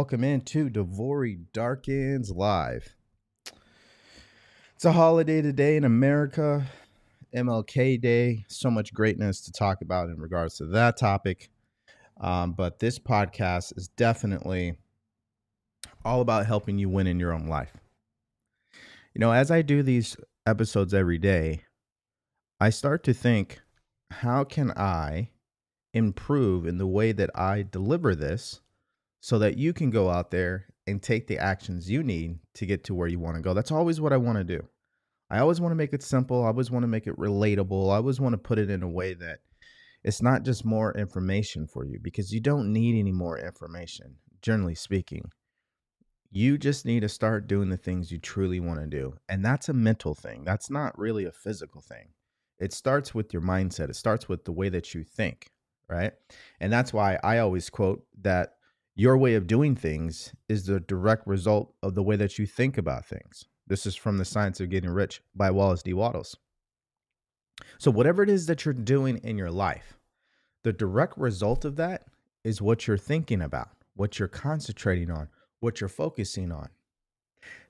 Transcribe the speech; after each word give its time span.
Welcome 0.00 0.24
into 0.24 0.70
DeVory 0.70 1.40
Darkins 1.52 2.30
Live. 2.30 2.94
It's 4.74 4.86
a 4.86 4.92
holiday 4.92 5.42
today 5.42 5.76
in 5.76 5.84
America, 5.84 6.64
MLK 7.36 8.00
Day. 8.00 8.46
So 8.48 8.70
much 8.70 8.94
greatness 8.94 9.42
to 9.42 9.52
talk 9.52 9.82
about 9.82 10.08
in 10.08 10.18
regards 10.18 10.56
to 10.56 10.64
that 10.68 10.96
topic. 10.96 11.50
Um, 12.18 12.52
but 12.52 12.78
this 12.78 12.98
podcast 12.98 13.76
is 13.76 13.88
definitely 13.88 14.72
all 16.02 16.22
about 16.22 16.46
helping 16.46 16.78
you 16.78 16.88
win 16.88 17.06
in 17.06 17.20
your 17.20 17.34
own 17.34 17.46
life. 17.46 17.76
You 19.14 19.18
know, 19.18 19.32
as 19.32 19.50
I 19.50 19.60
do 19.60 19.82
these 19.82 20.16
episodes 20.46 20.94
every 20.94 21.18
day, 21.18 21.60
I 22.58 22.70
start 22.70 23.04
to 23.04 23.12
think, 23.12 23.60
how 24.10 24.44
can 24.44 24.70
I 24.70 25.28
improve 25.92 26.66
in 26.66 26.78
the 26.78 26.86
way 26.86 27.12
that 27.12 27.28
I 27.34 27.66
deliver 27.70 28.14
this 28.14 28.62
so 29.20 29.38
that 29.38 29.56
you 29.56 29.72
can 29.72 29.90
go 29.90 30.10
out 30.10 30.30
there 30.30 30.66
and 30.86 31.02
take 31.02 31.26
the 31.26 31.38
actions 31.38 31.90
you 31.90 32.02
need 32.02 32.38
to 32.54 32.66
get 32.66 32.84
to 32.84 32.94
where 32.94 33.08
you 33.08 33.18
want 33.18 33.36
to 33.36 33.42
go. 33.42 33.54
That's 33.54 33.70
always 33.70 34.00
what 34.00 34.12
I 34.12 34.16
want 34.16 34.38
to 34.38 34.44
do. 34.44 34.66
I 35.30 35.38
always 35.38 35.60
want 35.60 35.72
to 35.72 35.76
make 35.76 35.92
it 35.92 36.02
simple. 36.02 36.42
I 36.42 36.48
always 36.48 36.70
want 36.70 36.82
to 36.82 36.88
make 36.88 37.06
it 37.06 37.16
relatable. 37.16 37.92
I 37.92 37.96
always 37.96 38.20
want 38.20 38.32
to 38.32 38.38
put 38.38 38.58
it 38.58 38.70
in 38.70 38.82
a 38.82 38.88
way 38.88 39.14
that 39.14 39.38
it's 40.02 40.22
not 40.22 40.42
just 40.42 40.64
more 40.64 40.96
information 40.96 41.66
for 41.66 41.84
you 41.84 41.98
because 42.02 42.32
you 42.32 42.40
don't 42.40 42.72
need 42.72 42.98
any 42.98 43.12
more 43.12 43.38
information, 43.38 44.16
generally 44.42 44.74
speaking. 44.74 45.30
You 46.32 46.58
just 46.58 46.86
need 46.86 47.00
to 47.00 47.08
start 47.08 47.46
doing 47.46 47.68
the 47.68 47.76
things 47.76 48.10
you 48.10 48.18
truly 48.18 48.60
want 48.60 48.80
to 48.80 48.86
do. 48.86 49.14
And 49.28 49.44
that's 49.44 49.68
a 49.68 49.74
mental 49.74 50.14
thing, 50.14 50.44
that's 50.44 50.70
not 50.70 50.98
really 50.98 51.26
a 51.26 51.32
physical 51.32 51.80
thing. 51.80 52.08
It 52.58 52.72
starts 52.72 53.14
with 53.14 53.32
your 53.32 53.42
mindset, 53.42 53.90
it 53.90 53.96
starts 53.96 54.28
with 54.28 54.44
the 54.44 54.52
way 54.52 54.68
that 54.70 54.94
you 54.94 55.04
think, 55.04 55.50
right? 55.88 56.12
And 56.60 56.72
that's 56.72 56.92
why 56.92 57.18
I 57.22 57.38
always 57.38 57.70
quote 57.70 58.04
that 58.22 58.54
your 58.94 59.16
way 59.16 59.34
of 59.34 59.46
doing 59.46 59.76
things 59.76 60.32
is 60.48 60.66
the 60.66 60.80
direct 60.80 61.26
result 61.26 61.74
of 61.82 61.94
the 61.94 62.02
way 62.02 62.16
that 62.16 62.38
you 62.38 62.46
think 62.46 62.76
about 62.76 63.06
things. 63.06 63.46
This 63.66 63.86
is 63.86 63.96
from 63.96 64.18
The 64.18 64.24
Science 64.24 64.60
of 64.60 64.68
Getting 64.68 64.90
Rich 64.90 65.22
by 65.34 65.50
Wallace 65.50 65.82
D. 65.82 65.92
Wattles. 65.92 66.36
So, 67.78 67.90
whatever 67.90 68.22
it 68.22 68.28
is 68.28 68.46
that 68.46 68.64
you're 68.64 68.74
doing 68.74 69.18
in 69.18 69.38
your 69.38 69.50
life, 69.50 69.98
the 70.64 70.72
direct 70.72 71.16
result 71.16 71.64
of 71.64 71.76
that 71.76 72.06
is 72.44 72.60
what 72.60 72.86
you're 72.86 72.98
thinking 72.98 73.40
about, 73.40 73.70
what 73.94 74.18
you're 74.18 74.28
concentrating 74.28 75.10
on, 75.10 75.28
what 75.60 75.80
you're 75.80 75.88
focusing 75.88 76.50
on. 76.52 76.68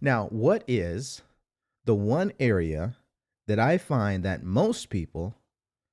Now, 0.00 0.26
what 0.28 0.64
is 0.66 1.22
the 1.84 1.94
one 1.94 2.32
area 2.41 2.97
that 3.47 3.58
I 3.58 3.78
find 3.78 4.25
that 4.25 4.42
most 4.42 4.91
people 4.91 5.34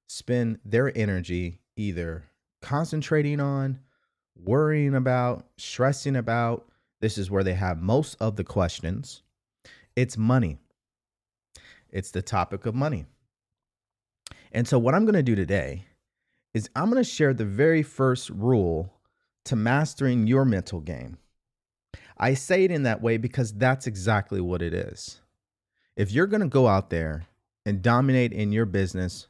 spend 0.07 0.59
their 0.63 0.95
energy 0.97 1.59
either 1.75 2.25
concentrating 2.61 3.39
on, 3.39 3.79
worrying 4.44 4.96
about, 4.96 5.46
stressing 5.58 6.16
about. 6.16 6.68
This 7.00 7.18
is 7.18 7.30
where 7.30 7.44
they 7.44 7.53
have 7.53 7.81
most 7.81 8.16
of 8.20 8.36
the 8.36 8.44
questions. 8.44 9.24
It's 9.96 10.18
money. 10.18 10.58
It's 11.90 12.12
the 12.12 12.22
topic 12.22 12.66
of 12.66 12.75
money. 12.75 13.06
And 14.52 14.68
so, 14.68 14.80
what 14.80 14.96
I'm 14.96 15.06
going 15.06 15.16
to 15.16 15.24
do 15.24 15.36
today 15.36 15.86
is 16.53 16.70
I'm 16.75 16.90
going 16.90 17.03
to 17.03 17.09
share 17.09 17.34
the 17.34 17.46
very 17.46 17.84
first 17.84 18.30
rule 18.30 18.94
to 19.46 19.56
mastering 19.56 20.28
your 20.28 20.46
mental 20.46 20.80
game. 20.80 21.18
I 22.18 22.34
say 22.34 22.64
it 22.64 22.72
in 22.72 22.84
that 22.84 23.02
way 23.02 23.18
because 23.18 23.54
that's 23.54 23.88
exactly 23.88 24.42
what 24.42 24.62
it 24.62 24.74
is. 24.74 25.22
If 25.96 26.12
you're 26.12 26.28
going 26.28 26.42
to 26.42 26.48
go 26.48 26.68
out 26.68 26.90
there 26.90 27.28
and 27.66 27.81
dominate 27.81 28.34
in 28.34 28.52
your 28.52 28.66
business 28.66 29.28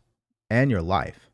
and 0.49 0.71
your 0.71 0.81
life, 0.81 1.26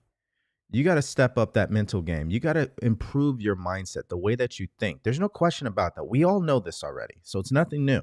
you 0.74 0.84
got 0.84 0.96
to 0.96 1.02
step 1.04 1.38
up 1.38 1.54
that 1.54 1.70
mental 1.70 2.02
game. 2.02 2.32
You 2.32 2.40
got 2.40 2.54
to 2.54 2.70
improve 2.82 3.40
your 3.40 3.56
mindset, 3.56 4.10
the 4.10 4.18
way 4.18 4.34
that 4.36 4.60
you 4.60 4.68
think. 4.80 5.04
There's 5.04 5.20
no 5.20 5.30
question 5.30 5.68
about 5.68 5.96
that. 5.96 6.06
We 6.06 6.24
all 6.24 6.42
know 6.42 6.60
this 6.60 6.84
already. 6.84 7.16
So 7.22 7.40
it's 7.40 7.52
nothing 7.52 7.86
new. 7.86 8.02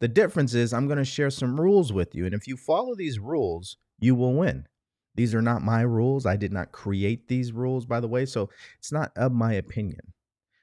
The 0.00 0.08
difference 0.08 0.54
is 0.54 0.72
I'm 0.72 0.86
going 0.86 0.98
to 0.98 1.04
share 1.04 1.28
some 1.28 1.60
rules 1.60 1.92
with 1.92 2.14
you. 2.14 2.24
And 2.24 2.34
if 2.34 2.48
you 2.48 2.56
follow 2.56 2.94
these 2.94 3.18
rules, 3.18 3.76
you 3.98 4.14
will 4.14 4.32
win. 4.32 4.66
These 5.14 5.34
are 5.34 5.42
not 5.42 5.62
my 5.62 5.82
rules. 5.82 6.24
I 6.24 6.36
did 6.36 6.54
not 6.54 6.72
create 6.72 7.28
these 7.28 7.52
rules, 7.52 7.84
by 7.84 8.00
the 8.00 8.08
way. 8.08 8.24
So 8.24 8.48
it's 8.78 8.90
not 8.90 9.12
of 9.14 9.32
my 9.32 9.52
opinion. 9.52 10.14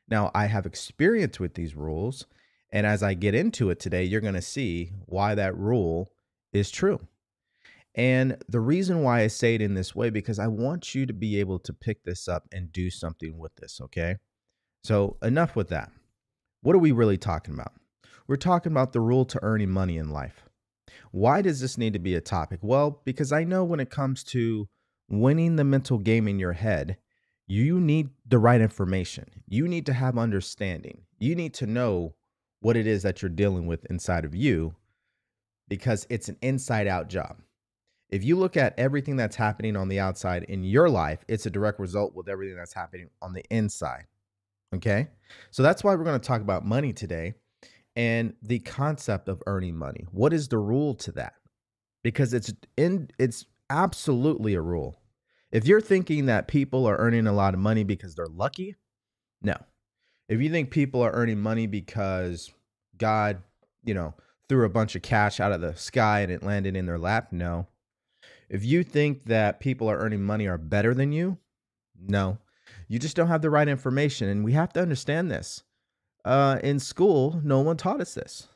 Now, 0.10 0.32
I 0.34 0.48
have 0.48 0.66
experience 0.66 1.40
with 1.40 1.54
these 1.54 1.76
rules. 1.76 2.26
And 2.72 2.88
as 2.88 3.04
I 3.04 3.14
get 3.14 3.36
into 3.36 3.70
it 3.70 3.80
today, 3.80 4.04
you're 4.06 4.22
going 4.22 4.34
to 4.34 4.42
see 4.42 4.92
why 5.06 5.36
that 5.36 5.56
rule 5.56 6.12
is 6.52 6.72
true. 6.72 7.00
And 7.96 8.38
the 8.48 8.60
reason 8.60 9.04
why 9.04 9.22
I 9.22 9.28
say 9.28 9.56
it 9.56 9.62
in 9.62 9.74
this 9.74 9.94
way, 9.94 10.10
because 10.10 10.40
I 10.40 10.48
want 10.48 10.96
you 10.96 11.06
to 11.06 11.14
be 11.14 11.40
able 11.40 11.60
to 11.60 11.74
pick 11.74 12.04
this 12.04 12.28
up 12.28 12.48
and 12.52 12.72
do 12.72 12.90
something 12.90 13.38
with 13.38 13.54
this, 13.56 13.80
okay? 13.82 14.16
So, 14.84 15.18
enough 15.22 15.56
with 15.56 15.70
that. 15.70 15.92
What 16.62 16.76
are 16.76 16.80
we 16.80 16.92
really 16.92 17.18
talking 17.18 17.54
about? 17.54 17.74
We're 18.28 18.38
talking 18.38 18.72
about 18.72 18.94
the 18.94 19.02
rule 19.02 19.26
to 19.26 19.44
earning 19.44 19.72
money 19.72 19.98
in 19.98 20.10
life. 20.10 20.46
Why 21.12 21.42
does 21.42 21.60
this 21.60 21.78
need 21.78 21.94
to 21.94 22.00
be 22.00 22.16
a 22.16 22.22
topic? 22.22 22.60
Well, 22.62 23.02
because 23.04 23.32
I 23.32 23.44
know 23.44 23.64
when 23.64 23.80
it 23.80 23.90
comes 23.90 24.24
to 24.26 24.68
winning 25.10 25.58
the 25.58 25.64
mental 25.64 25.98
game 25.98 26.28
in 26.28 26.40
your 26.40 26.54
head, 26.54 26.98
you 27.48 27.82
need 27.82 28.10
the 28.26 28.40
right 28.40 28.62
information. 28.62 29.26
You 29.48 29.68
need 29.68 29.86
to 29.88 29.94
have 29.94 30.18
understanding. 30.18 31.02
You 31.20 31.36
need 31.36 31.54
to 31.56 31.66
know 31.66 32.14
what 32.62 32.78
it 32.78 32.88
is 32.88 33.04
that 33.04 33.22
you're 33.22 33.30
dealing 33.30 33.68
with 33.68 33.86
inside 33.90 34.24
of 34.24 34.34
you 34.34 34.76
because 35.68 36.08
it's 36.10 36.30
an 36.30 36.38
inside 36.42 36.88
out 36.88 37.10
job. 37.10 37.38
If 38.12 38.26
you 38.26 38.38
look 38.38 38.58
at 38.58 38.78
everything 38.78 39.16
that's 39.16 39.38
happening 39.38 39.78
on 39.78 39.88
the 39.88 40.00
outside 40.00 40.44
in 40.44 40.64
your 40.64 40.90
life, 40.90 41.24
it's 41.30 41.46
a 41.46 41.50
direct 41.50 41.80
result 41.80 42.14
with 42.14 42.28
everything 42.28 42.58
that's 42.58 42.74
happening 42.74 43.10
on 43.22 43.34
the 43.34 43.44
inside. 43.50 44.06
Okay. 44.76 45.08
So 45.50 45.64
that's 45.64 45.84
why 45.84 45.96
we're 45.96 46.04
going 46.04 46.20
to 46.20 46.28
talk 46.28 46.42
about 46.42 46.66
money 46.66 46.92
today 46.92 47.36
and 47.96 48.34
the 48.42 48.60
concept 48.60 49.30
of 49.30 49.42
earning 49.48 49.76
money. 49.76 50.06
What 50.12 50.34
is 50.34 50.48
the 50.48 50.58
rule 50.58 50.94
to 50.96 51.12
that? 51.14 51.34
Because 52.04 52.34
it's 52.34 52.54
in 52.78 53.10
it's 53.18 53.46
absolutely 53.70 54.56
a 54.56 54.62
rule. 54.62 54.98
If 55.52 55.68
you're 55.68 55.82
thinking 55.82 56.28
that 56.28 56.48
people 56.48 56.86
are 56.88 56.98
earning 56.98 57.28
a 57.28 57.34
lot 57.34 57.54
of 57.54 57.60
money 57.60 57.84
because 57.84 58.16
they're 58.16 58.26
lucky, 58.28 58.76
no. 59.42 59.56
If 60.30 60.42
you 60.42 60.50
think 60.50 60.72
people 60.72 61.02
are 61.02 61.12
earning 61.12 61.40
money 61.40 61.68
because 61.68 62.52
God, 62.98 63.44
you 63.84 63.94
know, 63.94 64.14
threw 64.48 64.66
a 64.66 64.70
bunch 64.70 64.96
of 64.96 65.02
cash 65.02 65.40
out 65.40 65.52
of 65.52 65.60
the 65.60 65.76
sky 65.76 66.22
and 66.22 66.32
it 66.32 66.44
landed 66.44 66.76
in 66.76 66.86
their 66.86 67.00
lap, 67.00 67.30
no. 67.32 67.68
If 68.52 68.66
you 68.66 68.84
think 68.84 69.24
that 69.28 69.62
people 69.62 69.90
are 69.90 69.98
earning 69.98 70.24
money 70.24 70.46
are 70.46 70.58
better 70.58 70.94
than 70.94 71.14
you, 71.14 71.38
no. 71.98 72.38
You 72.90 73.00
just 73.00 73.16
don't 73.16 73.30
have 73.30 73.42
the 73.42 73.50
right 73.50 73.70
information. 73.70 74.28
And 74.28 74.44
we 74.44 74.52
have 74.52 74.74
to 74.74 74.82
understand 74.82 75.32
this. 75.32 75.64
Uh, 76.26 76.60
in 76.62 76.78
school, 76.78 77.40
no 77.46 77.62
one 77.62 77.78
taught 77.78 78.02
us 78.02 78.14
this. 78.14 78.50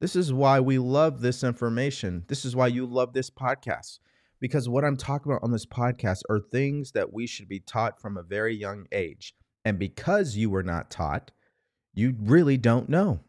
This 0.00 0.16
is 0.16 0.32
why 0.32 0.58
we 0.58 0.78
love 0.78 1.20
this 1.20 1.44
information. 1.44 2.24
This 2.26 2.44
is 2.44 2.56
why 2.56 2.66
you 2.66 2.84
love 2.84 3.12
this 3.12 3.30
podcast. 3.30 4.00
Because 4.40 4.68
what 4.68 4.84
I'm 4.84 4.96
talking 4.96 5.30
about 5.30 5.44
on 5.44 5.52
this 5.52 5.66
podcast 5.66 6.22
are 6.28 6.40
things 6.40 6.90
that 6.90 7.12
we 7.12 7.28
should 7.28 7.48
be 7.48 7.60
taught 7.60 8.00
from 8.00 8.16
a 8.16 8.24
very 8.24 8.56
young 8.56 8.86
age. 8.90 9.36
And 9.64 9.78
because 9.78 10.36
you 10.36 10.50
were 10.50 10.64
not 10.64 10.90
taught, 10.90 11.30
you 11.94 12.16
really 12.20 12.56
don't 12.56 12.88
know. 12.88 13.20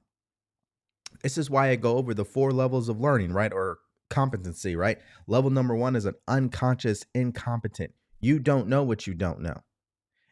This 1.22 1.38
is 1.38 1.52
why 1.52 1.70
I 1.70 1.76
go 1.76 1.98
over 1.98 2.16
the 2.16 2.26
four 2.26 2.52
levels 2.52 2.90
of 2.90 3.00
learning, 3.00 3.32
right? 3.32 3.54
Or 3.54 3.78
competency, 4.10 4.76
right? 4.76 5.00
Level 5.28 5.50
number 5.50 5.76
one 5.76 5.96
is 5.96 6.06
an 6.06 6.16
unconscious 6.28 7.06
incompetent. 7.14 7.92
You 8.20 8.40
don't 8.40 8.68
know 8.68 8.84
what 8.84 9.08
you 9.08 9.14
don't 9.14 9.42
know. 9.42 9.62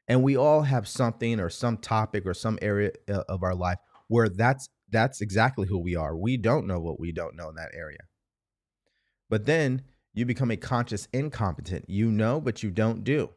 And 0.07 0.23
we 0.23 0.37
all 0.37 0.61
have 0.61 0.87
something 0.87 1.39
or 1.39 1.49
some 1.49 1.77
topic 1.77 2.25
or 2.25 2.33
some 2.33 2.59
area 2.61 2.91
uh, 3.09 3.23
of 3.27 3.43
our 3.43 3.55
life 3.55 3.77
where 4.07 4.29
that's 4.29 4.69
that's 4.89 5.21
exactly 5.21 5.67
who 5.67 5.79
we 5.79 5.95
are. 5.95 6.15
We 6.15 6.37
don't 6.37 6.67
know 6.67 6.79
what 6.79 6.99
we 6.99 7.11
don't 7.11 7.35
know 7.35 7.49
in 7.49 7.55
that 7.55 7.71
area. 7.73 7.99
But 9.29 9.45
then 9.45 9.81
you 10.13 10.25
become 10.25 10.51
a 10.51 10.57
conscious 10.57 11.07
incompetent. 11.11 11.85
You 11.89 12.11
know, 12.11 12.39
but 12.39 12.61
you 12.61 12.69
don't 12.69 13.03
do. 13.03 13.31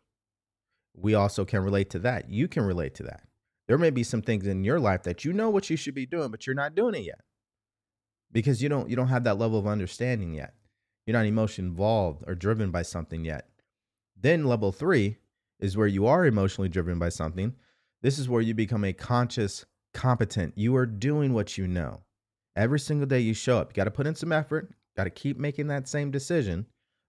We 0.95 1.15
also 1.15 1.45
can 1.45 1.63
relate 1.63 1.91
to 1.91 1.99
that. 2.01 2.29
You 2.29 2.49
can 2.49 2.65
relate 2.65 2.95
to 2.97 3.05
that. 3.05 3.23
There 3.67 3.79
may 3.79 3.91
be 3.91 4.03
some 4.03 4.23
things 4.23 4.47
in 4.47 4.65
your 4.65 4.81
life 4.81 5.03
that 5.05 5.25
you 5.25 5.33
know 5.33 5.51
what 5.51 5.71
you 5.71 5.77
should 5.77 5.95
be 5.95 6.07
doing, 6.07 6.31
but 6.31 6.47
you're 6.47 6.57
not 6.57 6.75
doing 6.75 6.95
it 6.95 7.05
yet 7.05 7.21
because 8.33 8.63
you 8.63 8.69
don't 8.69 8.89
you 8.89 8.97
don't 8.97 9.09
have 9.09 9.25
that 9.25 9.39
level 9.39 9.59
of 9.59 9.67
understanding 9.67 10.35
yet. 10.35 10.55
You're 11.07 11.17
not 11.17 11.27
emotionally 11.27 11.71
involved 11.71 12.25
or 12.27 12.35
driven 12.35 12.71
by 12.71 12.83
something 12.83 13.25
yet. 13.25 13.49
Then 14.21 14.45
level 14.45 14.73
3 14.73 15.17
is 15.61 15.77
where 15.77 15.87
you 15.87 16.07
are 16.07 16.27
emotionally 16.27 16.69
driven 16.69 16.99
by 16.99 17.09
something. 17.09 17.55
This 18.03 18.19
is 18.19 18.29
where 18.29 18.43
you 18.43 18.55
become 18.55 18.85
a 18.85 18.93
conscious 18.93 19.65
competent. 19.95 20.57
You 20.57 20.77
are 20.77 20.87
doing 20.87 21.33
what 21.33 21.57
you 21.57 21.67
know. 21.67 22.03
Every 22.57 22.79
single 22.79 23.07
day 23.07 23.21
you 23.21 23.35
show 23.35 23.59
up. 23.59 23.71
You 23.71 23.75
got 23.75 23.85
to 23.85 23.91
put 23.91 24.07
in 24.07 24.15
some 24.15 24.33
effort, 24.33 24.75
got 24.97 25.05
to 25.05 25.11
keep 25.11 25.39
making 25.39 25.69
that 25.69 25.89
same 25.89 26.11
decision, 26.11 26.67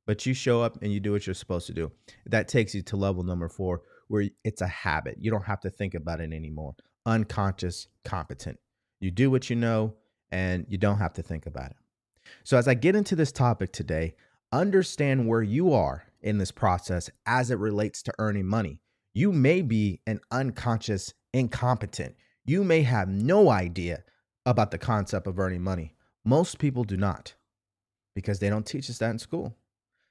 but 0.08 0.26
you 0.26 0.34
show 0.34 0.62
up 0.62 0.82
and 0.82 0.94
you 0.94 1.00
do 1.00 1.12
what 1.12 1.28
you're 1.28 1.34
supposed 1.34 1.68
to 1.68 1.74
do. 1.74 1.92
That 2.26 2.48
takes 2.48 2.74
you 2.74 2.82
to 2.84 2.96
level 2.96 3.24
number 3.24 3.50
4 3.50 3.82
where 4.08 4.30
it's 4.44 4.62
a 4.62 4.68
habit. 4.68 5.18
You 5.20 5.32
don't 5.32 5.46
have 5.46 5.62
to 5.62 5.70
think 5.70 5.94
about 5.94 6.20
it 6.20 6.34
anymore. 6.34 6.76
Unconscious 7.06 7.88
competent. 8.04 8.58
You 9.00 9.12
do 9.12 9.32
what 9.32 9.50
you 9.50 9.56
know, 9.56 9.94
and 10.32 10.66
you 10.70 10.78
don't 10.78 10.98
have 10.98 11.14
to 11.14 11.22
think 11.24 11.46
about 11.46 11.72
it. 11.72 11.78
So, 12.44 12.58
as 12.58 12.68
I 12.68 12.74
get 12.74 12.96
into 12.96 13.16
this 13.16 13.32
topic 13.32 13.72
today, 13.72 14.14
understand 14.52 15.28
where 15.28 15.42
you 15.42 15.74
are 15.74 16.06
in 16.22 16.38
this 16.38 16.52
process 16.52 17.10
as 17.26 17.52
it 17.52 17.58
relates 17.58 18.04
to 18.04 18.14
earning 18.20 18.46
money. 18.46 18.80
You 19.14 19.32
may 19.32 19.62
be 19.62 20.02
an 20.06 20.20
unconscious 20.32 21.14
incompetent. 21.34 22.16
You 22.46 22.64
may 22.64 22.82
have 22.84 23.10
no 23.10 23.50
idea 23.50 24.04
about 24.46 24.72
the 24.72 24.78
concept 24.78 25.28
of 25.28 25.40
earning 25.40 25.62
money. 25.62 25.94
Most 26.26 26.60
people 26.60 26.84
do 26.84 26.98
not 26.98 27.36
because 28.16 28.40
they 28.40 28.50
don't 28.50 28.66
teach 28.66 28.90
us 28.90 28.98
that 29.00 29.12
in 29.12 29.20
school. 29.20 29.56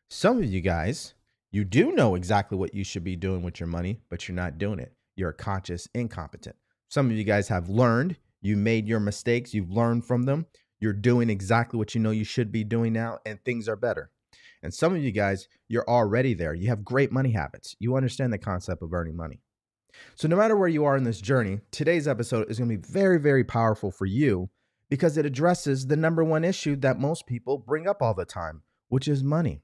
Some 0.09 0.39
of 0.39 0.45
you 0.45 0.61
guys, 0.61 1.15
you 1.51 1.65
do 1.65 1.93
know 1.93 2.15
exactly 2.15 2.57
what 2.57 2.75
you 2.75 2.85
should 2.85 3.05
be 3.05 3.17
doing 3.17 3.43
with 3.43 3.61
your 3.61 3.67
money, 3.67 4.01
but 4.09 4.27
you're 4.27 4.35
not 4.35 4.59
doing 4.59 4.79
it. 4.79 4.93
You're 5.17 5.31
a 5.31 5.35
conscious 5.35 5.89
incompetent. 5.95 6.57
Some 6.89 7.11
of 7.11 7.17
you 7.17 7.25
guys 7.25 7.49
have 7.49 7.69
learned, 7.69 8.17
you 8.41 8.57
made 8.57 8.89
your 8.89 9.01
mistakes, 9.01 9.55
you've 9.55 9.71
learned 9.71 10.05
from 10.05 10.25
them. 10.25 10.47
You're 10.81 10.93
doing 10.93 11.29
exactly 11.29 11.79
what 11.79 11.95
you 11.95 12.01
know 12.01 12.11
you 12.11 12.25
should 12.25 12.53
be 12.53 12.65
doing 12.65 12.93
now, 12.93 13.19
and 13.27 13.43
things 13.43 13.69
are 13.69 13.77
better. 13.77 14.11
And 14.63 14.73
some 14.73 14.95
of 14.95 15.03
you 15.03 15.13
guys, 15.13 15.49
you're 15.69 15.89
already 15.89 16.35
there. 16.35 16.55
You 16.55 16.69
have 16.69 16.85
great 16.85 17.13
money 17.13 17.33
habits. 17.33 17.77
You 17.79 17.97
understand 17.97 18.33
the 18.33 18.39
concept 18.39 18.83
of 18.83 18.93
earning 18.93 19.17
money. 19.17 19.41
So, 20.15 20.29
no 20.29 20.37
matter 20.37 20.57
where 20.57 20.69
you 20.69 20.85
are 20.85 20.97
in 20.97 21.05
this 21.05 21.21
journey, 21.21 21.61
today's 21.71 22.07
episode 22.07 22.51
is 22.51 22.59
going 22.59 22.71
to 22.71 22.77
be 22.77 22.89
very, 22.89 23.19
very 23.19 23.45
powerful 23.45 23.91
for 23.91 24.07
you 24.07 24.51
because 24.89 25.17
it 25.17 25.27
addresses 25.27 25.87
the 25.87 25.97
number 25.97 26.25
one 26.25 26.45
issue 26.45 26.77
that 26.77 27.01
most 27.01 27.27
people 27.27 27.59
bring 27.59 27.89
up 27.89 28.01
all 28.01 28.15
the 28.15 28.25
time, 28.25 28.63
which 28.89 29.09
is 29.09 29.23
money. 29.23 29.63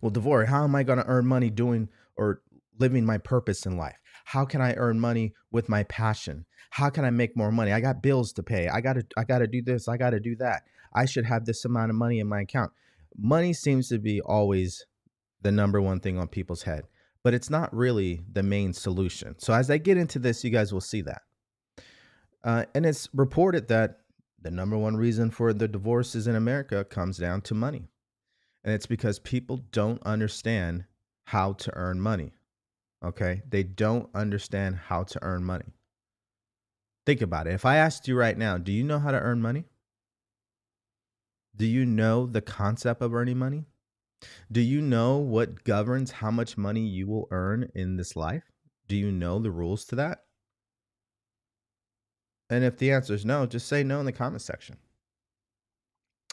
Well, 0.00 0.12
DeVory, 0.12 0.46
how 0.46 0.64
am 0.64 0.74
I 0.74 0.82
going 0.82 0.98
to 0.98 1.06
earn 1.06 1.26
money 1.26 1.50
doing 1.50 1.88
or 2.16 2.42
living 2.78 3.04
my 3.04 3.18
purpose 3.18 3.66
in 3.66 3.76
life? 3.76 3.98
How 4.24 4.44
can 4.44 4.60
I 4.60 4.74
earn 4.74 4.98
money 4.98 5.34
with 5.52 5.68
my 5.68 5.84
passion? 5.84 6.46
How 6.70 6.90
can 6.90 7.04
I 7.04 7.10
make 7.10 7.36
more 7.36 7.52
money? 7.52 7.72
I 7.72 7.80
got 7.80 8.02
bills 8.02 8.32
to 8.34 8.42
pay. 8.42 8.68
I 8.68 8.80
got 8.80 8.94
to 8.94 9.06
I 9.16 9.24
got 9.24 9.38
to 9.38 9.46
do 9.46 9.62
this, 9.62 9.86
I 9.86 9.96
got 9.96 10.10
to 10.10 10.20
do 10.20 10.34
that. 10.36 10.62
I 10.94 11.04
should 11.04 11.24
have 11.24 11.44
this 11.44 11.64
amount 11.64 11.90
of 11.90 11.96
money 11.96 12.20
in 12.20 12.26
my 12.26 12.40
account. 12.40 12.72
Money 13.16 13.52
seems 13.52 13.88
to 13.88 13.98
be 13.98 14.20
always 14.20 14.86
the 15.42 15.52
number 15.52 15.80
one 15.80 16.00
thing 16.00 16.18
on 16.18 16.26
people's 16.26 16.62
head, 16.62 16.84
but 17.22 17.34
it's 17.34 17.50
not 17.50 17.74
really 17.74 18.22
the 18.32 18.42
main 18.42 18.72
solution. 18.72 19.36
So 19.38 19.52
as 19.52 19.70
I 19.70 19.78
get 19.78 19.98
into 19.98 20.18
this, 20.18 20.42
you 20.42 20.50
guys 20.50 20.72
will 20.72 20.80
see 20.80 21.02
that. 21.02 21.22
Uh, 22.42 22.64
and 22.74 22.84
it's 22.84 23.08
reported 23.14 23.68
that 23.68 24.00
the 24.40 24.50
number 24.50 24.76
one 24.76 24.96
reason 24.96 25.30
for 25.30 25.52
the 25.52 25.68
divorces 25.68 26.26
in 26.26 26.36
America 26.36 26.84
comes 26.84 27.18
down 27.18 27.40
to 27.42 27.54
money. 27.54 27.88
And 28.62 28.74
it's 28.74 28.86
because 28.86 29.18
people 29.18 29.58
don't 29.72 30.02
understand 30.04 30.84
how 31.24 31.54
to 31.54 31.74
earn 31.74 32.00
money. 32.00 32.32
Okay. 33.04 33.42
They 33.48 33.62
don't 33.62 34.08
understand 34.14 34.76
how 34.76 35.02
to 35.04 35.22
earn 35.22 35.44
money. 35.44 35.74
Think 37.06 37.20
about 37.20 37.46
it. 37.46 37.52
If 37.52 37.66
I 37.66 37.76
asked 37.76 38.08
you 38.08 38.16
right 38.16 38.36
now, 38.36 38.56
do 38.56 38.72
you 38.72 38.82
know 38.82 38.98
how 38.98 39.10
to 39.10 39.20
earn 39.20 39.42
money? 39.42 39.64
Do 41.54 41.66
you 41.66 41.84
know 41.84 42.26
the 42.26 42.40
concept 42.40 43.02
of 43.02 43.14
earning 43.14 43.38
money? 43.38 43.66
Do 44.50 44.60
you 44.60 44.80
know 44.80 45.18
what 45.18 45.64
governs 45.64 46.10
how 46.12 46.30
much 46.30 46.56
money 46.56 46.80
you 46.80 47.06
will 47.06 47.28
earn 47.30 47.70
in 47.74 47.96
this 47.96 48.16
life? 48.16 48.50
Do 48.88 48.96
you 48.96 49.12
know 49.12 49.38
the 49.38 49.50
rules 49.50 49.84
to 49.86 49.96
that? 49.96 50.24
And 52.48 52.64
if 52.64 52.78
the 52.78 52.90
answer 52.90 53.14
is 53.14 53.24
no, 53.24 53.46
just 53.46 53.68
say 53.68 53.82
no 53.82 54.00
in 54.00 54.06
the 54.06 54.12
comment 54.12 54.42
section. 54.42 54.76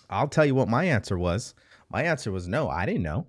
I'll 0.10 0.28
tell 0.28 0.46
you 0.46 0.56
what 0.56 0.68
my 0.68 0.86
answer 0.86 1.18
was. 1.18 1.54
My 1.90 2.04
answer 2.04 2.32
was 2.32 2.48
no, 2.48 2.70
I 2.70 2.86
didn't 2.86 3.04
know. 3.04 3.28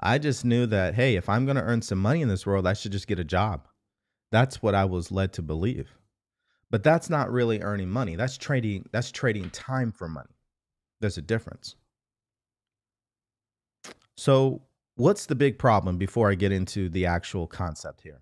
I 0.00 0.18
just 0.18 0.44
knew 0.44 0.66
that, 0.66 0.94
hey, 0.94 1.16
if 1.16 1.28
I'm 1.28 1.44
going 1.44 1.56
to 1.56 1.62
earn 1.62 1.82
some 1.82 1.98
money 1.98 2.22
in 2.22 2.28
this 2.28 2.46
world, 2.46 2.66
I 2.66 2.72
should 2.72 2.92
just 2.92 3.08
get 3.08 3.18
a 3.18 3.24
job. 3.24 3.66
That's 4.30 4.62
what 4.62 4.74
I 4.74 4.84
was 4.84 5.10
led 5.10 5.32
to 5.34 5.42
believe. 5.42 5.98
But 6.70 6.82
that's 6.82 7.10
not 7.10 7.32
really 7.32 7.62
earning 7.62 7.88
money. 7.88 8.14
That's 8.14 8.36
trading 8.36 8.88
that's 8.92 9.10
trading 9.10 9.50
time 9.50 9.90
for 9.90 10.08
money. 10.08 10.36
There's 11.00 11.16
a 11.16 11.22
difference. 11.22 11.76
So, 14.16 14.62
what's 14.96 15.26
the 15.26 15.34
big 15.34 15.58
problem 15.58 15.96
before 15.96 16.30
I 16.30 16.34
get 16.34 16.52
into 16.52 16.90
the 16.90 17.06
actual 17.06 17.46
concept 17.46 18.02
here? 18.02 18.20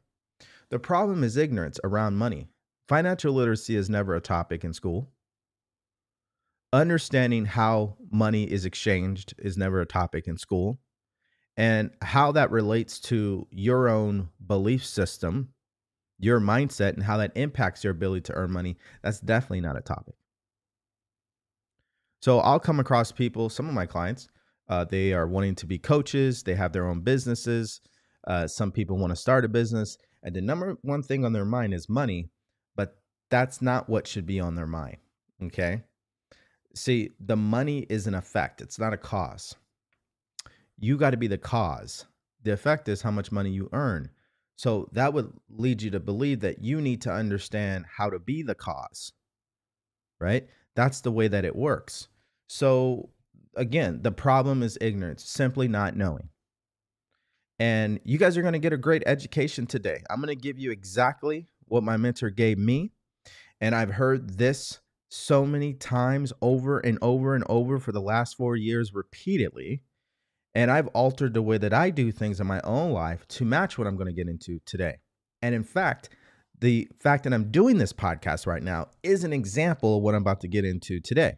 The 0.71 0.79
problem 0.79 1.25
is 1.25 1.37
ignorance 1.37 1.81
around 1.83 2.17
money. 2.17 2.47
Financial 2.87 3.33
literacy 3.33 3.75
is 3.75 3.91
never 3.91 4.15
a 4.15 4.21
topic 4.21 4.63
in 4.63 4.73
school. 4.73 5.11
Understanding 6.73 7.47
how 7.47 7.97
money 8.13 8.45
is 8.45 8.65
exchanged 8.65 9.35
is 9.39 9.57
never 9.57 9.81
a 9.81 9.87
topic 9.87 10.29
in 10.29 10.37
school 10.37 10.79
and 11.57 11.91
how 12.03 12.33
that 12.33 12.51
relates 12.51 13.01
to 13.01 13.47
your 13.51 13.89
own 13.89 14.29
belief 14.47 14.85
system, 14.85 15.49
your 16.19 16.41
mindset, 16.41 16.95
and 16.95 17.03
how 17.03 17.17
that 17.17 17.33
impacts 17.35 17.83
your 17.83 17.93
ability 17.93 18.23
to 18.23 18.35
earn 18.35 18.51
money, 18.51 18.77
that's 19.03 19.21
definitely 19.21 19.63
not 19.63 19.77
a 19.77 19.81
topic. 19.81 20.15
So 22.21 22.41
I'll 22.41 22.61
come 22.61 22.81
across 22.81 23.13
people, 23.13 23.49
some 23.49 23.69
of 23.69 23.75
my 23.75 23.87
clients, 23.87 24.29
uh, 24.69 24.85
they 24.85 25.13
are 25.13 25.27
wanting 25.27 25.55
to 25.57 25.67
be 25.67 25.79
coaches, 25.79 26.43
they 26.43 26.55
have 26.55 26.73
their 26.73 26.89
own 26.89 27.01
businesses. 27.01 27.81
Uh, 28.27 28.47
some 28.47 28.73
people 28.73 28.99
want 28.99 29.13
to 29.13 29.17
start 29.17 29.45
a 29.45 29.49
business, 29.49 29.97
and 30.25 30.35
the 30.35 30.41
number 30.41 30.77
one 30.83 31.03
thing 31.03 31.25
on 31.25 31.33
their 31.33 31.45
mind 31.45 31.73
is 31.73 31.89
money, 31.89 32.29
but 32.75 32.97
that's 33.31 33.63
not 33.63 33.89
what 33.89 34.09
should 34.09 34.27
be 34.27 34.41
on 34.41 34.57
their 34.57 34.67
mind. 34.67 34.97
Okay. 35.45 35.83
See, 36.75 37.11
the 37.21 37.37
money 37.37 37.87
is 37.89 38.09
an 38.09 38.15
effect, 38.15 38.61
it's 38.61 38.79
not 38.79 38.93
a 38.93 38.99
cause 38.99 39.55
you 40.79 40.97
got 40.97 41.11
to 41.11 41.17
be 41.17 41.27
the 41.27 41.39
cause. 41.39 42.07
The 42.43 42.53
effect 42.53 42.89
is 42.89 43.03
how 43.03 43.11
much 43.11 43.33
money 43.33 43.51
you 43.51 43.69
earn. 43.73 44.11
So 44.57 44.89
that 44.93 45.13
would 45.13 45.33
lead 45.51 45.83
you 45.83 45.91
to 45.91 46.01
believe 46.01 46.41
that 46.41 46.63
you 46.63 46.81
need 46.81 47.03
to 47.03 47.13
understand 47.13 47.85
how 47.97 48.09
to 48.09 48.19
be 48.19 48.43
the 48.43 48.55
cause, 48.55 49.13
right? 50.19 50.47
That's 50.75 51.01
the 51.01 51.13
way 51.13 51.29
that 51.29 51.45
it 51.45 51.55
works. 51.55 52.09
So 52.47 53.11
again, 53.55 54.01
the 54.03 54.13
problem 54.13 54.63
is 54.63 54.79
ignorance, 54.81 55.25
simply 55.25 55.69
not 55.69 55.97
knowing. 55.97 56.29
And 57.59 58.01
you 58.05 58.19
guys 58.19 58.37
are 58.37 58.43
going 58.43 58.53
to 58.53 58.59
get 58.59 58.73
a 58.73 58.79
great 58.79 59.03
education 59.07 59.67
today. 59.67 60.03
I'm 60.11 60.21
going 60.21 60.29
to 60.29 60.41
give 60.41 60.59
you 60.59 60.71
exactly 60.71 61.49
what 61.65 61.83
my 61.83 61.97
mentor 61.97 62.31
gave 62.31 62.59
me. 62.59 62.93
And 63.61 63.75
I've 63.75 63.93
heard 63.93 64.39
this 64.39 64.81
so 65.09 65.47
many 65.47 65.73
times 65.73 66.33
over 66.43 66.79
and 66.79 66.99
over 67.01 67.35
and 67.35 67.45
over 67.49 67.79
for 67.79 67.93
the 67.93 68.01
last 68.01 68.37
four 68.37 68.57
years 68.57 68.93
repeatedly 68.93 69.83
and 70.57 70.71
I've 70.71 70.87
altered 70.89 71.35
the 71.35 71.43
way 71.43 71.59
that 71.59 71.75
I 71.75 71.91
do 71.91 72.11
things 72.11 72.41
in 72.41 72.47
my 72.47 72.63
own 72.65 72.91
life 72.91 73.29
to 73.29 73.45
match 73.45 73.77
what 73.77 73.87
I'm 73.87 73.97
going 73.97 74.07
to 74.07 74.15
get 74.15 74.27
into 74.27 74.59
today. 74.65 74.95
And 75.43 75.55
in 75.55 75.63
fact, 75.63 76.09
the 76.59 76.89
fact 76.99 77.25
that 77.25 77.35
I'm 77.35 77.51
doing 77.51 77.77
this 77.77 77.93
podcast 77.93 78.47
right 78.47 78.63
now 78.63 78.89
is 79.03 79.23
an 79.23 79.35
example 79.35 79.99
of 79.99 80.03
what 80.03 80.15
I'm 80.15 80.23
about 80.23 80.41
to 80.41 80.49
get 80.49 80.65
into 80.65 80.99
today. 80.99 81.35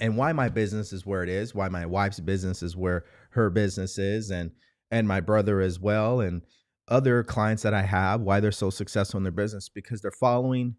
And 0.00 0.16
why 0.16 0.32
my 0.32 0.48
business 0.48 0.90
is 0.90 1.04
where 1.04 1.22
it 1.22 1.28
is, 1.28 1.54
why 1.54 1.68
my 1.68 1.84
wife's 1.84 2.18
business 2.18 2.62
is 2.62 2.74
where 2.74 3.04
her 3.32 3.50
business 3.50 3.98
is, 3.98 4.30
and 4.30 4.52
and 4.90 5.06
my 5.06 5.20
brother 5.20 5.60
as 5.60 5.78
well, 5.78 6.20
and 6.20 6.40
other 6.88 7.22
clients 7.22 7.62
that 7.64 7.74
I 7.74 7.82
have, 7.82 8.22
why 8.22 8.40
they're 8.40 8.52
so 8.52 8.70
successful 8.70 9.18
in 9.18 9.24
their 9.24 9.32
business, 9.32 9.68
because 9.68 10.00
they're 10.00 10.10
following 10.12 10.76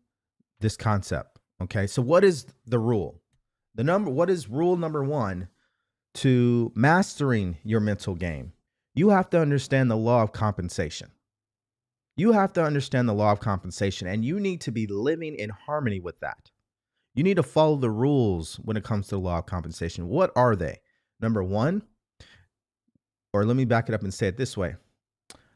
this 0.61 0.75
concept. 0.75 1.37
Okay. 1.61 1.85
So 1.85 2.01
what 2.01 2.23
is 2.23 2.47
the 2.65 2.79
rule? 2.79 3.21
The 3.75 3.83
number 3.83 4.09
what 4.09 4.31
is 4.31 4.49
rule 4.49 4.77
number 4.77 5.03
one 5.03 5.47
to 6.15 6.71
mastering 6.75 7.57
your 7.63 7.79
mental 7.79 8.15
game, 8.15 8.53
you 8.93 9.09
have 9.09 9.29
to 9.29 9.39
understand 9.39 9.89
the 9.89 9.97
law 9.97 10.23
of 10.23 10.31
compensation. 10.31 11.11
You 12.15 12.33
have 12.33 12.51
to 12.53 12.63
understand 12.63 13.07
the 13.07 13.13
law 13.13 13.31
of 13.31 13.39
compensation, 13.39 14.07
and 14.07 14.25
you 14.25 14.39
need 14.39 14.61
to 14.61 14.71
be 14.71 14.87
living 14.87 15.35
in 15.35 15.49
harmony 15.49 15.99
with 15.99 16.19
that. 16.19 16.51
You 17.13 17.23
need 17.23 17.37
to 17.37 17.43
follow 17.43 17.77
the 17.77 17.89
rules 17.89 18.55
when 18.55 18.77
it 18.77 18.83
comes 18.83 19.07
to 19.07 19.15
the 19.15 19.19
law 19.19 19.39
of 19.39 19.45
compensation. 19.45 20.07
What 20.07 20.31
are 20.35 20.55
they? 20.55 20.79
Number 21.21 21.43
one, 21.43 21.83
or 23.33 23.45
let 23.45 23.55
me 23.55 23.65
back 23.65 23.89
it 23.89 23.95
up 23.95 24.03
and 24.03 24.13
say 24.13 24.27
it 24.27 24.37
this 24.37 24.57
way 24.57 24.75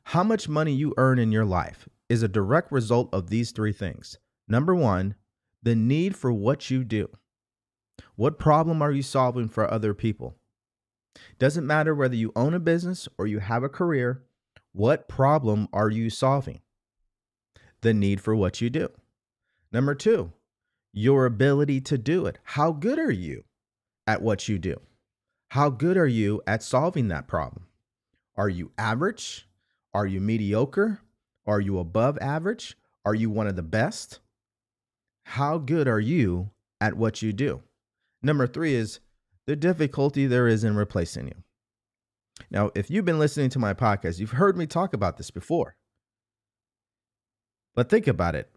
how 0.04 0.24
much 0.24 0.50
money 0.50 0.74
you 0.74 0.94
earn 0.98 1.18
in 1.18 1.32
your 1.32 1.46
life 1.46 1.88
is 2.10 2.24
a 2.24 2.28
direct 2.28 2.72
result 2.72 3.10
of 3.14 3.30
these 3.30 3.52
three 3.52 3.72
things. 3.72 4.18
Number 4.48 4.76
one, 4.76 5.16
the 5.64 5.76
need 5.76 6.16
for 6.16 6.32
what 6.32 6.70
you 6.70 6.84
do. 6.84 7.10
What 8.16 8.38
problem 8.38 8.82
are 8.82 8.92
you 8.92 9.02
solving 9.02 9.48
for 9.48 9.72
other 9.72 9.94
people? 9.94 10.36
Doesn't 11.40 11.68
matter 11.68 11.94
whether 11.94 12.16
you 12.16 12.32
own 12.36 12.54
a 12.54 12.60
business 12.60 13.08
or 13.18 13.28
you 13.28 13.40
have 13.40 13.64
a 13.64 13.70
career, 13.70 14.24
what 14.72 15.08
problem 15.08 15.68
are 15.72 15.90
you 15.90 16.10
solving? 16.10 16.62
The 17.82 17.94
need 17.94 18.22
for 18.22 18.36
what 18.36 18.62
you 18.62 18.70
do. 18.70 18.90
Number 19.72 19.96
two, 19.96 20.32
your 20.94 21.26
ability 21.26 21.82
to 21.82 21.98
do 21.98 22.26
it. 22.26 22.38
How 22.44 22.72
good 22.72 23.00
are 23.00 23.12
you 23.12 23.44
at 24.08 24.22
what 24.22 24.48
you 24.48 24.58
do? 24.58 24.80
How 25.50 25.70
good 25.70 25.98
are 25.98 26.08
you 26.08 26.42
at 26.48 26.64
solving 26.64 27.10
that 27.10 27.28
problem? 27.28 27.68
Are 28.36 28.50
you 28.50 28.72
average? 28.78 29.48
Are 29.94 30.08
you 30.08 30.20
mediocre? 30.20 31.00
Are 31.46 31.60
you 31.60 31.78
above 31.78 32.18
average? 32.20 32.78
Are 33.06 33.14
you 33.14 33.30
one 33.30 33.48
of 33.48 33.56
the 33.56 33.62
best? 33.62 34.20
How 35.24 35.58
good 35.58 35.88
are 35.88 36.00
you 36.00 36.50
at 36.82 36.96
what 36.96 37.22
you 37.22 37.34
do? 37.34 37.62
Number 38.22 38.48
three 38.48 38.74
is 38.74 39.00
the 39.46 39.56
difficulty 39.56 40.26
there 40.26 40.48
is 40.48 40.64
in 40.64 40.76
replacing 40.76 41.28
you. 41.28 41.44
Now, 42.50 42.72
if 42.76 42.90
you've 42.90 43.06
been 43.06 43.20
listening 43.20 43.50
to 43.52 43.60
my 43.60 43.74
podcast, 43.74 44.20
you've 44.20 44.32
heard 44.32 44.58
me 44.58 44.66
talk 44.66 44.94
about 44.94 45.18
this 45.18 45.32
before. 45.32 45.76
But 47.76 47.90
think 47.90 48.08
about 48.08 48.36
it. 48.36 48.50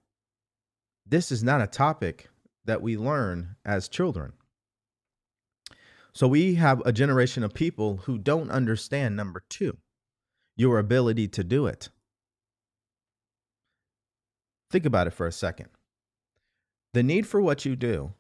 This 1.07 1.31
is 1.33 1.43
not 1.43 1.63
a 1.63 1.67
topic 1.67 2.29
that 2.65 2.83
we 2.83 2.97
learn 2.97 3.57
as 3.65 3.89
children. 3.89 4.33
So 6.13 6.27
we 6.27 6.55
have 6.55 6.83
a 6.85 6.93
generation 6.93 7.45
of 7.45 7.55
people 7.55 7.99
who 8.05 8.19
don't 8.19 8.51
understand 8.51 9.17
number 9.17 9.45
two, 9.49 9.77
your 10.57 10.79
ability 10.79 11.29
to 11.29 11.45
do 11.45 11.67
it. 11.67 11.91
Think 14.71 14.87
about 14.87 15.07
it 15.07 15.13
for 15.13 15.27
a 15.27 15.33
second. 15.33 15.69
The 16.95 17.03
need 17.03 17.27
for 17.27 17.41
what 17.41 17.65
you 17.65 17.77
do 17.77 18.15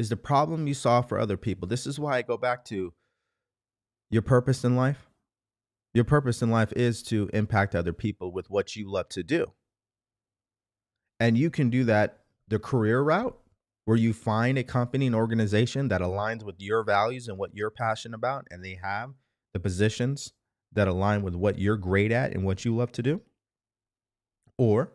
is 0.00 0.08
the 0.08 0.16
problem 0.16 0.66
you 0.66 0.72
solve 0.72 1.06
for 1.10 1.18
other 1.18 1.36
people. 1.36 1.68
This 1.68 1.86
is 1.86 2.00
why 2.00 2.16
I 2.16 2.22
go 2.22 2.38
back 2.38 2.64
to 2.66 2.94
your 4.08 4.22
purpose 4.22 4.64
in 4.64 4.74
life. 4.74 5.10
Your 5.92 6.04
purpose 6.04 6.40
in 6.40 6.50
life 6.50 6.72
is 6.72 7.02
to 7.04 7.28
impact 7.34 7.74
other 7.74 7.92
people 7.92 8.32
with 8.32 8.48
what 8.48 8.74
you 8.74 8.90
love 8.90 9.10
to 9.10 9.22
do. 9.22 9.52
And 11.20 11.36
you 11.36 11.50
can 11.50 11.68
do 11.68 11.84
that 11.84 12.20
the 12.48 12.58
career 12.58 13.02
route 13.02 13.38
where 13.84 13.98
you 13.98 14.14
find 14.14 14.56
a 14.56 14.64
company 14.64 15.06
and 15.06 15.14
organization 15.14 15.88
that 15.88 16.00
aligns 16.00 16.44
with 16.44 16.54
your 16.58 16.82
values 16.82 17.28
and 17.28 17.36
what 17.36 17.50
you're 17.54 17.70
passionate 17.70 18.16
about, 18.16 18.46
and 18.50 18.64
they 18.64 18.78
have 18.82 19.10
the 19.52 19.60
positions 19.60 20.32
that 20.72 20.88
align 20.88 21.20
with 21.20 21.34
what 21.34 21.58
you're 21.58 21.76
great 21.76 22.10
at 22.10 22.32
and 22.32 22.44
what 22.46 22.64
you 22.64 22.74
love 22.74 22.90
to 22.92 23.02
do. 23.02 23.20
Or 24.56 24.92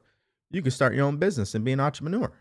you 0.49 0.63
can 0.63 0.71
start 0.71 0.95
your 0.95 1.05
own 1.05 1.17
business 1.17 1.53
and 1.53 1.63
be 1.63 1.73
an 1.73 1.79
entrepreneur. 1.79 2.31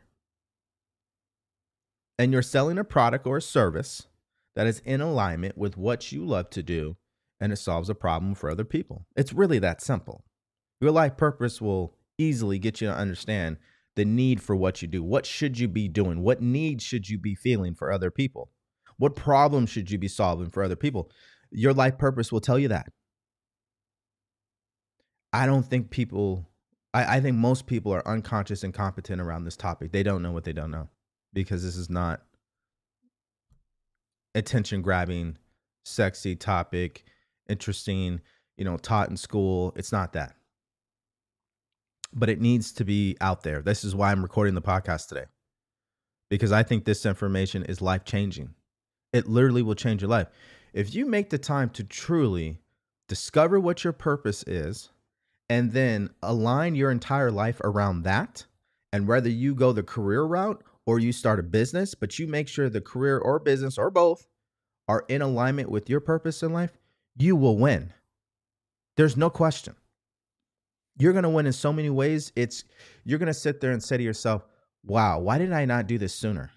And 2.18 2.32
you're 2.32 2.42
selling 2.42 2.78
a 2.78 2.84
product 2.84 3.26
or 3.26 3.38
a 3.38 3.42
service 3.42 4.06
that 4.54 4.66
is 4.66 4.80
in 4.80 5.00
alignment 5.00 5.58
with 5.58 5.76
what 5.76 6.12
you 6.12 6.24
love 6.24 6.50
to 6.50 6.62
do 6.62 6.96
and 7.40 7.52
it 7.52 7.56
solves 7.56 7.90
a 7.90 7.94
problem 7.94 8.34
for 8.34 8.48
other 8.48 8.64
people. 8.64 9.06
It's 9.16 9.32
really 9.32 9.58
that 9.58 9.82
simple. 9.82 10.24
Your 10.80 10.92
life 10.92 11.16
purpose 11.16 11.60
will 11.60 11.96
easily 12.18 12.58
get 12.58 12.80
you 12.80 12.88
to 12.88 12.94
understand 12.94 13.56
the 13.96 14.04
need 14.04 14.40
for 14.40 14.56
what 14.56 14.82
you 14.82 14.88
do. 14.88 15.02
What 15.02 15.26
should 15.26 15.58
you 15.58 15.68
be 15.68 15.88
doing? 15.88 16.22
What 16.22 16.40
needs 16.40 16.84
should 16.84 17.08
you 17.08 17.18
be 17.18 17.34
feeling 17.34 17.74
for 17.74 17.92
other 17.92 18.10
people? 18.10 18.50
What 18.96 19.16
problems 19.16 19.70
should 19.70 19.90
you 19.90 19.98
be 19.98 20.08
solving 20.08 20.50
for 20.50 20.62
other 20.62 20.76
people? 20.76 21.10
Your 21.50 21.72
life 21.72 21.98
purpose 21.98 22.30
will 22.30 22.40
tell 22.40 22.58
you 22.58 22.68
that. 22.68 22.86
I 25.32 25.46
don't 25.46 25.64
think 25.64 25.90
people, 25.90 26.48
I, 26.92 27.16
I 27.16 27.20
think 27.20 27.36
most 27.36 27.66
people 27.66 27.92
are 27.92 28.06
unconscious 28.06 28.62
and 28.62 28.72
competent 28.72 29.20
around 29.20 29.44
this 29.44 29.56
topic. 29.56 29.90
They 29.90 30.04
don't 30.04 30.22
know 30.22 30.32
what 30.32 30.44
they 30.44 30.52
don't 30.52 30.70
know 30.70 30.88
because 31.34 31.62
this 31.62 31.76
is 31.76 31.90
not 31.90 32.22
attention 34.34 34.80
grabbing, 34.80 35.36
sexy 35.84 36.34
topic, 36.34 37.04
interesting, 37.48 38.22
you 38.56 38.64
know, 38.64 38.78
taught 38.78 39.10
in 39.10 39.16
school. 39.18 39.74
It's 39.76 39.92
not 39.92 40.14
that 40.14 40.34
but 42.14 42.30
it 42.30 42.40
needs 42.40 42.72
to 42.72 42.84
be 42.84 43.16
out 43.20 43.42
there. 43.42 43.60
This 43.60 43.84
is 43.84 43.94
why 43.94 44.12
I'm 44.12 44.22
recording 44.22 44.54
the 44.54 44.62
podcast 44.62 45.08
today 45.08 45.24
because 46.30 46.52
I 46.52 46.62
think 46.62 46.84
this 46.84 47.04
information 47.04 47.64
is 47.64 47.82
life 47.82 48.04
changing. 48.04 48.54
It 49.12 49.28
literally 49.28 49.62
will 49.62 49.74
change 49.74 50.02
your 50.02 50.08
life. 50.08 50.28
If 50.72 50.94
you 50.94 51.06
make 51.06 51.30
the 51.30 51.38
time 51.38 51.70
to 51.70 51.84
truly 51.84 52.58
discover 53.08 53.60
what 53.60 53.84
your 53.84 53.92
purpose 53.92 54.42
is 54.44 54.90
and 55.48 55.72
then 55.72 56.10
align 56.22 56.74
your 56.74 56.90
entire 56.90 57.30
life 57.30 57.60
around 57.62 58.02
that, 58.02 58.46
and 58.92 59.06
whether 59.08 59.28
you 59.28 59.54
go 59.54 59.72
the 59.72 59.82
career 59.82 60.22
route 60.22 60.62
or 60.86 60.98
you 60.98 61.12
start 61.12 61.40
a 61.40 61.42
business, 61.42 61.94
but 61.94 62.18
you 62.18 62.26
make 62.26 62.48
sure 62.48 62.68
the 62.68 62.80
career 62.80 63.18
or 63.18 63.38
business 63.38 63.78
or 63.78 63.90
both 63.90 64.26
are 64.88 65.04
in 65.08 65.22
alignment 65.22 65.70
with 65.70 65.88
your 65.88 66.00
purpose 66.00 66.42
in 66.42 66.52
life, 66.52 66.72
you 67.16 67.36
will 67.36 67.56
win. 67.56 67.92
There's 68.96 69.16
no 69.16 69.30
question 69.30 69.74
you're 70.96 71.12
going 71.12 71.24
to 71.24 71.28
win 71.28 71.46
in 71.46 71.52
so 71.52 71.72
many 71.72 71.90
ways. 71.90 72.32
It's 72.36 72.64
you're 73.04 73.18
going 73.18 73.26
to 73.26 73.34
sit 73.34 73.60
there 73.60 73.72
and 73.72 73.82
say 73.82 73.96
to 73.96 74.02
yourself, 74.02 74.46
"Wow, 74.84 75.20
why 75.20 75.38
did 75.38 75.52
I 75.52 75.64
not 75.64 75.86
do 75.86 75.98
this 75.98 76.14
sooner?" 76.14 76.50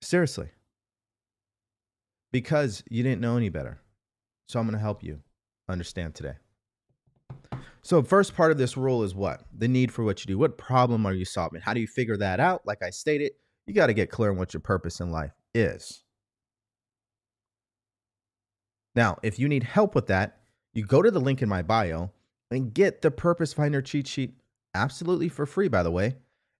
Seriously. 0.00 0.50
Because 2.32 2.82
you 2.90 3.02
didn't 3.02 3.20
know 3.20 3.36
any 3.36 3.48
better. 3.48 3.80
So 4.48 4.58
I'm 4.58 4.66
going 4.66 4.74
to 4.74 4.82
help 4.82 5.02
you 5.02 5.20
understand 5.68 6.14
today. 6.14 6.34
So, 7.84 8.02
first 8.02 8.34
part 8.34 8.50
of 8.50 8.56
this 8.56 8.78
rule 8.78 9.02
is 9.02 9.14
what? 9.14 9.42
The 9.52 9.68
need 9.68 9.92
for 9.92 10.02
what 10.04 10.24
you 10.24 10.26
do. 10.26 10.38
What 10.38 10.56
problem 10.56 11.04
are 11.04 11.12
you 11.12 11.26
solving? 11.26 11.60
How 11.60 11.74
do 11.74 11.80
you 11.80 11.86
figure 11.86 12.16
that 12.16 12.40
out? 12.40 12.66
Like 12.66 12.82
I 12.82 12.88
stated, 12.88 13.32
you 13.66 13.74
got 13.74 13.88
to 13.88 13.94
get 13.94 14.10
clear 14.10 14.30
on 14.30 14.38
what 14.38 14.54
your 14.54 14.62
purpose 14.62 15.00
in 15.00 15.10
life 15.10 15.32
is. 15.54 16.02
Now, 18.94 19.18
if 19.22 19.38
you 19.38 19.48
need 19.48 19.64
help 19.64 19.94
with 19.94 20.06
that, 20.06 20.38
you 20.72 20.86
go 20.86 21.02
to 21.02 21.10
the 21.10 21.20
link 21.20 21.42
in 21.42 21.48
my 21.48 21.60
bio 21.60 22.10
and 22.50 22.72
get 22.72 23.02
the 23.02 23.10
Purpose 23.10 23.52
Finder 23.52 23.82
cheat 23.82 24.06
sheet 24.06 24.34
absolutely 24.74 25.28
for 25.28 25.44
free, 25.44 25.68
by 25.68 25.82
the 25.82 25.90
way. 25.90 26.16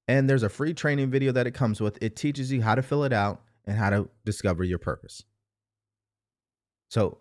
And 0.07 0.28
there's 0.28 0.43
a 0.43 0.50
free 0.50 0.75
training 0.75 1.11
video 1.11 1.33
that 1.33 1.47
it 1.47 1.52
comes 1.52 1.81
with. 1.81 1.97
It 2.02 2.16
teaches 2.16 2.52
you 2.52 2.61
how 2.61 2.75
to 2.75 2.83
fill 2.83 3.02
it 3.04 3.14
out 3.14 3.40
and 3.64 3.78
how 3.78 3.88
to 3.88 4.11
discover 4.26 4.62
your 4.62 4.78
purpose. 4.78 5.25
So 6.90 7.19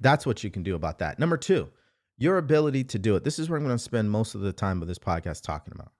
that's 0.00 0.24
what 0.24 0.42
you 0.42 0.50
can 0.50 0.62
do 0.62 0.74
about 0.74 1.00
that. 1.00 1.18
Number 1.18 1.36
two, 1.36 1.68
your 2.16 2.38
ability 2.38 2.84
to 2.84 2.98
do 2.98 3.16
it. 3.16 3.24
This 3.24 3.38
is 3.38 3.48
where 3.48 3.58
I'm 3.58 3.64
going 3.64 3.76
to 3.76 3.82
spend 3.82 4.10
most 4.10 4.34
of 4.34 4.40
the 4.40 4.52
time 4.52 4.82
of 4.82 4.88
this 4.88 4.98
podcast 4.98 5.42
talking 5.42 5.74
about. 5.74 5.92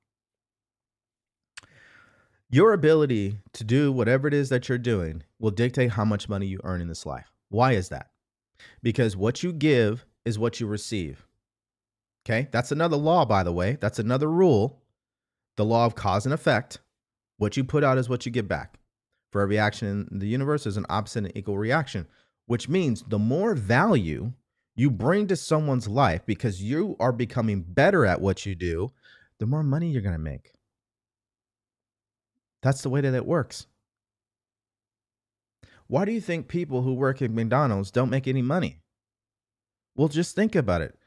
Your 2.50 2.72
ability 2.72 3.38
to 3.54 3.64
do 3.64 3.90
whatever 3.90 4.28
it 4.28 4.34
is 4.34 4.48
that 4.50 4.68
you're 4.68 4.78
doing 4.78 5.22
will 5.40 5.50
dictate 5.50 5.92
how 5.92 6.04
much 6.04 6.28
money 6.28 6.46
you 6.46 6.60
earn 6.62 6.80
in 6.80 6.88
this 6.88 7.04
life. 7.04 7.32
Why 7.48 7.72
is 7.72 7.88
that? 7.88 8.10
Because 8.82 9.16
what 9.16 9.42
you 9.42 9.52
give 9.52 10.06
is 10.24 10.38
what 10.38 10.60
you 10.60 10.66
receive. 10.66 11.26
Okay, 12.24 12.48
that's 12.52 12.72
another 12.72 12.96
law, 12.96 13.24
by 13.24 13.42
the 13.42 13.52
way. 13.52 13.76
That's 13.80 13.98
another 13.98 14.30
rule. 14.30 14.82
The 15.56 15.64
law 15.64 15.84
of 15.84 15.94
cause 15.94 16.26
and 16.26 16.32
effect. 16.32 16.78
What 17.38 17.56
you 17.56 17.64
put 17.64 17.84
out 17.84 17.98
is 17.98 18.08
what 18.08 18.24
you 18.24 18.32
get 18.32 18.48
back. 18.48 18.78
For 19.32 19.40
every 19.40 19.58
action 19.58 20.08
in 20.10 20.20
the 20.20 20.28
universe, 20.28 20.64
is 20.64 20.76
an 20.76 20.86
opposite 20.88 21.24
and 21.24 21.36
equal 21.36 21.58
reaction, 21.58 22.06
which 22.46 22.68
means 22.68 23.02
the 23.08 23.18
more 23.18 23.54
value 23.54 24.32
you 24.74 24.90
bring 24.90 25.26
to 25.28 25.36
someone's 25.36 25.88
life 25.88 26.22
because 26.26 26.62
you 26.62 26.96
are 26.98 27.12
becoming 27.12 27.62
better 27.62 28.04
at 28.04 28.20
what 28.20 28.44
you 28.44 28.54
do, 28.54 28.92
the 29.38 29.46
more 29.46 29.62
money 29.62 29.88
you're 29.88 30.02
going 30.02 30.14
to 30.14 30.18
make. 30.18 30.52
That's 32.62 32.82
the 32.82 32.90
way 32.90 33.00
that 33.00 33.14
it 33.14 33.26
works. 33.26 33.66
Why 35.86 36.04
do 36.04 36.12
you 36.12 36.20
think 36.20 36.48
people 36.48 36.82
who 36.82 36.94
work 36.94 37.20
at 37.20 37.30
McDonald's 37.30 37.90
don't 37.90 38.10
make 38.10 38.26
any 38.26 38.42
money? 38.42 38.80
Well, 39.94 40.08
just 40.08 40.34
think 40.34 40.56
about 40.56 40.80
it. 40.80 40.98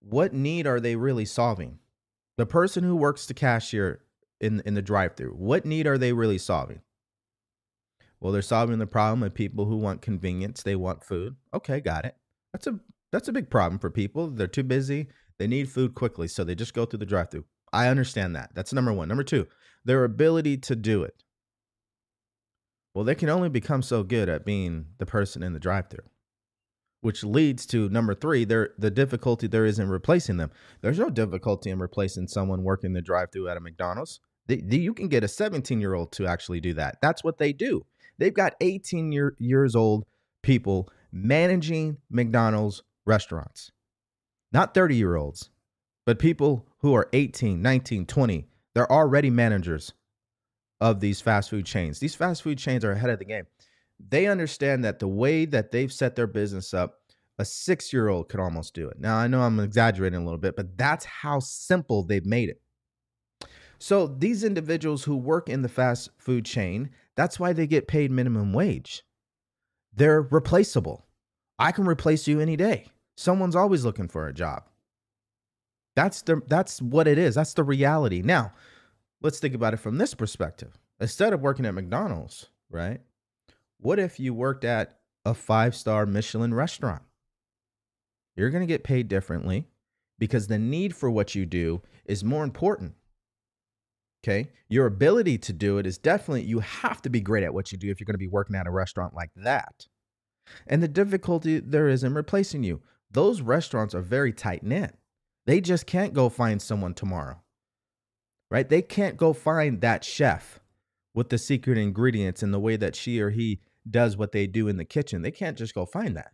What 0.00 0.32
need 0.32 0.66
are 0.66 0.80
they 0.80 0.96
really 0.96 1.24
solving? 1.24 1.78
The 2.36 2.46
person 2.46 2.82
who 2.82 2.96
works 2.96 3.26
the 3.26 3.34
cashier 3.34 4.00
in 4.40 4.60
in 4.66 4.74
the 4.74 4.82
drive-through, 4.82 5.32
what 5.32 5.64
need 5.64 5.86
are 5.86 5.98
they 5.98 6.12
really 6.12 6.38
solving? 6.38 6.80
Well, 8.18 8.32
they're 8.32 8.42
solving 8.42 8.78
the 8.78 8.86
problem 8.86 9.22
of 9.22 9.34
people 9.34 9.66
who 9.66 9.76
want 9.76 10.02
convenience, 10.02 10.62
they 10.62 10.74
want 10.74 11.04
food. 11.04 11.36
Okay, 11.52 11.80
got 11.80 12.04
it. 12.04 12.16
That's 12.52 12.66
a 12.66 12.80
that's 13.14 13.28
a 13.28 13.32
big 13.32 13.48
problem 13.48 13.78
for 13.78 13.90
people. 13.90 14.28
They're 14.28 14.46
too 14.46 14.64
busy. 14.64 15.08
They 15.38 15.46
need 15.46 15.70
food 15.70 15.94
quickly, 15.94 16.28
so 16.28 16.44
they 16.44 16.54
just 16.54 16.74
go 16.74 16.84
through 16.84 16.98
the 16.98 17.06
drive-through. 17.06 17.44
I 17.72 17.88
understand 17.88 18.34
that. 18.36 18.50
That's 18.54 18.72
number 18.72 18.92
1. 18.92 19.08
Number 19.08 19.24
2, 19.24 19.46
their 19.84 20.04
ability 20.04 20.58
to 20.58 20.76
do 20.76 21.02
it. 21.02 21.22
Well, 22.92 23.04
they 23.04 23.14
can 23.14 23.28
only 23.28 23.48
become 23.48 23.82
so 23.82 24.02
good 24.02 24.28
at 24.28 24.44
being 24.44 24.86
the 24.98 25.06
person 25.06 25.42
in 25.42 25.52
the 25.52 25.60
drive-through 25.60 26.04
which 27.04 27.22
leads 27.22 27.66
to 27.66 27.90
number 27.90 28.14
three, 28.14 28.46
there 28.46 28.70
the 28.78 28.90
difficulty 28.90 29.46
there 29.46 29.66
is 29.66 29.78
in 29.78 29.90
replacing 29.90 30.38
them. 30.38 30.50
There's 30.80 30.98
no 30.98 31.10
difficulty 31.10 31.68
in 31.68 31.78
replacing 31.78 32.28
someone 32.28 32.62
working 32.62 32.94
the 32.94 33.02
drive-through 33.02 33.46
at 33.50 33.58
a 33.58 33.60
McDonald's. 33.60 34.20
They, 34.46 34.56
they, 34.56 34.78
you 34.78 34.94
can 34.94 35.08
get 35.08 35.22
a 35.22 35.28
17 35.28 35.82
year 35.82 35.92
old 35.92 36.12
to 36.12 36.26
actually 36.26 36.60
do 36.60 36.72
that. 36.72 36.96
That's 37.02 37.22
what 37.22 37.36
they 37.36 37.52
do. 37.52 37.84
They've 38.16 38.32
got 38.32 38.54
18 38.62 39.12
year, 39.12 39.36
years 39.38 39.76
old 39.76 40.06
people 40.40 40.88
managing 41.12 41.98
McDonald's 42.08 42.82
restaurants, 43.06 43.70
not 44.52 44.74
30 44.74 44.96
year 44.96 45.16
olds, 45.16 45.50
but 46.06 46.18
people 46.18 46.66
who 46.78 46.94
are 46.94 47.08
18, 47.12 47.60
19, 47.60 48.06
20. 48.06 48.46
They're 48.74 48.90
already 48.90 49.30
managers 49.30 49.92
of 50.80 51.00
these 51.00 51.20
fast 51.20 51.50
food 51.50 51.64
chains. 51.64 52.00
These 52.00 52.14
fast 52.14 52.42
food 52.42 52.58
chains 52.58 52.84
are 52.84 52.92
ahead 52.92 53.10
of 53.10 53.18
the 53.18 53.24
game 53.24 53.46
they 53.98 54.26
understand 54.26 54.84
that 54.84 54.98
the 54.98 55.08
way 55.08 55.44
that 55.44 55.70
they've 55.70 55.92
set 55.92 56.16
their 56.16 56.26
business 56.26 56.74
up, 56.74 57.00
a 57.38 57.44
six 57.44 57.92
year 57.92 58.08
old 58.08 58.28
could 58.28 58.40
almost 58.40 58.74
do 58.74 58.88
it. 58.88 58.98
Now, 58.98 59.16
I 59.16 59.26
know 59.26 59.42
I'm 59.42 59.60
exaggerating 59.60 60.20
a 60.20 60.24
little 60.24 60.38
bit, 60.38 60.56
but 60.56 60.76
that's 60.76 61.04
how 61.04 61.40
simple 61.40 62.02
they've 62.02 62.26
made 62.26 62.48
it. 62.48 62.60
So, 63.78 64.06
these 64.06 64.44
individuals 64.44 65.04
who 65.04 65.16
work 65.16 65.48
in 65.48 65.62
the 65.62 65.68
fast 65.68 66.10
food 66.16 66.44
chain, 66.44 66.90
that's 67.16 67.38
why 67.40 67.52
they 67.52 67.66
get 67.66 67.88
paid 67.88 68.10
minimum 68.10 68.52
wage. 68.52 69.02
They're 69.92 70.22
replaceable. 70.22 71.06
I 71.58 71.72
can 71.72 71.86
replace 71.86 72.26
you 72.26 72.40
any 72.40 72.56
day. 72.56 72.86
Someone's 73.16 73.56
always 73.56 73.84
looking 73.84 74.08
for 74.08 74.26
a 74.26 74.34
job. 74.34 74.64
That's 75.96 76.22
the 76.22 76.42
that's 76.48 76.82
what 76.82 77.06
it 77.06 77.18
is. 77.18 77.36
That's 77.36 77.54
the 77.54 77.62
reality. 77.62 78.22
Now, 78.22 78.52
let's 79.22 79.38
think 79.38 79.54
about 79.54 79.74
it 79.74 79.78
from 79.78 79.98
this 79.98 80.14
perspective. 80.14 80.76
Instead 81.00 81.32
of 81.32 81.40
working 81.40 81.66
at 81.66 81.74
McDonald's, 81.74 82.48
right? 82.70 83.00
What 83.78 83.98
if 83.98 84.18
you 84.18 84.34
worked 84.34 84.64
at 84.64 84.98
a 85.24 85.34
five 85.34 85.74
star 85.74 86.06
Michelin 86.06 86.54
restaurant? 86.54 87.02
You're 88.36 88.50
going 88.50 88.62
to 88.62 88.72
get 88.72 88.84
paid 88.84 89.08
differently 89.08 89.68
because 90.18 90.46
the 90.46 90.58
need 90.58 90.94
for 90.94 91.10
what 91.10 91.34
you 91.34 91.46
do 91.46 91.82
is 92.04 92.24
more 92.24 92.44
important. 92.44 92.94
Okay. 94.24 94.50
Your 94.68 94.86
ability 94.86 95.38
to 95.38 95.52
do 95.52 95.78
it 95.78 95.86
is 95.86 95.98
definitely, 95.98 96.44
you 96.44 96.60
have 96.60 97.02
to 97.02 97.10
be 97.10 97.20
great 97.20 97.44
at 97.44 97.52
what 97.52 97.70
you 97.70 97.78
do 97.78 97.90
if 97.90 98.00
you're 98.00 98.06
going 98.06 98.14
to 98.14 98.18
be 98.18 98.26
working 98.26 98.56
at 98.56 98.66
a 98.66 98.70
restaurant 98.70 99.14
like 99.14 99.30
that. 99.36 99.86
And 100.66 100.82
the 100.82 100.88
difficulty 100.88 101.60
there 101.60 101.88
is 101.88 102.02
in 102.02 102.14
replacing 102.14 102.62
you. 102.62 102.80
Those 103.14 103.40
restaurants 103.40 103.94
are 103.94 104.02
very 104.02 104.32
tight 104.32 104.62
knit. 104.62 104.96
They 105.46 105.60
just 105.62 105.86
can't 105.86 106.12
go 106.12 106.28
find 106.28 106.60
someone 106.60 106.94
tomorrow. 106.94 107.40
right? 108.50 108.68
They 108.68 108.82
can't 108.82 109.16
go 109.16 109.32
find 109.32 109.80
that 109.80 110.04
chef 110.04 110.60
with 111.14 111.28
the 111.28 111.38
secret 111.38 111.78
ingredients 111.78 112.42
and 112.42 112.54
the 112.54 112.60
way 112.60 112.76
that 112.76 112.96
she 112.96 113.20
or 113.20 113.30
he 113.30 113.60
does 113.88 114.16
what 114.16 114.32
they 114.32 114.46
do 114.46 114.68
in 114.68 114.76
the 114.76 114.84
kitchen. 114.84 115.22
They 115.22 115.30
can't 115.30 115.58
just 115.58 115.74
go 115.74 115.86
find 115.86 116.16
that. 116.16 116.32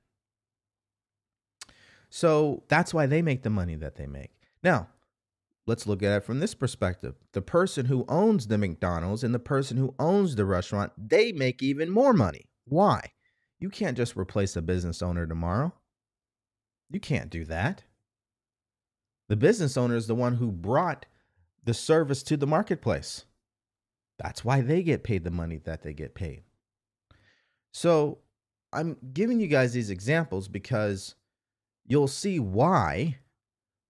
So 2.11 2.65
that's 2.69 2.93
why 2.93 3.07
they 3.07 3.23
make 3.23 3.43
the 3.43 3.51
money 3.51 3.77
that 3.77 3.97
they 3.97 4.07
make. 4.07 4.33
Now, 4.63 4.89
let's 5.67 5.87
look 5.87 6.03
at 6.03 6.17
it 6.17 6.25
from 6.25 6.41
this 6.41 6.55
perspective. 6.55 7.15
The 7.33 7.43
person 7.43 7.87
who 7.87 8.05
owns 8.09 8.49
the 8.49 8.59
McDonald's 8.59 9.25
and 9.25 9.35
the 9.35 9.39
person 9.39 9.77
who 9.77 9.95
owns 9.99 10.37
the 10.37 10.45
restaurant, 10.45 10.93
they 10.99 11.33
make 11.33 11.63
even 11.63 11.91
more 11.91 12.13
money. 12.13 12.51
Why? 12.67 13.13
You 13.59 13.71
can't 13.71 13.97
just 13.97 14.17
replace 14.17 14.57
a 14.57 14.63
business 14.63 15.03
owner 15.03 15.27
tomorrow. 15.27 15.73
You 16.91 17.01
can't 17.01 17.31
do 17.31 17.45
that. 17.47 17.85
The 19.29 19.37
business 19.37 19.77
owner 19.77 19.95
is 19.97 20.09
the 20.09 20.15
one 20.15 20.37
who 20.37 20.51
brought 20.51 21.07
the 21.65 21.75
service 21.75 22.23
to 22.25 22.37
the 22.37 22.47
marketplace. 22.47 23.25
That's 24.19 24.45
why 24.45 24.61
they 24.61 24.83
get 24.83 25.05
paid 25.05 25.25
the 25.25 25.31
money 25.31 25.59
that 25.65 25.83
they 25.83 25.93
get 25.93 26.15
paid. 26.15 26.43
So 27.73 28.19
I'm 28.73 28.97
giving 29.13 29.41
you 29.41 29.47
guys 29.47 29.73
these 29.73 29.91
examples 29.91 30.49
because 30.49 31.15
you'll 31.87 32.09
see 32.09 32.39
why 32.39 33.19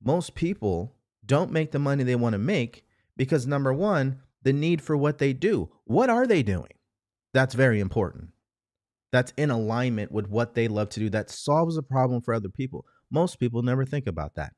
most 0.02 0.34
people 0.34 0.94
don't 1.24 1.52
make 1.52 1.72
the 1.72 1.78
money 1.78 2.04
they 2.04 2.16
want 2.16 2.34
to 2.34 2.38
make 2.38 2.84
because 3.16 3.46
number 3.46 3.72
one, 3.72 4.20
the 4.42 4.52
need 4.52 4.80
for 4.80 4.96
what 4.96 5.18
they 5.18 5.32
do. 5.32 5.70
What 5.84 6.10
are 6.10 6.26
they 6.26 6.42
doing? 6.42 6.72
That's 7.32 7.54
very 7.54 7.80
important. 7.80 8.30
That's 9.12 9.32
in 9.36 9.50
alignment 9.50 10.12
with 10.12 10.28
what 10.28 10.54
they 10.54 10.68
love 10.68 10.90
to 10.90 11.00
do. 11.00 11.10
That 11.10 11.30
solves 11.30 11.76
a 11.76 11.82
problem 11.82 12.22
for 12.22 12.32
other 12.32 12.48
people. 12.48 12.84
Most 13.10 13.40
people 13.40 13.62
never 13.62 13.84
think 13.84 14.06
about 14.06 14.36
that. 14.36 14.52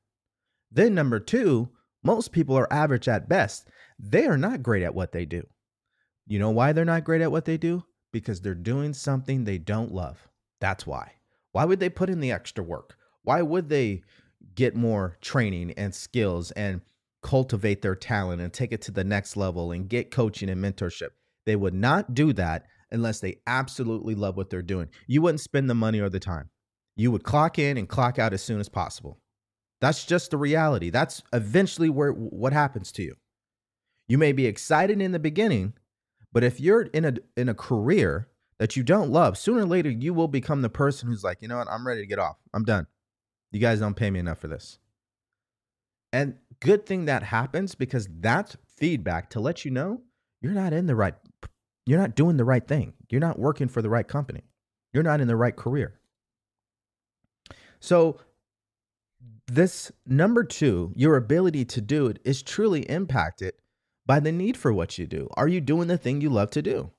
Then, 0.70 0.94
number 0.94 1.20
two, 1.20 1.70
most 2.04 2.32
people 2.32 2.56
are 2.58 2.72
average 2.72 3.08
at 3.08 3.28
best. 3.28 3.68
They 3.98 4.26
are 4.26 4.36
not 4.36 4.62
great 4.62 4.82
at 4.82 4.94
what 4.94 5.12
they 5.12 5.24
do. 5.24 5.44
You 6.26 6.38
know 6.38 6.50
why 6.50 6.72
they're 6.72 6.84
not 6.84 7.04
great 7.04 7.22
at 7.22 7.32
what 7.32 7.44
they 7.44 7.56
do? 7.56 7.84
Because 8.12 8.40
they're 8.40 8.54
doing 8.54 8.92
something 8.92 9.44
they 9.44 9.58
don't 9.58 9.92
love. 9.92 10.28
That's 10.60 10.86
why. 10.86 11.12
Why 11.52 11.64
would 11.64 11.80
they 11.80 11.90
put 11.90 12.10
in 12.10 12.20
the 12.20 12.32
extra 12.32 12.64
work? 12.64 12.96
Why 13.22 13.42
would 13.42 13.68
they 13.68 14.02
get 14.54 14.74
more 14.74 15.16
training 15.20 15.72
and 15.72 15.94
skills 15.94 16.50
and 16.52 16.80
cultivate 17.22 17.82
their 17.82 17.94
talent 17.94 18.42
and 18.42 18.52
take 18.52 18.72
it 18.72 18.82
to 18.82 18.90
the 18.90 19.04
next 19.04 19.36
level 19.36 19.72
and 19.72 19.88
get 19.88 20.10
coaching 20.10 20.48
and 20.48 20.62
mentorship? 20.62 21.10
They 21.46 21.56
would 21.56 21.74
not 21.74 22.14
do 22.14 22.32
that 22.34 22.66
unless 22.92 23.20
they 23.20 23.38
absolutely 23.46 24.14
love 24.14 24.36
what 24.36 24.50
they're 24.50 24.62
doing. 24.62 24.88
You 25.06 25.22
wouldn't 25.22 25.40
spend 25.40 25.68
the 25.68 25.74
money 25.74 26.00
or 26.00 26.08
the 26.08 26.20
time. 26.20 26.50
You 26.94 27.10
would 27.10 27.24
clock 27.24 27.58
in 27.58 27.76
and 27.76 27.88
clock 27.88 28.18
out 28.18 28.32
as 28.32 28.42
soon 28.42 28.60
as 28.60 28.68
possible. 28.68 29.18
That's 29.80 30.04
just 30.04 30.30
the 30.30 30.36
reality. 30.36 30.90
That's 30.90 31.22
eventually 31.32 31.90
where 31.90 32.12
what 32.12 32.52
happens 32.52 32.92
to 32.92 33.02
you. 33.02 33.16
You 34.06 34.18
may 34.18 34.32
be 34.32 34.46
excited 34.46 35.00
in 35.00 35.12
the 35.12 35.18
beginning, 35.18 35.72
but 36.32 36.44
if 36.44 36.60
you're 36.60 36.82
in 36.82 37.04
a 37.04 37.14
in 37.36 37.48
a 37.48 37.54
career 37.54 38.28
that 38.58 38.76
you 38.76 38.82
don't 38.82 39.10
love, 39.10 39.36
sooner 39.36 39.62
or 39.62 39.66
later 39.66 39.90
you 39.90 40.14
will 40.14 40.28
become 40.28 40.62
the 40.62 40.68
person 40.68 41.08
who's 41.08 41.24
like, 41.24 41.38
you 41.40 41.48
know 41.48 41.56
what, 41.56 41.68
I'm 41.68 41.86
ready 41.86 42.02
to 42.02 42.06
get 42.06 42.18
off. 42.18 42.36
I'm 42.54 42.64
done. 42.64 42.86
You 43.50 43.60
guys 43.60 43.80
don't 43.80 43.96
pay 43.96 44.10
me 44.10 44.20
enough 44.20 44.38
for 44.38 44.48
this. 44.48 44.78
And 46.12 46.36
good 46.60 46.86
thing 46.86 47.06
that 47.06 47.22
happens 47.22 47.74
because 47.74 48.08
that's 48.20 48.56
feedback 48.76 49.30
to 49.30 49.40
let 49.40 49.64
you 49.64 49.70
know 49.70 50.02
you're 50.42 50.52
not 50.52 50.72
in 50.72 50.86
the 50.86 50.94
right 50.94 51.14
you're 51.86 51.98
not 51.98 52.14
doing 52.14 52.36
the 52.36 52.44
right 52.44 52.66
thing. 52.66 52.94
You're 53.10 53.20
not 53.20 53.38
working 53.38 53.68
for 53.68 53.82
the 53.82 53.90
right 53.90 54.06
company. 54.06 54.42
You're 54.92 55.02
not 55.02 55.20
in 55.20 55.28
the 55.28 55.36
right 55.36 55.56
career. 55.56 55.98
So 57.80 58.20
this 59.46 59.90
number 60.06 60.44
two, 60.44 60.92
your 60.94 61.16
ability 61.16 61.64
to 61.66 61.80
do 61.80 62.06
it 62.06 62.18
is 62.24 62.42
truly 62.42 62.88
impacted 62.88 63.54
by 64.06 64.20
the 64.20 64.32
need 64.32 64.56
for 64.56 64.72
what 64.72 64.98
you 64.98 65.06
do. 65.06 65.28
Are 65.34 65.48
you 65.48 65.60
doing 65.60 65.88
the 65.88 65.98
thing 65.98 66.20
you 66.20 66.30
love 66.30 66.50
to 66.50 66.62
do? 66.62 66.90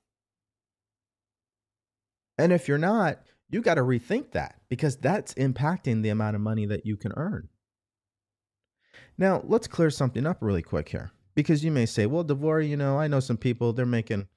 And 2.38 2.52
if 2.52 2.68
you're 2.68 2.78
not, 2.78 3.20
you 3.50 3.62
got 3.62 3.76
to 3.76 3.82
rethink 3.82 4.32
that 4.32 4.56
because 4.68 4.98
that's 4.98 5.34
impacting 5.36 6.02
the 6.02 6.10
amount 6.10 6.36
of 6.36 6.42
money 6.42 6.66
that 6.66 6.86
you 6.86 6.98
can 6.98 7.14
earn. 7.16 7.50
Now, 9.18 9.44
let's 9.46 9.68
clear 9.68 9.90
something 9.90 10.26
up 10.26 10.38
really 10.42 10.64
quick 10.64 10.90
here 10.90 11.12
because 11.36 11.64
you 11.64 11.72
may 11.72 11.86
say, 11.86 12.08
well, 12.08 12.24
DeVory, 12.24 12.68
you 12.68 12.78
know, 12.78 12.98
I 12.98 13.08
know 13.08 13.20
some 13.20 13.38
people, 13.38 13.72
they're 13.72 13.86
making, 13.86 14.28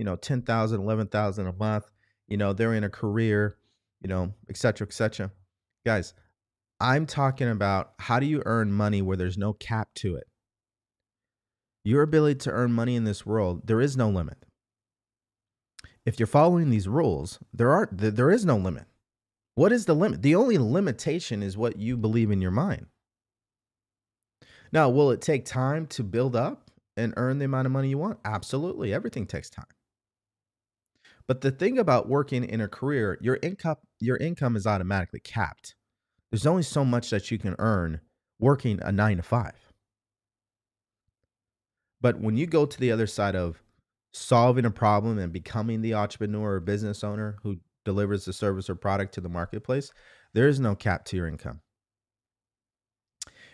you 0.00 0.04
know, 0.04 0.16
10,000, 0.16 0.80
11,000 0.80 1.46
a 1.46 1.52
month. 1.52 1.84
You 2.26 2.38
know, 2.38 2.54
they're 2.54 2.72
in 2.72 2.84
a 2.84 2.88
career, 2.88 3.58
you 4.00 4.08
know, 4.08 4.32
et 4.48 4.56
cetera, 4.56 4.86
et 4.86 4.94
cetera. 4.94 5.30
Guys, 5.84 6.14
I'm 6.80 7.04
talking 7.04 7.50
about 7.50 7.92
how 7.98 8.18
do 8.18 8.24
you 8.24 8.42
earn 8.46 8.72
money 8.72 9.02
where 9.02 9.18
there's 9.18 9.36
no 9.36 9.52
cap 9.52 9.90
to 9.96 10.16
it? 10.16 10.24
Your 11.84 12.00
ability 12.00 12.38
to 12.40 12.50
earn 12.50 12.72
money 12.72 12.96
in 12.96 13.04
this 13.04 13.26
world, 13.26 13.66
there 13.66 13.82
is 13.82 13.94
no 13.94 14.08
limit. 14.08 14.38
If 16.06 16.18
you're 16.18 16.26
following 16.26 16.70
these 16.70 16.88
rules, 16.88 17.38
there 17.52 17.70
are 17.70 17.86
there 17.92 18.30
is 18.30 18.46
no 18.46 18.56
limit. 18.56 18.86
What 19.54 19.70
is 19.70 19.84
the 19.84 19.94
limit? 19.94 20.22
The 20.22 20.34
only 20.34 20.56
limitation 20.56 21.42
is 21.42 21.58
what 21.58 21.78
you 21.78 21.98
believe 21.98 22.30
in 22.30 22.40
your 22.40 22.50
mind. 22.52 22.86
Now, 24.72 24.88
will 24.88 25.10
it 25.10 25.20
take 25.20 25.44
time 25.44 25.86
to 25.88 26.02
build 26.02 26.34
up 26.34 26.70
and 26.96 27.12
earn 27.18 27.38
the 27.38 27.44
amount 27.44 27.66
of 27.66 27.72
money 27.72 27.90
you 27.90 27.98
want? 27.98 28.18
Absolutely. 28.24 28.94
Everything 28.94 29.26
takes 29.26 29.50
time. 29.50 29.66
But 31.26 31.42
the 31.42 31.50
thing 31.50 31.78
about 31.78 32.08
working 32.08 32.44
in 32.44 32.60
a 32.60 32.68
career, 32.68 33.18
your 33.20 33.38
income 33.42 33.76
your 34.00 34.16
income 34.16 34.56
is 34.56 34.66
automatically 34.66 35.20
capped. 35.20 35.74
There's 36.30 36.46
only 36.46 36.62
so 36.62 36.84
much 36.84 37.10
that 37.10 37.30
you 37.30 37.38
can 37.38 37.56
earn 37.58 38.00
working 38.38 38.80
a 38.82 38.90
nine 38.90 39.18
to 39.18 39.22
five. 39.22 39.72
But 42.00 42.18
when 42.20 42.36
you 42.36 42.46
go 42.46 42.66
to 42.66 42.80
the 42.80 42.92
other 42.92 43.06
side 43.06 43.36
of 43.36 43.62
solving 44.12 44.64
a 44.64 44.70
problem 44.70 45.18
and 45.18 45.32
becoming 45.32 45.82
the 45.82 45.94
entrepreneur 45.94 46.54
or 46.54 46.60
business 46.60 47.04
owner 47.04 47.36
who 47.42 47.58
delivers 47.84 48.24
the 48.24 48.32
service 48.32 48.70
or 48.70 48.74
product 48.74 49.14
to 49.14 49.20
the 49.20 49.28
marketplace, 49.28 49.92
there 50.32 50.48
is 50.48 50.60
no 50.60 50.74
cap 50.74 51.04
to 51.06 51.16
your 51.16 51.28
income. 51.28 51.60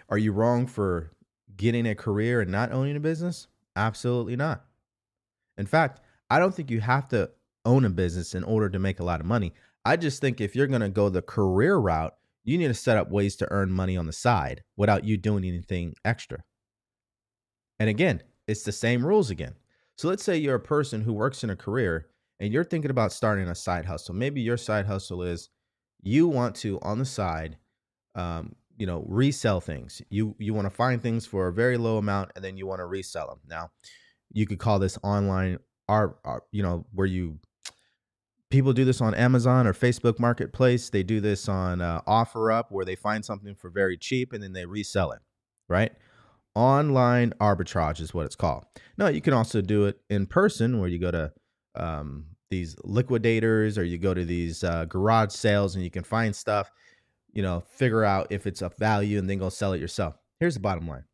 Are 0.09 0.18
you 0.18 0.33
wrong 0.33 0.66
for 0.66 1.12
getting 1.57 1.87
a 1.87 1.94
career 1.94 2.40
and 2.40 2.50
not 2.50 2.72
owning 2.72 2.96
a 2.96 3.00
business? 3.00 3.48
Absolutely 3.74 4.37
not. 4.37 4.64
In 5.59 5.66
fact, 5.66 6.00
I 6.31 6.38
don't 6.38 6.55
think 6.55 6.70
you 6.70 6.81
have 6.81 7.09
to 7.09 7.31
own 7.66 7.85
a 7.85 7.90
business 7.90 8.35
in 8.35 8.44
order 8.44 8.70
to 8.70 8.79
make 8.79 9.00
a 9.00 9.05
lot 9.05 9.20
of 9.20 9.26
money. 9.26 9.52
I 9.85 9.96
just 9.96 10.20
think 10.20 10.40
if 10.40 10.57
you're 10.57 10.66
going 10.66 10.81
to 10.81 10.88
go 10.88 11.09
the 11.09 11.22
career 11.22 11.76
route, 11.76 12.14
you 12.44 12.57
need 12.57 12.68
to 12.68 12.74
set 12.74 12.96
up 12.96 13.11
ways 13.11 13.37
to 13.37 13.52
earn 13.52 13.70
money 13.70 13.96
on 13.96 14.07
the 14.07 14.12
side 14.12 14.62
without 14.76 15.05
you 15.05 15.16
doing 15.16 15.44
anything 15.44 15.94
extra. 16.05 16.38
And 17.79 17.90
again, 17.90 18.22
it's 18.46 18.62
the 18.62 18.72
same 18.72 19.05
rules 19.05 19.31
again. 19.31 19.55
So 19.96 20.09
let's 20.09 20.22
say 20.22 20.37
you're 20.37 20.55
a 20.55 20.61
person 20.61 21.02
who 21.02 21.12
works 21.12 21.42
in 21.42 21.50
a 21.50 21.57
career 21.57 22.07
and 22.38 22.52
you're 22.52 22.64
thinking 22.64 22.90
about 22.90 23.12
starting 23.12 23.48
a 23.48 23.55
side 23.55 23.85
hustle. 23.85 24.14
Maybe 24.14 24.40
your 24.40 24.57
side 24.57 24.87
hustle 24.87 25.22
is 25.22 25.48
you 26.02 26.29
want 26.29 26.55
to 26.57 26.79
on 26.83 26.98
the 26.98 27.05
side, 27.05 27.57
um, 28.14 28.55
you 28.76 28.87
know, 28.87 29.05
resell 29.09 29.61
things. 29.61 30.02
You 30.11 30.37
you 30.38 30.55
want 30.55 30.66
to 30.66 30.74
find 30.74 31.02
things 31.02 31.26
for 31.26 31.48
a 31.48 31.52
very 31.52 31.79
low 31.79 31.96
amount 31.96 32.33
and 32.37 32.44
then 32.44 32.57
you 32.57 32.66
want 32.66 32.81
to 32.81 32.87
resell 32.87 33.26
them. 33.29 33.40
Now, 33.48 33.70
you 34.33 34.46
could 34.46 34.59
call 34.59 34.79
this 34.79 34.98
online 35.02 35.59
art, 35.88 36.18
art 36.24 36.44
you 36.52 36.62
know, 36.62 36.87
where 36.92 37.07
you 37.07 37.38
people 38.50 38.72
do 38.72 38.85
this 38.85 39.00
on 39.00 39.14
Amazon 39.14 39.66
or 39.66 39.72
Facebook 39.72 40.18
Marketplace. 40.18 40.90
They 40.90 41.02
do 41.02 41.20
this 41.20 41.48
on 41.48 41.80
uh, 41.80 42.00
OfferUp, 42.02 42.64
where 42.70 42.85
they 42.85 42.96
find 42.96 43.24
something 43.24 43.54
for 43.54 43.70
very 43.70 43.96
cheap 43.96 44.32
and 44.32 44.42
then 44.42 44.52
they 44.52 44.66
resell 44.66 45.12
it, 45.12 45.20
right? 45.68 45.92
Online 46.54 47.32
arbitrage 47.40 48.00
is 48.00 48.14
what 48.14 48.26
it's 48.26 48.37
called. 48.37 48.64
Now, 48.96 49.09
you 49.09 49.20
can 49.20 49.35
also 49.35 49.61
do 49.61 49.87
it 49.87 50.00
in 50.09 50.26
person, 50.26 50.80
where 50.80 50.88
you 50.88 50.98
go 50.98 51.11
to 51.11 51.32
um, 51.74 52.26
these 52.50 52.76
liquidators 52.85 53.76
or 53.76 53.85
you 53.85 53.98
go 53.98 54.14
to 54.14 54.24
these 54.24 54.64
uh, 54.64 54.87
garage 54.87 55.32
sales 55.32 55.74
and 55.74 55.85
you 55.85 55.90
can 55.90 56.04
find 56.04 56.35
stuff, 56.35 56.70
you 57.32 57.42
know, 57.42 57.61
figure 57.61 58.04
out 58.04 58.28
if 58.30 58.46
it's 58.46 58.62
of 58.62 58.76
value 58.78 59.18
and 59.18 59.28
then 59.28 59.38
go 59.38 59.48
sell 59.48 59.72
it 59.72 59.80
yourself. 59.80 60.16
Here's 60.40 60.54
the 60.54 60.61
bottom 60.61 60.88
line 60.88 61.04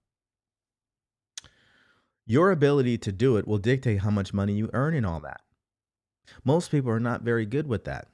your 2.25 2.53
ability 2.53 2.97
to 2.97 3.13
do 3.13 3.37
it 3.37 3.47
will 3.47 3.59
dictate 3.59 4.01
how 4.01 4.11
much 4.11 4.33
money 4.33 4.53
you 4.53 4.71
earn 4.73 4.95
in 4.95 5.05
all 5.05 5.21
that. 5.21 5.41
Most 6.45 6.71
people 6.71 6.91
are 6.91 7.01
not 7.01 7.23
very 7.23 7.47
good 7.47 7.67
with 7.67 7.85
that. 7.85 8.09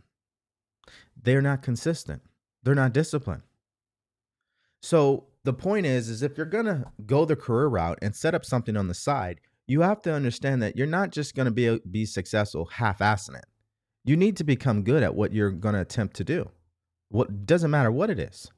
They're 1.21 1.43
not 1.43 1.63
consistent. 1.63 2.23
They're 2.63 2.75
not 2.75 2.93
disciplined. 2.93 3.43
So 4.83 5.27
the 5.45 5.53
point 5.53 5.87
is 5.87 6.09
is 6.09 6.23
if 6.23 6.37
you're 6.37 6.47
going 6.47 6.67
to 6.67 6.85
go 7.07 7.25
the 7.25 7.37
career 7.37 7.67
route 7.67 7.99
and 8.03 8.15
set 8.15 8.35
up 8.35 8.45
something 8.45 8.77
on 8.77 8.89
the 8.89 8.95
side, 8.95 9.41
you 9.67 9.83
have 9.83 10.01
to 10.03 10.13
understand 10.13 10.63
that 10.63 10.77
you're 10.77 10.87
not 10.87 11.11
just 11.11 11.35
going 11.35 11.47
to 11.47 11.51
be 11.51 11.79
be 11.91 12.07
successful 12.07 12.67
half-assing 12.67 13.37
it. 13.37 13.47
You 14.05 14.17
need 14.17 14.37
to 14.39 14.45
become 14.45 14.83
good 14.83 15.03
at 15.03 15.15
what 15.15 15.33
you're 15.33 15.51
going 15.51 15.75
to 15.75 15.81
attempt 15.81 16.17
to 16.17 16.25
do. 16.25 16.51
What 17.09 17.47
doesn't 17.47 17.71
matter 17.71 17.91
what 17.91 18.11
it 18.11 18.19
is. 18.19 18.51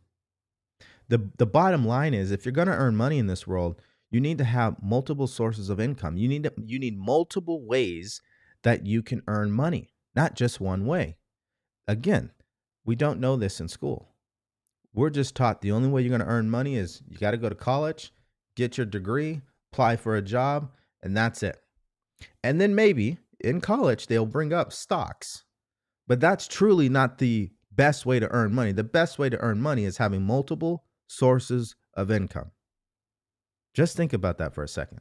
The 1.08 1.30
the 1.38 1.46
bottom 1.46 1.84
line 1.84 2.14
is 2.14 2.30
if 2.30 2.44
you're 2.44 2.52
going 2.52 2.68
to 2.68 2.74
earn 2.74 2.96
money 2.96 3.18
in 3.18 3.26
this 3.26 3.46
world, 3.46 3.80
you 4.10 4.20
need 4.20 4.38
to 4.38 4.44
have 4.44 4.82
multiple 4.82 5.26
sources 5.26 5.70
of 5.70 5.80
income. 5.80 6.16
You 6.16 6.28
need 6.28 6.44
to, 6.44 6.52
you 6.64 6.78
need 6.78 6.98
multiple 6.98 7.64
ways 7.64 8.20
that 8.62 8.86
you 8.86 9.02
can 9.02 9.22
earn 9.26 9.52
money, 9.52 9.92
not 10.14 10.34
just 10.34 10.60
one 10.60 10.86
way. 10.86 11.16
Again, 11.88 12.30
we 12.84 12.94
don't 12.96 13.20
know 13.20 13.36
this 13.36 13.60
in 13.60 13.68
school. 13.68 14.08
We're 14.92 15.10
just 15.10 15.34
taught 15.34 15.60
the 15.60 15.72
only 15.72 15.88
way 15.88 16.02
you're 16.02 16.16
going 16.16 16.20
to 16.20 16.26
earn 16.26 16.50
money 16.50 16.76
is 16.76 17.02
you 17.08 17.16
got 17.18 17.30
to 17.30 17.36
go 17.36 17.48
to 17.48 17.54
college, 17.54 18.12
get 18.56 18.76
your 18.76 18.86
degree, 18.86 19.40
apply 19.72 19.96
for 19.96 20.16
a 20.16 20.22
job, 20.22 20.70
and 21.02 21.16
that's 21.16 21.42
it. 21.42 21.58
And 22.42 22.60
then 22.60 22.74
maybe 22.74 23.18
in 23.38 23.60
college, 23.60 24.06
they'll 24.06 24.26
bring 24.26 24.52
up 24.52 24.72
stocks. 24.72 25.44
But 26.06 26.20
that's 26.20 26.48
truly 26.48 26.88
not 26.88 27.18
the 27.18 27.50
best 27.70 28.04
way 28.04 28.18
to 28.18 28.28
earn 28.30 28.52
money. 28.52 28.72
The 28.72 28.84
best 28.84 29.18
way 29.18 29.30
to 29.30 29.38
earn 29.38 29.60
money 29.60 29.84
is 29.84 29.98
having 29.98 30.22
multiple 30.22 30.84
sources 31.06 31.76
of 31.94 32.10
income. 32.10 32.50
Just 33.74 33.96
think 33.96 34.12
about 34.12 34.38
that 34.38 34.54
for 34.54 34.64
a 34.64 34.68
second. 34.68 35.00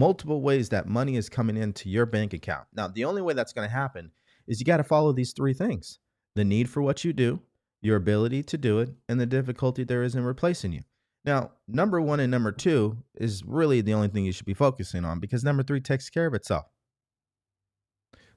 Multiple 0.00 0.40
ways 0.40 0.70
that 0.70 0.88
money 0.88 1.16
is 1.16 1.28
coming 1.28 1.58
into 1.58 1.90
your 1.90 2.06
bank 2.06 2.32
account. 2.32 2.66
Now, 2.72 2.88
the 2.88 3.04
only 3.04 3.20
way 3.20 3.34
that's 3.34 3.52
going 3.52 3.68
to 3.68 3.74
happen 3.74 4.12
is 4.46 4.58
you 4.58 4.64
got 4.64 4.78
to 4.78 4.82
follow 4.82 5.12
these 5.12 5.34
three 5.34 5.52
things 5.52 5.98
the 6.34 6.42
need 6.42 6.70
for 6.70 6.80
what 6.80 7.04
you 7.04 7.12
do, 7.12 7.38
your 7.82 7.96
ability 7.96 8.42
to 8.44 8.56
do 8.56 8.78
it, 8.78 8.88
and 9.10 9.20
the 9.20 9.26
difficulty 9.26 9.84
there 9.84 10.02
is 10.02 10.14
in 10.14 10.24
replacing 10.24 10.72
you. 10.72 10.80
Now, 11.26 11.50
number 11.68 12.00
one 12.00 12.18
and 12.18 12.30
number 12.30 12.50
two 12.50 12.96
is 13.16 13.44
really 13.44 13.82
the 13.82 13.92
only 13.92 14.08
thing 14.08 14.24
you 14.24 14.32
should 14.32 14.46
be 14.46 14.54
focusing 14.54 15.04
on 15.04 15.20
because 15.20 15.44
number 15.44 15.62
three 15.62 15.82
takes 15.82 16.08
care 16.08 16.24
of 16.24 16.32
itself. 16.32 16.64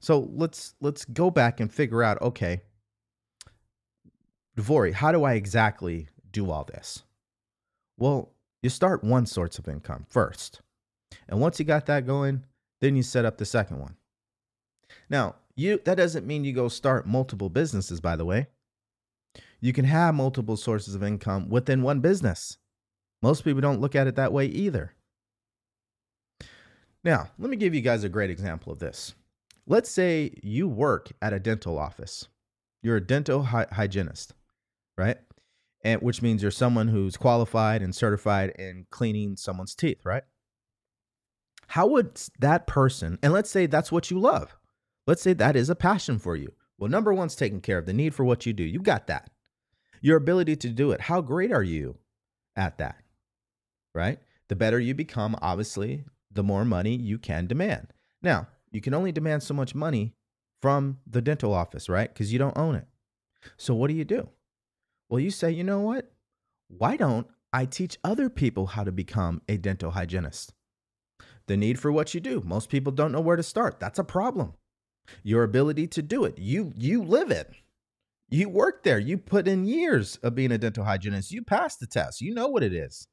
So 0.02 0.30
let's 0.34 0.76
let's 0.82 1.06
go 1.06 1.32
back 1.32 1.62
and 1.62 1.74
figure 1.74 2.04
out, 2.04 2.22
okay, 2.22 2.64
DeVory, 4.58 4.92
how 4.92 5.14
do 5.14 5.24
I 5.24 5.36
exactly 5.36 6.10
do 6.30 6.52
all 6.52 6.66
this? 6.66 7.04
Well, 7.96 8.34
you 8.62 8.70
start 8.70 9.02
one 9.02 9.26
source 9.26 9.58
of 9.60 9.70
income 9.70 10.08
first. 10.10 10.60
And 11.28 11.40
once 11.40 11.60
you 11.60 11.66
got 11.66 11.86
that 11.88 12.06
going, 12.06 12.44
then 12.82 12.96
you 12.96 13.04
set 13.04 13.26
up 13.26 13.38
the 13.38 13.46
second 13.46 13.80
one. 13.80 13.96
Now, 15.10 15.36
you 15.56 15.80
that 15.86 15.96
doesn't 15.96 16.28
mean 16.28 16.44
you 16.44 16.54
go 16.54 16.68
start 16.68 17.08
multiple 17.08 17.50
businesses, 17.50 18.02
by 18.02 18.16
the 18.16 18.26
way. 18.26 18.48
You 19.62 19.72
can 19.72 19.86
have 19.86 20.16
multiple 20.16 20.58
sources 20.58 20.96
of 20.96 21.04
income 21.04 21.50
within 21.50 21.82
one 21.82 22.02
business. 22.02 22.58
Most 23.22 23.46
people 23.46 23.62
don't 23.62 23.80
look 23.80 23.96
at 23.96 24.08
it 24.08 24.16
that 24.16 24.34
way 24.34 24.46
either. 24.48 24.94
Now, 27.04 27.30
let 27.38 27.50
me 27.50 27.58
give 27.58 27.74
you 27.74 27.82
guys 27.82 28.04
a 28.04 28.10
great 28.10 28.30
example 28.30 28.74
of 28.74 28.80
this. 28.80 29.14
Let's 29.66 29.90
say 29.90 30.34
you 30.44 30.68
work 30.68 31.12
at 31.22 31.34
a 31.34 31.40
dental 31.40 31.78
office. 31.80 32.28
You're 32.82 32.98
a 32.98 33.06
dental 33.06 33.44
hy- 33.44 33.68
hygienist, 33.72 34.34
right? 34.98 35.18
And 35.86 36.02
which 36.02 36.22
means 36.22 36.42
you're 36.42 36.52
someone 36.52 36.90
who's 36.90 37.16
qualified 37.16 37.82
and 37.82 37.96
certified 37.96 38.52
in 38.60 38.86
cleaning 38.90 39.38
someone's 39.38 39.76
teeth, 39.76 40.06
right? 40.06 40.24
How 41.68 41.88
would 41.88 42.22
that 42.40 42.68
person, 42.68 43.18
and 43.24 43.34
let's 43.34 43.50
say 43.50 43.66
that's 43.66 43.92
what 43.92 44.12
you 44.12 44.20
love. 44.20 44.56
Let's 45.08 45.22
say 45.22 45.34
that 45.34 45.56
is 45.56 45.70
a 45.70 45.76
passion 45.76 46.20
for 46.20 46.36
you. 46.36 46.54
Well, 46.78 46.90
number 46.90 47.14
one's 47.14 47.36
taking 47.36 47.62
care 47.62 47.78
of 47.78 47.86
the 47.86 47.94
need 47.94 48.14
for 48.14 48.24
what 48.24 48.46
you 48.46 48.54
do. 48.54 48.64
You 48.64 48.80
got 48.80 49.08
that. 49.08 49.30
Your 50.02 50.18
ability 50.18 50.56
to 50.58 50.70
do 50.70 50.92
it. 50.92 51.02
How 51.02 51.22
great 51.22 51.52
are 51.52 51.64
you 51.64 51.98
at 52.56 52.78
that? 52.78 53.04
right? 53.94 54.20
The 54.48 54.56
better 54.56 54.80
you 54.80 54.94
become, 54.94 55.36
obviously, 55.42 56.06
the 56.32 56.44
more 56.44 56.66
money 56.66 56.96
you 56.96 57.18
can 57.18 57.48
demand. 57.48 57.94
Now, 58.22 58.48
you 58.72 58.82
can 58.82 58.94
only 58.94 59.12
demand 59.12 59.44
so 59.44 59.54
much 59.54 59.76
money 59.76 60.14
from 60.62 61.00
the 61.06 61.22
dental 61.22 61.54
office, 61.54 61.90
right? 61.90 62.12
Because 62.12 62.34
you 62.34 62.40
don't 62.40 62.58
own 62.58 62.76
it. 62.76 62.88
So, 63.58 63.74
what 63.74 63.90
do 63.90 63.94
you 63.94 64.06
do? 64.06 64.30
Well, 65.10 65.20
you 65.20 65.32
say, 65.32 65.52
you 65.52 65.64
know 65.64 65.82
what? 65.82 66.12
Why 66.70 66.96
don't 66.98 67.28
I 67.52 67.66
teach 67.66 67.98
other 68.04 68.30
people 68.30 68.68
how 68.68 68.84
to 68.84 68.92
become 68.92 69.42
a 69.48 69.58
dental 69.58 69.92
hygienist? 69.92 70.54
The 71.48 71.58
need 71.58 71.80
for 71.80 71.92
what 71.92 72.14
you 72.14 72.20
do. 72.20 72.42
Most 72.46 72.70
people 72.70 72.92
don't 72.92 73.12
know 73.12 73.22
where 73.22 73.36
to 73.36 73.44
start. 73.44 73.80
That's 73.80 74.00
a 74.00 74.04
problem. 74.04 74.54
Your 75.24 75.44
ability 75.44 75.88
to 75.88 76.02
do 76.02 76.24
it. 76.24 76.38
You 76.38 76.72
you 76.76 77.04
live 77.04 77.32
it. 77.32 77.52
You 78.30 78.50
work 78.50 78.84
there. 78.84 79.00
You 79.00 79.18
put 79.18 79.48
in 79.48 79.66
years 79.66 80.16
of 80.24 80.36
being 80.36 80.52
a 80.52 80.58
dental 80.58 80.86
hygienist. 80.86 81.32
You 81.32 81.44
passed 81.44 81.80
the 81.80 81.88
test. 81.88 82.22
You 82.22 82.34
know 82.34 82.48
what 82.48 82.64
it 82.64 82.74
is 82.74 83.08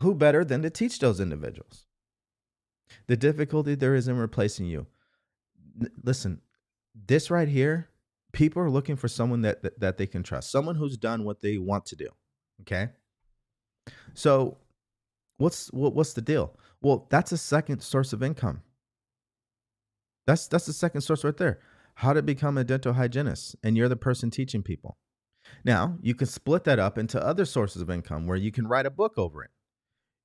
who 0.00 0.14
better 0.14 0.44
than 0.44 0.62
to 0.62 0.70
teach 0.70 0.98
those 0.98 1.20
individuals? 1.20 1.86
The 3.06 3.16
difficulty 3.16 3.74
there 3.74 3.94
is 3.94 4.08
in 4.08 4.16
replacing 4.16 4.66
you. 4.66 4.86
Listen, 6.02 6.40
this 6.94 7.30
right 7.30 7.48
here, 7.48 7.88
people 8.32 8.62
are 8.62 8.70
looking 8.70 8.96
for 8.96 9.08
someone 9.08 9.42
that, 9.42 9.62
that, 9.62 9.80
that 9.80 9.96
they 9.96 10.06
can 10.06 10.22
trust, 10.22 10.50
someone 10.50 10.76
who's 10.76 10.96
done 10.96 11.24
what 11.24 11.40
they 11.40 11.58
want 11.58 11.86
to 11.86 11.96
do. 11.96 12.08
Okay. 12.62 12.88
So 14.14 14.58
what's 15.38 15.72
what, 15.72 15.94
what's 15.94 16.12
the 16.12 16.22
deal? 16.22 16.56
Well, 16.82 17.06
that's 17.10 17.32
a 17.32 17.38
second 17.38 17.80
source 17.80 18.12
of 18.12 18.22
income. 18.22 18.62
That's 20.26 20.46
that's 20.48 20.66
the 20.66 20.72
second 20.72 21.02
source 21.02 21.24
right 21.24 21.36
there. 21.36 21.60
How 21.94 22.12
to 22.12 22.22
become 22.22 22.58
a 22.58 22.64
dental 22.64 22.92
hygienist, 22.92 23.56
and 23.62 23.76
you're 23.76 23.88
the 23.88 23.96
person 23.96 24.30
teaching 24.30 24.62
people. 24.62 24.98
Now 25.64 25.96
you 26.02 26.14
can 26.14 26.26
split 26.26 26.64
that 26.64 26.78
up 26.78 26.98
into 26.98 27.24
other 27.24 27.44
sources 27.44 27.80
of 27.80 27.90
income 27.90 28.26
where 28.26 28.36
you 28.36 28.50
can 28.50 28.66
write 28.66 28.86
a 28.86 28.90
book 28.90 29.14
over 29.16 29.44
it. 29.44 29.50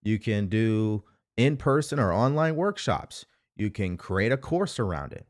You 0.02 0.20
can 0.20 0.48
do 0.48 1.04
in 1.38 1.58
person 1.58 2.00
or 2.00 2.12
online 2.12 2.56
workshops. 2.56 3.26
You 3.56 3.70
can 3.70 3.98
create 3.98 4.32
a 4.32 4.38
course 4.38 4.80
around 4.80 5.14
it, 5.14 5.28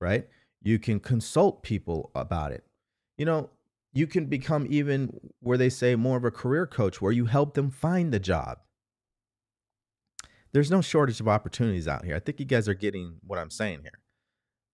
right? 0.00 0.26
You 0.62 0.78
can 0.78 0.98
consult 0.98 1.62
people 1.62 2.10
about 2.14 2.52
it. 2.52 2.64
You 3.16 3.24
know, 3.24 3.50
you 3.92 4.06
can 4.06 4.26
become 4.26 4.66
even 4.68 5.12
where 5.40 5.58
they 5.58 5.70
say 5.70 5.94
more 5.94 6.16
of 6.16 6.24
a 6.24 6.30
career 6.30 6.66
coach 6.66 7.00
where 7.00 7.12
you 7.12 7.26
help 7.26 7.54
them 7.54 7.70
find 7.70 8.12
the 8.12 8.18
job. 8.18 8.58
There's 10.52 10.70
no 10.70 10.80
shortage 10.80 11.20
of 11.20 11.28
opportunities 11.28 11.88
out 11.88 12.04
here. 12.04 12.16
I 12.16 12.20
think 12.20 12.40
you 12.40 12.46
guys 12.46 12.68
are 12.68 12.74
getting 12.74 13.16
what 13.26 13.38
I'm 13.38 13.50
saying 13.50 13.80
here. 13.82 14.00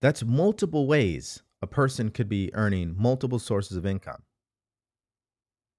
That's 0.00 0.22
multiple 0.22 0.86
ways 0.86 1.42
a 1.62 1.66
person 1.66 2.10
could 2.10 2.28
be 2.28 2.54
earning 2.54 2.94
multiple 2.96 3.38
sources 3.38 3.76
of 3.76 3.86
income. 3.86 4.22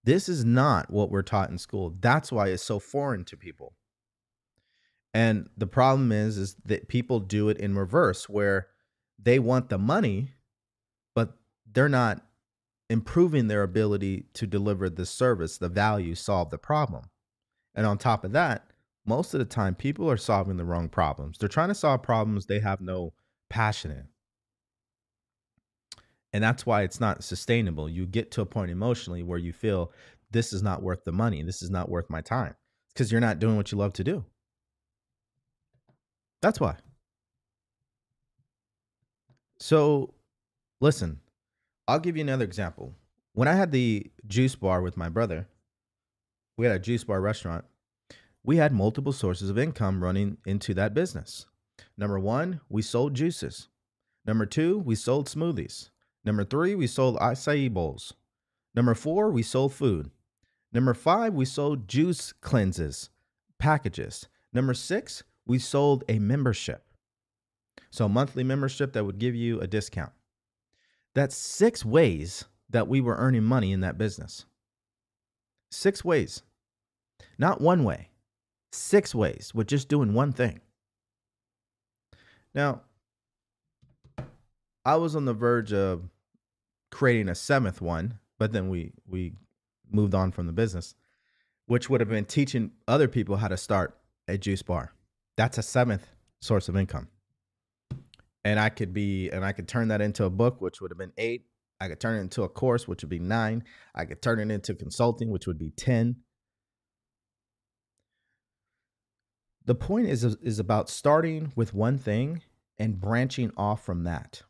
This 0.04 0.30
is 0.30 0.44
not 0.46 0.92
what 0.92 1.10
we're 1.10 1.22
taught 1.22 1.50
in 1.50 1.58
school. 1.58 1.96
That's 2.00 2.32
why 2.32 2.50
it's 2.50 2.64
so 2.64 2.80
foreign 2.80 3.24
to 3.26 3.38
people. 3.38 3.74
And 5.14 5.50
the 5.58 5.68
problem 5.68 6.12
is 6.12 6.38
is 6.38 6.56
that 6.66 6.88
people 6.88 7.20
do 7.20 7.50
it 7.50 7.58
in 7.58 7.76
reverse 7.76 8.28
where 8.28 8.68
they 9.18 9.40
want 9.40 9.70
the 9.70 9.78
money 9.78 10.30
but 11.16 11.38
they're 11.72 11.90
not 11.90 12.22
improving 12.90 13.48
their 13.48 13.64
ability 13.64 14.26
to 14.34 14.46
deliver 14.46 14.90
the 14.90 15.06
service, 15.06 15.58
the 15.58 15.70
value, 15.70 16.14
solve 16.14 16.52
the 16.52 16.58
problem. 16.58 17.06
And 17.74 17.88
on 17.88 17.98
top 17.98 18.24
of 18.24 18.34
that, 18.34 18.68
most 19.06 19.34
of 19.34 19.40
the 19.40 19.46
time 19.46 19.76
people 19.76 20.10
are 20.10 20.18
solving 20.18 20.58
the 20.58 20.66
wrong 20.66 20.90
problems. 20.90 21.38
They're 21.38 21.50
trying 21.50 21.70
to 21.70 21.76
solve 21.76 22.02
problems 22.04 22.46
they 22.46 22.60
have 22.60 22.82
no 22.82 23.14
passion 23.50 23.92
in. 23.92 24.08
And 26.34 26.44
that's 26.44 26.66
why 26.66 26.82
it's 26.82 27.00
not 27.00 27.24
sustainable. 27.24 27.88
You 27.88 28.06
get 28.06 28.32
to 28.32 28.42
a 28.42 28.46
point 28.46 28.72
emotionally 28.72 29.24
where 29.24 29.40
you 29.40 29.54
feel 29.54 29.94
this 30.32 30.52
is 30.52 30.62
not 30.62 30.84
worth 30.84 31.06
the 31.06 31.12
money. 31.12 31.42
This 31.44 31.62
is 31.62 31.70
not 31.70 31.90
worth 31.90 32.10
my 32.10 32.20
time 32.20 32.56
because 32.94 33.12
you're 33.12 33.22
not 33.22 33.40
doing 33.40 33.56
what 33.56 33.72
you 33.72 33.78
love 33.78 33.94
to 33.94 34.04
do. 34.04 34.26
That's 36.42 36.60
why. 36.60 36.76
So, 39.60 40.14
listen, 40.82 41.20
I'll 41.88 42.00
give 42.00 42.18
you 42.18 42.24
another 42.24 42.44
example. 42.44 42.94
When 43.34 43.48
I 43.48 43.54
had 43.54 43.72
the 43.72 44.12
juice 44.28 44.56
bar 44.56 44.82
with 44.82 44.98
my 44.98 45.10
brother, 45.10 45.48
we 46.58 46.66
had 46.66 46.76
a 46.76 46.80
juice 46.80 47.04
bar 47.04 47.22
restaurant. 47.22 47.66
We 48.46 48.58
had 48.58 48.72
multiple 48.72 49.12
sources 49.12 49.50
of 49.50 49.58
income 49.58 50.04
running 50.04 50.38
into 50.46 50.76
that 50.76 50.94
business. 50.94 51.48
Number 51.98 52.20
one, 52.20 52.62
we 52.70 52.84
sold 52.84 53.16
juices. 53.16 53.70
Number 54.24 54.46
two, 54.46 54.78
we 54.78 54.94
sold 54.94 55.28
smoothies. 55.28 55.90
Number 56.24 56.44
three, 56.44 56.76
we 56.76 56.86
sold 56.86 57.18
acai 57.18 57.72
bowls. 57.74 58.14
Number 58.76 58.94
four, 58.94 59.32
we 59.32 59.42
sold 59.42 59.74
food. 59.74 60.12
Number 60.72 60.94
five, 60.94 61.34
we 61.34 61.46
sold 61.46 61.88
juice 61.88 62.34
cleanses, 62.34 63.10
packages. 63.58 64.28
Number 64.54 64.76
six, 64.76 65.24
we 65.48 65.58
sold 65.58 66.04
a 66.08 66.20
membership. 66.20 66.84
So, 67.90 68.06
a 68.06 68.10
monthly 68.10 68.44
membership 68.44 68.94
that 68.94 69.06
would 69.06 69.18
give 69.18 69.34
you 69.34 69.60
a 69.60 69.68
discount. 69.68 70.12
That's 71.16 71.36
six 71.36 71.84
ways 71.84 72.46
that 72.70 72.88
we 72.88 73.02
were 73.02 73.16
earning 73.16 73.44
money 73.44 73.72
in 73.72 73.80
that 73.80 73.98
business. 73.98 74.46
Six 75.72 76.06
ways. 76.06 76.44
Not 77.40 77.62
one 77.62 77.84
way, 77.84 78.10
six 78.76 79.16
ways 79.16 79.52
with 79.54 79.68
just 79.68 79.88
doing 79.88 80.14
one 80.14 80.32
thing. 80.32 80.62
Now, 82.54 82.82
I 84.86 84.96
was 84.96 85.16
on 85.16 85.26
the 85.26 85.34
verge 85.34 85.74
of 85.74 86.10
creating 86.92 87.30
a 87.30 87.36
seventh 87.36 87.82
one, 87.82 88.20
but 88.38 88.54
then 88.54 88.70
we 88.70 88.94
we 89.08 89.34
moved 89.92 90.16
on 90.16 90.32
from 90.32 90.48
the 90.48 90.54
business, 90.54 90.96
which 91.66 91.90
would 91.90 92.02
have 92.02 92.10
been 92.10 92.26
teaching 92.26 92.72
other 92.88 93.08
people 93.08 93.38
how 93.38 93.48
to 93.48 93.58
start 93.58 93.98
a 94.28 94.38
juice 94.38 94.62
bar. 94.62 94.94
That's 95.38 95.58
a 95.58 95.64
seventh 95.64 96.08
source 96.42 96.70
of 96.70 96.78
income. 96.78 97.10
And 98.44 98.60
I 98.60 98.70
could 98.70 98.94
be 98.94 99.30
and 99.30 99.44
I 99.44 99.52
could 99.52 99.68
turn 99.68 99.90
that 99.90 100.02
into 100.02 100.24
a 100.26 100.30
book, 100.30 100.62
which 100.62 100.82
would 100.82 100.92
have 100.92 100.98
been 100.98 101.14
eight. 101.18 101.46
I 101.82 101.90
could 101.90 102.00
turn 102.00 102.18
it 102.18 102.22
into 102.22 102.44
a 102.44 102.50
course, 102.50 102.88
which 102.88 103.04
would 103.04 103.10
be 103.10 103.20
nine. 103.20 103.64
I 103.94 104.06
could 104.06 104.22
turn 104.22 104.40
it 104.40 104.54
into 104.54 104.76
consulting, 104.76 105.30
which 105.30 105.46
would 105.46 105.58
be 105.58 105.72
10. 105.72 106.16
The 109.66 109.76
point 109.76 110.08
is 110.08 110.24
is 110.24 110.60
about 110.60 110.90
starting 110.90 111.52
with 111.56 111.74
one 111.74 111.98
thing 111.98 112.42
and 112.78 113.00
branching 113.00 113.52
off 113.58 113.84
from 113.84 114.04
that. 114.04 114.44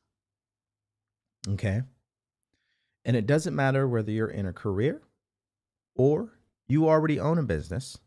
Okay? 1.48 1.82
And 3.06 3.16
it 3.16 3.28
doesn't 3.28 3.56
matter 3.56 3.88
whether 3.88 4.12
you're 4.12 4.28
in 4.28 4.46
a 4.48 4.54
career 4.54 5.02
or 5.96 6.40
you 6.68 6.90
already 6.90 7.20
own 7.20 7.38
a 7.38 7.44
business. 7.44 8.00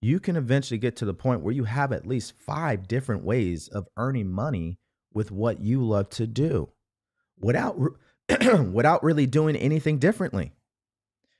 you 0.00 0.20
can 0.20 0.36
eventually 0.36 0.78
get 0.78 0.96
to 0.96 1.04
the 1.04 1.14
point 1.14 1.40
where 1.40 1.54
you 1.54 1.64
have 1.64 1.92
at 1.92 2.06
least 2.06 2.34
five 2.38 2.86
different 2.86 3.24
ways 3.24 3.68
of 3.68 3.88
earning 3.96 4.30
money 4.30 4.78
with 5.12 5.30
what 5.30 5.60
you 5.60 5.82
love 5.82 6.08
to 6.10 6.26
do 6.26 6.70
without 7.40 7.76
without 8.72 9.02
really 9.02 9.26
doing 9.26 9.56
anything 9.56 9.98
differently. 9.98 10.52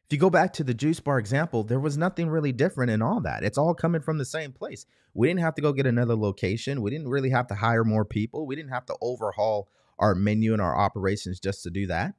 If 0.08 0.14
you 0.14 0.18
go 0.18 0.30
back 0.30 0.54
to 0.54 0.64
the 0.64 0.72
juice 0.72 1.00
bar 1.00 1.18
example, 1.18 1.64
there 1.64 1.78
was 1.78 1.98
nothing 1.98 2.30
really 2.30 2.50
different 2.50 2.90
in 2.90 3.02
all 3.02 3.20
that. 3.20 3.44
It's 3.44 3.58
all 3.58 3.74
coming 3.74 4.00
from 4.00 4.16
the 4.16 4.24
same 4.24 4.52
place. 4.52 4.86
We 5.12 5.28
didn't 5.28 5.40
have 5.40 5.54
to 5.56 5.62
go 5.62 5.70
get 5.70 5.86
another 5.86 6.16
location. 6.16 6.80
We 6.80 6.90
didn't 6.90 7.08
really 7.08 7.28
have 7.28 7.46
to 7.48 7.54
hire 7.54 7.84
more 7.84 8.06
people. 8.06 8.46
We 8.46 8.56
didn't 8.56 8.72
have 8.72 8.86
to 8.86 8.96
overhaul 9.02 9.68
our 9.98 10.14
menu 10.14 10.54
and 10.54 10.62
our 10.62 10.78
operations 10.78 11.40
just 11.40 11.62
to 11.64 11.70
do 11.70 11.88
that. 11.88 12.14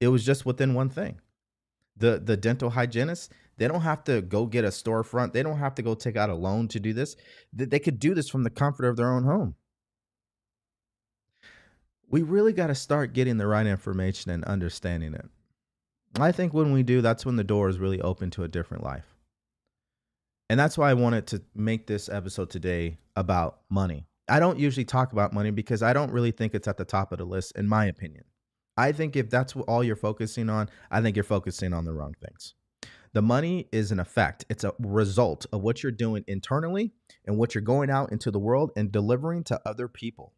It 0.00 0.08
was 0.08 0.26
just 0.26 0.46
within 0.46 0.74
one 0.74 0.88
thing. 0.88 1.20
The 1.96 2.18
the 2.18 2.36
dental 2.36 2.70
hygienist, 2.70 3.32
they 3.56 3.68
don't 3.68 3.82
have 3.82 4.02
to 4.04 4.20
go 4.20 4.46
get 4.46 4.64
a 4.64 4.68
storefront. 4.68 5.32
They 5.32 5.44
don't 5.44 5.58
have 5.58 5.76
to 5.76 5.82
go 5.82 5.94
take 5.94 6.16
out 6.16 6.30
a 6.30 6.34
loan 6.34 6.66
to 6.68 6.80
do 6.80 6.92
this. 6.92 7.14
They 7.52 7.78
could 7.78 8.00
do 8.00 8.14
this 8.14 8.28
from 8.28 8.42
the 8.42 8.50
comfort 8.50 8.86
of 8.86 8.96
their 8.96 9.12
own 9.12 9.22
home. 9.22 9.54
We 12.08 12.22
really 12.22 12.52
got 12.52 12.68
to 12.68 12.74
start 12.74 13.12
getting 13.12 13.36
the 13.36 13.46
right 13.46 13.66
information 13.66 14.32
and 14.32 14.44
understanding 14.44 15.14
it. 15.14 15.26
I 16.16 16.32
think 16.32 16.54
when 16.54 16.72
we 16.72 16.82
do, 16.82 17.00
that's 17.00 17.26
when 17.26 17.36
the 17.36 17.44
door 17.44 17.68
is 17.68 17.78
really 17.78 18.00
open 18.00 18.30
to 18.30 18.44
a 18.44 18.48
different 18.48 18.82
life. 18.82 19.14
And 20.50 20.58
that's 20.58 20.78
why 20.78 20.90
I 20.90 20.94
wanted 20.94 21.26
to 21.28 21.42
make 21.54 21.86
this 21.86 22.08
episode 22.08 22.50
today 22.50 22.98
about 23.14 23.60
money. 23.68 24.06
I 24.28 24.40
don't 24.40 24.58
usually 24.58 24.84
talk 24.84 25.12
about 25.12 25.32
money 25.32 25.50
because 25.50 25.82
I 25.82 25.92
don't 25.92 26.12
really 26.12 26.30
think 26.30 26.54
it's 26.54 26.68
at 26.68 26.76
the 26.76 26.84
top 26.84 27.12
of 27.12 27.18
the 27.18 27.24
list, 27.24 27.52
in 27.56 27.68
my 27.68 27.86
opinion. 27.86 28.24
I 28.76 28.92
think 28.92 29.16
if 29.16 29.28
that's 29.28 29.54
all 29.56 29.82
you're 29.82 29.96
focusing 29.96 30.48
on, 30.48 30.68
I 30.90 31.00
think 31.00 31.16
you're 31.16 31.24
focusing 31.24 31.72
on 31.72 31.84
the 31.84 31.92
wrong 31.92 32.14
things. 32.24 32.54
The 33.12 33.22
money 33.22 33.68
is 33.72 33.90
an 33.90 34.00
effect, 34.00 34.44
it's 34.50 34.64
a 34.64 34.74
result 34.78 35.46
of 35.52 35.62
what 35.62 35.82
you're 35.82 35.92
doing 35.92 36.24
internally 36.28 36.92
and 37.26 37.38
what 37.38 37.54
you're 37.54 37.62
going 37.62 37.90
out 37.90 38.12
into 38.12 38.30
the 38.30 38.38
world 38.38 38.70
and 38.76 38.92
delivering 38.92 39.44
to 39.44 39.60
other 39.66 39.88
people, 39.88 40.34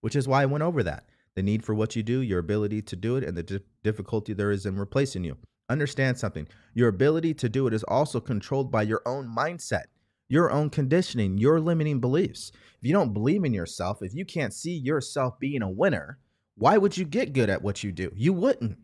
which 0.00 0.16
is 0.16 0.28
why 0.28 0.42
I 0.42 0.46
went 0.46 0.62
over 0.62 0.82
that 0.84 1.04
the 1.34 1.42
need 1.42 1.64
for 1.64 1.74
what 1.74 1.96
you 1.96 2.02
do, 2.02 2.20
your 2.20 2.38
ability 2.38 2.82
to 2.82 2.96
do 2.96 3.16
it, 3.16 3.24
and 3.24 3.36
the 3.36 3.42
di- 3.42 3.60
difficulty 3.82 4.32
there 4.32 4.50
is 4.50 4.66
in 4.66 4.76
replacing 4.76 5.24
you. 5.24 5.36
Understand 5.68 6.18
something 6.18 6.46
your 6.74 6.88
ability 6.88 7.34
to 7.34 7.48
do 7.48 7.66
it 7.66 7.74
is 7.74 7.84
also 7.84 8.20
controlled 8.20 8.70
by 8.70 8.82
your 8.82 9.00
own 9.06 9.26
mindset, 9.26 9.84
your 10.28 10.50
own 10.50 10.68
conditioning, 10.70 11.38
your 11.38 11.60
limiting 11.60 12.00
beliefs. 12.00 12.52
If 12.80 12.86
you 12.86 12.92
don't 12.92 13.14
believe 13.14 13.44
in 13.44 13.54
yourself, 13.54 14.02
if 14.02 14.14
you 14.14 14.24
can't 14.24 14.52
see 14.52 14.72
yourself 14.72 15.38
being 15.38 15.62
a 15.62 15.70
winner, 15.70 16.18
why 16.56 16.76
would 16.76 16.96
you 16.96 17.04
get 17.04 17.32
good 17.32 17.48
at 17.48 17.62
what 17.62 17.82
you 17.82 17.92
do? 17.92 18.12
You 18.14 18.32
wouldn't. 18.32 18.78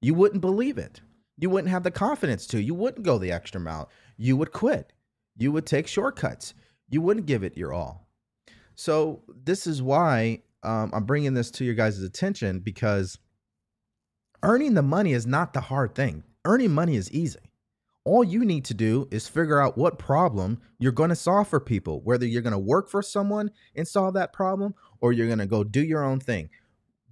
You 0.00 0.14
wouldn't 0.14 0.40
believe 0.40 0.78
it. 0.78 1.00
You 1.36 1.50
wouldn't 1.50 1.70
have 1.70 1.84
the 1.84 1.90
confidence 1.90 2.46
to. 2.48 2.60
You 2.60 2.74
wouldn't 2.74 3.06
go 3.06 3.18
the 3.18 3.32
extra 3.32 3.60
mile. 3.60 3.90
You 4.16 4.36
would 4.36 4.52
quit. 4.52 4.92
You 5.36 5.52
would 5.52 5.66
take 5.66 5.86
shortcuts. 5.86 6.54
You 6.88 7.00
wouldn't 7.00 7.26
give 7.26 7.44
it 7.44 7.56
your 7.56 7.72
all. 7.72 8.08
So, 8.74 9.22
this 9.44 9.66
is 9.66 9.82
why 9.82 10.42
um, 10.62 10.90
I'm 10.92 11.04
bringing 11.04 11.34
this 11.34 11.50
to 11.52 11.64
your 11.64 11.74
guys' 11.74 12.02
attention 12.02 12.60
because 12.60 13.18
earning 14.42 14.74
the 14.74 14.82
money 14.82 15.12
is 15.12 15.26
not 15.26 15.52
the 15.52 15.60
hard 15.60 15.94
thing. 15.94 16.24
Earning 16.44 16.72
money 16.72 16.96
is 16.96 17.10
easy. 17.12 17.38
All 18.04 18.24
you 18.24 18.44
need 18.44 18.64
to 18.66 18.74
do 18.74 19.06
is 19.10 19.28
figure 19.28 19.60
out 19.60 19.76
what 19.76 19.98
problem 19.98 20.60
you're 20.78 20.92
going 20.92 21.10
to 21.10 21.16
solve 21.16 21.48
for 21.48 21.60
people, 21.60 22.00
whether 22.02 22.24
you're 22.24 22.42
going 22.42 22.52
to 22.52 22.58
work 22.58 22.88
for 22.88 23.02
someone 23.02 23.50
and 23.76 23.86
solve 23.86 24.14
that 24.14 24.32
problem 24.32 24.74
or 25.00 25.12
you're 25.12 25.26
going 25.26 25.38
to 25.40 25.46
go 25.46 25.62
do 25.62 25.82
your 25.82 26.02
own 26.02 26.18
thing. 26.18 26.48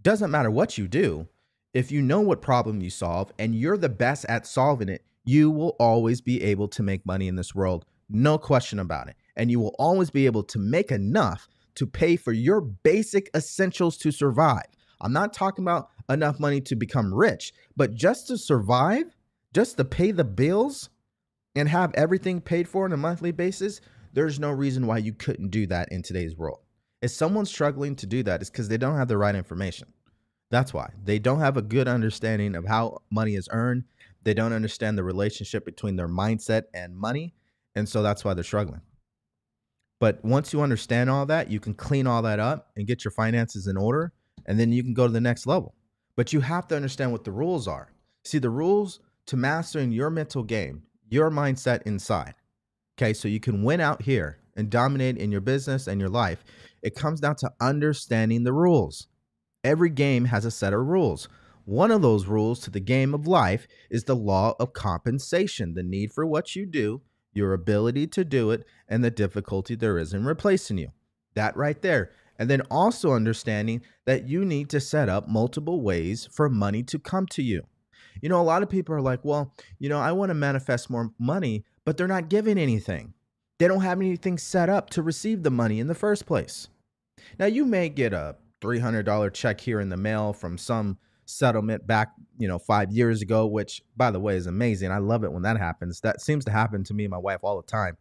Doesn't 0.02 0.30
matter 0.30 0.50
what 0.50 0.78
you 0.78 0.88
do. 0.88 1.28
If 1.74 1.92
you 1.92 2.00
know 2.00 2.20
what 2.20 2.40
problem 2.40 2.80
you 2.80 2.88
solve 2.88 3.30
and 3.38 3.54
you're 3.54 3.76
the 3.76 3.90
best 3.90 4.24
at 4.26 4.46
solving 4.46 4.88
it, 4.88 5.04
you 5.26 5.50
will 5.50 5.76
always 5.78 6.22
be 6.22 6.42
able 6.42 6.68
to 6.68 6.82
make 6.82 7.04
money 7.04 7.28
in 7.28 7.36
this 7.36 7.54
world. 7.54 7.84
No 8.08 8.38
question 8.38 8.78
about 8.78 9.08
it. 9.08 9.16
And 9.36 9.50
you 9.50 9.60
will 9.60 9.74
always 9.78 10.08
be 10.08 10.24
able 10.24 10.44
to 10.44 10.58
make 10.58 10.90
enough 10.90 11.46
to 11.76 11.86
pay 11.86 12.16
for 12.16 12.32
your 12.32 12.60
basic 12.60 13.30
essentials 13.34 13.96
to 13.98 14.10
survive. 14.10 14.66
I'm 15.00 15.12
not 15.12 15.32
talking 15.32 15.64
about 15.64 15.90
enough 16.08 16.40
money 16.40 16.60
to 16.62 16.76
become 16.76 17.14
rich, 17.14 17.52
but 17.76 17.94
just 17.94 18.26
to 18.28 18.38
survive, 18.38 19.16
just 19.54 19.76
to 19.76 19.84
pay 19.84 20.10
the 20.10 20.24
bills 20.24 20.90
and 21.54 21.68
have 21.68 21.94
everything 21.94 22.40
paid 22.40 22.68
for 22.68 22.84
on 22.84 22.92
a 22.92 22.96
monthly 22.96 23.32
basis, 23.32 23.80
there's 24.12 24.40
no 24.40 24.50
reason 24.50 24.86
why 24.86 24.98
you 24.98 25.12
couldn't 25.12 25.50
do 25.50 25.66
that 25.66 25.90
in 25.92 26.02
today's 26.02 26.36
world. 26.36 26.60
If 27.02 27.10
someone's 27.10 27.50
struggling 27.50 27.94
to 27.96 28.06
do 28.06 28.22
that, 28.22 28.40
it's 28.40 28.50
because 28.50 28.68
they 28.68 28.78
don't 28.78 28.96
have 28.96 29.08
the 29.08 29.18
right 29.18 29.34
information. 29.34 29.92
That's 30.50 30.72
why 30.72 30.90
they 31.04 31.18
don't 31.18 31.40
have 31.40 31.56
a 31.56 31.62
good 31.62 31.88
understanding 31.88 32.54
of 32.54 32.66
how 32.66 33.02
money 33.10 33.34
is 33.34 33.48
earned. 33.52 33.84
They 34.22 34.32
don't 34.34 34.52
understand 34.52 34.96
the 34.96 35.04
relationship 35.04 35.64
between 35.64 35.96
their 35.96 36.08
mindset 36.08 36.64
and 36.72 36.96
money. 36.96 37.34
And 37.74 37.88
so 37.88 38.02
that's 38.02 38.24
why 38.24 38.32
they're 38.34 38.44
struggling. 38.44 38.80
But 39.98 40.22
once 40.24 40.52
you 40.52 40.60
understand 40.60 41.08
all 41.08 41.26
that, 41.26 41.50
you 41.50 41.58
can 41.58 41.74
clean 41.74 42.06
all 42.06 42.22
that 42.22 42.38
up 42.38 42.70
and 42.76 42.86
get 42.86 43.04
your 43.04 43.12
finances 43.12 43.66
in 43.66 43.76
order, 43.76 44.12
and 44.44 44.60
then 44.60 44.72
you 44.72 44.82
can 44.82 44.94
go 44.94 45.06
to 45.06 45.12
the 45.12 45.20
next 45.20 45.46
level. 45.46 45.74
But 46.16 46.32
you 46.32 46.40
have 46.40 46.66
to 46.68 46.76
understand 46.76 47.12
what 47.12 47.24
the 47.24 47.32
rules 47.32 47.66
are. 47.66 47.92
See, 48.24 48.38
the 48.38 48.50
rules 48.50 49.00
to 49.26 49.36
mastering 49.36 49.92
your 49.92 50.10
mental 50.10 50.42
game, 50.42 50.82
your 51.08 51.30
mindset 51.30 51.82
inside. 51.82 52.34
Okay, 52.98 53.12
so 53.12 53.28
you 53.28 53.40
can 53.40 53.62
win 53.62 53.80
out 53.80 54.02
here 54.02 54.38
and 54.56 54.70
dominate 54.70 55.18
in 55.18 55.30
your 55.30 55.40
business 55.40 55.86
and 55.86 56.00
your 56.00 56.10
life. 56.10 56.44
It 56.82 56.94
comes 56.94 57.20
down 57.20 57.36
to 57.36 57.52
understanding 57.60 58.44
the 58.44 58.52
rules. 58.52 59.08
Every 59.64 59.90
game 59.90 60.26
has 60.26 60.44
a 60.44 60.50
set 60.50 60.72
of 60.72 60.80
rules. 60.86 61.28
One 61.64 61.90
of 61.90 62.00
those 62.00 62.26
rules 62.26 62.60
to 62.60 62.70
the 62.70 62.80
game 62.80 63.12
of 63.12 63.26
life 63.26 63.66
is 63.90 64.04
the 64.04 64.14
law 64.14 64.54
of 64.60 64.72
compensation, 64.72 65.74
the 65.74 65.82
need 65.82 66.12
for 66.12 66.24
what 66.24 66.54
you 66.54 66.64
do 66.64 67.02
your 67.36 67.52
ability 67.52 68.06
to 68.08 68.24
do 68.24 68.50
it, 68.50 68.64
and 68.88 69.04
the 69.04 69.10
difficulty 69.10 69.74
there 69.74 69.98
is 69.98 70.12
in 70.12 70.24
replacing 70.24 70.78
you. 70.78 70.88
That 71.34 71.56
right 71.56 71.80
there. 71.82 72.10
And 72.38 72.50
then 72.50 72.62
also 72.70 73.12
understanding 73.12 73.82
that 74.04 74.28
you 74.28 74.44
need 74.44 74.68
to 74.70 74.80
set 74.80 75.08
up 75.08 75.28
multiple 75.28 75.80
ways 75.80 76.28
for 76.30 76.48
money 76.48 76.82
to 76.84 76.98
come 76.98 77.26
to 77.28 77.42
you. 77.42 77.66
You 78.20 78.28
know, 78.28 78.40
a 78.40 78.42
lot 78.42 78.62
of 78.62 78.70
people 78.70 78.94
are 78.94 79.00
like, 79.00 79.24
well, 79.24 79.52
you 79.78 79.88
know, 79.88 79.98
I 79.98 80.12
want 80.12 80.30
to 80.30 80.34
manifest 80.34 80.90
more 80.90 81.12
money, 81.18 81.64
but 81.84 81.96
they're 81.96 82.06
not 82.06 82.28
giving 82.28 82.58
anything. 82.58 83.14
They 83.58 83.68
don't 83.68 83.82
have 83.82 84.00
anything 84.00 84.38
set 84.38 84.68
up 84.68 84.90
to 84.90 85.02
receive 85.02 85.42
the 85.42 85.50
money 85.50 85.80
in 85.80 85.86
the 85.86 85.94
first 85.94 86.26
place. 86.26 86.68
Now, 87.38 87.46
you 87.46 87.64
may 87.64 87.88
get 87.88 88.12
a 88.12 88.36
$300 88.60 89.32
check 89.32 89.60
here 89.60 89.80
in 89.80 89.88
the 89.88 89.96
mail 89.96 90.32
from 90.32 90.58
some 90.58 90.98
settlement 91.24 91.86
back, 91.86 92.12
you 92.38 92.48
know, 92.48 92.58
five 92.58 92.92
years 92.92 93.22
ago, 93.22 93.46
which 93.46 93.82
by 93.96 94.10
the 94.10 94.20
way 94.20 94.36
is 94.36 94.46
amazing. 94.46 94.90
I 94.90 94.98
love 94.98 95.24
it 95.24 95.32
when 95.32 95.42
that 95.42 95.58
happens. 95.58 96.00
That 96.00 96.20
seems 96.20 96.44
to 96.44 96.52
happen 96.52 96.84
to 96.84 96.94
me 96.94 97.04
and 97.04 97.10
my 97.10 97.18
wife 97.18 97.40
all 97.42 97.56
the 97.56 97.66
time. 97.66 97.96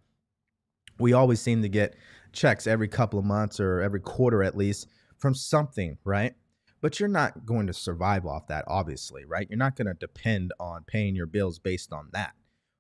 We 1.00 1.14
always 1.14 1.42
seem 1.42 1.62
to 1.62 1.70
get 1.70 1.96
checks 2.32 2.68
every 2.68 2.88
couple 2.88 3.20
of 3.20 3.26
months 3.26 3.60
or 3.60 3.82
every 3.82 4.00
quarter 4.00 4.44
at 4.44 4.58
least 4.58 4.88
from 5.18 5.34
something, 5.34 5.98
right? 6.04 6.36
But 6.82 7.00
you're 7.00 7.10
not 7.10 7.46
going 7.46 7.68
to 7.68 7.74
survive 7.74 8.26
off 8.26 8.48
that, 8.48 8.66
obviously, 8.68 9.26
right? 9.26 9.48
You're 9.50 9.58
not 9.58 9.76
going 9.76 9.88
to 9.88 9.94
depend 9.94 10.54
on 10.60 10.84
paying 10.86 11.16
your 11.16 11.26
bills 11.26 11.58
based 11.58 11.92
on 11.92 12.10
that. 12.14 12.34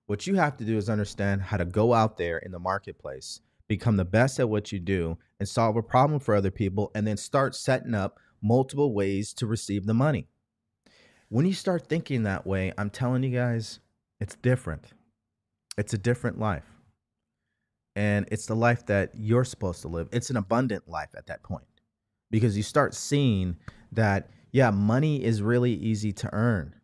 What 0.05 0.27
you 0.27 0.35
have 0.35 0.57
to 0.57 0.65
do 0.65 0.77
is 0.77 0.89
understand 0.89 1.41
how 1.41 1.57
to 1.57 1.65
go 1.65 1.93
out 1.93 2.17
there 2.17 2.37
in 2.37 2.51
the 2.51 2.59
marketplace, 2.59 3.41
become 3.67 3.97
the 3.97 4.05
best 4.05 4.39
at 4.39 4.49
what 4.49 4.71
you 4.71 4.79
do, 4.79 5.17
and 5.39 5.49
solve 5.49 5.75
a 5.75 5.81
problem 5.81 6.19
for 6.19 6.35
other 6.35 6.51
people, 6.51 6.91
and 6.93 7.07
then 7.07 7.17
start 7.17 7.55
setting 7.55 7.95
up 7.95 8.19
multiple 8.41 8.93
ways 8.93 9.33
to 9.33 9.47
receive 9.47 9.87
the 9.87 9.93
money. 9.93 10.27
When 11.29 11.47
you 11.47 11.53
start 11.53 11.89
thinking 11.89 12.21
that 12.23 12.45
way, 12.45 12.71
I'm 12.77 12.91
telling 12.91 13.23
you 13.23 13.31
guys, 13.31 13.79
it's 14.19 14.35
different. 14.35 14.93
It's 15.77 15.93
a 15.93 15.97
different 15.97 16.37
life. 16.37 16.74
And 17.95 18.27
it's 18.31 18.45
the 18.45 18.55
life 18.55 18.85
that 18.87 19.11
you're 19.15 19.45
supposed 19.45 19.81
to 19.83 19.87
live. 19.87 20.09
It's 20.11 20.29
an 20.29 20.37
abundant 20.37 20.89
life 20.89 21.09
at 21.15 21.27
that 21.27 21.43
point 21.43 21.65
because 22.29 22.57
you 22.57 22.63
start 22.63 22.93
seeing 22.93 23.55
that, 23.93 24.29
yeah, 24.51 24.69
money 24.69 25.23
is 25.23 25.41
really 25.41 25.73
easy 25.73 26.11
to 26.13 26.33
earn. 26.33 26.75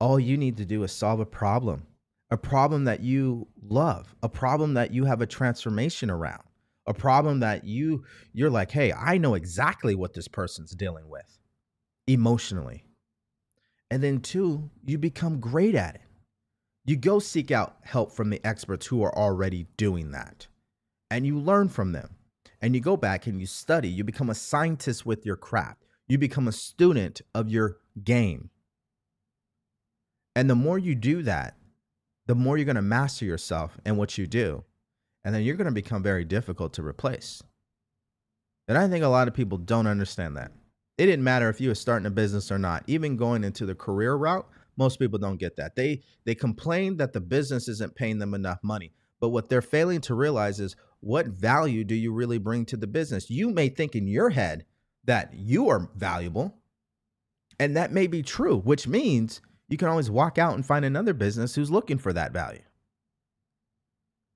All 0.00 0.18
you 0.18 0.36
need 0.36 0.56
to 0.56 0.64
do 0.64 0.82
is 0.82 0.92
solve 0.92 1.20
a 1.20 1.26
problem, 1.26 1.86
a 2.30 2.36
problem 2.36 2.84
that 2.84 3.00
you 3.00 3.46
love, 3.62 4.14
a 4.22 4.28
problem 4.28 4.74
that 4.74 4.92
you 4.92 5.04
have 5.04 5.20
a 5.20 5.26
transformation 5.26 6.10
around, 6.10 6.42
a 6.86 6.94
problem 6.94 7.40
that 7.40 7.64
you 7.64 8.04
you're 8.32 8.50
like, 8.50 8.70
"Hey, 8.70 8.92
I 8.92 9.18
know 9.18 9.34
exactly 9.34 9.94
what 9.94 10.14
this 10.14 10.26
person's 10.26 10.72
dealing 10.72 11.08
with 11.08 11.38
emotionally." 12.06 12.84
And 13.90 14.02
then, 14.02 14.20
two, 14.20 14.70
you 14.86 14.98
become 14.98 15.38
great 15.38 15.74
at 15.74 15.96
it. 15.96 16.02
You 16.84 16.96
go 16.96 17.18
seek 17.18 17.50
out 17.50 17.76
help 17.82 18.12
from 18.12 18.30
the 18.30 18.44
experts 18.44 18.86
who 18.86 19.02
are 19.02 19.16
already 19.16 19.66
doing 19.76 20.12
that. 20.12 20.46
And 21.10 21.26
you 21.26 21.38
learn 21.38 21.68
from 21.68 21.92
them. 21.92 22.16
And 22.60 22.74
you 22.74 22.80
go 22.80 22.96
back 22.96 23.26
and 23.26 23.40
you 23.40 23.46
study. 23.46 23.88
You 23.88 24.04
become 24.04 24.30
a 24.30 24.34
scientist 24.34 25.06
with 25.06 25.24
your 25.24 25.36
craft. 25.36 25.84
You 26.08 26.18
become 26.18 26.48
a 26.48 26.52
student 26.52 27.20
of 27.34 27.48
your 27.48 27.78
game. 28.02 28.50
And 30.36 30.48
the 30.48 30.54
more 30.54 30.78
you 30.78 30.94
do 30.94 31.22
that, 31.22 31.56
the 32.26 32.34
more 32.34 32.56
you're 32.56 32.64
going 32.64 32.76
to 32.76 32.82
master 32.82 33.24
yourself 33.24 33.78
and 33.84 33.96
what 33.96 34.18
you 34.18 34.26
do. 34.26 34.64
And 35.24 35.34
then 35.34 35.42
you're 35.42 35.56
going 35.56 35.66
to 35.66 35.72
become 35.72 36.02
very 36.02 36.24
difficult 36.24 36.72
to 36.74 36.82
replace. 36.82 37.42
And 38.68 38.78
I 38.78 38.88
think 38.88 39.04
a 39.04 39.08
lot 39.08 39.28
of 39.28 39.34
people 39.34 39.58
don't 39.58 39.86
understand 39.86 40.36
that. 40.36 40.52
It 40.96 41.06
didn't 41.06 41.24
matter 41.24 41.48
if 41.48 41.60
you 41.60 41.68
were 41.68 41.74
starting 41.74 42.06
a 42.06 42.10
business 42.10 42.52
or 42.52 42.58
not. 42.58 42.84
Even 42.86 43.16
going 43.16 43.42
into 43.42 43.66
the 43.66 43.74
career 43.74 44.14
route, 44.14 44.48
most 44.80 44.98
people 44.98 45.18
don't 45.18 45.36
get 45.36 45.56
that. 45.56 45.76
They 45.76 46.00
they 46.24 46.34
complain 46.34 46.96
that 46.96 47.12
the 47.12 47.20
business 47.20 47.68
isn't 47.68 47.94
paying 47.94 48.18
them 48.18 48.34
enough 48.34 48.58
money. 48.64 48.92
But 49.20 49.28
what 49.28 49.50
they're 49.50 49.62
failing 49.62 50.00
to 50.02 50.14
realize 50.14 50.58
is 50.58 50.74
what 51.00 51.26
value 51.26 51.84
do 51.84 51.94
you 51.94 52.12
really 52.12 52.38
bring 52.38 52.64
to 52.66 52.76
the 52.76 52.86
business? 52.86 53.30
You 53.30 53.50
may 53.50 53.68
think 53.68 53.94
in 53.94 54.08
your 54.08 54.30
head 54.30 54.64
that 55.04 55.34
you 55.34 55.68
are 55.68 55.90
valuable, 55.94 56.56
and 57.58 57.76
that 57.76 57.92
may 57.92 58.06
be 58.06 58.22
true, 58.22 58.58
which 58.58 58.88
means 58.88 59.42
you 59.68 59.76
can 59.76 59.88
always 59.88 60.10
walk 60.10 60.38
out 60.38 60.54
and 60.54 60.64
find 60.64 60.84
another 60.84 61.12
business 61.12 61.54
who's 61.54 61.70
looking 61.70 61.98
for 61.98 62.12
that 62.14 62.32
value. 62.32 62.62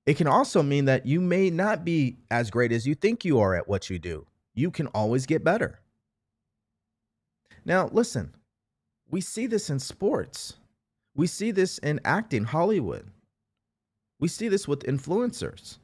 It 0.05 0.17
can 0.17 0.27
also 0.27 0.61
mean 0.61 0.85
that 0.85 1.07
you 1.07 1.19
may 1.19 1.49
not 1.49 1.83
be 1.83 2.19
as 2.29 2.51
great 2.51 2.71
as 2.71 2.85
you 2.85 2.93
think 2.93 3.25
you 3.25 3.39
are 3.39 3.55
at 3.55 3.67
what 3.67 3.89
you 3.89 3.97
do. 3.97 4.27
You 4.53 4.69
can 4.69 4.87
always 4.87 5.25
get 5.25 5.43
better. 5.43 5.79
Now, 7.65 7.89
listen, 7.91 8.35
we 9.09 9.21
see 9.21 9.47
this 9.47 9.69
in 9.69 9.79
sports. 9.79 10.55
We 11.15 11.27
see 11.27 11.51
this 11.51 11.77
in 11.77 12.01
acting, 12.03 12.43
Hollywood. 12.43 13.07
We 14.19 14.27
see 14.27 14.47
this 14.47 14.67
with 14.67 14.83
influencers. 14.83 15.77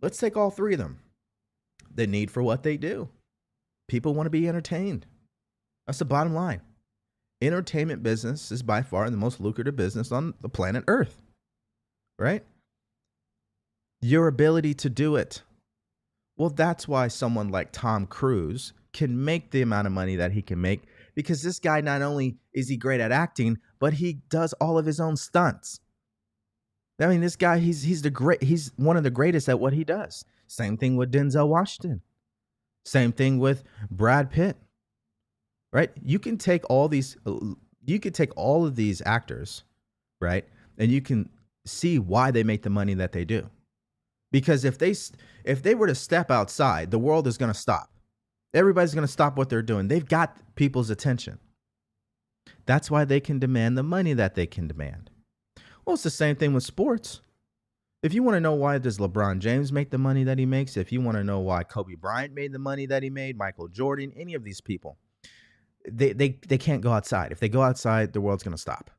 Let's 0.00 0.18
take 0.18 0.36
all 0.36 0.50
three 0.50 0.74
of 0.74 0.78
them. 0.78 1.00
The 1.94 2.06
need 2.06 2.30
for 2.30 2.42
what 2.42 2.62
they 2.62 2.76
do. 2.76 3.08
People 3.88 4.14
want 4.14 4.26
to 4.26 4.30
be 4.30 4.48
entertained. 4.48 5.06
That's 5.86 5.98
the 5.98 6.04
bottom 6.04 6.34
line. 6.34 6.60
Entertainment 7.42 8.02
business 8.02 8.52
is 8.52 8.62
by 8.62 8.82
far 8.82 9.10
the 9.10 9.16
most 9.16 9.40
lucrative 9.40 9.76
business 9.76 10.12
on 10.12 10.34
the 10.40 10.48
planet 10.48 10.84
Earth. 10.86 11.22
Right? 12.18 12.44
Your 14.00 14.28
ability 14.28 14.74
to 14.74 14.90
do 14.90 15.16
it. 15.16 15.42
Well, 16.36 16.50
that's 16.50 16.86
why 16.86 17.08
someone 17.08 17.48
like 17.48 17.72
Tom 17.72 18.06
Cruise 18.06 18.72
can 18.92 19.24
make 19.24 19.50
the 19.50 19.62
amount 19.62 19.86
of 19.86 19.92
money 19.92 20.16
that 20.16 20.32
he 20.32 20.42
can 20.42 20.60
make 20.60 20.82
because 21.14 21.42
this 21.42 21.58
guy 21.58 21.80
not 21.80 22.02
only 22.02 22.36
is 22.52 22.68
he 22.68 22.76
great 22.76 23.00
at 23.00 23.12
acting, 23.12 23.58
but 23.78 23.94
he 23.94 24.14
does 24.28 24.52
all 24.54 24.78
of 24.78 24.86
his 24.86 25.00
own 25.00 25.16
stunts. 25.16 25.80
I 27.00 27.06
mean, 27.06 27.20
this 27.20 27.36
guy, 27.36 27.58
he's 27.58 27.82
he's 27.82 28.02
the 28.02 28.10
great 28.10 28.42
he's 28.42 28.72
one 28.76 28.96
of 28.96 29.02
the 29.02 29.10
greatest 29.10 29.48
at 29.48 29.58
what 29.58 29.72
he 29.72 29.84
does. 29.84 30.24
Same 30.46 30.76
thing 30.76 30.96
with 30.96 31.12
Denzel 31.12 31.48
Washington. 31.48 32.02
Same 32.84 33.12
thing 33.12 33.38
with 33.38 33.64
Brad 33.90 34.30
Pitt. 34.30 34.56
Right? 35.72 35.90
You 36.02 36.18
can 36.18 36.36
take 36.36 36.68
all 36.68 36.88
these 36.88 37.16
uh, 37.24 37.38
you 37.84 38.00
could 38.00 38.14
take 38.14 38.36
all 38.36 38.66
of 38.66 38.76
these 38.76 39.00
actors, 39.06 39.64
right? 40.20 40.44
And 40.78 40.90
you 40.90 41.00
can 41.00 41.30
see 41.64 41.98
why 41.98 42.30
they 42.30 42.42
make 42.42 42.62
the 42.62 42.70
money 42.70 42.94
that 42.94 43.12
they 43.12 43.24
do. 43.24 43.48
Because 44.30 44.64
if 44.64 44.78
they 44.78 44.94
if 45.44 45.62
they 45.62 45.74
were 45.74 45.86
to 45.86 45.94
step 45.94 46.30
outside, 46.30 46.90
the 46.90 46.98
world 46.98 47.26
is 47.26 47.38
going 47.38 47.52
to 47.52 47.58
stop. 47.58 47.90
Everybody's 48.52 48.94
going 48.94 49.06
to 49.06 49.12
stop 49.12 49.36
what 49.36 49.48
they're 49.48 49.62
doing. 49.62 49.88
They've 49.88 50.06
got 50.06 50.36
people's 50.56 50.90
attention. 50.90 51.38
That's 52.66 52.90
why 52.90 53.04
they 53.04 53.20
can 53.20 53.38
demand 53.38 53.78
the 53.78 53.82
money 53.82 54.12
that 54.12 54.34
they 54.34 54.46
can 54.46 54.66
demand. 54.66 55.10
Well, 55.84 55.94
it's 55.94 56.02
the 56.02 56.10
same 56.10 56.36
thing 56.36 56.52
with 56.52 56.64
sports. 56.64 57.20
If 58.02 58.14
you 58.14 58.22
want 58.22 58.36
to 58.36 58.40
know 58.40 58.54
why 58.54 58.78
does 58.78 58.98
LeBron 58.98 59.40
James 59.40 59.72
make 59.72 59.90
the 59.90 59.98
money 59.98 60.24
that 60.24 60.38
he 60.38 60.46
makes, 60.46 60.76
if 60.76 60.90
you 60.90 61.00
want 61.00 61.16
to 61.16 61.24
know 61.24 61.40
why 61.40 61.64
Kobe 61.64 61.94
Bryant 61.94 62.34
made 62.34 62.52
the 62.52 62.58
money 62.58 62.86
that 62.86 63.02
he 63.02 63.10
made, 63.10 63.36
Michael 63.36 63.68
Jordan, 63.68 64.12
any 64.16 64.34
of 64.34 64.42
these 64.42 64.60
people, 64.60 64.96
they 65.88 66.12
they 66.12 66.38
they 66.48 66.58
can't 66.58 66.82
go 66.82 66.92
outside. 66.92 67.30
If 67.30 67.40
they 67.40 67.48
go 67.48 67.62
outside, 67.62 68.12
the 68.12 68.20
world's 68.20 68.42
going 68.42 68.56
to 68.56 68.60
stop. 68.60 68.90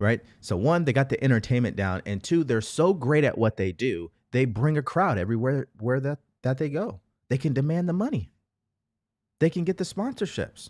Right? 0.00 0.20
So 0.40 0.56
one, 0.56 0.84
they 0.84 0.92
got 0.92 1.10
the 1.10 1.22
entertainment 1.22 1.76
down, 1.76 2.02
and 2.06 2.22
two, 2.22 2.42
they're 2.42 2.60
so 2.60 2.94
great 2.94 3.24
at 3.24 3.38
what 3.38 3.56
they 3.56 3.70
do, 3.70 4.10
they 4.32 4.46
bring 4.46 4.78
a 4.78 4.82
crowd 4.82 5.18
everywhere 5.18 5.68
where 5.78 6.00
that 6.00 6.20
that 6.42 6.58
they 6.58 6.70
go. 6.70 7.00
They 7.32 7.38
can 7.38 7.54
demand 7.54 7.88
the 7.88 7.94
money. 7.94 8.28
They 9.40 9.48
can 9.48 9.64
get 9.64 9.78
the 9.78 9.84
sponsorships. 9.84 10.68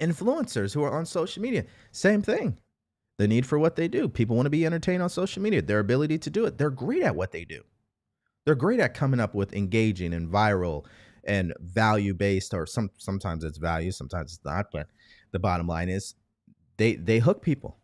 Influencers 0.00 0.74
who 0.74 0.82
are 0.82 0.98
on 0.98 1.06
social 1.06 1.40
media, 1.40 1.64
same 1.92 2.22
thing. 2.22 2.58
The 3.18 3.28
need 3.28 3.46
for 3.46 3.56
what 3.56 3.76
they 3.76 3.86
do. 3.86 4.08
People 4.08 4.34
want 4.34 4.46
to 4.46 4.50
be 4.50 4.66
entertained 4.66 5.00
on 5.00 5.08
social 5.08 5.40
media, 5.40 5.62
their 5.62 5.78
ability 5.78 6.18
to 6.18 6.28
do 6.28 6.44
it. 6.44 6.58
They're 6.58 6.70
great 6.70 7.04
at 7.04 7.14
what 7.14 7.30
they 7.30 7.44
do. 7.44 7.62
They're 8.44 8.56
great 8.56 8.80
at 8.80 8.94
coming 8.94 9.20
up 9.20 9.32
with 9.32 9.54
engaging 9.54 10.12
and 10.12 10.28
viral 10.28 10.86
and 11.22 11.54
value 11.60 12.14
based, 12.14 12.52
or 12.52 12.66
some 12.66 12.90
sometimes 12.98 13.44
it's 13.44 13.58
value, 13.58 13.92
sometimes 13.92 14.32
it's 14.32 14.44
not. 14.44 14.72
But 14.72 14.88
the 15.30 15.38
bottom 15.38 15.68
line 15.68 15.88
is 15.88 16.16
they 16.78 16.96
they 16.96 17.20
hook 17.20 17.42
people. 17.42 17.78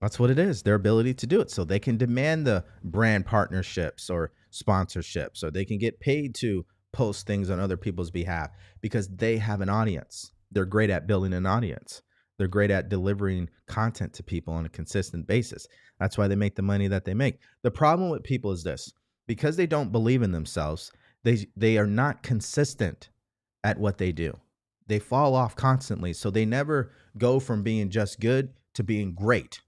That's 0.00 0.18
what 0.18 0.30
it 0.30 0.38
is. 0.38 0.62
Their 0.62 0.76
ability 0.76 1.12
to 1.12 1.26
do 1.26 1.42
it. 1.42 1.50
So 1.50 1.62
they 1.62 1.78
can 1.78 1.98
demand 1.98 2.46
the 2.46 2.64
brand 2.82 3.26
partnerships 3.26 4.08
or 4.08 4.32
sponsorships, 4.52 5.42
or 5.42 5.50
they 5.50 5.64
can 5.64 5.78
get 5.78 6.00
paid 6.00 6.34
to 6.36 6.64
post 6.92 7.26
things 7.26 7.50
on 7.50 7.58
other 7.58 7.76
people's 7.76 8.10
behalf 8.10 8.50
because 8.80 9.08
they 9.08 9.38
have 9.38 9.60
an 9.60 9.68
audience. 9.68 10.32
They're 10.50 10.64
great 10.64 10.90
at 10.90 11.06
building 11.06 11.32
an 11.32 11.46
audience. 11.46 12.02
They're 12.38 12.48
great 12.48 12.70
at 12.70 12.88
delivering 12.88 13.48
content 13.66 14.12
to 14.14 14.22
people 14.22 14.54
on 14.54 14.66
a 14.66 14.70
consistent 14.70 15.26
basis. 15.26 15.66
That's 15.98 16.18
why 16.18 16.28
they 16.28 16.36
make 16.36 16.56
the 16.56 16.62
money 16.62 16.88
that 16.88 17.04
they 17.04 17.14
make. 17.14 17.38
The 17.62 17.70
problem 17.70 18.10
with 18.10 18.22
people 18.22 18.52
is 18.52 18.62
this 18.62 18.92
because 19.26 19.56
they 19.56 19.66
don't 19.66 19.92
believe 19.92 20.22
in 20.22 20.32
themselves, 20.32 20.90
they, 21.24 21.46
they 21.56 21.78
are 21.78 21.86
not 21.86 22.22
consistent 22.22 23.08
at 23.64 23.78
what 23.78 23.98
they 23.98 24.12
do. 24.12 24.38
They 24.88 24.98
fall 24.98 25.34
off 25.34 25.54
constantly. 25.54 26.12
So 26.12 26.30
they 26.30 26.44
never 26.44 26.90
go 27.16 27.38
from 27.38 27.62
being 27.62 27.88
just 27.88 28.18
good 28.18 28.50
to 28.74 28.82
being 28.82 29.14
great 29.14 29.60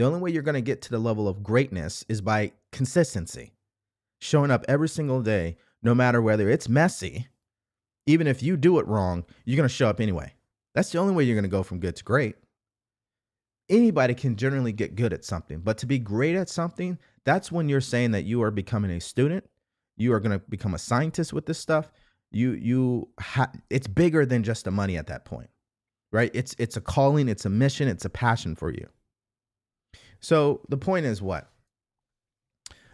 the 0.00 0.06
only 0.06 0.20
way 0.20 0.30
you're 0.30 0.42
going 0.42 0.54
to 0.54 0.62
get 0.62 0.80
to 0.80 0.90
the 0.90 0.98
level 0.98 1.28
of 1.28 1.42
greatness 1.42 2.06
is 2.08 2.22
by 2.22 2.52
consistency, 2.72 3.52
showing 4.20 4.50
up 4.50 4.64
every 4.68 4.88
single 4.88 5.22
day, 5.22 5.56
no 5.82 5.94
matter 5.94 6.22
whether 6.22 6.48
it's 6.48 6.68
messy. 6.68 7.26
Even 8.06 8.26
if 8.26 8.42
you 8.42 8.56
do 8.56 8.78
it 8.78 8.86
wrong, 8.86 9.24
you're 9.44 9.56
going 9.56 9.68
to 9.68 9.74
show 9.74 9.88
up 9.88 10.00
anyway. 10.00 10.32
That's 10.74 10.90
the 10.90 10.98
only 10.98 11.14
way 11.14 11.24
you're 11.24 11.34
going 11.34 11.42
to 11.42 11.48
go 11.48 11.62
from 11.62 11.80
good 11.80 11.96
to 11.96 12.04
great. 12.04 12.36
Anybody 13.68 14.14
can 14.14 14.36
generally 14.36 14.72
get 14.72 14.96
good 14.96 15.12
at 15.12 15.24
something, 15.24 15.60
but 15.60 15.78
to 15.78 15.86
be 15.86 15.98
great 15.98 16.36
at 16.36 16.48
something, 16.48 16.98
that's 17.24 17.52
when 17.52 17.68
you're 17.68 17.80
saying 17.80 18.12
that 18.12 18.24
you 18.24 18.42
are 18.42 18.50
becoming 18.50 18.90
a 18.90 19.00
student, 19.00 19.48
you 19.96 20.12
are 20.12 20.20
going 20.20 20.38
to 20.38 20.44
become 20.48 20.74
a 20.74 20.78
scientist 20.78 21.32
with 21.32 21.46
this 21.46 21.58
stuff. 21.58 21.92
You 22.32 22.52
you 22.52 23.08
ha- 23.20 23.52
it's 23.68 23.86
bigger 23.86 24.24
than 24.24 24.42
just 24.42 24.64
the 24.64 24.70
money 24.70 24.96
at 24.96 25.08
that 25.08 25.24
point. 25.24 25.50
Right? 26.12 26.30
It's 26.34 26.54
it's 26.58 26.76
a 26.76 26.80
calling, 26.80 27.28
it's 27.28 27.44
a 27.44 27.50
mission, 27.50 27.86
it's 27.86 28.04
a 28.04 28.10
passion 28.10 28.56
for 28.56 28.70
you. 28.72 28.88
So 30.20 30.62
the 30.68 30.76
point 30.76 31.06
is 31.06 31.22
what? 31.22 31.50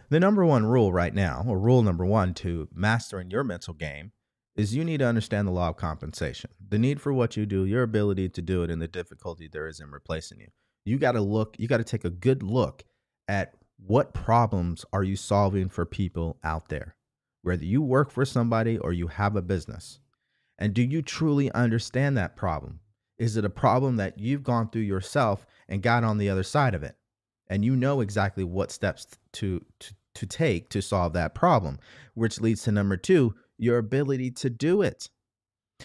The 0.09 0.21
number 0.21 0.45
one 0.45 0.65
rule 0.65 0.93
right 0.93 1.13
now, 1.13 1.43
or 1.45 1.59
rule 1.59 1.83
number 1.83 2.05
one 2.05 2.33
to 2.35 2.69
mastering 2.73 3.29
your 3.29 3.43
mental 3.43 3.73
game, 3.73 4.13
is 4.55 4.73
you 4.73 4.85
need 4.85 4.99
to 4.99 5.05
understand 5.05 5.45
the 5.45 5.51
law 5.51 5.67
of 5.67 5.75
compensation, 5.75 6.49
the 6.65 6.79
need 6.79 7.01
for 7.01 7.11
what 7.11 7.35
you 7.35 7.45
do, 7.45 7.65
your 7.65 7.83
ability 7.83 8.29
to 8.29 8.41
do 8.41 8.63
it, 8.63 8.71
and 8.71 8.81
the 8.81 8.87
difficulty 8.87 9.49
there 9.51 9.67
is 9.67 9.81
in 9.81 9.91
replacing 9.91 10.39
you. 10.39 10.47
You 10.85 10.97
got 10.97 11.11
to 11.11 11.21
look, 11.21 11.57
you 11.59 11.67
got 11.67 11.77
to 11.77 11.83
take 11.83 12.05
a 12.05 12.09
good 12.09 12.41
look 12.41 12.85
at 13.27 13.55
what 13.85 14.13
problems 14.13 14.85
are 14.93 15.03
you 15.03 15.17
solving 15.17 15.67
for 15.67 15.85
people 15.85 16.39
out 16.41 16.69
there, 16.69 16.95
whether 17.41 17.65
you 17.65 17.81
work 17.81 18.09
for 18.09 18.23
somebody 18.23 18.77
or 18.77 18.93
you 18.93 19.07
have 19.07 19.35
a 19.35 19.41
business. 19.41 19.99
And 20.57 20.73
do 20.73 20.83
you 20.83 21.01
truly 21.01 21.51
understand 21.51 22.15
that 22.15 22.37
problem? 22.37 22.79
Is 23.17 23.35
it 23.35 23.43
a 23.43 23.49
problem 23.49 23.97
that 23.97 24.17
you've 24.17 24.43
gone 24.43 24.69
through 24.69 24.83
yourself 24.83 25.45
and 25.67 25.83
got 25.83 26.05
on 26.05 26.17
the 26.17 26.29
other 26.29 26.43
side 26.43 26.73
of 26.73 26.83
it? 26.83 26.95
and 27.49 27.63
you 27.63 27.75
know 27.75 28.01
exactly 28.01 28.43
what 28.43 28.71
steps 28.71 29.07
to, 29.33 29.63
to 29.79 29.93
to 30.17 30.25
take 30.25 30.69
to 30.69 30.81
solve 30.81 31.13
that 31.13 31.35
problem 31.35 31.79
which 32.13 32.41
leads 32.41 32.63
to 32.63 32.71
number 32.71 32.97
2 32.97 33.33
your 33.57 33.77
ability 33.77 34.31
to 34.31 34.49
do 34.49 34.81
it. 34.81 35.09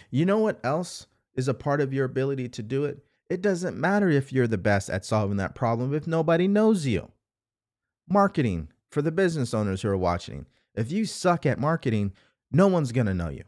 You 0.09 0.25
know 0.25 0.39
what 0.39 0.59
else 0.63 1.07
is 1.35 1.47
a 1.47 1.53
part 1.53 1.81
of 1.81 1.93
your 1.93 2.05
ability 2.05 2.49
to 2.49 2.63
do 2.63 2.85
it? 2.85 3.03
It 3.29 3.41
doesn't 3.41 3.77
matter 3.77 4.09
if 4.09 4.33
you're 4.33 4.47
the 4.47 4.57
best 4.57 4.89
at 4.89 5.05
solving 5.05 5.37
that 5.37 5.55
problem 5.55 5.93
if 5.93 6.07
nobody 6.07 6.47
knows 6.47 6.85
you. 6.85 7.11
Marketing 8.07 8.69
for 8.89 9.01
the 9.01 9.11
business 9.11 9.53
owners 9.53 9.81
who 9.81 9.89
are 9.89 9.97
watching 9.97 10.45
if 10.75 10.91
you 10.91 11.05
suck 11.05 11.45
at 11.45 11.59
marketing 11.59 12.13
no 12.51 12.67
one's 12.67 12.91
going 12.91 13.07
to 13.07 13.13
know 13.13 13.29
you. 13.29 13.43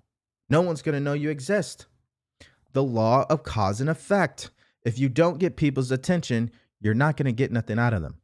No 0.50 0.62
one's 0.62 0.82
going 0.82 0.94
to 0.94 1.02
know 1.02 1.14
you 1.14 1.30
exist. 1.30 1.88
The 2.74 2.84
law 2.84 3.26
of 3.30 3.44
cause 3.44 3.82
and 3.82 3.90
effect 3.90 4.52
if 4.84 5.00
you 5.00 5.10
don't 5.10 5.40
get 5.40 5.56
people's 5.56 5.92
attention 5.92 6.52
you're 6.80 6.94
not 6.94 7.18
going 7.18 7.26
to 7.26 7.32
get 7.32 7.52
nothing 7.52 7.80
out 7.80 7.94
of 7.94 8.04
them. 8.04 8.18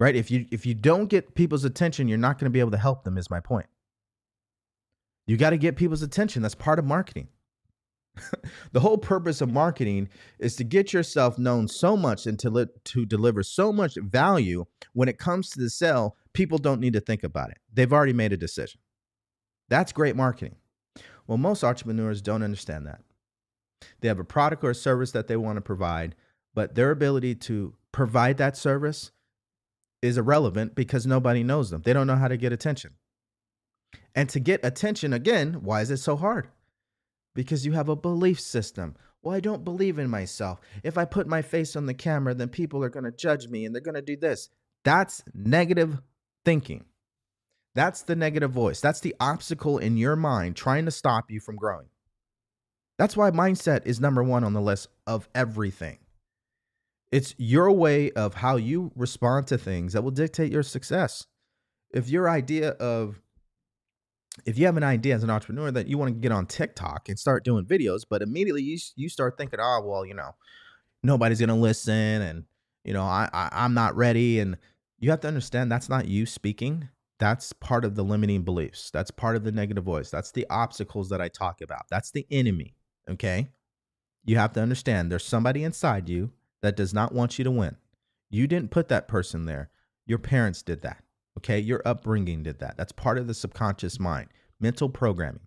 Right? 0.00 0.16
If 0.16 0.30
you 0.30 0.46
if 0.50 0.66
you 0.66 0.74
don't 0.74 1.06
get 1.06 1.34
people's 1.34 1.64
attention, 1.64 2.08
you're 2.08 2.18
not 2.18 2.38
going 2.38 2.46
to 2.46 2.50
be 2.50 2.58
able 2.58 2.72
to 2.72 2.78
help 2.78 3.04
them 3.04 3.18
is 3.18 3.30
my 3.30 3.38
point. 3.38 3.66
You 5.26 5.36
got 5.36 5.50
to 5.50 5.58
get 5.58 5.76
people's 5.76 6.02
attention. 6.02 6.42
That's 6.42 6.56
part 6.56 6.80
of 6.80 6.84
marketing. 6.84 7.28
the 8.72 8.80
whole 8.80 8.98
purpose 8.98 9.40
of 9.40 9.52
marketing 9.52 10.08
is 10.38 10.56
to 10.56 10.64
get 10.64 10.92
yourself 10.92 11.38
known 11.38 11.68
so 11.68 11.96
much 11.96 12.26
and 12.26 12.38
to, 12.40 12.50
li- 12.50 12.66
to 12.84 13.06
deliver 13.06 13.42
so 13.42 13.72
much 13.72 13.96
value 13.96 14.64
when 14.92 15.08
it 15.08 15.18
comes 15.18 15.50
to 15.50 15.60
the 15.60 15.70
sale, 15.70 16.16
people 16.32 16.58
don't 16.58 16.80
need 16.80 16.94
to 16.94 17.00
think 17.00 17.22
about 17.22 17.50
it. 17.50 17.58
They've 17.72 17.92
already 17.92 18.12
made 18.12 18.32
a 18.32 18.36
decision. 18.36 18.80
That's 19.68 19.92
great 19.92 20.16
marketing. 20.16 20.56
Well, 21.26 21.38
most 21.38 21.62
entrepreneurs 21.62 22.20
don't 22.20 22.42
understand 22.42 22.86
that. 22.86 23.02
They 24.00 24.08
have 24.08 24.18
a 24.18 24.24
product 24.24 24.64
or 24.64 24.70
a 24.70 24.74
service 24.74 25.12
that 25.12 25.28
they 25.28 25.36
want 25.36 25.56
to 25.56 25.62
provide, 25.62 26.16
but 26.54 26.74
their 26.74 26.90
ability 26.90 27.36
to 27.36 27.74
provide 27.92 28.36
that 28.38 28.56
service 28.56 29.12
is 30.02 30.18
irrelevant 30.18 30.74
because 30.74 31.06
nobody 31.06 31.42
knows 31.42 31.70
them. 31.70 31.82
They 31.82 31.92
don't 31.92 32.06
know 32.06 32.16
how 32.16 32.28
to 32.28 32.36
get 32.36 32.52
attention. 32.52 32.94
And 34.14 34.28
to 34.30 34.40
get 34.40 34.64
attention 34.64 35.12
again, 35.12 35.62
why 35.62 35.82
is 35.82 35.90
it 35.90 35.98
so 35.98 36.16
hard? 36.16 36.48
Because 37.34 37.64
you 37.64 37.72
have 37.72 37.88
a 37.88 37.96
belief 37.96 38.40
system. 38.40 38.96
Well, 39.22 39.36
I 39.36 39.40
don't 39.40 39.64
believe 39.64 39.98
in 39.98 40.08
myself. 40.08 40.60
If 40.82 40.96
I 40.96 41.04
put 41.04 41.26
my 41.26 41.42
face 41.42 41.76
on 41.76 41.86
the 41.86 41.94
camera, 41.94 42.34
then 42.34 42.48
people 42.48 42.82
are 42.82 42.88
going 42.88 43.04
to 43.04 43.12
judge 43.12 43.48
me 43.48 43.64
and 43.64 43.74
they're 43.74 43.82
going 43.82 43.94
to 43.94 44.02
do 44.02 44.16
this. 44.16 44.48
That's 44.84 45.22
negative 45.34 46.00
thinking. 46.44 46.86
That's 47.74 48.02
the 48.02 48.16
negative 48.16 48.50
voice. 48.50 48.80
That's 48.80 49.00
the 49.00 49.14
obstacle 49.20 49.78
in 49.78 49.96
your 49.96 50.16
mind 50.16 50.56
trying 50.56 50.86
to 50.86 50.90
stop 50.90 51.30
you 51.30 51.38
from 51.38 51.56
growing. 51.56 51.86
That's 52.98 53.16
why 53.16 53.30
mindset 53.30 53.86
is 53.86 54.00
number 54.00 54.22
one 54.22 54.42
on 54.42 54.54
the 54.54 54.60
list 54.60 54.88
of 55.06 55.28
everything. 55.34 55.98
It's 57.12 57.34
your 57.38 57.72
way 57.72 58.12
of 58.12 58.34
how 58.34 58.56
you 58.56 58.92
respond 58.94 59.48
to 59.48 59.58
things 59.58 59.92
that 59.92 60.02
will 60.02 60.12
dictate 60.12 60.52
your 60.52 60.62
success. 60.62 61.26
If 61.92 62.08
your 62.08 62.28
idea 62.28 62.70
of 62.70 63.20
if 64.46 64.56
you 64.58 64.66
have 64.66 64.76
an 64.76 64.84
idea 64.84 65.14
as 65.14 65.24
an 65.24 65.30
entrepreneur 65.30 65.72
that 65.72 65.88
you 65.88 65.98
want 65.98 66.14
to 66.14 66.20
get 66.20 66.32
on 66.32 66.46
TikTok 66.46 67.08
and 67.08 67.18
start 67.18 67.44
doing 67.44 67.66
videos, 67.66 68.02
but 68.08 68.22
immediately 68.22 68.62
you 68.62 68.78
you 68.94 69.08
start 69.08 69.36
thinking, 69.36 69.58
oh 69.60 69.82
well, 69.84 70.06
you 70.06 70.14
know, 70.14 70.36
nobody's 71.02 71.40
gonna 71.40 71.56
listen, 71.56 72.22
and 72.22 72.44
you 72.84 72.92
know, 72.92 73.02
I, 73.02 73.28
I 73.32 73.48
I'm 73.52 73.74
not 73.74 73.96
ready, 73.96 74.38
and 74.38 74.56
you 75.00 75.10
have 75.10 75.20
to 75.20 75.28
understand 75.28 75.70
that's 75.70 75.88
not 75.88 76.06
you 76.06 76.26
speaking. 76.26 76.88
That's 77.18 77.52
part 77.52 77.84
of 77.84 77.96
the 77.96 78.04
limiting 78.04 78.44
beliefs. 78.44 78.90
That's 78.90 79.10
part 79.10 79.36
of 79.36 79.44
the 79.44 79.52
negative 79.52 79.84
voice. 79.84 80.10
That's 80.10 80.30
the 80.30 80.46
obstacles 80.48 81.10
that 81.10 81.20
I 81.20 81.28
talk 81.28 81.60
about. 81.60 81.86
That's 81.90 82.12
the 82.12 82.26
enemy. 82.30 82.76
Okay. 83.10 83.50
You 84.24 84.36
have 84.36 84.52
to 84.52 84.62
understand 84.62 85.10
there's 85.10 85.24
somebody 85.24 85.64
inside 85.64 86.08
you 86.08 86.30
that 86.62 86.76
does 86.76 86.94
not 86.94 87.12
want 87.12 87.38
you 87.38 87.44
to 87.44 87.50
win. 87.50 87.76
You 88.30 88.46
didn't 88.46 88.70
put 88.70 88.88
that 88.88 89.08
person 89.08 89.44
there. 89.44 89.70
Your 90.06 90.18
parents 90.18 90.62
did 90.62 90.82
that. 90.82 91.02
Okay. 91.38 91.58
Your 91.58 91.82
upbringing 91.84 92.42
did 92.42 92.58
that. 92.60 92.76
That's 92.76 92.92
part 92.92 93.18
of 93.18 93.26
the 93.26 93.34
subconscious 93.34 93.98
mind, 93.98 94.28
mental 94.60 94.88
programming. 94.88 95.40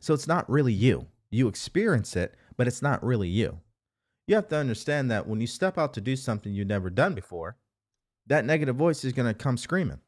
So 0.00 0.12
it's 0.14 0.28
not 0.28 0.48
really 0.50 0.72
you. 0.72 1.06
You 1.30 1.48
experience 1.48 2.14
it, 2.14 2.34
but 2.56 2.66
it's 2.66 2.82
not 2.82 3.02
really 3.02 3.28
you. 3.28 3.60
You 4.26 4.36
have 4.36 4.48
to 4.48 4.56
understand 4.56 5.10
that 5.10 5.26
when 5.26 5.40
you 5.40 5.46
step 5.46 5.78
out 5.78 5.94
to 5.94 6.00
do 6.00 6.16
something 6.16 6.52
you've 6.52 6.66
never 6.66 6.90
done 6.90 7.14
before, 7.14 7.56
that 8.26 8.44
negative 8.44 8.76
voice 8.76 9.04
is 9.04 9.12
going 9.12 9.28
to 9.28 9.34
come 9.34 9.56
screaming. 9.56 10.00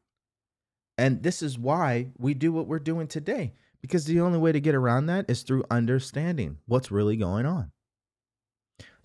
And 0.98 1.22
this 1.22 1.42
is 1.42 1.58
why 1.58 2.08
we 2.16 2.32
do 2.32 2.52
what 2.52 2.66
we're 2.66 2.78
doing 2.78 3.06
today, 3.06 3.52
because 3.82 4.06
the 4.06 4.20
only 4.20 4.38
way 4.38 4.52
to 4.52 4.60
get 4.60 4.74
around 4.74 5.06
that 5.06 5.28
is 5.28 5.42
through 5.42 5.64
understanding 5.70 6.58
what's 6.66 6.90
really 6.90 7.16
going 7.16 7.44
on. 7.44 7.72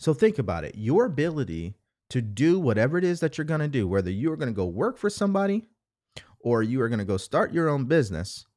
So 0.02 0.16
think 0.16 0.40
about 0.40 0.64
it 0.64 0.74
your 0.74 1.06
ability 1.06 1.76
to 2.10 2.24
do 2.24 2.60
whatever 2.60 2.98
it 2.98 3.04
is 3.04 3.20
that 3.20 3.38
you're 3.38 3.46
going 3.46 3.60
to 3.60 3.68
do, 3.68 3.88
whether 3.88 4.10
you 4.10 4.32
are 4.32 4.36
going 4.36 4.50
to 4.50 4.56
go 4.56 4.66
work 4.66 4.98
for 4.98 5.12
somebody 5.12 5.70
or 6.40 6.64
you 6.64 6.82
are 6.82 6.90
going 6.90 6.98
to 6.98 7.06
go 7.06 7.18
start 7.18 7.54
your 7.54 7.70
own 7.70 7.86
business, 7.86 8.48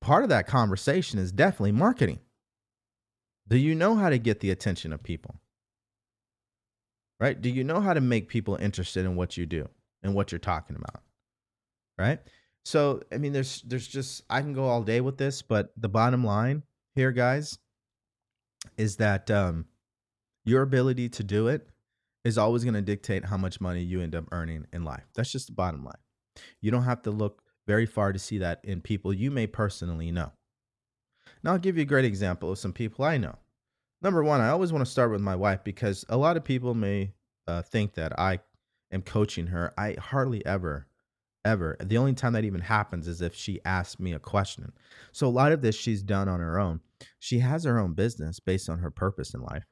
part 0.00 0.22
of 0.22 0.30
that 0.30 0.46
conversation 0.46 1.18
is 1.18 1.30
definitely 1.30 1.72
marketing. 1.72 2.20
Do 3.46 3.58
you 3.58 3.74
know 3.74 3.96
how 3.96 4.08
to 4.08 4.18
get 4.18 4.40
the 4.40 4.50
attention 4.50 4.94
of 4.94 5.02
people? 5.02 5.34
Right? 7.20 7.38
Do 7.38 7.50
you 7.50 7.64
know 7.64 7.82
how 7.82 7.92
to 7.92 8.00
make 8.00 8.28
people 8.28 8.56
interested 8.56 9.04
in 9.04 9.14
what 9.14 9.36
you 9.36 9.44
do 9.44 9.68
and 10.02 10.14
what 10.14 10.32
you're 10.32 10.38
talking 10.38 10.76
about? 10.76 11.02
Right? 11.98 12.20
So, 12.64 13.02
I 13.12 13.18
mean 13.18 13.34
there's 13.34 13.60
there's 13.60 13.86
just 13.86 14.22
I 14.30 14.40
can 14.40 14.54
go 14.54 14.64
all 14.64 14.82
day 14.82 15.02
with 15.02 15.18
this, 15.18 15.42
but 15.42 15.70
the 15.76 15.90
bottom 15.90 16.24
line 16.24 16.62
here 16.94 17.12
guys 17.12 17.58
is 18.78 18.96
that 18.96 19.30
um 19.30 19.66
your 20.44 20.62
ability 20.62 21.08
to 21.10 21.24
do 21.24 21.48
it 21.48 21.68
is 22.24 22.38
always 22.38 22.64
going 22.64 22.74
to 22.74 22.82
dictate 22.82 23.26
how 23.26 23.36
much 23.36 23.60
money 23.60 23.82
you 23.82 24.00
end 24.00 24.14
up 24.14 24.24
earning 24.32 24.66
in 24.72 24.84
life. 24.84 25.04
That's 25.14 25.30
just 25.30 25.48
the 25.48 25.52
bottom 25.52 25.84
line. 25.84 25.94
You 26.60 26.70
don't 26.70 26.84
have 26.84 27.02
to 27.02 27.10
look 27.10 27.42
very 27.66 27.86
far 27.86 28.12
to 28.12 28.18
see 28.18 28.38
that 28.38 28.60
in 28.64 28.80
people 28.80 29.12
you 29.12 29.30
may 29.30 29.46
personally 29.46 30.10
know. 30.10 30.32
Now, 31.42 31.52
I'll 31.52 31.58
give 31.58 31.76
you 31.76 31.82
a 31.82 31.86
great 31.86 32.04
example 32.04 32.52
of 32.52 32.58
some 32.58 32.72
people 32.72 33.04
I 33.04 33.18
know. 33.18 33.36
Number 34.02 34.22
one, 34.22 34.40
I 34.40 34.48
always 34.48 34.72
want 34.72 34.84
to 34.84 34.90
start 34.90 35.10
with 35.10 35.20
my 35.20 35.36
wife 35.36 35.64
because 35.64 36.04
a 36.08 36.16
lot 36.16 36.36
of 36.36 36.44
people 36.44 36.74
may 36.74 37.12
uh, 37.46 37.62
think 37.62 37.94
that 37.94 38.18
I 38.18 38.40
am 38.92 39.02
coaching 39.02 39.46
her. 39.48 39.72
I 39.78 39.96
hardly 39.98 40.44
ever, 40.44 40.86
ever. 41.44 41.76
The 41.82 41.98
only 41.98 42.14
time 42.14 42.34
that 42.34 42.44
even 42.44 42.60
happens 42.62 43.08
is 43.08 43.22
if 43.22 43.34
she 43.34 43.60
asks 43.64 44.00
me 44.00 44.12
a 44.12 44.18
question. 44.18 44.72
So 45.12 45.26
a 45.26 45.28
lot 45.28 45.52
of 45.52 45.62
this 45.62 45.74
she's 45.74 46.02
done 46.02 46.28
on 46.28 46.40
her 46.40 46.58
own. 46.58 46.80
She 47.18 47.38
has 47.40 47.64
her 47.64 47.78
own 47.78 47.94
business 47.94 48.40
based 48.40 48.68
on 48.68 48.78
her 48.78 48.90
purpose 48.90 49.34
in 49.34 49.42
life 49.42 49.64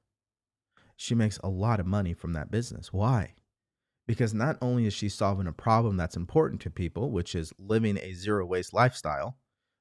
she 0.97 1.15
makes 1.15 1.39
a 1.39 1.49
lot 1.49 1.81
of 1.81 1.87
money 1.87 2.15
from 2.15 2.33
that 2.35 2.51
business. 2.51 2.93
Why? 2.93 3.35
Because 4.07 4.35
not 4.35 4.57
only 4.61 4.87
is 4.87 4.95
she 4.95 5.09
solving 5.09 5.47
a 5.47 5.53
problem 5.53 5.97
that's 5.97 6.17
important 6.17 6.61
to 6.63 6.71
people, 6.71 7.11
which 7.11 7.35
is 7.35 7.53
living 7.59 7.99
a 7.99 8.13
zero 8.13 8.45
waste 8.45 8.75
lifestyle 8.75 9.39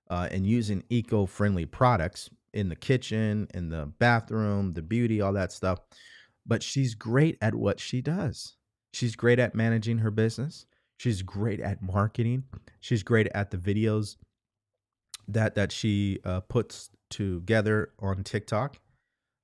uh, 0.09 0.27
and 0.31 0.45
using 0.45 0.83
eco 0.89 1.25
friendly 1.25 1.65
products 1.65 2.29
in 2.53 2.69
the 2.69 2.75
kitchen, 2.75 3.47
in 3.53 3.69
the 3.69 3.91
bathroom, 3.99 4.73
the 4.73 4.81
beauty, 4.81 5.21
all 5.21 5.33
that 5.33 5.51
stuff, 5.51 5.79
but 6.45 6.61
she's 6.61 6.95
great 6.95 7.37
at 7.41 7.55
what 7.55 7.79
she 7.79 8.01
does. 8.01 8.55
She's 8.93 9.15
great 9.15 9.39
at 9.39 9.55
managing 9.55 9.99
her 9.99 10.11
business. 10.11 10.65
She's 10.97 11.21
great 11.21 11.59
at 11.59 11.81
marketing. 11.81 12.43
She's 12.79 13.03
great 13.03 13.27
at 13.33 13.51
the 13.51 13.57
videos 13.57 14.17
that 15.27 15.55
that 15.55 15.71
she 15.71 16.19
uh, 16.25 16.41
puts 16.41 16.89
together 17.09 17.91
on 17.99 18.23
TikTok. 18.23 18.77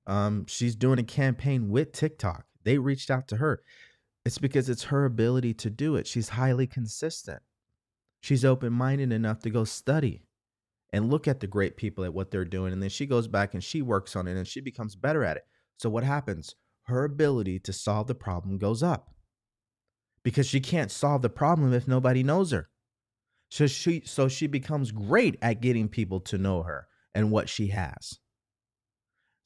Um, 0.07 0.45
she's 0.47 0.75
doing 0.75 0.99
a 0.99 1.03
campaign 1.03 1.69
with 1.69 1.91
TikTok. 1.91 2.45
They 2.63 2.77
reached 2.77 3.11
out 3.11 3.27
to 3.27 3.37
her. 3.37 3.61
It's 4.25 4.37
because 4.37 4.69
it's 4.69 4.85
her 4.85 5.05
ability 5.05 5.53
to 5.55 5.69
do 5.69 5.95
it. 5.95 6.07
She's 6.07 6.29
highly 6.29 6.65
consistent. 6.65 7.41
She's 8.21 8.43
open 8.43 8.73
minded 8.73 9.11
enough 9.11 9.39
to 9.41 9.49
go 9.49 9.63
study 9.63 10.23
and 10.91 11.09
look 11.09 11.27
at 11.27 11.39
the 11.39 11.47
great 11.47 11.77
people 11.77 12.03
at 12.03 12.13
what 12.13 12.31
they're 12.31 12.45
doing. 12.45 12.73
And 12.73 12.81
then 12.81 12.89
she 12.89 13.05
goes 13.05 13.27
back 13.27 13.53
and 13.53 13.63
she 13.63 13.81
works 13.81 14.15
on 14.15 14.27
it 14.27 14.37
and 14.37 14.47
she 14.47 14.61
becomes 14.61 14.95
better 14.95 15.23
at 15.23 15.37
it. 15.37 15.45
So 15.77 15.89
what 15.89 16.03
happens? 16.03 16.55
Her 16.83 17.03
ability 17.03 17.59
to 17.59 17.73
solve 17.73 18.07
the 18.07 18.15
problem 18.15 18.57
goes 18.57 18.81
up 18.81 19.11
because 20.23 20.47
she 20.47 20.59
can't 20.59 20.91
solve 20.91 21.21
the 21.21 21.29
problem 21.29 21.73
if 21.73 21.87
nobody 21.87 22.23
knows 22.23 22.51
her. 22.51 22.69
So 23.49 23.67
she 23.67 24.01
so 24.05 24.27
she 24.27 24.47
becomes 24.47 24.91
great 24.91 25.37
at 25.41 25.61
getting 25.61 25.87
people 25.87 26.19
to 26.21 26.37
know 26.37 26.63
her 26.63 26.87
and 27.13 27.31
what 27.31 27.47
she 27.49 27.67
has. 27.67 28.19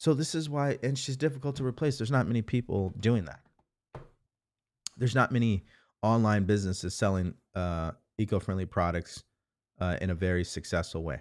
So 0.02 0.16
this 0.16 0.34
is 0.34 0.50
why, 0.50 0.80
and 0.82 0.98
she's 0.98 1.16
difficult 1.16 1.58
to 1.58 1.64
replace. 1.64 2.00
There's 2.00 2.10
not 2.10 2.26
many 2.26 2.42
people 2.42 2.92
doing 3.00 3.26
that. 3.26 3.40
There's 4.98 5.14
not 5.14 5.32
many 5.32 5.64
online 6.02 6.46
businesses 6.46 6.96
selling 6.96 7.36
uh, 7.54 7.92
eco-friendly 8.18 8.66
products 8.66 9.24
uh, 9.80 9.98
in 10.02 10.10
a 10.10 10.16
very 10.16 10.44
successful 10.44 11.04
way. 11.04 11.20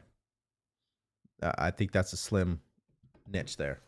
I 1.43 1.71
think 1.73 1.93
that's 1.93 2.15
a 2.15 2.17
slim 2.17 2.59
niche 3.31 3.59
there, 3.59 3.83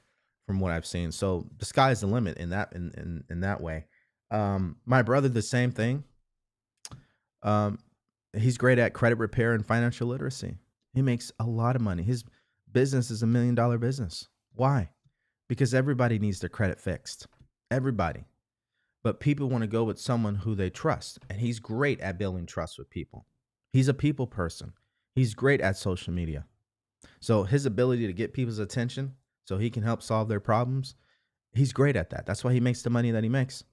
from 0.47 0.61
what 0.61 0.73
I've 0.73 0.85
seen. 0.85 1.11
So 1.11 1.49
the 1.57 1.65
sky's 1.65 2.03
the 2.03 2.07
limit 2.07 2.37
in 2.37 2.51
that 2.51 2.75
in 2.75 2.93
in, 2.99 3.25
in 3.31 3.41
that 3.41 3.63
way. 3.63 3.87
Um, 4.31 4.77
my 4.85 5.01
brother, 5.01 5.31
the 5.31 5.41
same 5.41 5.73
thing. 5.73 6.05
Um, 7.43 7.79
he's 8.37 8.59
great 8.59 8.79
at 8.79 8.93
credit 8.93 9.17
repair 9.17 9.55
and 9.55 9.65
financial 9.65 10.09
literacy. 10.09 10.59
He 10.93 11.01
makes 11.01 11.33
a 11.39 11.45
lot 11.45 11.77
of 11.77 11.81
money. 11.81 12.03
His 12.03 12.25
business 12.71 13.11
is 13.11 13.23
a 13.23 13.27
million 13.27 13.55
dollar 13.55 13.79
business. 13.79 14.29
Why? 14.55 14.91
Because 15.49 15.75
everybody 15.75 16.19
needs 16.19 16.41
their 16.41 16.49
credit 16.49 16.81
fixed. 16.81 17.27
Everybody. 17.71 18.25
But 19.03 19.21
people 19.21 19.49
want 19.49 19.63
to 19.63 19.69
go 19.69 19.85
with 19.85 19.99
someone 19.99 20.37
who 20.37 20.55
they 20.55 20.71
trust. 20.71 21.19
And 21.29 21.41
he's 21.41 21.59
great 21.59 22.01
at 22.01 22.19
building 22.19 22.47
trust 22.47 22.79
with 22.79 22.91
people. 22.91 23.27
He's 23.73 23.89
a 23.89 23.95
people 23.95 24.27
person. 24.27 24.73
He's 25.15 25.35
great 25.35 25.61
at 25.61 25.77
social 25.77 26.13
media. 26.13 26.47
So 27.21 27.43
his 27.45 27.67
ability 27.67 28.07
to 28.07 28.13
get 28.13 28.33
people's 28.33 28.59
attention 28.59 29.15
so 29.45 29.59
he 29.59 29.71
can 29.71 29.83
help 29.83 30.03
solve 30.03 30.29
their 30.29 30.41
problems, 30.41 30.95
he's 31.53 31.73
great 31.73 31.97
at 31.97 32.11
that. 32.11 32.27
That's 32.27 32.45
why 32.45 32.53
he 32.53 32.61
makes 32.61 32.83
the 32.83 32.91
money 32.91 33.11
that 33.11 33.25
he 33.25 33.29
makes. 33.29 33.65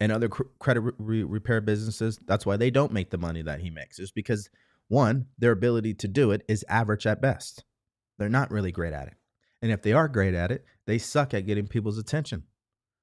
And 0.00 0.12
other 0.12 0.28
cr- 0.28 0.44
credit 0.60 0.94
re- 0.98 1.24
repair 1.24 1.60
businesses, 1.60 2.18
that's 2.26 2.46
why 2.46 2.56
they 2.56 2.70
don't 2.70 2.92
make 2.92 3.10
the 3.10 3.18
money 3.18 3.42
that 3.42 3.60
he 3.60 3.70
makes. 3.70 3.98
It's 3.98 4.12
because 4.12 4.48
one, 4.86 5.26
their 5.38 5.52
ability 5.52 5.94
to 5.94 6.08
do 6.08 6.30
it 6.30 6.44
is 6.48 6.64
average 6.68 7.06
at 7.06 7.20
best. 7.20 7.64
They're 8.18 8.28
not 8.28 8.50
really 8.50 8.72
great 8.72 8.92
at 8.92 9.08
it. 9.08 9.14
And 9.62 9.72
if 9.72 9.82
they 9.82 9.92
are 9.92 10.08
great 10.08 10.34
at 10.34 10.50
it, 10.52 10.64
they 10.86 10.98
suck 10.98 11.34
at 11.34 11.46
getting 11.46 11.66
people's 11.66 11.98
attention. 11.98 12.44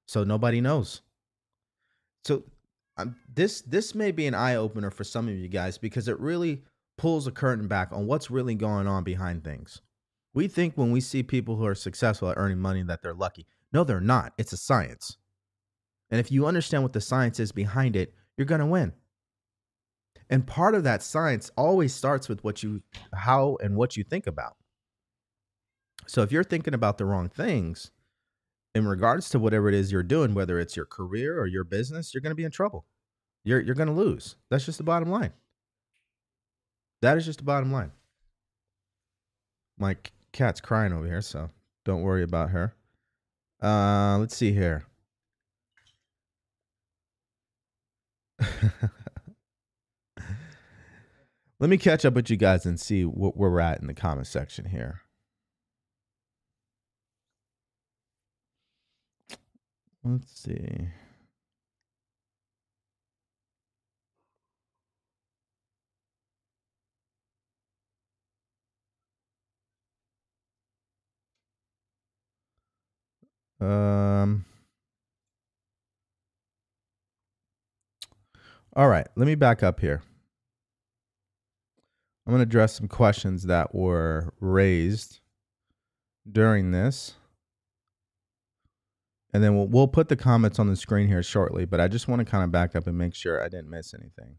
So 0.08 0.24
nobody 0.24 0.62
knows. 0.62 1.02
So 2.24 2.44
um, 2.98 3.16
this 3.34 3.62
this 3.62 3.94
may 3.94 4.12
be 4.12 4.26
an 4.26 4.34
eye 4.34 4.56
opener 4.56 4.90
for 4.90 5.04
some 5.04 5.28
of 5.28 5.36
you 5.36 5.48
guys 5.48 5.78
because 5.78 6.08
it 6.08 6.20
really 6.20 6.64
pulls 6.98 7.28
a 7.28 7.32
curtain 7.32 7.68
back 7.68 7.90
on 7.92 8.08
what's 8.08 8.32
really 8.32 8.56
going 8.56 8.88
on 8.88 9.04
behind 9.04 9.44
things. 9.44 9.82
We 10.34 10.48
think 10.48 10.76
when 10.76 10.92
we 10.92 11.02
see 11.02 11.24
people 11.24 11.56
who 11.56 11.66
are 11.66 11.76
successful 11.76 12.30
at 12.30 12.38
earning 12.38 12.60
money 12.60 12.84
that 12.84 13.02
they're 13.02 13.14
lucky. 13.14 13.48
No, 13.74 13.84
they're 13.84 14.02
not. 14.02 14.34
It's 14.38 14.54
a 14.54 14.58
science. 14.58 15.18
And 16.10 16.20
if 16.20 16.32
you 16.32 16.46
understand 16.46 16.84
what 16.84 16.94
the 16.94 17.02
science 17.02 17.40
is 17.40 17.52
behind 17.52 17.96
it, 17.96 18.14
you're 18.38 18.46
going 18.46 18.60
to 18.60 18.66
win. 18.66 18.94
And 20.30 20.46
part 20.46 20.76
of 20.76 20.84
that 20.84 21.04
science 21.04 21.52
always 21.56 21.94
starts 21.94 22.28
with 22.28 22.44
what 22.44 22.64
you 22.64 22.82
how 23.14 23.58
and 23.62 23.76
what 23.76 23.96
you 23.96 24.04
think 24.04 24.28
about. 24.28 24.56
So 26.08 26.22
if 26.22 26.32
you're 26.32 26.44
thinking 26.44 26.74
about 26.74 26.98
the 26.98 27.06
wrong 27.06 27.30
things 27.30 27.92
in 28.74 28.88
regards 28.88 29.30
to 29.30 29.40
whatever 29.40 29.68
it 29.70 29.74
is 29.74 29.92
you're 29.92 30.04
doing, 30.04 30.34
whether 30.34 30.60
it's 30.60 30.76
your 30.76 30.86
career 30.86 31.40
or 31.40 31.48
your 31.48 31.64
business, 31.64 32.14
you're 32.14 32.22
going 32.22 32.32
to 32.32 32.36
be 32.36 32.44
in 32.44 32.52
trouble. 32.52 32.86
You're 33.44 33.62
you're 33.62 33.76
going 33.76 33.88
to 33.88 33.94
lose. 33.94 34.36
That's 34.50 34.66
just 34.66 34.78
the 34.78 34.84
bottom 34.84 35.10
line. 35.10 35.34
That 37.02 37.18
is 37.18 37.26
just 37.26 37.40
the 37.40 37.46
bottom 37.46 37.72
line. 37.72 37.92
My 39.78 39.96
cat's 40.32 40.62
crying 40.62 40.94
over 40.94 41.06
here, 41.06 41.22
so 41.22 41.50
don't 41.84 42.02
worry 42.02 42.24
about 42.24 42.50
her. 42.50 42.74
Uh, 43.62 44.18
let's 44.20 44.36
see 44.36 44.52
here. 44.54 44.86
Let 51.60 51.70
me 51.70 51.78
catch 51.78 52.04
up 52.04 52.16
with 52.16 52.30
you 52.30 52.36
guys 52.36 52.66
and 52.66 52.80
see 52.80 53.06
what 53.06 53.38
we're 53.38 53.60
at 53.60 53.80
in 53.80 53.88
the 53.88 53.94
comment 53.94 54.28
section 54.28 54.66
here. 54.66 55.02
Let's 60.06 60.40
see. 60.40 60.90
Um. 73.60 74.46
All 78.76 78.90
right, 78.90 79.08
let 79.16 79.26
me 79.26 79.34
back 79.36 79.64
up 79.64 79.80
here. 79.80 80.04
I'm 82.28 82.32
going 82.32 82.40
to 82.40 82.44
address 82.44 82.76
some 82.76 82.88
questions 82.88 83.44
that 83.44 83.74
were 83.74 84.34
raised 84.40 85.20
during 86.32 86.72
this. 86.72 87.16
And 89.36 89.44
then 89.44 89.54
we'll, 89.54 89.68
we'll 89.68 89.90
put 89.90 90.08
the 90.08 90.16
comments 90.16 90.60
on 90.60 90.68
the 90.68 90.78
screen 90.78 91.10
here 91.10 91.22
shortly, 91.22 91.66
but 91.66 91.82
I 91.82 91.90
just 91.90 92.08
want 92.08 92.22
to 92.22 92.26
kind 92.26 92.46
of 92.46 92.54
back 92.54 92.74
up 92.74 92.88
and 92.88 92.98
make 92.98 93.14
sure 93.14 93.44
I 93.44 93.50
didn't 93.50 93.70
miss 93.70 93.94
anything. 93.94 94.38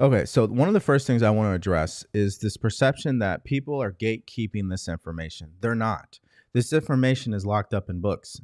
Okay, 0.00 0.24
so 0.24 0.48
one 0.48 0.66
of 0.66 0.74
the 0.74 0.80
first 0.80 1.06
things 1.06 1.22
I 1.22 1.30
want 1.30 1.52
to 1.52 1.54
address 1.54 2.04
is 2.12 2.38
this 2.38 2.56
perception 2.56 3.20
that 3.20 3.44
people 3.44 3.80
are 3.80 3.92
gatekeeping 3.92 4.68
this 4.68 4.88
information. 4.88 5.52
They're 5.60 5.76
not. 5.76 6.18
This 6.52 6.72
information 6.72 7.34
is 7.34 7.46
locked 7.46 7.72
up 7.72 7.88
in 7.88 8.00
books. 8.00 8.40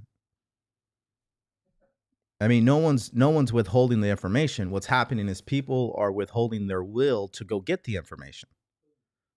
I 2.41 2.47
mean, 2.47 2.65
no 2.65 2.77
one's 2.77 3.13
no 3.13 3.31
one's 3.31 3.53
withholding 3.53 4.03
the 4.03 4.11
information. 4.11 4.71
What's 4.71 4.87
happening 4.87 5.29
is 5.29 5.41
people 5.41 5.97
are 5.99 6.13
withholding 6.13 6.69
their 6.69 6.85
will 6.85 7.27
to 7.27 7.43
go 7.43 7.59
get 7.59 7.83
the 7.83 7.97
information. 7.97 8.51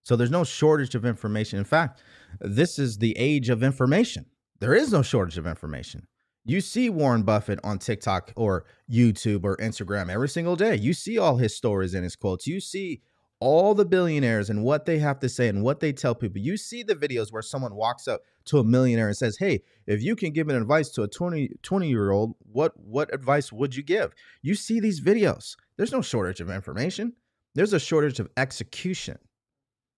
So 0.04 0.16
there's 0.16 0.32
no 0.32 0.44
shortage 0.44 0.96
of 0.96 1.06
information. 1.06 1.60
In 1.60 1.66
fact, 1.66 2.02
this 2.40 2.78
is 2.78 2.98
the 2.98 3.18
age 3.18 3.50
of 3.50 3.64
information. 3.64 4.26
There 4.60 4.74
is 4.74 4.92
no 4.92 5.02
shortage 5.02 5.38
of 5.38 5.48
information. 5.48 6.08
You 6.46 6.60
see 6.60 6.90
Warren 6.90 7.24
Buffett 7.24 7.60
on 7.64 7.80
TikTok 7.80 8.34
or 8.36 8.66
YouTube 8.92 9.46
or 9.46 9.56
Instagram 9.58 10.10
every 10.10 10.28
single 10.28 10.58
day. 10.58 10.76
You 10.76 10.94
see 10.94 11.18
all 11.18 11.38
his 11.38 11.56
stories 11.56 11.94
and 11.94 12.04
his 12.04 12.18
quotes. 12.18 12.46
You 12.48 12.60
see 12.60 13.02
all 13.40 13.74
the 13.74 13.86
billionaires 13.86 14.50
and 14.50 14.64
what 14.64 14.86
they 14.86 15.00
have 15.00 15.20
to 15.20 15.30
say 15.30 15.48
and 15.48 15.64
what 15.64 15.80
they 15.80 15.92
tell 15.92 16.16
people. 16.16 16.40
You 16.40 16.58
see 16.58 16.84
the 16.84 16.96
videos 16.96 17.32
where 17.32 17.42
someone 17.42 17.76
walks 17.76 18.08
up 18.08 18.22
to 18.46 18.60
a 18.60 18.64
millionaire 18.64 19.08
and 19.08 19.18
says, 19.18 19.38
"Hey, 19.38 19.64
if 19.88 20.02
you 20.02 20.16
can 20.16 20.32
give 20.32 20.50
an 20.50 20.56
advice 20.56 20.90
to 20.92 21.04
a 21.04 21.08
20, 21.08 21.50
20 21.62 21.90
year 21.90 22.12
old, 22.12 22.36
what 22.40 22.72
what 22.78 23.14
advice 23.14 23.52
would 23.52 23.76
you 23.76 23.84
give?" 23.84 24.14
You 24.42 24.56
see 24.56 24.80
these 24.80 25.02
videos. 25.02 25.56
There's 25.78 25.92
no 25.92 26.02
shortage 26.02 26.42
of 26.42 26.50
information. 26.50 27.14
There's 27.56 27.74
a 27.74 27.80
shortage 27.80 28.20
of 28.20 28.30
execution. 28.38 29.18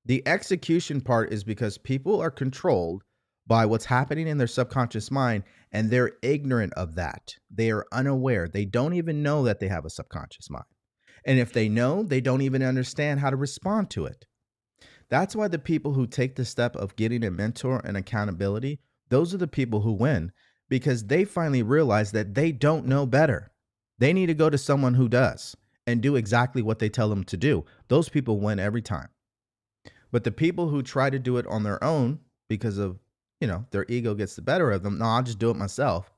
The 0.05 0.25
execution 0.27 1.01
part 1.01 1.33
is 1.33 1.43
because 1.43 1.77
people 1.77 2.21
are 2.21 2.31
controlled 2.31 3.03
by 3.47 3.65
what's 3.65 3.85
happening 3.85 4.27
in 4.27 4.37
their 4.37 4.47
subconscious 4.47 5.09
mind 5.09 5.43
and 5.71 5.89
they're 5.89 6.13
ignorant 6.21 6.73
of 6.73 6.95
that. 6.95 7.35
They 7.49 7.71
are 7.71 7.85
unaware. 7.91 8.47
They 8.47 8.65
don't 8.65 8.93
even 8.93 9.23
know 9.23 9.43
that 9.43 9.59
they 9.59 9.67
have 9.67 9.85
a 9.85 9.89
subconscious 9.89 10.49
mind. 10.49 10.65
And 11.25 11.39
if 11.39 11.53
they 11.53 11.69
know, 11.69 12.03
they 12.03 12.21
don't 12.21 12.41
even 12.41 12.61
understand 12.61 13.19
how 13.19 13.31
to 13.31 13.35
respond 13.35 13.89
to 13.91 14.05
it. 14.05 14.25
That's 15.09 15.35
why 15.35 15.47
the 15.47 15.59
people 15.59 15.93
who 15.93 16.07
take 16.07 16.35
the 16.35 16.45
step 16.45 16.75
of 16.75 16.95
getting 16.95 17.23
a 17.23 17.31
mentor 17.31 17.81
and 17.83 17.97
accountability, 17.97 18.79
those 19.09 19.33
are 19.33 19.37
the 19.37 19.47
people 19.47 19.81
who 19.81 19.93
win 19.93 20.31
because 20.69 21.05
they 21.05 21.25
finally 21.25 21.63
realize 21.63 22.11
that 22.11 22.33
they 22.33 22.51
don't 22.51 22.87
know 22.87 23.05
better. 23.05 23.51
They 23.99 24.13
need 24.13 24.27
to 24.27 24.33
go 24.33 24.49
to 24.49 24.57
someone 24.57 24.95
who 24.95 25.07
does 25.07 25.55
and 25.87 26.01
do 26.01 26.15
exactly 26.15 26.61
what 26.61 26.79
they 26.79 26.89
tell 26.89 27.09
them 27.09 27.23
to 27.25 27.37
do. 27.37 27.65
Those 27.87 28.09
people 28.09 28.39
win 28.39 28.59
every 28.59 28.81
time. 28.81 29.09
But 30.15 30.23
the 30.23 30.31
people 30.31 30.69
who 30.69 30.81
try 30.81 31.09
to 31.09 31.19
do 31.19 31.35
it 31.35 31.47
on 31.47 31.63
their 31.63 31.83
own 31.83 32.21
because 32.47 32.77
of, 32.77 32.97
you 33.41 33.49
know, 33.49 33.65
their 33.71 33.85
ego 33.89 34.13
gets 34.13 34.37
the 34.37 34.41
better 34.41 34.71
of 34.71 34.81
them, 34.81 34.97
no, 34.97 35.03
I'll 35.03 35.21
just 35.21 35.39
do 35.39 35.49
it 35.49 35.57
myself. 35.57 36.09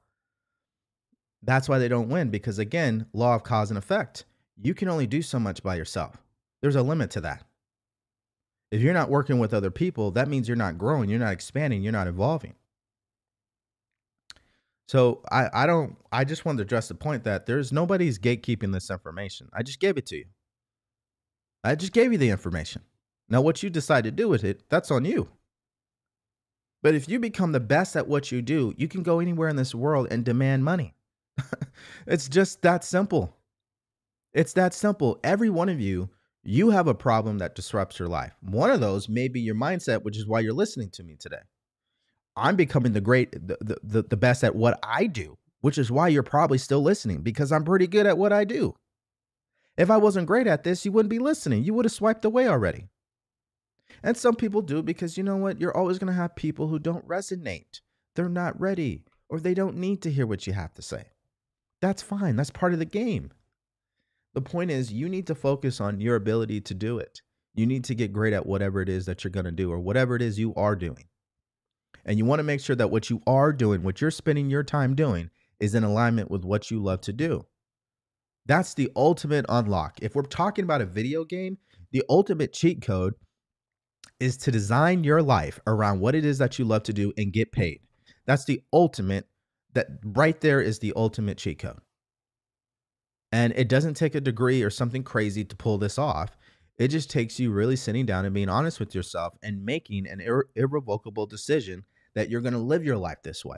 That's 1.42 1.68
why 1.68 1.80
they 1.80 1.88
don't 1.88 2.08
win 2.08 2.30
because, 2.30 2.60
again, 2.60 3.08
law 3.12 3.34
of 3.34 3.42
cause 3.42 3.72
and 3.72 3.78
effect. 3.80 4.26
You 4.56 4.76
can 4.76 4.88
only 4.88 5.08
do 5.08 5.24
so 5.24 5.40
much 5.40 5.64
by 5.64 5.74
yourself. 5.78 6.16
There's 6.62 6.76
a 6.76 6.84
limit 6.84 7.10
to 7.10 7.22
that. 7.22 7.44
If 8.70 8.82
you're 8.82 8.94
not 8.94 9.10
working 9.10 9.40
with 9.40 9.52
other 9.52 9.72
people, 9.72 10.12
that 10.12 10.28
means 10.28 10.48
you're 10.48 10.56
not 10.56 10.78
growing, 10.78 11.10
you're 11.10 11.18
not 11.18 11.34
expanding, 11.34 11.82
you're 11.82 11.92
not 11.92 12.08
evolving. 12.08 12.54
So 14.90 15.24
I, 15.32 15.50
I 15.52 15.66
don't 15.66 15.98
I 16.12 16.24
just 16.24 16.46
wanted 16.46 16.58
to 16.58 16.64
address 16.66 16.88
the 16.88 16.94
point 16.94 17.24
that 17.24 17.48
there's 17.48 17.72
nobody's 17.72 18.20
gatekeeping 18.20 18.74
this 18.74 18.92
information. 18.92 19.50
I 19.54 19.64
just 19.64 19.80
gave 19.80 19.98
it 19.98 20.06
to 20.06 20.18
you. 20.18 20.26
I 21.64 21.74
just 21.74 21.94
gave 21.94 22.12
you 22.12 22.20
the 22.20 22.30
information. 22.30 22.84
Now 23.30 23.42
what 23.42 23.62
you 23.64 23.70
decide 23.70 24.04
to 24.06 24.12
do 24.12 24.30
with 24.30 24.44
it, 24.44 24.70
that's 24.70 24.92
on 24.92 25.06
you. 25.06 25.30
But 26.82 26.96
if 26.96 27.10
you 27.10 27.20
become 27.20 27.52
the 27.52 27.60
best 27.60 27.96
at 27.96 28.08
what 28.08 28.32
you 28.32 28.42
do, 28.42 28.74
you 28.78 28.88
can 28.88 29.04
go 29.04 29.20
anywhere 29.20 29.50
in 29.50 29.56
this 29.56 29.76
world 29.76 30.08
and 30.12 30.24
demand 30.24 30.64
money. 30.64 30.94
it's 32.08 32.30
just 32.30 32.62
that 32.62 32.84
simple. 32.84 33.36
It's 34.34 34.54
that 34.54 34.74
simple. 34.74 35.20
Every 35.24 35.50
one 35.50 35.70
of 35.70 35.82
you 35.82 36.10
you 36.48 36.70
have 36.70 36.88
a 36.88 36.96
problem 36.96 37.40
that 37.40 37.56
disrupts 37.56 38.00
your 38.00 38.08
life. 38.08 38.34
One 38.42 38.72
of 38.72 38.80
those 38.80 39.10
may 39.10 39.28
be 39.28 39.42
your 39.42 39.54
mindset, 39.54 40.04
which 40.04 40.18
is 40.18 40.26
why 40.26 40.40
you're 40.40 40.54
listening 40.54 40.90
to 40.92 41.04
me 41.04 41.18
today. 41.20 41.42
I'm 42.38 42.56
becoming 42.56 42.94
the 42.94 43.02
great, 43.02 43.32
the, 43.34 43.78
the, 43.84 44.04
the 44.04 44.16
best 44.16 44.46
at 44.46 44.56
what 44.56 44.80
I 44.82 45.08
do, 45.08 45.38
which 45.60 45.78
is 45.78 45.92
why 45.92 46.08
you're 46.08 46.24
probably 46.24 46.58
still 46.58 46.82
listening 46.82 47.22
because 47.22 47.52
I'm 47.52 47.66
pretty 47.66 47.86
good 47.86 48.06
at 48.06 48.18
what 48.18 48.32
I 48.32 48.46
do. 48.46 48.76
If 49.76 49.92
I 49.92 49.98
wasn't 49.98 50.28
great 50.28 50.48
at 50.48 50.64
this, 50.64 50.86
you 50.86 50.94
wouldn't 50.94 51.10
be 51.10 51.20
listening. 51.20 51.66
You 51.66 51.74
would 51.74 51.84
have 51.84 51.92
swiped 51.92 52.24
away 52.24 52.48
already. 52.48 52.88
And 54.04 54.16
some 54.16 54.36
people 54.36 54.62
do 54.62 54.82
because 54.82 55.18
you 55.18 55.24
know 55.24 55.38
what? 55.38 55.60
You're 55.60 55.76
always 55.76 56.00
going 56.00 56.14
to 56.14 56.20
have 56.20 56.36
people 56.36 56.68
who 56.68 56.80
don't 56.80 57.08
resonate. 57.08 57.82
They're 58.16 58.30
not 58.30 58.60
ready 58.60 59.04
or 59.30 59.40
they 59.40 59.54
don't 59.54 59.78
need 59.78 60.02
to 60.04 60.12
hear 60.12 60.26
what 60.26 60.48
you 60.48 60.54
have 60.54 60.74
to 60.76 60.82
say. 60.82 61.06
That's 61.82 62.02
fine. 62.02 62.36
That's 62.36 62.50
part 62.50 62.74
of 62.74 62.80
the 62.80 62.86
game. 62.86 63.32
The 64.34 64.42
point 64.42 64.72
is, 64.72 64.92
you 64.92 65.10
need 65.10 65.28
to 65.28 65.36
focus 65.36 65.82
on 65.82 66.00
your 66.00 66.16
ability 66.16 66.62
to 66.62 66.74
do 66.74 67.00
it. 67.00 67.22
You 67.56 67.66
need 67.66 67.84
to 67.86 67.96
get 67.96 68.14
great 68.14 68.34
at 68.34 68.46
whatever 68.46 68.82
it 68.82 68.90
is 68.90 69.06
that 69.08 69.24
you're 69.24 69.32
going 69.32 69.46
to 69.46 69.52
do 69.52 69.72
or 69.72 69.80
whatever 69.80 70.16
it 70.16 70.22
is 70.22 70.38
you 70.38 70.54
are 70.56 70.76
doing. 70.76 71.06
And 72.06 72.18
you 72.18 72.26
want 72.26 72.40
to 72.40 72.44
make 72.44 72.62
sure 72.62 72.76
that 72.76 72.92
what 72.92 73.10
you 73.10 73.22
are 73.26 73.52
doing, 73.52 73.84
what 73.84 74.00
you're 74.00 74.12
spending 74.12 74.50
your 74.50 74.64
time 74.64 74.96
doing, 74.96 75.30
is 75.60 75.74
in 75.74 75.84
alignment 75.84 76.30
with 76.30 76.46
what 76.46 76.70
you 76.70 76.82
love 76.82 77.02
to 77.02 77.14
do. 77.14 77.46
That's 78.46 78.74
the 78.74 78.92
ultimate 78.96 79.46
unlock. 79.50 80.00
If 80.02 80.16
we're 80.16 80.22
talking 80.22 80.64
about 80.64 80.82
a 80.82 80.86
video 80.86 81.26
game, 81.26 81.58
the 81.92 82.04
ultimate 82.08 82.54
cheat 82.54 82.82
code 82.82 83.16
is 84.20 84.38
to 84.38 84.52
design 84.52 85.04
your 85.04 85.22
life 85.22 85.60
around 85.68 86.00
what 86.00 86.16
it 86.16 86.26
is 86.26 86.38
that 86.40 86.58
you 86.58 86.66
love 86.66 86.84
to 86.84 86.94
do 86.94 87.14
and 87.18 87.34
get 87.34 87.52
paid. 87.52 87.82
That's 88.26 88.46
the 88.46 88.62
ultimate, 88.74 89.28
that 89.74 89.88
right 90.04 90.40
there 90.42 90.62
is 90.62 90.80
the 90.80 90.94
ultimate 90.96 91.38
cheat 91.38 91.60
code. 91.60 91.80
And 93.32 93.54
it 93.56 93.70
doesn't 93.70 93.96
take 93.96 94.16
a 94.16 94.22
degree 94.22 94.64
or 94.64 94.70
something 94.70 95.04
crazy 95.04 95.44
to 95.44 95.56
pull 95.56 95.78
this 95.78 95.98
off. 96.00 96.38
It 96.78 96.90
just 96.90 97.10
takes 97.10 97.40
you 97.40 97.52
really 97.52 97.76
sitting 97.76 98.06
down 98.06 98.26
and 98.26 98.34
being 98.34 98.50
honest 98.50 98.80
with 98.80 98.96
yourself 98.96 99.34
and 99.44 99.66
making 99.66 100.08
an 100.08 100.20
irre- 100.20 100.44
irrevocable 100.56 101.26
decision 101.26 101.84
that 102.16 102.30
you're 102.30 102.42
going 102.42 102.54
to 102.54 102.60
live 102.60 102.84
your 102.84 102.98
life 102.98 103.18
this 103.24 103.44
way. 103.44 103.58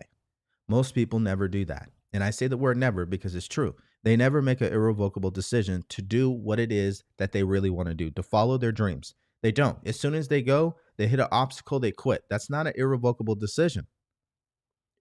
Most 0.68 0.96
people 0.96 1.20
never 1.20 1.48
do 1.48 1.66
that. 1.66 1.90
And 2.14 2.24
I 2.24 2.32
say 2.32 2.48
the 2.48 2.58
word 2.58 2.78
never 2.78 3.06
because 3.06 3.36
it's 3.36 3.48
true. 3.48 3.76
They 4.04 4.16
never 4.16 4.42
make 4.42 4.62
an 4.62 4.74
irrevocable 4.74 5.32
decision 5.32 5.84
to 5.90 6.02
do 6.02 6.30
what 6.30 6.60
it 6.60 6.72
is 6.72 7.04
that 7.18 7.32
they 7.32 7.44
really 7.44 7.70
want 7.70 7.90
to 7.90 7.94
do, 7.94 8.10
to 8.12 8.24
follow 8.24 8.58
their 8.58 8.72
dreams. 8.72 9.14
They 9.42 9.52
don't. 9.52 9.78
As 9.86 10.00
soon 10.00 10.16
as 10.16 10.28
they 10.28 10.42
go, 10.42 10.76
they 10.98 11.08
hit 11.08 11.20
an 11.20 11.28
obstacle, 11.32 11.80
they 11.80 11.92
quit. 11.92 12.24
That's 12.30 12.50
not 12.50 12.68
an 12.68 12.74
irrevocable 12.76 13.36
decision. 13.36 13.88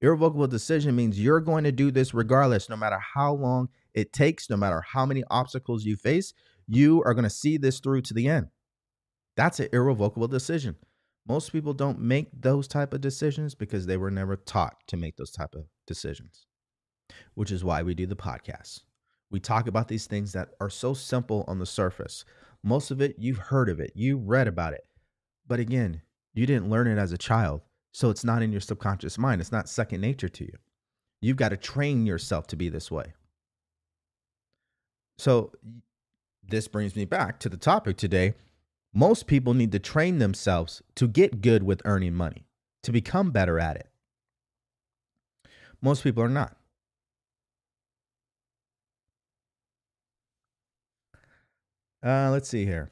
Irrevocable 0.00 0.46
decision 0.46 0.94
means 0.94 1.20
you're 1.20 1.40
going 1.40 1.64
to 1.64 1.72
do 1.72 1.90
this 1.90 2.14
regardless, 2.14 2.68
no 2.68 2.76
matter 2.76 2.98
how 3.14 3.32
long 3.32 3.68
it 3.94 4.12
takes, 4.12 4.48
no 4.48 4.56
matter 4.56 4.80
how 4.80 5.04
many 5.04 5.24
obstacles 5.28 5.84
you 5.84 5.96
face, 5.96 6.34
you 6.68 7.02
are 7.04 7.14
going 7.14 7.24
to 7.24 7.30
see 7.30 7.56
this 7.56 7.80
through 7.80 8.02
to 8.02 8.14
the 8.14 8.28
end. 8.28 8.46
That's 9.36 9.58
an 9.58 9.68
irrevocable 9.72 10.28
decision. 10.28 10.76
Most 11.26 11.52
people 11.52 11.74
don't 11.74 12.00
make 12.00 12.28
those 12.32 12.68
type 12.68 12.94
of 12.94 13.00
decisions 13.00 13.54
because 13.54 13.86
they 13.86 13.96
were 13.96 14.10
never 14.10 14.36
taught 14.36 14.76
to 14.86 14.96
make 14.96 15.16
those 15.16 15.30
type 15.30 15.54
of 15.54 15.64
decisions. 15.86 16.46
Which 17.34 17.50
is 17.50 17.64
why 17.64 17.82
we 17.82 17.94
do 17.94 18.06
the 18.06 18.16
podcast. 18.16 18.80
We 19.30 19.40
talk 19.40 19.66
about 19.66 19.88
these 19.88 20.06
things 20.06 20.32
that 20.32 20.50
are 20.60 20.70
so 20.70 20.94
simple 20.94 21.44
on 21.48 21.58
the 21.58 21.66
surface. 21.66 22.24
Most 22.62 22.90
of 22.90 23.00
it 23.00 23.16
you've 23.18 23.38
heard 23.38 23.68
of 23.68 23.80
it, 23.80 23.92
you 23.94 24.16
read 24.16 24.48
about 24.48 24.72
it. 24.72 24.84
But 25.46 25.60
again, 25.60 26.02
you 26.34 26.46
didn't 26.46 26.70
learn 26.70 26.86
it 26.86 26.98
as 26.98 27.12
a 27.12 27.18
child. 27.18 27.62
So 27.92 28.10
it's 28.10 28.24
not 28.24 28.42
in 28.42 28.52
your 28.52 28.60
subconscious 28.60 29.18
mind. 29.18 29.40
It's 29.40 29.52
not 29.52 29.68
second 29.68 30.00
nature 30.00 30.28
to 30.28 30.44
you. 30.44 30.52
You've 31.20 31.36
got 31.36 31.48
to 31.48 31.56
train 31.56 32.06
yourself 32.06 32.46
to 32.48 32.56
be 32.56 32.68
this 32.68 32.90
way. 32.90 33.14
So 35.18 35.52
this 36.46 36.68
brings 36.68 36.94
me 36.94 37.04
back 37.04 37.40
to 37.40 37.48
the 37.48 37.56
topic 37.56 37.96
today. 37.96 38.34
Most 38.94 39.26
people 39.26 39.54
need 39.54 39.72
to 39.72 39.78
train 39.78 40.18
themselves 40.18 40.82
to 40.96 41.08
get 41.08 41.40
good 41.40 41.62
with 41.62 41.82
earning 41.84 42.14
money, 42.14 42.46
to 42.82 42.92
become 42.92 43.30
better 43.30 43.58
at 43.58 43.76
it. 43.76 43.88
Most 45.80 46.02
people 46.02 46.22
are 46.22 46.28
not. 46.28 46.57
Uh, 52.04 52.30
let's 52.30 52.48
see 52.48 52.64
here. 52.64 52.90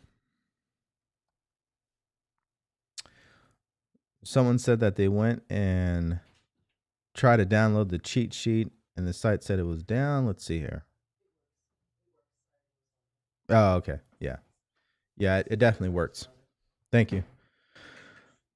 Someone 4.25 4.59
said 4.59 4.81
that 4.81 4.97
they 4.97 5.09
went 5.09 5.43
and 5.49 6.19
tried 7.15 7.37
to 7.37 7.47
download 7.47 7.91
the 7.91 7.99
cheat 7.99 8.35
sheet 8.35 8.73
and 8.97 9.07
the 9.07 9.13
site 9.13 9.45
said 9.45 9.59
it 9.59 9.67
was 9.67 9.83
down. 9.83 10.27
Let's 10.27 10.45
see 10.45 10.59
here. 10.59 10.85
Oh, 13.49 13.75
okay. 13.77 14.01
Yeah. 14.19 14.37
Yeah, 15.17 15.39
it, 15.39 15.49
it 15.53 15.59
definitely 15.59 15.91
works. 15.91 16.27
Thank 16.91 17.13
you. 17.13 17.23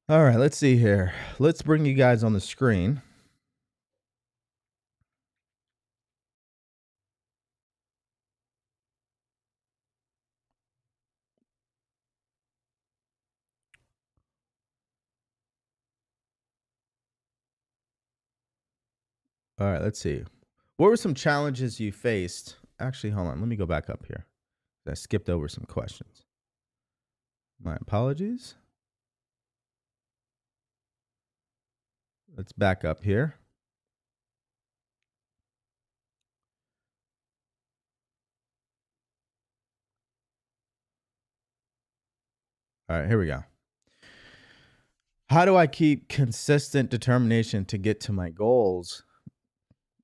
All 0.08 0.24
right, 0.24 0.36
let's 0.36 0.56
see 0.56 0.76
here. 0.76 1.14
Let's 1.38 1.62
bring 1.62 1.86
you 1.86 1.94
guys 1.94 2.24
on 2.24 2.32
the 2.32 2.40
screen. 2.40 3.00
All 19.60 19.66
right, 19.66 19.82
let's 19.82 20.00
see. 20.00 20.24
What 20.78 20.88
were 20.88 20.96
some 20.96 21.12
challenges 21.12 21.78
you 21.78 21.92
faced? 21.92 22.56
Actually, 22.80 23.10
hold 23.10 23.28
on. 23.28 23.40
Let 23.40 23.48
me 23.48 23.56
go 23.56 23.66
back 23.66 23.90
up 23.90 24.06
here. 24.06 24.24
I 24.88 24.94
skipped 24.94 25.28
over 25.28 25.48
some 25.48 25.64
questions. 25.64 26.24
My 27.62 27.76
apologies. 27.76 28.54
Let's 32.34 32.52
back 32.52 32.86
up 32.86 33.04
here. 33.04 33.34
All 42.88 42.98
right, 42.98 43.06
here 43.06 43.18
we 43.18 43.26
go. 43.26 43.44
How 45.28 45.44
do 45.44 45.54
I 45.54 45.66
keep 45.66 46.08
consistent 46.08 46.90
determination 46.90 47.66
to 47.66 47.78
get 47.78 48.00
to 48.00 48.12
my 48.12 48.30
goals? 48.30 49.04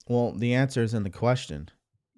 Well, 0.08 0.32
the 0.32 0.54
answer 0.54 0.82
is 0.82 0.94
in 0.94 1.02
the 1.02 1.10
question. 1.10 1.68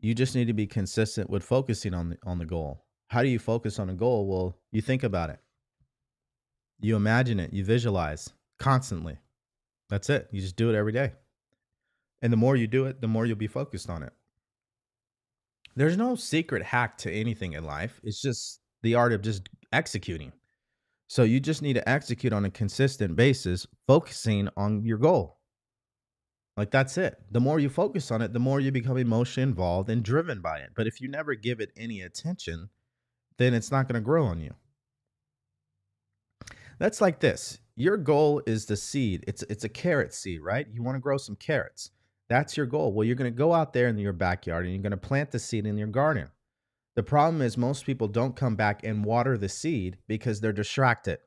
You 0.01 0.14
just 0.14 0.34
need 0.34 0.47
to 0.47 0.53
be 0.53 0.66
consistent 0.66 1.30
with 1.30 1.43
focusing 1.43 1.95
on 1.95 2.11
the 2.11 2.18
on 2.24 2.39
the 2.39 2.47
goal. 2.47 2.84
How 3.09 3.22
do 3.22 3.28
you 3.28 3.39
focus 3.39 3.78
on 3.78 3.89
a 3.91 3.95
goal? 3.95 4.26
Well, 4.26 4.57
you 4.70 4.82
think 4.82 5.03
about 5.03 5.30
it. 5.30 5.41
You 6.80 6.95
imagine 6.95 7.41
it, 7.41 7.53
you 7.53 7.64
visualize 7.64 8.32
constantly. 8.59 9.18
That's 9.89 10.11
it. 10.11 10.28
You 10.30 10.41
just 10.41 10.57
do 10.57 10.70
it 10.70 10.76
every 10.76 10.93
day. 10.93 11.12
And 12.22 12.32
the 12.32 12.36
more 12.36 12.57
you 12.57 12.66
do 12.66 12.84
it, 12.84 13.01
the 13.01 13.09
more 13.09 13.26
you'll 13.26 13.36
be 13.36 13.47
focused 13.47 13.89
on 13.89 14.03
it. 14.03 14.12
There's 15.74 15.97
no 15.97 16.14
secret 16.14 16.62
hack 16.62 16.99
to 16.99 17.12
anything 17.12 17.53
in 17.55 17.64
life. 17.64 18.01
It's 18.05 18.20
just 18.20 18.61
the 18.82 18.95
art 18.97 19.12
of 19.12 19.22
just 19.22 19.49
executing. 19.72 20.32
So 21.09 21.22
you 21.22 21.41
just 21.41 21.62
need 21.62 21.74
to 21.74 21.89
execute 21.89 22.32
on 22.32 22.45
a 22.45 22.51
consistent 22.51 23.16
basis, 23.16 23.66
focusing 23.86 24.49
on 24.57 24.84
your 24.84 24.99
goal. 24.99 25.38
Like 26.59 26.72
that's 26.72 26.98
it. 26.98 27.16
The 27.30 27.38
more 27.38 27.61
you 27.61 27.68
focus 27.68 28.11
on 28.11 28.20
it, 28.20 28.32
the 28.32 28.40
more 28.40 28.59
you 28.59 28.72
become 28.72 28.96
emotionally 28.96 29.48
involved 29.48 29.88
and 29.88 30.02
driven 30.02 30.40
by 30.40 30.59
it. 30.59 30.70
But 30.74 30.88
if 30.88 31.00
you 31.00 31.06
never 31.06 31.36
give 31.36 31.61
it 31.61 31.70
any 31.76 32.00
attention, 32.00 32.68
then 33.36 33.54
it's 33.54 33.70
not 33.70 33.86
going 33.86 33.94
to 33.94 34.04
grow 34.04 34.24
on 34.24 34.40
you. 34.40 34.54
That's 36.80 37.00
like 37.00 37.20
this. 37.20 37.61
Your 37.76 37.96
goal 37.96 38.42
is 38.44 38.66
the 38.66 38.76
seed. 38.76 39.24
It's 39.28 39.44
it's 39.44 39.62
a 39.62 39.68
carrot 39.68 40.12
seed, 40.12 40.40
right? 40.40 40.66
You 40.72 40.82
want 40.82 40.96
to 40.96 41.00
grow 41.00 41.16
some 41.16 41.36
carrots. 41.36 41.90
That's 42.28 42.56
your 42.56 42.66
goal. 42.66 42.92
Well, 42.92 43.06
you're 43.06 43.14
going 43.14 43.32
to 43.32 43.38
go 43.38 43.54
out 43.54 43.72
there 43.72 43.86
in 43.86 43.96
your 43.96 44.12
backyard 44.12 44.64
and 44.64 44.74
you're 44.74 44.82
going 44.82 44.90
to 44.90 44.96
plant 44.96 45.30
the 45.30 45.38
seed 45.38 45.64
in 45.64 45.78
your 45.78 45.86
garden. 45.86 46.28
The 46.96 47.04
problem 47.04 47.40
is 47.40 47.56
most 47.56 47.86
people 47.86 48.09
don't 48.09 48.34
come 48.34 48.56
back 48.56 48.82
and 48.82 49.04
water 49.04 49.38
the 49.38 49.48
seed 49.48 49.98
because 50.09 50.40
they're 50.40 50.52
distracted. 50.52 51.20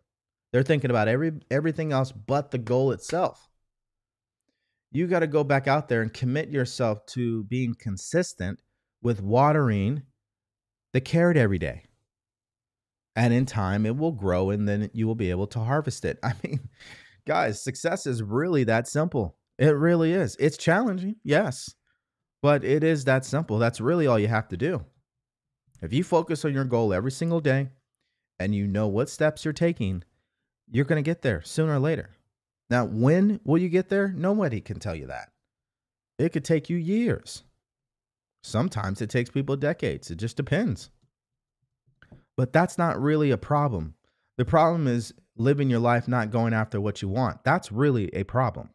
They're 0.51 0.61
thinking 0.61 0.89
about 0.89 1.07
every 1.07 1.31
everything 1.49 1.93
else 1.93 2.11
but 2.11 2.51
the 2.51 2.57
goal 2.57 2.91
itself 2.91 3.47
you 4.91 5.07
got 5.07 5.19
to 5.19 5.27
go 5.27 5.43
back 5.43 5.67
out 5.67 5.87
there 5.87 6.01
and 6.01 6.13
commit 6.13 6.49
yourself 6.49 7.05
to 7.07 7.43
being 7.45 7.75
consistent 7.79 8.61
with 9.01 9.21
watering 9.21 10.03
the 10.93 11.01
carrot 11.01 11.37
every 11.37 11.57
day. 11.57 11.83
And 13.15 13.33
in 13.33 13.45
time, 13.45 13.85
it 13.85 13.95
will 13.95 14.11
grow 14.11 14.49
and 14.49 14.67
then 14.67 14.89
you 14.93 15.07
will 15.07 15.15
be 15.15 15.29
able 15.29 15.47
to 15.47 15.59
harvest 15.59 16.05
it. 16.05 16.19
I 16.23 16.33
mean, 16.43 16.59
guys, 17.25 17.63
success 17.63 18.05
is 18.05 18.21
really 18.21 18.63
that 18.65 18.87
simple. 18.87 19.37
It 19.57 19.75
really 19.75 20.13
is. 20.13 20.35
It's 20.39 20.57
challenging, 20.57 21.17
yes, 21.23 21.73
but 22.41 22.63
it 22.63 22.83
is 22.83 23.05
that 23.05 23.25
simple. 23.25 23.59
That's 23.59 23.81
really 23.81 24.07
all 24.07 24.19
you 24.19 24.27
have 24.27 24.47
to 24.49 24.57
do. 24.57 24.83
If 25.81 25.93
you 25.93 26.03
focus 26.03 26.45
on 26.45 26.53
your 26.53 26.65
goal 26.65 26.93
every 26.93 27.11
single 27.11 27.41
day 27.41 27.69
and 28.39 28.55
you 28.55 28.67
know 28.67 28.87
what 28.87 29.09
steps 29.09 29.45
you're 29.45 29.53
taking, 29.53 30.03
you're 30.69 30.85
going 30.85 31.03
to 31.03 31.07
get 31.07 31.21
there 31.21 31.41
sooner 31.43 31.75
or 31.75 31.79
later. 31.79 32.11
Now, 32.71 32.85
when 32.85 33.41
will 33.43 33.57
you 33.57 33.67
get 33.67 33.89
there? 33.89 34.13
Nobody 34.15 34.61
can 34.61 34.79
tell 34.79 34.95
you 34.95 35.07
that. 35.07 35.29
It 36.17 36.31
could 36.31 36.45
take 36.45 36.69
you 36.69 36.77
years. 36.77 37.43
Sometimes 38.43 39.01
it 39.01 39.09
takes 39.09 39.29
people 39.29 39.57
decades. 39.57 40.09
It 40.09 40.15
just 40.15 40.37
depends. 40.37 40.89
But 42.37 42.53
that's 42.53 42.77
not 42.77 42.99
really 42.99 43.29
a 43.29 43.37
problem. 43.37 43.95
The 44.37 44.45
problem 44.45 44.87
is 44.87 45.13
living 45.35 45.69
your 45.69 45.81
life 45.81 46.07
not 46.07 46.31
going 46.31 46.53
after 46.53 46.79
what 46.79 47.01
you 47.01 47.09
want. 47.09 47.43
That's 47.43 47.73
really 47.73 48.07
a 48.15 48.23
problem. 48.23 48.69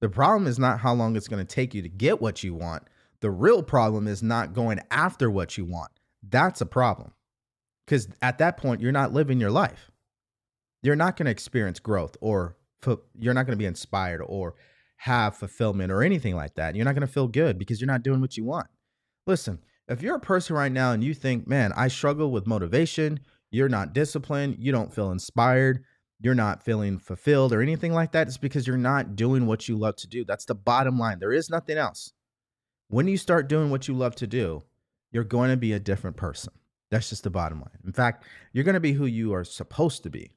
The 0.00 0.08
problem 0.08 0.48
is 0.48 0.58
not 0.58 0.80
how 0.80 0.92
long 0.92 1.14
it's 1.14 1.28
going 1.28 1.46
to 1.46 1.54
take 1.54 1.72
you 1.72 1.82
to 1.82 1.88
get 1.88 2.20
what 2.20 2.42
you 2.42 2.52
want. 2.52 2.82
The 3.20 3.30
real 3.30 3.62
problem 3.62 4.08
is 4.08 4.24
not 4.24 4.54
going 4.54 4.80
after 4.90 5.30
what 5.30 5.56
you 5.56 5.64
want. 5.64 5.92
That's 6.28 6.60
a 6.60 6.66
problem. 6.66 7.12
Because 7.86 8.08
at 8.20 8.38
that 8.38 8.56
point, 8.56 8.80
you're 8.80 8.90
not 8.90 9.12
living 9.12 9.38
your 9.38 9.52
life. 9.52 9.92
You're 10.82 10.96
not 10.96 11.16
going 11.16 11.26
to 11.26 11.32
experience 11.32 11.78
growth 11.78 12.16
or 12.20 12.56
you're 13.18 13.34
not 13.34 13.46
going 13.46 13.56
to 13.56 13.62
be 13.62 13.66
inspired 13.66 14.22
or 14.22 14.54
have 14.96 15.36
fulfillment 15.36 15.92
or 15.92 16.02
anything 16.02 16.34
like 16.34 16.54
that. 16.54 16.74
You're 16.74 16.84
not 16.84 16.94
going 16.94 17.06
to 17.06 17.12
feel 17.12 17.28
good 17.28 17.58
because 17.58 17.80
you're 17.80 17.86
not 17.86 18.02
doing 18.02 18.20
what 18.20 18.36
you 18.36 18.44
want. 18.44 18.68
Listen, 19.26 19.58
if 19.88 20.02
you're 20.02 20.16
a 20.16 20.20
person 20.20 20.56
right 20.56 20.72
now 20.72 20.92
and 20.92 21.04
you 21.04 21.14
think, 21.14 21.46
man, 21.46 21.72
I 21.76 21.88
struggle 21.88 22.30
with 22.30 22.46
motivation, 22.46 23.20
you're 23.50 23.68
not 23.68 23.92
disciplined, 23.92 24.56
you 24.58 24.72
don't 24.72 24.94
feel 24.94 25.10
inspired, 25.10 25.84
you're 26.20 26.34
not 26.34 26.62
feeling 26.62 26.98
fulfilled 26.98 27.52
or 27.52 27.60
anything 27.60 27.92
like 27.92 28.12
that, 28.12 28.28
it's 28.28 28.38
because 28.38 28.66
you're 28.66 28.76
not 28.76 29.14
doing 29.16 29.46
what 29.46 29.68
you 29.68 29.76
love 29.76 29.96
to 29.96 30.08
do. 30.08 30.24
That's 30.24 30.46
the 30.46 30.54
bottom 30.54 30.98
line. 30.98 31.18
There 31.18 31.32
is 31.32 31.50
nothing 31.50 31.76
else. 31.76 32.12
When 32.88 33.08
you 33.08 33.16
start 33.16 33.48
doing 33.48 33.70
what 33.70 33.88
you 33.88 33.94
love 33.94 34.14
to 34.16 34.26
do, 34.26 34.62
you're 35.10 35.24
going 35.24 35.50
to 35.50 35.56
be 35.56 35.72
a 35.72 35.80
different 35.80 36.16
person. 36.16 36.52
That's 36.90 37.10
just 37.10 37.24
the 37.24 37.30
bottom 37.30 37.58
line. 37.58 37.78
In 37.84 37.92
fact, 37.92 38.24
you're 38.52 38.64
going 38.64 38.74
to 38.74 38.80
be 38.80 38.92
who 38.92 39.06
you 39.06 39.34
are 39.34 39.44
supposed 39.44 40.02
to 40.04 40.10
be. 40.10 40.32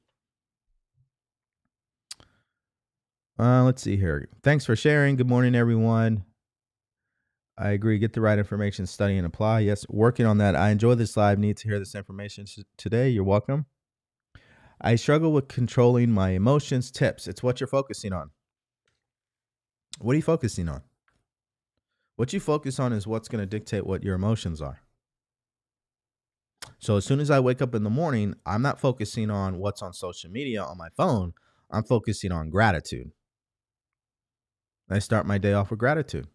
Uh, 3.38 3.62
let's 3.62 3.82
see 3.82 3.96
here. 3.96 4.28
Thanks 4.42 4.64
for 4.64 4.74
sharing. 4.74 5.14
Good 5.14 5.28
morning, 5.28 5.54
everyone. 5.54 6.24
I 7.56 7.70
agree. 7.70 7.98
Get 7.98 8.12
the 8.12 8.20
right 8.20 8.38
information, 8.38 8.86
study, 8.86 9.16
and 9.16 9.26
apply. 9.26 9.60
Yes, 9.60 9.86
working 9.88 10.26
on 10.26 10.38
that. 10.38 10.56
I 10.56 10.70
enjoy 10.70 10.94
this 10.94 11.16
live. 11.16 11.38
Need 11.38 11.56
to 11.58 11.68
hear 11.68 11.78
this 11.78 11.94
information 11.94 12.46
today. 12.76 13.08
You're 13.08 13.24
welcome. 13.24 13.66
I 14.80 14.96
struggle 14.96 15.32
with 15.32 15.48
controlling 15.48 16.10
my 16.10 16.30
emotions. 16.30 16.90
Tips. 16.90 17.28
It's 17.28 17.42
what 17.42 17.60
you're 17.60 17.68
focusing 17.68 18.12
on. 18.12 18.30
What 20.00 20.12
are 20.12 20.16
you 20.16 20.22
focusing 20.22 20.68
on? 20.68 20.82
What 22.16 22.32
you 22.32 22.40
focus 22.40 22.80
on 22.80 22.92
is 22.92 23.06
what's 23.06 23.28
going 23.28 23.42
to 23.42 23.46
dictate 23.46 23.86
what 23.86 24.02
your 24.02 24.16
emotions 24.16 24.60
are. 24.60 24.80
So 26.80 26.96
as 26.96 27.04
soon 27.04 27.20
as 27.20 27.30
I 27.30 27.38
wake 27.40 27.62
up 27.62 27.74
in 27.74 27.84
the 27.84 27.90
morning, 27.90 28.34
I'm 28.46 28.62
not 28.62 28.80
focusing 28.80 29.30
on 29.30 29.58
what's 29.58 29.82
on 29.82 29.92
social 29.92 30.30
media 30.30 30.62
on 30.62 30.76
my 30.76 30.88
phone. 30.96 31.34
I'm 31.70 31.84
focusing 31.84 32.32
on 32.32 32.50
gratitude. 32.50 33.12
I 34.90 34.98
start 34.98 35.26
my 35.26 35.38
day 35.38 35.52
off 35.52 35.70
with 35.70 35.78
gratitude. 35.78 36.26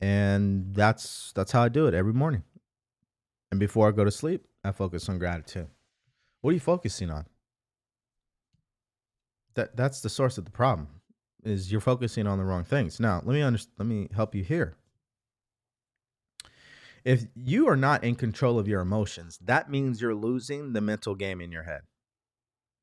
And 0.00 0.74
that's 0.74 1.32
that's 1.34 1.52
how 1.52 1.62
I 1.62 1.68
do 1.68 1.86
it 1.86 1.94
every 1.94 2.12
morning. 2.12 2.42
And 3.50 3.60
before 3.60 3.88
I 3.88 3.92
go 3.92 4.04
to 4.04 4.10
sleep, 4.10 4.46
I 4.64 4.72
focus 4.72 5.08
on 5.08 5.18
gratitude. 5.18 5.68
What 6.40 6.50
are 6.50 6.54
you 6.54 6.60
focusing 6.60 7.10
on? 7.10 7.26
That 9.54 9.76
that's 9.76 10.00
the 10.00 10.08
source 10.08 10.38
of 10.38 10.44
the 10.44 10.50
problem. 10.50 10.88
Is 11.44 11.70
you're 11.70 11.80
focusing 11.80 12.26
on 12.26 12.38
the 12.38 12.44
wrong 12.44 12.64
things. 12.64 13.00
Now, 13.00 13.20
let 13.24 13.34
me 13.34 13.42
under, 13.42 13.58
let 13.78 13.86
me 13.86 14.08
help 14.14 14.34
you 14.34 14.44
here. 14.44 14.76
If 17.04 17.26
you 17.34 17.68
are 17.68 17.76
not 17.76 18.04
in 18.04 18.14
control 18.14 18.60
of 18.60 18.68
your 18.68 18.80
emotions, 18.80 19.38
that 19.42 19.68
means 19.68 20.00
you're 20.00 20.14
losing 20.14 20.72
the 20.72 20.80
mental 20.80 21.16
game 21.16 21.40
in 21.40 21.50
your 21.50 21.64
head. 21.64 21.82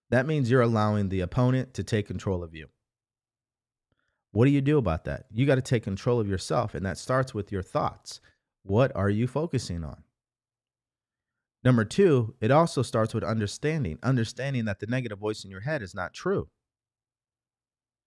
That 0.10 0.26
means 0.26 0.52
you're 0.52 0.62
allowing 0.62 1.08
the 1.08 1.22
opponent 1.22 1.74
to 1.76 1.84
take 1.84 2.08
control 2.08 2.44
of 2.44 2.54
you. 2.54 2.68
What 4.32 4.46
do 4.46 4.52
you 4.52 4.62
do 4.62 4.78
about 4.78 5.06
that? 5.06 5.26
You 5.32 5.46
got 5.46 5.56
to 5.56 5.62
take 5.62 5.84
control 5.84 6.20
of 6.20 6.28
yourself, 6.28 6.76
and 6.76 6.86
that 6.86 6.98
starts 6.98 7.34
with 7.34 7.52
your 7.52 7.64
thoughts. 7.64 8.22
What 8.64 8.96
are 8.96 9.10
you 9.10 9.28
focusing 9.28 9.84
on? 9.84 10.04
Number 11.64 11.84
two, 11.84 12.36
it 12.40 12.52
also 12.52 12.82
starts 12.84 13.14
with 13.14 13.24
understanding, 13.24 13.98
understanding 14.04 14.66
that 14.66 14.80
the 14.80 14.88
negative 14.88 15.20
voice 15.20 15.44
in 15.44 15.52
your 15.52 15.62
head 15.62 15.82
is 15.82 15.96
not 15.96 16.14
true. 16.14 16.48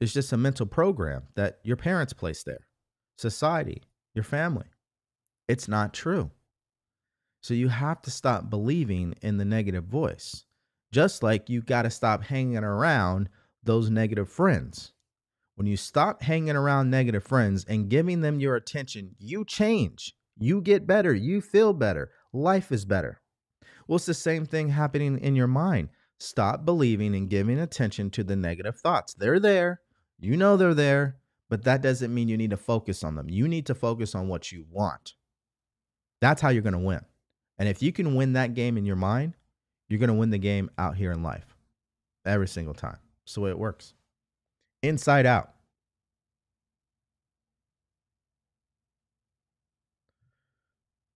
It's 0.00 0.12
just 0.12 0.32
a 0.32 0.36
mental 0.36 0.66
program 0.66 1.24
that 1.34 1.58
your 1.62 1.76
parents 1.76 2.12
placed 2.12 2.46
there, 2.46 2.66
society, 3.18 3.82
your 4.14 4.24
family. 4.24 4.66
It's 5.48 5.68
not 5.68 5.92
true. 5.92 6.30
So 7.42 7.54
you 7.54 7.68
have 7.68 8.00
to 8.02 8.10
stop 8.10 8.48
believing 8.48 9.14
in 9.22 9.36
the 9.36 9.44
negative 9.44 9.84
voice. 9.84 10.44
Just 10.92 11.22
like 11.22 11.48
you 11.48 11.62
got 11.62 11.82
to 11.82 11.90
stop 11.90 12.24
hanging 12.24 12.58
around 12.58 13.28
those 13.62 13.90
negative 13.90 14.28
friends. 14.28 14.92
When 15.54 15.66
you 15.66 15.76
stop 15.76 16.22
hanging 16.22 16.56
around 16.56 16.90
negative 16.90 17.24
friends 17.24 17.64
and 17.68 17.88
giving 17.90 18.20
them 18.20 18.40
your 18.40 18.56
attention, 18.56 19.14
you 19.18 19.44
change. 19.44 20.14
You 20.38 20.60
get 20.60 20.86
better. 20.86 21.12
You 21.12 21.40
feel 21.40 21.72
better. 21.72 22.10
Life 22.32 22.72
is 22.72 22.84
better. 22.84 23.20
Well, 23.86 23.96
it's 23.96 24.06
the 24.06 24.14
same 24.14 24.46
thing 24.46 24.70
happening 24.70 25.18
in 25.18 25.36
your 25.36 25.46
mind. 25.46 25.90
Stop 26.18 26.64
believing 26.64 27.14
and 27.14 27.28
giving 27.28 27.58
attention 27.58 28.10
to 28.10 28.24
the 28.24 28.36
negative 28.36 28.78
thoughts. 28.78 29.12
They're 29.14 29.40
there. 29.40 29.80
You 30.20 30.36
know 30.36 30.56
they're 30.56 30.72
there, 30.72 31.16
but 31.50 31.64
that 31.64 31.82
doesn't 31.82 32.14
mean 32.14 32.28
you 32.28 32.36
need 32.36 32.50
to 32.50 32.56
focus 32.56 33.04
on 33.04 33.16
them. 33.16 33.28
You 33.28 33.48
need 33.48 33.66
to 33.66 33.74
focus 33.74 34.14
on 34.14 34.28
what 34.28 34.52
you 34.52 34.64
want. 34.70 35.14
That's 36.20 36.40
how 36.40 36.48
you're 36.50 36.62
going 36.62 36.72
to 36.74 36.78
win. 36.78 37.00
And 37.58 37.68
if 37.68 37.82
you 37.82 37.92
can 37.92 38.14
win 38.14 38.34
that 38.34 38.54
game 38.54 38.78
in 38.78 38.86
your 38.86 38.96
mind, 38.96 39.34
you're 39.88 39.98
going 39.98 40.08
to 40.08 40.14
win 40.14 40.30
the 40.30 40.38
game 40.38 40.70
out 40.78 40.96
here 40.96 41.12
in 41.12 41.22
life 41.22 41.56
every 42.24 42.48
single 42.48 42.72
time. 42.72 42.98
That's 43.24 43.34
the 43.34 43.40
way 43.40 43.50
it 43.50 43.58
works. 43.58 43.94
Inside 44.82 45.26
out. 45.26 45.52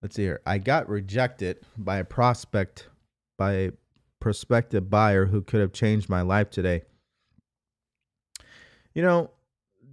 Let's 0.02 0.14
see 0.14 0.22
here. 0.22 0.40
I 0.46 0.58
got 0.58 0.88
rejected 0.88 1.58
by 1.76 1.96
a 1.98 2.04
prospect, 2.04 2.88
by 3.36 3.52
a 3.52 3.72
prospective 4.20 4.88
buyer 4.88 5.26
who 5.26 5.42
could 5.42 5.60
have 5.60 5.72
changed 5.72 6.08
my 6.08 6.22
life 6.22 6.48
today. 6.50 6.82
You 8.94 9.02
know, 9.02 9.30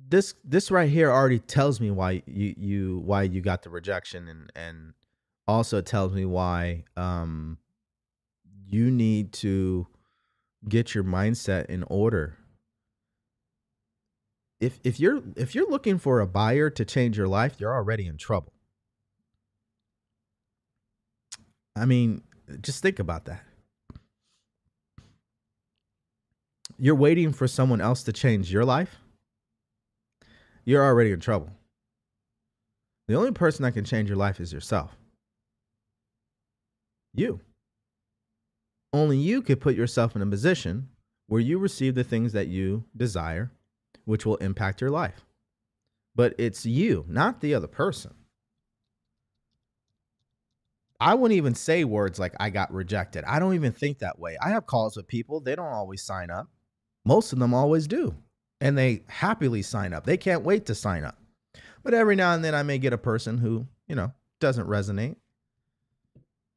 this 0.07 0.36
this 0.43 0.69
right 0.69 0.89
here 0.89 1.11
already 1.11 1.39
tells 1.39 1.82
me 1.82 1.89
why 1.89 2.21
you 2.28 2.53
you 2.55 3.01
why 3.03 3.24
you 3.24 3.41
got 3.41 3.63
the 3.63 3.71
rejection 3.71 4.28
and 4.28 4.51
and 4.55 4.93
also 5.47 5.82
tells 5.82 6.13
me 6.13 6.26
why 6.26 6.84
um 6.95 7.57
you 8.67 8.91
need 8.91 9.34
to 9.34 9.88
get 10.69 10.93
your 10.93 11.03
mindset 11.03 11.65
in 11.65 11.84
order 11.88 12.38
if 14.64 14.80
if 14.84 14.99
you're 14.99 15.22
if 15.36 15.53
you're 15.53 15.70
looking 15.70 15.97
for 15.97 16.20
a 16.20 16.28
buyer 16.28 16.70
to 16.70 16.86
change 16.86 17.18
your 17.18 17.28
life 17.28 17.55
you're 17.59 17.74
already 17.74 18.07
in 18.07 18.18
trouble. 18.18 18.53
I 21.76 21.86
mean 21.86 22.24
just 22.61 22.82
think 22.82 22.99
about 22.99 23.26
that. 23.26 23.43
You're 26.78 26.95
waiting 26.95 27.32
for 27.32 27.47
someone 27.47 27.82
else 27.82 28.03
to 28.03 28.14
change 28.14 28.51
your 28.51 28.66
life 28.66 28.97
you're 30.66 30.84
already 30.84 31.11
in 31.11 31.20
trouble. 31.20 31.49
The 33.07 33.16
only 33.16 33.32
person 33.32 33.64
that 33.64 33.74
can 33.74 33.84
change 33.84 34.09
your 34.09 34.18
life 34.18 34.39
is 34.39 34.53
yourself. 34.53 34.95
You. 37.14 37.41
Only 38.93 39.18
you 39.18 39.41
could 39.41 39.59
put 39.59 39.76
yourself 39.76 40.16
in 40.16 40.22
a 40.22 40.26
position 40.26 40.89
where 41.28 41.41
you 41.41 41.57
receive 41.57 41.95
the 41.95 42.03
things 42.03 42.32
that 42.34 42.47
you 42.47 42.86
desire, 42.95 43.51
which 44.06 44.26
will 44.26 44.38
impact 44.38 44.82
your 44.82 44.89
life. 44.89 45.26
But 46.16 46.36
it's 46.38 46.66
you, 46.66 47.06
not 47.08 47.41
the 47.41 47.54
other 47.56 47.68
person. 47.68 48.14
I 50.99 51.16
wouldn't 51.16 51.38
even 51.38 51.56
say 51.56 51.84
words 51.84 52.20
like 52.20 52.34
I 52.39 52.49
got 52.49 52.74
rejected. 52.74 53.24
I 53.26 53.39
don't 53.39 53.56
even 53.56 53.74
think 53.74 53.99
that 53.99 54.20
way. 54.20 54.38
I 54.41 54.49
have 54.49 54.66
calls 54.66 54.95
with 54.95 55.08
people, 55.08 55.39
they 55.39 55.56
don't 55.56 55.66
always 55.66 56.01
sign 56.01 56.30
up. 56.30 56.47
Most 57.06 57.34
of 57.34 57.39
them 57.39 57.54
always 57.54 57.88
do. 57.88 58.16
And 58.62 58.78
they 58.78 59.04
happily 59.08 59.62
sign 59.62 59.93
up. 59.93 60.06
They 60.06 60.16
can't 60.16 60.43
wait 60.43 60.66
to 60.68 60.76
sign 60.76 61.04
up. 61.04 61.18
But 61.84 61.93
every 61.93 62.16
now 62.16 62.34
and 62.34 62.43
then 62.43 62.56
I 62.56 62.64
may 62.64 62.78
get 62.78 62.93
a 62.93 62.97
person 62.97 63.38
who, 63.38 63.68
you 63.88 63.95
know, 63.95 64.14
doesn't 64.39 64.68
resonate. 64.68 65.18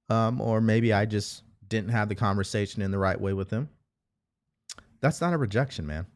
Um, 0.09 0.41
or 0.41 0.61
maybe 0.61 0.93
I 0.93 1.05
just 1.07 1.43
didn't 1.67 1.91
have 1.91 2.09
the 2.09 2.15
conversation 2.15 2.83
in 2.83 2.93
the 2.93 2.99
right 2.99 3.21
way 3.21 3.33
with 3.33 3.49
them. 3.49 3.69
That's 5.01 5.21
not 5.21 5.33
a 5.33 5.39
rejection, 5.39 5.87
man. 5.87 6.07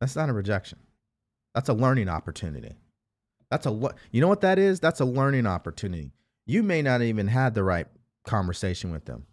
That's 0.00 0.16
not 0.16 0.28
a 0.28 0.32
rejection. 0.32 0.78
That's 1.54 1.68
a 1.68 1.74
learning 1.74 2.08
opportunity. 2.08 2.76
That's 3.50 3.66
a 3.66 3.94
you 4.10 4.20
know 4.20 4.28
what 4.28 4.42
that 4.42 4.58
is? 4.58 4.80
That's 4.80 5.00
a 5.00 5.04
learning 5.04 5.46
opportunity. 5.46 6.12
You 6.46 6.62
may 6.62 6.82
not 6.82 7.02
even 7.02 7.28
have 7.28 7.54
the 7.54 7.64
right 7.64 7.86
conversation 8.24 8.90
with 8.90 9.06
them. 9.06 9.26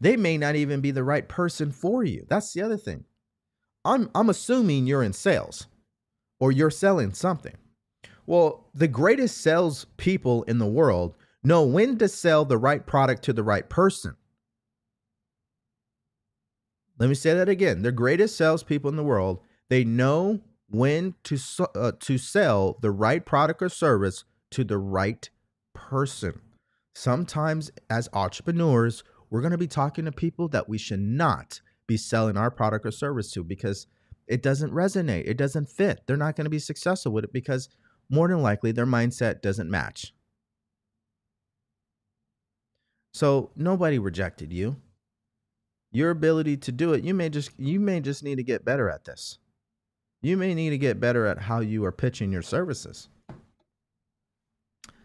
They 0.00 0.16
may 0.16 0.38
not 0.38 0.56
even 0.56 0.80
be 0.80 0.90
the 0.90 1.04
right 1.04 1.28
person 1.28 1.70
for 1.70 2.04
you. 2.04 2.26
That's 2.28 2.52
the 2.52 2.62
other 2.62 2.76
thing. 2.76 3.04
I'm 3.84 4.10
I'm 4.14 4.30
assuming 4.30 4.86
you're 4.86 5.02
in 5.02 5.12
sales 5.12 5.66
or 6.40 6.52
you're 6.52 6.70
selling 6.70 7.12
something. 7.12 7.56
Well, 8.26 8.68
the 8.74 8.88
greatest 8.88 9.38
sales 9.38 9.86
people 9.96 10.42
in 10.44 10.58
the 10.58 10.66
world 10.66 11.14
know 11.42 11.64
when 11.64 11.96
to 11.98 12.08
sell 12.08 12.44
the 12.44 12.58
right 12.58 12.84
product 12.84 13.22
to 13.24 13.32
the 13.32 13.42
right 13.42 13.68
person. 13.68 14.16
Let 16.98 17.08
me 17.08 17.14
say 17.14 17.32
that 17.34 17.48
again. 17.48 17.82
The 17.82 17.92
greatest 17.92 18.36
salespeople 18.36 18.90
in 18.90 18.96
the 18.96 19.04
world, 19.04 19.40
they 19.68 19.84
know 19.84 20.40
when 20.70 21.14
to 21.24 21.38
uh, 21.74 21.92
to 22.00 22.18
sell 22.18 22.78
the 22.80 22.90
right 22.90 23.24
product 23.24 23.62
or 23.62 23.68
service 23.68 24.24
to 24.50 24.64
the 24.64 24.78
right 24.78 25.28
person. 25.74 26.40
Sometimes, 26.94 27.70
as 27.88 28.08
entrepreneurs, 28.12 29.04
we're 29.30 29.40
going 29.40 29.52
to 29.52 29.58
be 29.58 29.68
talking 29.68 30.04
to 30.04 30.12
people 30.12 30.48
that 30.48 30.68
we 30.68 30.78
should 30.78 31.00
not 31.00 31.60
be 31.86 31.96
selling 31.96 32.36
our 32.36 32.50
product 32.50 32.84
or 32.84 32.90
service 32.90 33.30
to 33.32 33.44
because 33.44 33.86
it 34.26 34.42
doesn't 34.42 34.72
resonate. 34.72 35.26
It 35.26 35.36
doesn't 35.36 35.70
fit. 35.70 36.00
They're 36.06 36.16
not 36.16 36.36
going 36.36 36.44
to 36.44 36.50
be 36.50 36.58
successful 36.58 37.12
with 37.12 37.24
it 37.24 37.32
because 37.32 37.68
more 38.10 38.28
than 38.28 38.42
likely 38.42 38.72
their 38.72 38.86
mindset 38.86 39.42
doesn't 39.42 39.70
match. 39.70 40.12
So 43.14 43.50
nobody 43.56 43.98
rejected 43.98 44.52
you. 44.52 44.76
Your 45.90 46.10
ability 46.10 46.58
to 46.58 46.72
do 46.72 46.92
it, 46.92 47.02
you 47.02 47.14
may 47.14 47.30
just 47.30 47.50
you 47.58 47.80
may 47.80 48.00
just 48.00 48.22
need 48.22 48.36
to 48.36 48.42
get 48.42 48.64
better 48.64 48.90
at 48.90 49.04
this. 49.04 49.38
You 50.20 50.36
may 50.36 50.54
need 50.54 50.70
to 50.70 50.78
get 50.78 51.00
better 51.00 51.26
at 51.26 51.38
how 51.38 51.60
you 51.60 51.84
are 51.84 51.92
pitching 51.92 52.32
your 52.32 52.42
services. 52.42 53.08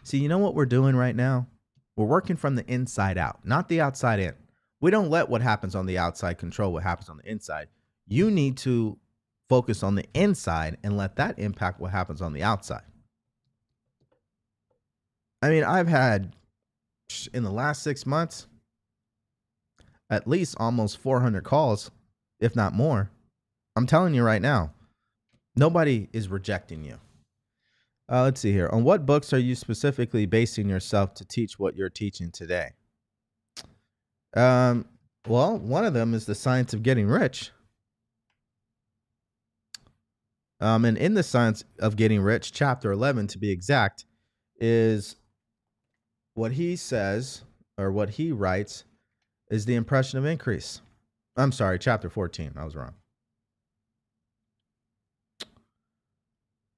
See, 0.03 0.17
you 0.17 0.27
know 0.27 0.39
what 0.39 0.55
we're 0.55 0.65
doing 0.65 0.95
right 0.95 1.15
now? 1.15 1.47
We're 1.95 2.05
working 2.05 2.35
from 2.35 2.55
the 2.55 2.65
inside 2.65 3.17
out, 3.17 3.39
not 3.43 3.69
the 3.69 3.79
outside 3.79 4.19
in. 4.19 4.33
We 4.81 4.91
don't 4.91 5.09
let 5.09 5.29
what 5.29 5.41
happens 5.41 5.75
on 5.75 5.85
the 5.85 5.97
outside 5.97 6.37
control 6.37 6.73
what 6.73 6.83
happens 6.83 7.09
on 7.09 7.17
the 7.17 7.29
inside. 7.29 7.67
You 8.07 8.31
need 8.31 8.57
to 8.57 8.97
focus 9.47 9.83
on 9.83 9.95
the 9.95 10.05
inside 10.13 10.77
and 10.83 10.97
let 10.97 11.15
that 11.17 11.37
impact 11.37 11.79
what 11.79 11.91
happens 11.91 12.21
on 12.21 12.33
the 12.33 12.43
outside. 12.43 12.83
I 15.41 15.49
mean, 15.49 15.63
I've 15.63 15.87
had 15.87 16.33
in 17.33 17.43
the 17.43 17.51
last 17.51 17.83
six 17.83 18.05
months, 18.05 18.47
at 20.09 20.27
least 20.27 20.55
almost 20.59 20.97
400 20.97 21.43
calls, 21.43 21.91
if 22.39 22.55
not 22.55 22.73
more. 22.73 23.11
I'm 23.75 23.87
telling 23.87 24.13
you 24.13 24.23
right 24.23 24.41
now, 24.41 24.71
nobody 25.55 26.07
is 26.13 26.27
rejecting 26.27 26.83
you. 26.83 26.97
Uh, 28.11 28.23
let's 28.23 28.41
see 28.41 28.51
here. 28.51 28.69
On 28.71 28.83
what 28.83 29.05
books 29.05 29.33
are 29.33 29.39
you 29.39 29.55
specifically 29.55 30.25
basing 30.25 30.69
yourself 30.69 31.13
to 31.15 31.25
teach 31.25 31.57
what 31.57 31.75
you're 31.75 31.89
teaching 31.89 32.31
today? 32.31 32.71
Um, 34.35 34.85
well, 35.27 35.57
one 35.57 35.85
of 35.85 35.93
them 35.93 36.13
is 36.13 36.25
The 36.25 36.35
Science 36.35 36.73
of 36.73 36.83
Getting 36.83 37.07
Rich. 37.07 37.51
Um, 40.59 40.85
and 40.85 40.97
in 40.97 41.13
The 41.13 41.23
Science 41.23 41.63
of 41.79 41.95
Getting 41.95 42.21
Rich, 42.21 42.51
chapter 42.51 42.91
11 42.91 43.27
to 43.27 43.37
be 43.37 43.51
exact, 43.51 44.05
is 44.59 45.15
what 46.33 46.53
he 46.53 46.75
says 46.75 47.43
or 47.77 47.91
what 47.91 48.11
he 48.11 48.31
writes 48.31 48.83
is 49.49 49.65
the 49.65 49.75
impression 49.75 50.19
of 50.19 50.25
increase. 50.25 50.81
I'm 51.35 51.51
sorry, 51.51 51.79
chapter 51.79 52.09
14. 52.09 52.53
I 52.55 52.65
was 52.65 52.75
wrong. 52.75 52.93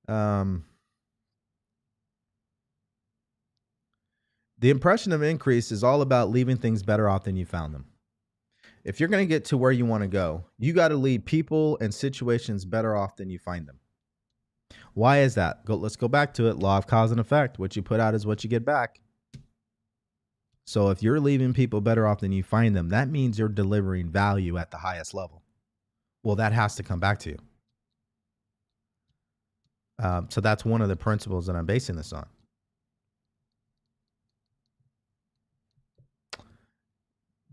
Um, 0.08 0.64
the 4.60 4.70
impression 4.70 5.12
of 5.12 5.24
increase 5.24 5.72
is 5.72 5.84
all 5.84 6.01
about 6.01 6.30
leaving 6.30 6.58
things 6.58 6.84
better 6.84 7.10
off 7.10 7.24
than 7.24 7.36
you 7.36 7.45
found 7.45 7.74
them. 7.74 7.86
If 8.84 8.99
you're 8.99 9.10
going 9.10 9.24
to 9.24 9.34
get 9.34 9.45
to 9.45 9.58
where 9.58 9.72
you 9.72 9.86
want 9.86 10.03
to 10.03 10.08
go, 10.08 10.45
you 10.60 10.72
got 10.72 10.89
to 10.89 10.95
leave 10.95 11.26
people 11.26 11.78
and 11.82 11.93
situations 11.93 12.66
better 12.66 12.95
off 12.95 13.16
than 13.16 13.30
you 13.32 13.39
find 13.39 13.68
them. 13.68 13.80
Why 14.93 15.20
is 15.20 15.36
that? 15.36 15.66
Go, 15.66 15.76
let's 15.76 15.95
go 15.95 16.08
back 16.08 16.34
to 16.36 16.47
it. 16.47 16.60
Law 16.60 16.78
of 16.78 16.88
cause 16.88 17.12
and 17.12 17.20
effect. 17.20 17.58
What 17.58 17.76
you 17.76 17.82
put 17.82 17.99
out 17.99 18.14
is 18.14 18.26
what 18.26 18.43
you 18.43 18.49
get 18.49 18.64
back. 18.64 18.99
So 20.68 20.89
if 20.89 21.03
you're 21.03 21.20
leaving 21.20 21.53
people 21.53 21.82
better 21.82 22.08
off 22.08 22.20
than 22.20 22.32
you 22.32 22.43
find 22.43 22.76
them, 22.76 22.89
that 22.89 23.10
means 23.10 23.38
you're 23.38 23.49
delivering 23.49 24.10
value 24.10 24.58
at 24.58 24.72
the 24.72 24.78
highest 24.78 25.14
level. 25.14 25.43
Well, 26.24 26.36
that 26.38 26.53
has 26.53 26.76
to 26.76 26.84
come 26.84 26.99
back 26.99 27.20
to 27.20 27.32
you. 27.32 27.38
Um, 29.99 30.27
so 30.29 30.41
that's 30.41 30.65
one 30.65 30.81
of 30.81 30.89
the 30.89 30.95
principles 30.95 31.47
that 31.47 31.55
I'm 31.55 31.65
basing 31.65 31.95
this 31.95 32.11
on. 32.11 32.25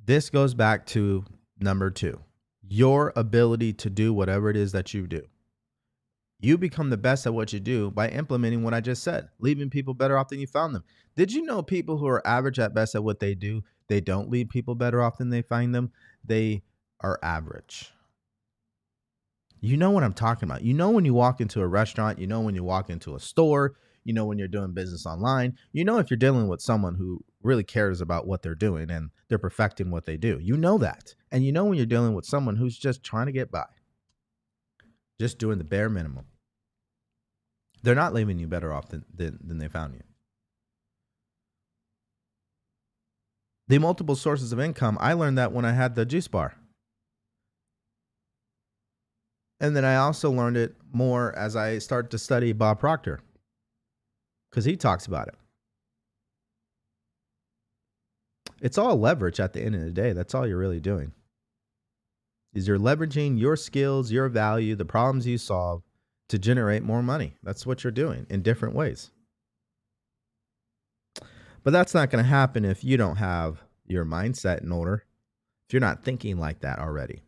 this 0.04 0.30
goes 0.30 0.54
back 0.54 0.86
to 0.86 1.24
number 1.60 1.90
two 1.90 2.18
your 2.68 3.12
ability 3.16 3.72
to 3.72 3.90
do 3.90 4.14
whatever 4.14 4.48
it 4.48 4.56
is 4.56 4.72
that 4.72 4.94
you 4.94 5.06
do. 5.06 5.20
You 6.40 6.56
become 6.56 6.88
the 6.88 6.96
best 6.96 7.26
at 7.26 7.34
what 7.34 7.52
you 7.52 7.60
do 7.60 7.90
by 7.90 8.08
implementing 8.08 8.62
what 8.62 8.72
I 8.72 8.80
just 8.80 9.02
said, 9.02 9.28
leaving 9.40 9.68
people 9.68 9.92
better 9.92 10.16
off 10.16 10.28
than 10.28 10.40
you 10.40 10.46
found 10.46 10.74
them. 10.74 10.84
Did 11.14 11.32
you 11.32 11.42
know 11.42 11.62
people 11.62 11.98
who 11.98 12.06
are 12.06 12.26
average 12.26 12.58
at 12.58 12.72
best 12.72 12.94
at 12.94 13.04
what 13.04 13.20
they 13.20 13.34
do, 13.34 13.62
they 13.88 14.00
don't 14.00 14.30
leave 14.30 14.48
people 14.48 14.74
better 14.74 15.02
off 15.02 15.18
than 15.18 15.28
they 15.28 15.42
find 15.42 15.74
them? 15.74 15.92
They 16.24 16.62
are 17.00 17.18
average. 17.22 17.92
You 19.64 19.76
know 19.76 19.92
what 19.92 20.02
I'm 20.02 20.12
talking 20.12 20.48
about. 20.48 20.62
You 20.62 20.74
know 20.74 20.90
when 20.90 21.04
you 21.04 21.14
walk 21.14 21.40
into 21.40 21.60
a 21.60 21.68
restaurant, 21.68 22.18
you 22.18 22.26
know 22.26 22.40
when 22.40 22.56
you 22.56 22.64
walk 22.64 22.90
into 22.90 23.14
a 23.14 23.20
store, 23.20 23.76
you 24.02 24.12
know 24.12 24.26
when 24.26 24.36
you're 24.36 24.48
doing 24.48 24.72
business 24.72 25.06
online, 25.06 25.56
you 25.70 25.84
know 25.84 25.98
if 25.98 26.10
you're 26.10 26.18
dealing 26.18 26.48
with 26.48 26.60
someone 26.60 26.96
who 26.96 27.24
really 27.44 27.62
cares 27.62 28.00
about 28.00 28.26
what 28.26 28.42
they're 28.42 28.56
doing 28.56 28.90
and 28.90 29.10
they're 29.28 29.38
perfecting 29.38 29.92
what 29.92 30.04
they 30.04 30.16
do. 30.16 30.40
You 30.42 30.56
know 30.56 30.78
that. 30.78 31.14
And 31.30 31.44
you 31.44 31.52
know 31.52 31.64
when 31.64 31.76
you're 31.76 31.86
dealing 31.86 32.12
with 32.14 32.26
someone 32.26 32.56
who's 32.56 32.76
just 32.76 33.04
trying 33.04 33.26
to 33.26 33.32
get 33.32 33.52
by, 33.52 33.66
just 35.20 35.38
doing 35.38 35.58
the 35.58 35.64
bare 35.64 35.88
minimum. 35.88 36.26
They're 37.84 37.94
not 37.94 38.14
leaving 38.14 38.40
you 38.40 38.48
better 38.48 38.72
off 38.72 38.88
than, 38.88 39.04
than, 39.14 39.38
than 39.44 39.58
they 39.58 39.68
found 39.68 39.94
you. 39.94 40.02
The 43.68 43.78
multiple 43.78 44.16
sources 44.16 44.52
of 44.52 44.58
income, 44.58 44.98
I 45.00 45.12
learned 45.12 45.38
that 45.38 45.52
when 45.52 45.64
I 45.64 45.72
had 45.72 45.94
the 45.94 46.04
juice 46.04 46.26
bar. 46.26 46.56
And 49.62 49.76
then 49.76 49.84
I 49.84 49.94
also 49.96 50.28
learned 50.28 50.56
it 50.56 50.74
more 50.92 51.34
as 51.38 51.54
I 51.54 51.78
started 51.78 52.10
to 52.10 52.18
study 52.18 52.52
Bob 52.52 52.80
Proctor 52.80 53.20
because 54.50 54.64
he 54.64 54.76
talks 54.76 55.06
about 55.06 55.28
it. 55.28 55.36
It's 58.60 58.76
all 58.76 58.96
leverage 58.96 59.38
at 59.38 59.52
the 59.52 59.62
end 59.62 59.76
of 59.76 59.82
the 59.82 59.92
day. 59.92 60.12
That's 60.12 60.34
all 60.34 60.48
you're 60.48 60.58
really 60.58 60.80
doing. 60.80 61.12
Is 62.54 62.66
you're 62.66 62.78
leveraging 62.78 63.38
your 63.38 63.54
skills, 63.56 64.10
your 64.10 64.28
value, 64.28 64.74
the 64.74 64.84
problems 64.84 65.28
you 65.28 65.38
solve 65.38 65.82
to 66.28 66.40
generate 66.40 66.82
more 66.82 67.02
money. 67.02 67.34
That's 67.44 67.64
what 67.64 67.84
you're 67.84 67.92
doing 67.92 68.26
in 68.28 68.42
different 68.42 68.74
ways. 68.74 69.12
But 71.62 71.70
that's 71.70 71.94
not 71.94 72.10
going 72.10 72.22
to 72.24 72.28
happen 72.28 72.64
if 72.64 72.82
you 72.82 72.96
don't 72.96 73.16
have 73.16 73.62
your 73.86 74.04
mindset 74.04 74.62
in 74.62 74.72
order. 74.72 75.04
If 75.68 75.72
you're 75.72 75.80
not 75.80 76.02
thinking 76.02 76.38
like 76.38 76.60
that 76.60 76.80
already. 76.80 77.22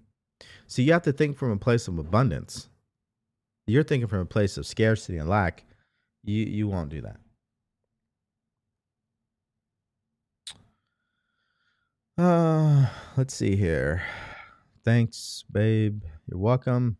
So 0.74 0.82
you 0.82 0.92
have 0.92 1.02
to 1.02 1.12
think 1.12 1.36
from 1.36 1.52
a 1.52 1.56
place 1.56 1.86
of 1.86 2.00
abundance. 2.00 2.68
You're 3.68 3.84
thinking 3.84 4.08
from 4.08 4.18
a 4.18 4.26
place 4.26 4.56
of 4.56 4.66
scarcity 4.66 5.18
and 5.18 5.28
lack. 5.28 5.62
You 6.24 6.44
you 6.44 6.66
won't 6.66 6.88
do 6.88 7.00
that. 7.02 7.20
Uh, 12.18 12.88
let's 13.16 13.32
see 13.32 13.54
here. 13.54 14.02
Thanks, 14.84 15.44
babe. 15.48 16.02
You're 16.28 16.40
welcome. 16.40 16.96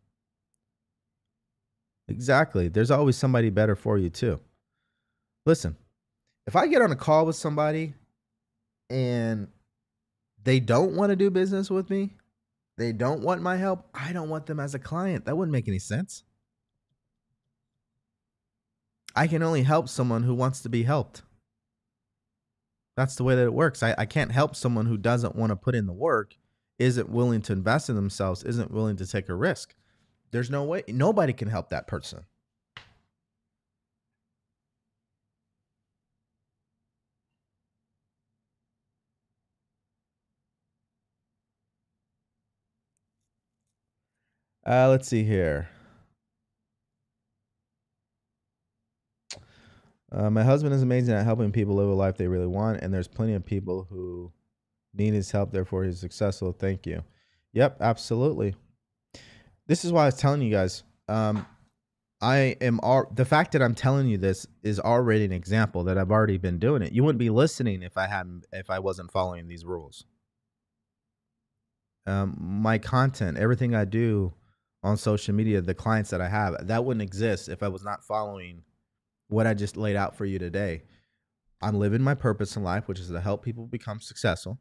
Exactly. 2.06 2.68
There's 2.68 2.92
always 2.92 3.16
somebody 3.16 3.50
better 3.50 3.74
for 3.74 3.98
you, 3.98 4.08
too. 4.08 4.38
Listen, 5.46 5.74
if 6.46 6.54
I 6.54 6.68
get 6.68 6.80
on 6.80 6.92
a 6.92 6.96
call 6.96 7.26
with 7.26 7.34
somebody 7.34 7.94
and 8.88 9.48
they 10.44 10.60
don't 10.60 10.94
want 10.94 11.10
to 11.10 11.16
do 11.16 11.28
business 11.28 11.72
with 11.72 11.90
me, 11.90 12.12
they 12.76 12.92
don't 12.92 13.22
want 13.22 13.42
my 13.42 13.56
help, 13.56 13.86
I 13.94 14.12
don't 14.12 14.28
want 14.28 14.46
them 14.46 14.60
as 14.60 14.74
a 14.74 14.78
client. 14.78 15.24
That 15.24 15.36
wouldn't 15.36 15.52
make 15.52 15.68
any 15.68 15.78
sense. 15.78 16.24
I 19.14 19.26
can 19.26 19.42
only 19.42 19.62
help 19.62 19.88
someone 19.88 20.24
who 20.24 20.34
wants 20.34 20.60
to 20.62 20.68
be 20.68 20.82
helped. 20.82 21.22
That's 22.96 23.16
the 23.16 23.24
way 23.24 23.34
that 23.36 23.44
it 23.44 23.54
works. 23.54 23.82
I, 23.82 23.94
I 23.96 24.06
can't 24.06 24.32
help 24.32 24.56
someone 24.56 24.86
who 24.86 24.96
doesn't 24.96 25.36
want 25.36 25.50
to 25.50 25.56
put 25.56 25.74
in 25.74 25.86
the 25.86 25.92
work, 25.92 26.36
isn't 26.78 27.08
willing 27.08 27.42
to 27.42 27.52
invest 27.52 27.88
in 27.88 27.96
themselves, 27.96 28.42
isn't 28.42 28.70
willing 28.70 28.96
to 28.96 29.06
take 29.06 29.28
a 29.28 29.34
risk. 29.34 29.74
There's 30.32 30.50
no 30.50 30.64
way, 30.64 30.82
nobody 30.88 31.32
can 31.32 31.48
help 31.48 31.70
that 31.70 31.86
person. 31.86 32.24
Uh, 44.66 44.88
let's 44.88 45.08
see 45.08 45.24
here. 45.24 45.68
Uh, 50.10 50.30
my 50.30 50.42
husband 50.42 50.74
is 50.74 50.82
amazing 50.82 51.14
at 51.14 51.24
helping 51.24 51.52
people 51.52 51.74
live 51.74 51.88
a 51.88 51.92
life 51.92 52.16
they 52.16 52.28
really 52.28 52.46
want, 52.46 52.80
and 52.80 52.94
there's 52.94 53.08
plenty 53.08 53.34
of 53.34 53.44
people 53.44 53.86
who 53.90 54.32
need 54.94 55.12
his 55.12 55.30
help. 55.30 55.50
Therefore, 55.50 55.84
he's 55.84 55.98
successful. 55.98 56.52
Thank 56.52 56.86
you. 56.86 57.02
Yep, 57.52 57.78
absolutely. 57.80 58.54
This 59.66 59.84
is 59.84 59.92
why 59.92 60.02
I 60.02 60.06
was 60.06 60.16
telling 60.16 60.40
you 60.40 60.50
guys. 60.50 60.82
Um, 61.08 61.44
I 62.22 62.56
am 62.60 62.80
the 63.14 63.26
fact 63.26 63.52
that 63.52 63.62
I'm 63.62 63.74
telling 63.74 64.06
you 64.06 64.16
this 64.16 64.46
is 64.62 64.80
already 64.80 65.24
an 65.24 65.32
example 65.32 65.84
that 65.84 65.98
I've 65.98 66.10
already 66.10 66.38
been 66.38 66.58
doing 66.58 66.80
it. 66.80 66.92
You 66.92 67.04
wouldn't 67.04 67.18
be 67.18 67.28
listening 67.28 67.82
if 67.82 67.98
I 67.98 68.06
hadn't 68.06 68.46
if 68.52 68.70
I 68.70 68.78
wasn't 68.78 69.10
following 69.10 69.46
these 69.46 69.64
rules. 69.64 70.06
Um, 72.06 72.36
my 72.38 72.78
content, 72.78 73.36
everything 73.36 73.74
I 73.74 73.84
do 73.84 74.32
on 74.84 74.98
social 74.98 75.34
media, 75.34 75.62
the 75.62 75.74
clients 75.74 76.10
that 76.10 76.20
I 76.20 76.28
have, 76.28 76.66
that 76.68 76.84
wouldn't 76.84 77.02
exist 77.02 77.48
if 77.48 77.62
I 77.62 77.68
was 77.68 77.82
not 77.82 78.04
following 78.04 78.62
what 79.28 79.46
I 79.46 79.54
just 79.54 79.78
laid 79.78 79.96
out 79.96 80.14
for 80.14 80.26
you 80.26 80.38
today. 80.38 80.82
I'm 81.62 81.78
living 81.78 82.02
my 82.02 82.14
purpose 82.14 82.54
in 82.54 82.62
life, 82.62 82.86
which 82.86 83.00
is 83.00 83.08
to 83.08 83.20
help 83.20 83.42
people 83.42 83.66
become 83.66 83.98
successful. 83.98 84.60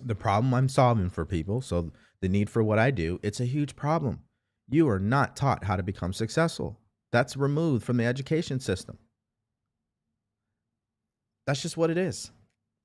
The 0.00 0.16
problem 0.16 0.52
I'm 0.52 0.68
solving 0.68 1.08
for 1.08 1.24
people, 1.24 1.60
so 1.60 1.92
the 2.20 2.28
need 2.28 2.50
for 2.50 2.64
what 2.64 2.80
I 2.80 2.90
do, 2.90 3.20
it's 3.22 3.38
a 3.38 3.44
huge 3.44 3.76
problem. 3.76 4.24
You 4.68 4.88
are 4.88 4.98
not 4.98 5.36
taught 5.36 5.64
how 5.64 5.76
to 5.76 5.84
become 5.84 6.12
successful. 6.12 6.80
That's 7.12 7.36
removed 7.36 7.84
from 7.84 7.96
the 7.96 8.04
education 8.04 8.58
system. 8.58 8.98
That's 11.46 11.62
just 11.62 11.76
what 11.76 11.90
it 11.90 11.98
is. 11.98 12.32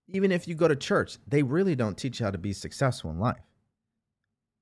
Even 0.08 0.32
if 0.32 0.48
you 0.48 0.54
go 0.54 0.68
to 0.68 0.76
church, 0.76 1.18
they 1.28 1.42
really 1.42 1.76
don't 1.76 1.98
teach 1.98 2.20
you 2.20 2.26
how 2.26 2.32
to 2.32 2.38
be 2.38 2.54
successful 2.54 3.10
in 3.10 3.20
life. 3.20 3.49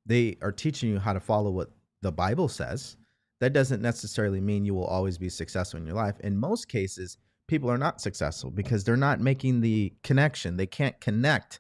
They 0.08 0.38
are 0.42 0.52
teaching 0.52 0.90
you 0.90 1.00
how 1.00 1.14
to 1.14 1.20
follow 1.20 1.52
what 1.52 1.70
the 2.02 2.12
Bible 2.12 2.48
says 2.48 2.98
that 3.40 3.54
doesn't 3.54 3.82
necessarily 3.82 4.42
mean 4.42 4.66
you 4.66 4.74
will 4.74 4.86
always 4.86 5.18
be 5.18 5.30
successful 5.30 5.80
in 5.80 5.86
your 5.86 5.96
life. 5.96 6.20
In 6.22 6.38
most 6.38 6.68
cases, 6.68 7.18
people 7.48 7.70
are 7.70 7.78
not 7.78 8.02
successful 8.02 8.50
because 8.50 8.84
they're 8.84 8.98
not 8.98 9.20
making 9.20 9.62
the 9.62 9.94
connection. 10.04 10.58
They 10.58 10.66
can't 10.66 11.00
connect, 11.00 11.60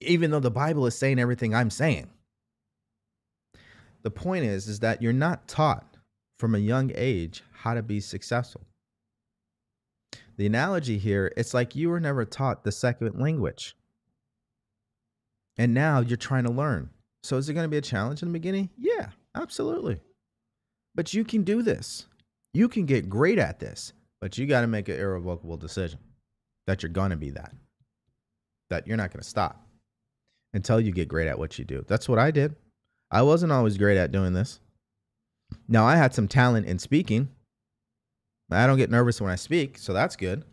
even 0.00 0.30
though 0.30 0.40
the 0.40 0.50
Bible 0.50 0.86
is 0.86 0.96
saying 0.96 1.18
everything 1.18 1.54
I'm 1.54 1.70
saying. 1.70 2.10
The 4.02 4.10
point 4.10 4.44
is, 4.44 4.68
is 4.68 4.80
that 4.80 5.00
you're 5.00 5.14
not 5.14 5.48
taught 5.48 5.96
from 6.38 6.54
a 6.54 6.58
young 6.58 6.92
age 6.94 7.42
how 7.52 7.72
to 7.74 7.82
be 7.82 8.00
successful. 8.00 8.66
The 10.36 10.46
analogy 10.46 10.98
here, 10.98 11.32
it's 11.36 11.54
like 11.54 11.74
you 11.74 11.88
were 11.88 12.00
never 12.00 12.24
taught 12.24 12.64
the 12.64 12.72
second 12.72 13.18
language. 13.18 13.76
And 15.56 15.72
now 15.72 16.00
you're 16.00 16.16
trying 16.16 16.44
to 16.44 16.50
learn. 16.50 16.90
So 17.24 17.38
is 17.38 17.48
it 17.48 17.54
going 17.54 17.64
to 17.64 17.70
be 17.70 17.78
a 17.78 17.82
challenge 17.82 18.20
in 18.20 18.28
the 18.28 18.34
beginning? 18.34 18.68
Yeah, 18.76 19.06
absolutely. 19.34 19.98
But 20.94 21.14
you 21.14 21.24
can 21.24 21.42
do 21.42 21.62
this. 21.62 22.04
You 22.52 22.68
can 22.68 22.84
get 22.84 23.08
great 23.08 23.38
at 23.38 23.58
this, 23.58 23.94
but 24.20 24.36
you 24.36 24.46
got 24.46 24.60
to 24.60 24.66
make 24.66 24.90
an 24.90 25.00
irrevocable 25.00 25.56
decision 25.56 26.00
that 26.66 26.82
you're 26.82 26.90
going 26.90 27.12
to 27.12 27.16
be 27.16 27.30
that, 27.30 27.54
that 28.68 28.86
you're 28.86 28.98
not 28.98 29.10
going 29.10 29.22
to 29.22 29.28
stop 29.28 29.66
until 30.52 30.78
you 30.78 30.92
get 30.92 31.08
great 31.08 31.26
at 31.26 31.38
what 31.38 31.58
you 31.58 31.64
do. 31.64 31.82
That's 31.88 32.10
what 32.10 32.18
I 32.18 32.30
did. 32.30 32.56
I 33.10 33.22
wasn't 33.22 33.52
always 33.52 33.78
great 33.78 33.96
at 33.96 34.12
doing 34.12 34.34
this. 34.34 34.60
Now, 35.66 35.86
I 35.86 35.96
had 35.96 36.12
some 36.12 36.28
talent 36.28 36.66
in 36.66 36.78
speaking. 36.78 37.30
I 38.50 38.66
don't 38.66 38.76
get 38.76 38.90
nervous 38.90 39.18
when 39.18 39.30
I 39.30 39.36
speak, 39.36 39.78
so 39.78 39.94
that's 39.94 40.16
good. 40.16 40.44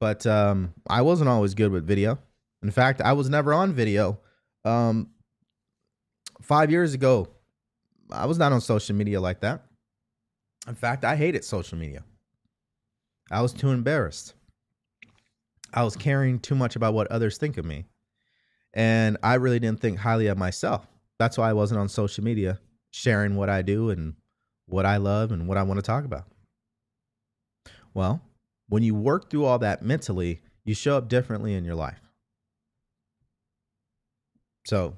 But 0.00 0.26
um, 0.26 0.74
I 0.90 1.02
wasn't 1.02 1.30
always 1.30 1.54
good 1.54 1.70
with 1.70 1.86
video. 1.86 2.18
In 2.64 2.72
fact, 2.72 3.00
I 3.00 3.12
was 3.12 3.30
never 3.30 3.54
on 3.54 3.72
video. 3.72 4.18
Um, 4.64 5.10
five 6.48 6.70
years 6.70 6.94
ago, 6.94 7.28
I 8.10 8.26
was 8.26 8.38
not 8.38 8.52
on 8.52 8.60
social 8.60 8.96
media 8.96 9.20
like 9.20 9.40
that. 9.40 9.62
In 10.66 10.74
fact, 10.74 11.04
I 11.04 11.14
hated 11.14 11.44
social 11.44 11.78
media. 11.78 12.02
I 13.30 13.42
was 13.42 13.52
too 13.52 13.70
embarrassed. 13.70 14.34
I 15.72 15.84
was 15.84 15.94
caring 15.94 16.40
too 16.40 16.54
much 16.54 16.76
about 16.76 16.94
what 16.94 17.06
others 17.08 17.36
think 17.36 17.58
of 17.58 17.64
me. 17.64 17.84
And 18.72 19.18
I 19.22 19.34
really 19.34 19.58
didn't 19.58 19.80
think 19.80 19.98
highly 19.98 20.26
of 20.28 20.38
myself. 20.38 20.86
That's 21.18 21.36
why 21.36 21.50
I 21.50 21.52
wasn't 21.52 21.80
on 21.80 21.88
social 21.88 22.24
media 22.24 22.58
sharing 22.90 23.36
what 23.36 23.50
I 23.50 23.62
do 23.62 23.90
and 23.90 24.14
what 24.66 24.86
I 24.86 24.96
love 24.96 25.30
and 25.30 25.46
what 25.46 25.58
I 25.58 25.62
want 25.62 25.78
to 25.78 25.82
talk 25.82 26.04
about. 26.04 26.24
Well, 27.92 28.22
when 28.68 28.82
you 28.82 28.94
work 28.94 29.30
through 29.30 29.44
all 29.44 29.58
that 29.58 29.82
mentally, 29.82 30.40
you 30.64 30.74
show 30.74 30.96
up 30.96 31.08
differently 31.08 31.54
in 31.54 31.64
your 31.64 31.74
life. 31.74 32.00
So 34.66 34.96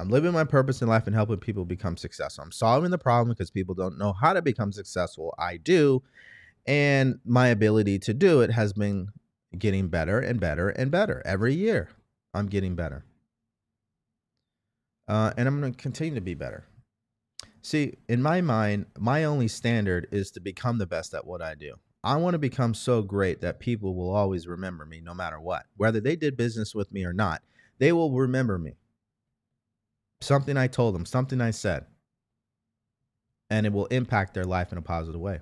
I'm 0.00 0.08
living 0.10 0.32
my 0.32 0.44
purpose 0.44 0.82
in 0.82 0.88
life 0.88 1.06
and 1.06 1.16
helping 1.16 1.38
people 1.38 1.64
become 1.66 1.96
successful. 1.96 2.44
I'm 2.44 2.52
solving 2.52 2.90
the 2.90 2.98
problem 2.98 3.30
because 3.30 3.50
people 3.50 3.74
don't 3.74 3.98
know 3.98 4.12
how 4.14 4.32
to 4.34 4.42
become 4.42 4.72
successful. 4.72 5.34
I 5.38 5.58
do. 5.58 6.02
And 6.66 7.20
my 7.24 7.48
ability 7.48 8.00
to 8.00 8.14
do 8.14 8.42
it 8.42 8.52
has 8.52 8.72
been 8.74 9.10
getting 9.58 9.88
better 9.88 10.20
and 10.20 10.40
better 10.40 10.70
and 10.70 10.90
better 10.90 11.22
every 11.26 11.54
year. 11.54 11.90
I'm 12.34 12.46
getting 12.48 12.76
better. 12.76 13.04
uh, 15.08 15.32
and 15.36 15.48
I'm 15.48 15.60
going 15.60 15.72
to 15.74 15.78
continue 15.78 16.14
to 16.14 16.20
be 16.20 16.34
better. 16.34 16.64
See, 17.62 17.94
in 18.08 18.22
my 18.22 18.40
mind, 18.40 18.86
my 18.98 19.24
only 19.24 19.48
standard 19.48 20.08
is 20.12 20.30
to 20.32 20.40
become 20.40 20.78
the 20.78 20.86
best 20.86 21.14
at 21.14 21.26
what 21.26 21.42
I 21.42 21.54
do. 21.54 21.74
I 22.04 22.16
want 22.16 22.34
to 22.34 22.38
become 22.38 22.74
so 22.74 23.02
great 23.02 23.40
that 23.42 23.60
people 23.60 23.94
will 23.94 24.14
always 24.14 24.46
remember 24.46 24.86
me 24.86 25.00
no 25.02 25.14
matter 25.14 25.40
what. 25.40 25.66
Whether 25.76 26.00
they 26.00 26.16
did 26.16 26.36
business 26.36 26.74
with 26.74 26.92
me 26.92 27.04
or 27.04 27.12
not, 27.12 27.42
they 27.78 27.92
will 27.92 28.12
remember 28.12 28.58
me. 28.58 28.76
Something 30.20 30.56
I 30.56 30.66
told 30.66 30.94
them, 30.94 31.06
something 31.06 31.40
I 31.40 31.50
said, 31.50 31.86
and 33.48 33.66
it 33.66 33.72
will 33.72 33.86
impact 33.86 34.34
their 34.34 34.44
life 34.44 34.70
in 34.72 34.78
a 34.78 34.82
positive 34.82 35.20
way. 35.20 35.40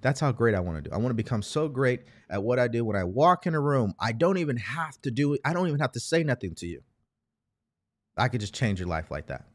That's 0.00 0.20
how 0.20 0.32
great 0.32 0.54
I 0.54 0.60
want 0.60 0.82
to 0.82 0.88
do. 0.88 0.94
I 0.94 0.98
want 0.98 1.08
to 1.10 1.14
become 1.14 1.42
so 1.42 1.68
great 1.68 2.02
at 2.30 2.42
what 2.42 2.58
I 2.58 2.68
do 2.68 2.84
when 2.84 2.96
I 2.96 3.04
walk 3.04 3.46
in 3.46 3.54
a 3.54 3.60
room. 3.60 3.94
I 3.98 4.12
don't 4.12 4.38
even 4.38 4.56
have 4.56 5.00
to 5.02 5.10
do. 5.10 5.36
I 5.44 5.52
don't 5.52 5.68
even 5.68 5.80
have 5.80 5.92
to 5.92 6.00
say 6.00 6.22
nothing 6.22 6.54
to 6.56 6.66
you. 6.66 6.82
I 8.16 8.28
could 8.28 8.40
just 8.40 8.54
change 8.54 8.78
your 8.78 8.88
life 8.88 9.10
like 9.10 9.26
that. 9.26 9.46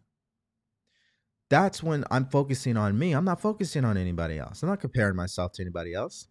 That's 1.49 1.82
when 1.82 2.03
I'm 2.11 2.26
focusing 2.26 2.78
on 2.78 2.99
me. 2.99 3.13
I'm 3.13 3.26
not 3.26 3.41
focusing 3.41 3.86
on 3.86 3.97
anybody 3.97 4.38
else. 4.38 4.61
I'm 4.61 4.70
not 4.70 4.82
comparing 4.82 5.15
myself 5.15 5.53
to 5.53 5.63
anybody 5.63 5.93
else. 5.93 6.28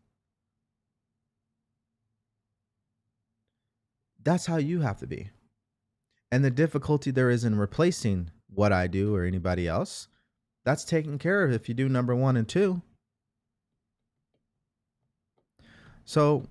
That's 4.23 4.47
how 4.47 4.59
you 4.59 4.81
have 4.81 4.99
to 4.99 5.07
be. 5.07 5.31
And 6.31 6.45
the 6.45 6.51
difficulty 6.51 7.11
there 7.11 7.31
is 7.31 7.45
in 7.45 7.59
replacing 7.59 8.31
what 8.53 8.73
I 8.73 8.87
do 8.87 9.15
or 9.15 9.25
anybody 9.25 9.67
else, 9.67 10.09
that's 10.65 10.85
taken 10.85 11.19
care 11.19 11.45
of 11.45 11.53
if 11.53 11.69
you 11.69 11.75
do 11.75 11.89
number 11.89 12.15
one 12.15 12.37
and 12.37 12.47
two. 12.47 12.83
So 16.05 16.47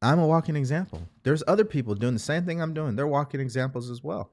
I'm 0.00 0.18
a 0.18 0.26
walking 0.26 0.56
example. 0.56 1.02
There's 1.22 1.42
other 1.46 1.64
people 1.64 1.94
doing 1.94 2.14
the 2.14 2.20
same 2.20 2.44
thing 2.44 2.60
I'm 2.60 2.74
doing. 2.74 2.96
They're 2.96 3.06
walking 3.06 3.40
examples 3.40 3.90
as 3.90 4.02
well. 4.02 4.30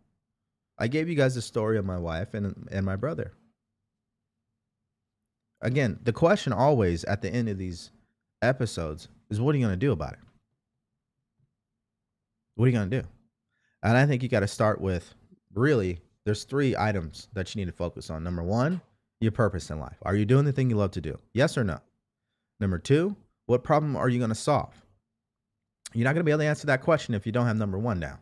I 0.78 0.88
gave 0.88 1.10
you 1.10 1.16
guys 1.16 1.36
the 1.36 1.42
story 1.42 1.78
of 1.78 1.86
my 1.86 1.98
wife 1.98 2.34
and, 2.34 2.68
and 2.72 2.86
my 2.86 2.96
brother. 2.96 3.34
Again, 5.62 6.00
the 6.04 6.14
question 6.14 6.54
always 6.54 7.04
at 7.06 7.22
the 7.22 7.30
end 7.30 7.50
of 7.50 7.58
these 7.58 7.92
episodes 8.42 9.08
is 9.30 9.40
what 9.40 9.56
are 9.56 9.58
you 9.58 9.66
going 9.66 9.80
to 9.80 9.86
do 9.86 9.92
about 9.92 10.14
it? 10.14 10.20
What 12.56 12.66
are 12.66 12.68
you 12.68 12.74
going 12.74 12.90
to 12.90 13.02
do? 13.02 13.08
And 13.86 13.96
I 13.96 14.08
think 14.08 14.24
you 14.24 14.30
got 14.30 14.40
to 14.40 14.48
start 14.48 14.82
with 14.82 15.14
really, 15.54 16.00
there's 16.26 16.44
three 16.44 16.76
items 16.76 17.28
that 17.34 17.54
you 17.54 17.62
need 17.62 17.72
to 17.72 17.78
focus 17.78 18.10
on. 18.10 18.24
Number 18.24 18.42
one, 18.42 18.82
your 19.22 19.32
purpose 19.32 19.70
in 19.70 19.80
life. 19.80 19.98
Are 20.02 20.16
you 20.16 20.26
doing 20.26 20.44
the 20.44 20.52
thing 20.52 20.72
you 20.72 20.76
love 20.76 20.90
to 20.92 21.02
do? 21.02 21.20
Yes 21.34 21.56
or 21.56 21.64
no? 21.64 21.78
Number 22.60 22.80
two, 22.80 23.16
what 23.46 23.64
problem 23.64 23.96
are 23.96 24.10
you 24.10 24.18
going 24.18 24.30
to 24.30 24.36
solve? 24.36 24.74
You're 25.94 26.04
not 26.04 26.14
going 26.14 26.22
to 26.22 26.26
be 26.26 26.32
able 26.32 26.40
to 26.40 26.48
answer 26.48 26.66
that 26.66 26.82
question 26.82 27.14
if 27.14 27.28
you 27.28 27.32
don't 27.32 27.46
have 27.46 27.58
number 27.58 27.78
one 27.78 28.00
down. 28.00 28.18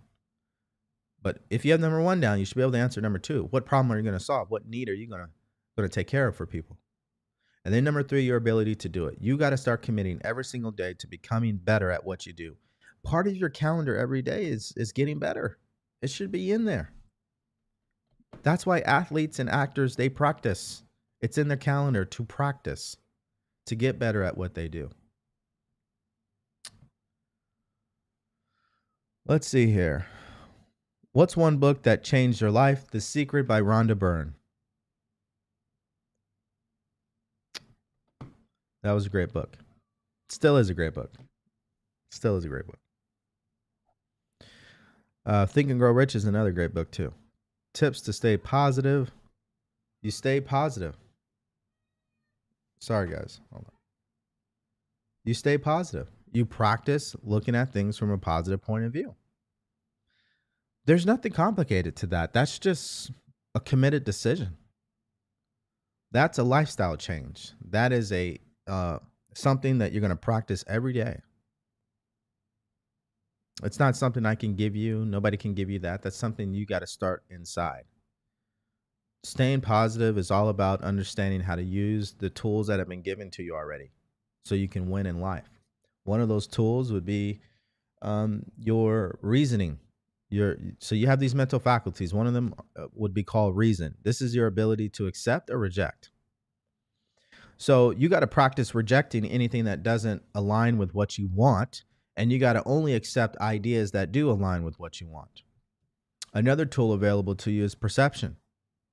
But 1.21 1.39
if 1.49 1.63
you 1.63 1.71
have 1.71 1.79
number 1.79 2.01
one 2.01 2.19
down, 2.19 2.39
you 2.39 2.45
should 2.45 2.57
be 2.57 2.61
able 2.61 2.73
to 2.73 2.79
answer 2.79 2.99
number 2.99 3.17
two. 3.17 3.47
What 3.51 3.65
problem 3.65 3.93
are 3.93 3.97
you 3.97 4.03
going 4.03 4.17
to 4.17 4.23
solve? 4.23 4.51
What 4.51 4.67
need 4.67 4.89
are 4.89 4.93
you 4.93 5.07
going 5.07 5.21
to 5.21 5.29
going 5.77 5.89
to 5.89 5.93
take 5.93 6.07
care 6.07 6.27
of 6.27 6.35
for 6.35 6.45
people? 6.45 6.77
And 7.63 7.73
then 7.73 7.85
number 7.85 8.03
three, 8.03 8.23
your 8.23 8.35
ability 8.35 8.75
to 8.75 8.89
do 8.89 9.05
it. 9.05 9.17
You 9.21 9.37
got 9.37 9.51
to 9.51 9.57
start 9.57 9.81
committing 9.81 10.19
every 10.25 10.43
single 10.43 10.71
day 10.71 10.93
to 10.95 11.07
becoming 11.07 11.55
better 11.55 11.89
at 11.89 12.03
what 12.03 12.25
you 12.25 12.33
do. 12.33 12.57
Part 13.03 13.27
of 13.27 13.35
your 13.35 13.49
calendar 13.49 13.97
every 13.97 14.21
day 14.21 14.45
is 14.45 14.73
is 14.77 14.91
getting 14.91 15.19
better. 15.19 15.57
It 16.01 16.09
should 16.09 16.31
be 16.31 16.51
in 16.51 16.65
there. 16.65 16.91
That's 18.41 18.65
why 18.65 18.79
athletes 18.79 19.39
and 19.39 19.49
actors 19.49 19.95
they 19.95 20.09
practice. 20.09 20.83
It's 21.21 21.37
in 21.37 21.47
their 21.47 21.57
calendar 21.57 22.03
to 22.03 22.23
practice, 22.25 22.97
to 23.67 23.75
get 23.75 23.99
better 23.99 24.23
at 24.23 24.37
what 24.37 24.53
they 24.53 24.67
do. 24.67 24.89
Let's 29.25 29.47
see 29.47 29.71
here. 29.71 30.05
What's 31.13 31.37
one 31.37 31.57
book 31.57 31.83
that 31.83 32.03
changed 32.03 32.41
your 32.41 32.51
life? 32.51 32.91
The 32.91 32.99
Secret 32.99 33.47
by 33.47 33.61
Rhonda 33.61 33.97
Byrne. 33.97 34.35
That 38.81 38.91
was 38.91 39.05
a 39.05 39.09
great 39.09 39.31
book. 39.31 39.55
Still 40.27 40.57
is 40.57 40.69
a 40.69 40.73
great 40.73 40.93
book. 40.93 41.13
Still 42.11 42.35
is 42.35 42.43
a 42.43 42.49
great 42.49 42.65
book. 42.65 42.82
Uh, 45.25 45.45
Think 45.45 45.69
and 45.69 45.79
Grow 45.79 45.91
Rich 45.91 46.15
is 46.15 46.25
another 46.25 46.51
great 46.51 46.73
book 46.73 46.91
too. 46.91 47.13
Tips 47.73 48.01
to 48.01 48.13
stay 48.13 48.37
positive. 48.37 49.11
You 50.01 50.11
stay 50.11 50.41
positive. 50.41 50.95
Sorry, 52.79 53.09
guys. 53.09 53.39
Hold 53.51 53.65
on. 53.65 53.71
You 55.23 55.33
stay 55.33 55.57
positive. 55.57 56.07
You 56.33 56.45
practice 56.45 57.15
looking 57.23 57.55
at 57.55 57.71
things 57.71 57.97
from 57.97 58.11
a 58.11 58.17
positive 58.17 58.61
point 58.61 58.83
of 58.83 58.91
view. 58.91 59.15
There's 60.85 61.05
nothing 61.05 61.31
complicated 61.31 61.95
to 61.97 62.07
that. 62.07 62.33
That's 62.33 62.59
just 62.59 63.11
a 63.55 63.61
committed 63.61 64.03
decision. 64.03 64.57
That's 66.11 66.37
a 66.37 66.43
lifestyle 66.43 66.97
change. 66.97 67.51
That 67.69 67.93
is 67.93 68.11
a 68.11 68.37
uh, 68.67 68.99
something 69.33 69.77
that 69.77 69.93
you're 69.93 70.01
going 70.01 70.09
to 70.09 70.15
practice 70.15 70.63
every 70.67 70.93
day. 70.93 71.21
It's 73.61 73.79
not 73.79 73.95
something 73.95 74.25
I 74.25 74.35
can 74.35 74.55
give 74.55 74.75
you. 74.75 75.05
Nobody 75.05 75.37
can 75.37 75.53
give 75.53 75.69
you 75.69 75.79
that. 75.79 76.01
That's 76.01 76.17
something 76.17 76.53
you 76.53 76.65
got 76.65 76.79
to 76.79 76.87
start 76.87 77.23
inside. 77.29 77.83
Staying 79.23 79.61
positive 79.61 80.17
is 80.17 80.31
all 80.31 80.49
about 80.49 80.81
understanding 80.81 81.41
how 81.41 81.55
to 81.55 81.63
use 81.63 82.13
the 82.13 82.29
tools 82.29 82.67
that 82.67 82.79
have 82.79 82.89
been 82.89 83.01
given 83.01 83.29
to 83.31 83.43
you 83.43 83.55
already 83.55 83.91
so 84.43 84.55
you 84.55 84.67
can 84.67 84.89
win 84.89 85.05
in 85.05 85.21
life. 85.21 85.49
One 86.03 86.19
of 86.19 86.27
those 86.27 86.47
tools 86.47 86.91
would 86.91 87.05
be 87.05 87.41
um, 88.01 88.43
your 88.57 89.17
reasoning. 89.21 89.79
Your 90.29 90.57
so 90.79 90.95
you 90.95 91.07
have 91.07 91.19
these 91.19 91.35
mental 91.35 91.59
faculties. 91.59 92.13
One 92.13 92.27
of 92.27 92.33
them 92.33 92.55
uh, 92.75 92.87
would 92.93 93.13
be 93.13 93.23
called 93.23 93.55
reason. 93.55 93.95
This 94.03 94.19
is 94.19 94.35
your 94.35 94.47
ability 94.47 94.89
to 94.89 95.07
accept 95.07 95.49
or 95.49 95.57
reject. 95.57 96.09
So 97.57 97.91
you 97.91 98.09
got 98.09 98.21
to 98.21 98.27
practice 98.27 98.75
rejecting 98.75 99.25
anything 99.25 99.65
that 99.65 99.83
doesn't 99.83 100.23
align 100.35 100.77
with 100.77 100.93
what 100.93 101.17
you 101.17 101.29
want, 101.33 101.83
and 102.15 102.31
you 102.31 102.39
got 102.39 102.53
to 102.53 102.63
only 102.65 102.93
accept 102.93 103.37
ideas 103.37 103.91
that 103.91 104.11
do 104.11 104.29
align 104.29 104.63
with 104.63 104.79
what 104.79 105.01
you 105.01 105.07
want. 105.07 105.43
Another 106.33 106.65
tool 106.65 106.93
available 106.93 107.35
to 107.35 107.51
you 107.51 107.63
is 107.63 107.75
perception. 107.75 108.37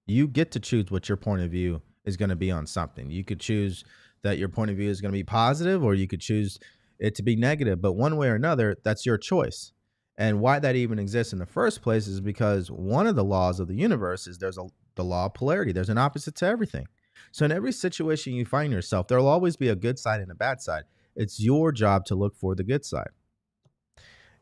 You 0.07 0.29
get 0.29 0.51
to 0.53 0.61
choose 0.61 0.91
what 0.91 1.09
your 1.09 1.17
point 1.17 1.43
of 1.43 1.51
view 1.51 1.83
is 2.05 2.17
going 2.17 2.29
to 2.31 2.37
be 2.37 2.51
on 2.51 2.67
something. 2.67 3.11
You 3.11 3.25
could 3.25 3.41
choose 3.41 3.85
that 4.23 4.39
your 4.39 4.49
point 4.49 4.71
of 4.71 4.77
view 4.77 4.91
is 4.91 5.01
going 5.01 5.13
to 5.13 5.19
be 5.19 5.25
positive, 5.25 5.83
or 5.83 5.95
you 5.95 6.07
could 6.07 6.21
choose 6.21 6.59
it 6.99 7.15
to 7.15 7.23
be 7.23 7.37
negative. 7.37 7.81
But 7.81 7.93
one 7.93 8.17
way 8.17 8.29
or 8.29 8.35
another, 8.35 8.77
that's 8.85 9.07
your 9.07 9.17
choice. 9.17 9.73
And 10.19 10.41
why 10.41 10.59
that 10.59 10.77
even 10.77 10.99
exists 10.99 11.33
in 11.33 11.39
the 11.39 11.47
first 11.47 11.81
place 11.81 12.07
is 12.07 12.21
because 12.21 12.71
one 12.71 13.07
of 13.07 13.17
the 13.17 13.25
laws 13.25 13.59
of 13.59 13.69
the 13.69 13.75
universe 13.75 14.27
is 14.27 14.37
there's 14.37 14.59
a 14.59 14.67
the 14.97 15.05
law 15.05 15.27
of 15.27 15.35
polarity. 15.35 15.73
There's 15.73 15.89
an 15.89 15.99
opposite 15.99 16.35
to 16.37 16.47
everything. 16.47 16.87
So 17.33 17.45
in 17.45 17.53
every 17.53 17.73
situation 17.73 18.35
you 18.35 18.45
find 18.45 18.73
yourself, 18.73 19.09
there'll 19.09 19.29
always 19.29 19.57
be 19.57 19.69
a 19.69 19.77
good 19.77 19.99
side 19.99 20.21
and 20.21 20.31
a 20.31 20.35
bad 20.35 20.61
side. 20.61 20.85
It's 21.21 21.41
your 21.41 21.73
job 21.73 22.05
to 22.07 22.15
look 22.15 22.35
for 22.37 22.55
the 22.55 22.65
good 22.65 22.85
side. 22.85 23.11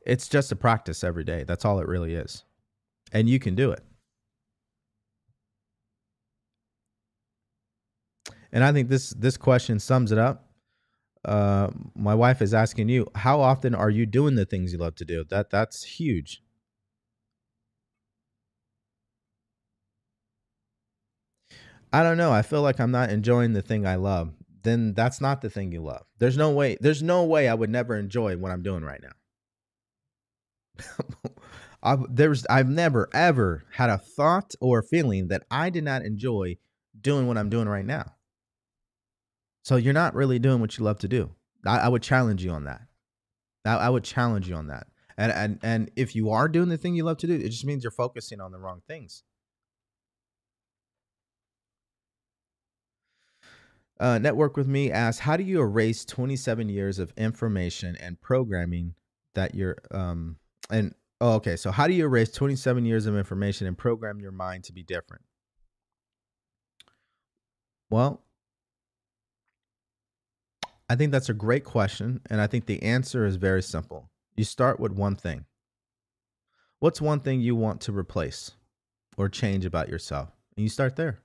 It's 0.07 0.29
just 0.29 0.53
a 0.53 0.57
practice 0.57 1.05
every 1.05 1.25
day. 1.25 1.45
That's 1.45 1.65
all 1.65 1.81
it 1.81 1.89
really 1.89 2.15
is. 2.15 2.45
And 3.13 3.29
you 3.29 3.39
can 3.39 3.55
do 3.55 3.73
it. 3.73 3.85
And 8.53 8.65
I 8.65 8.73
think 8.73 8.89
this 8.89 9.11
this 9.11 9.37
question 9.37 9.79
sums 9.79 10.13
it 10.13 10.19
up 10.19 10.49
uh, 11.25 11.71
my 11.95 12.15
wife 12.15 12.41
is 12.43 12.55
asking 12.55 12.89
you, 12.89 13.07
how 13.15 13.41
often 13.41 13.75
are 13.75 13.91
you 13.91 14.07
doing 14.07 14.35
the 14.35 14.47
things 14.47 14.73
you 14.73 14.79
love 14.79 14.95
to 14.97 15.05
do? 15.05 15.25
That 15.29 15.51
that's 15.51 15.85
huge. 15.85 16.43
I 21.93 22.03
don't 22.03 22.19
know. 22.19 22.33
I 22.33 22.43
feel 22.43 22.63
like 22.63 22.81
I'm 22.81 22.91
not 22.91 23.11
enjoying 23.11 23.53
the 23.55 23.63
thing 23.63 23.87
I 23.87 23.97
love. 23.97 24.33
Then 24.69 24.93
that's 24.93 25.21
not 25.21 25.41
the 25.41 25.49
thing 25.49 25.73
you 25.73 25.83
love. 25.83 26.05
There's 26.19 26.37
no 26.37 26.51
way. 26.51 26.77
There's 26.81 27.03
no 27.03 27.25
way 27.25 27.49
I 27.49 27.55
would 27.55 27.71
never 27.71 27.97
enjoy 27.97 28.37
what 28.37 28.53
I'm 28.53 28.63
doing 28.63 28.85
right 28.85 29.01
now. 29.03 29.13
I've, 31.83 32.01
there's 32.15 32.45
I've 32.47 32.69
never 32.69 33.09
ever 33.15 33.65
had 33.73 33.89
a 33.89 33.97
thought 33.99 34.55
or 34.61 34.81
a 34.81 34.85
feeling 34.85 35.29
that 35.29 35.45
I 35.51 35.71
did 35.71 35.85
not 35.85 36.03
enjoy 36.03 36.59
doing 37.01 37.27
what 37.27 37.39
I'm 37.39 37.49
doing 37.49 37.69
right 37.69 37.85
now. 37.85 38.15
So 39.63 39.77
you're 39.77 39.95
not 39.95 40.15
really 40.15 40.39
doing 40.39 40.61
what 40.61 40.77
you 40.77 40.85
love 40.85 40.99
to 41.01 41.09
do. 41.09 41.31
I, 41.67 41.79
I 41.79 41.89
would 41.89 42.03
challenge 42.03 42.45
you 42.45 42.51
on 42.51 42.65
that. 42.65 42.83
I, 43.65 43.77
I 43.77 43.89
would 43.89 44.05
challenge 44.05 44.49
you 44.49 44.55
on 44.55 44.67
that. 44.67 44.87
And 45.17 45.33
and 45.33 45.59
and 45.63 45.91
if 45.97 46.15
you 46.15 46.31
are 46.31 46.49
doing 46.49 46.69
the 46.69 46.77
thing 46.77 46.95
you 46.95 47.05
love 47.05 47.19
to 47.19 47.27
do, 47.27 47.35
it 47.35 47.49
just 47.49 47.65
means 47.65 47.83
you're 47.85 47.91
focusing 47.91 48.41
on 48.41 48.53
the 48.53 48.59
wrong 48.59 48.83
things. 48.87 49.23
Uh, 54.01 54.19
Network 54.19 54.57
with 54.57 54.69
me 54.69 54.93
asks, 54.93 55.19
how 55.19 55.37
do 55.37 55.43
you 55.43 55.61
erase 55.61 56.05
27 56.05 56.69
years 56.69 56.99
of 56.99 57.13
information 57.17 57.97
and 58.01 58.21
programming 58.21 58.95
that 59.35 59.55
you're 59.55 59.77
um 59.91 60.37
and 60.71 60.95
oh, 61.21 61.35
okay, 61.35 61.57
so 61.57 61.71
how 61.71 61.87
do 61.87 61.95
you 61.95 62.05
erase 62.05 62.31
27 62.31 62.85
years 62.85 63.07
of 63.07 63.17
information 63.17 63.67
and 63.67 63.77
program 63.77 64.21
your 64.21 64.33
mind 64.33 64.65
to 64.65 64.73
be 64.73 64.83
different? 64.83 65.23
Well, 67.91 68.23
I 70.89 70.97
think 70.97 71.11
that's 71.11 71.29
a 71.29 71.35
great 71.35 71.65
question. 71.65 72.21
And 72.31 72.41
I 72.41 72.47
think 72.47 72.67
the 72.67 72.83
answer 72.83 73.27
is 73.27 73.37
very 73.37 73.63
simple. 73.63 74.11
You 74.37 74.45
start 74.45 74.79
with 74.79 74.93
one 74.93 75.17
thing. 75.17 75.47
What's 76.79 77.01
one 77.01 77.21
thing 77.21 77.41
you 77.41 77.57
want 77.57 77.81
to 77.83 77.93
replace? 77.93 78.53
or 79.19 79.29
change 79.29 79.67
about 79.67 79.91
yourself? 79.91 80.31
And 80.57 80.63
you 80.63 80.71
start 80.71 80.97
there. 80.97 81.19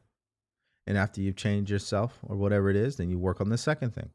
And 0.85 0.97
after 0.97 1.21
you've 1.21 1.35
changed 1.35 1.71
yourself 1.71 2.19
or 2.23 2.35
whatever 2.35 2.69
it 2.69 2.75
is, 2.75 2.97
then 2.97 3.09
you 3.09 3.17
work 3.17 3.39
on 3.39 3.49
the 3.49 3.57
second 3.57 3.93
thing 3.93 4.09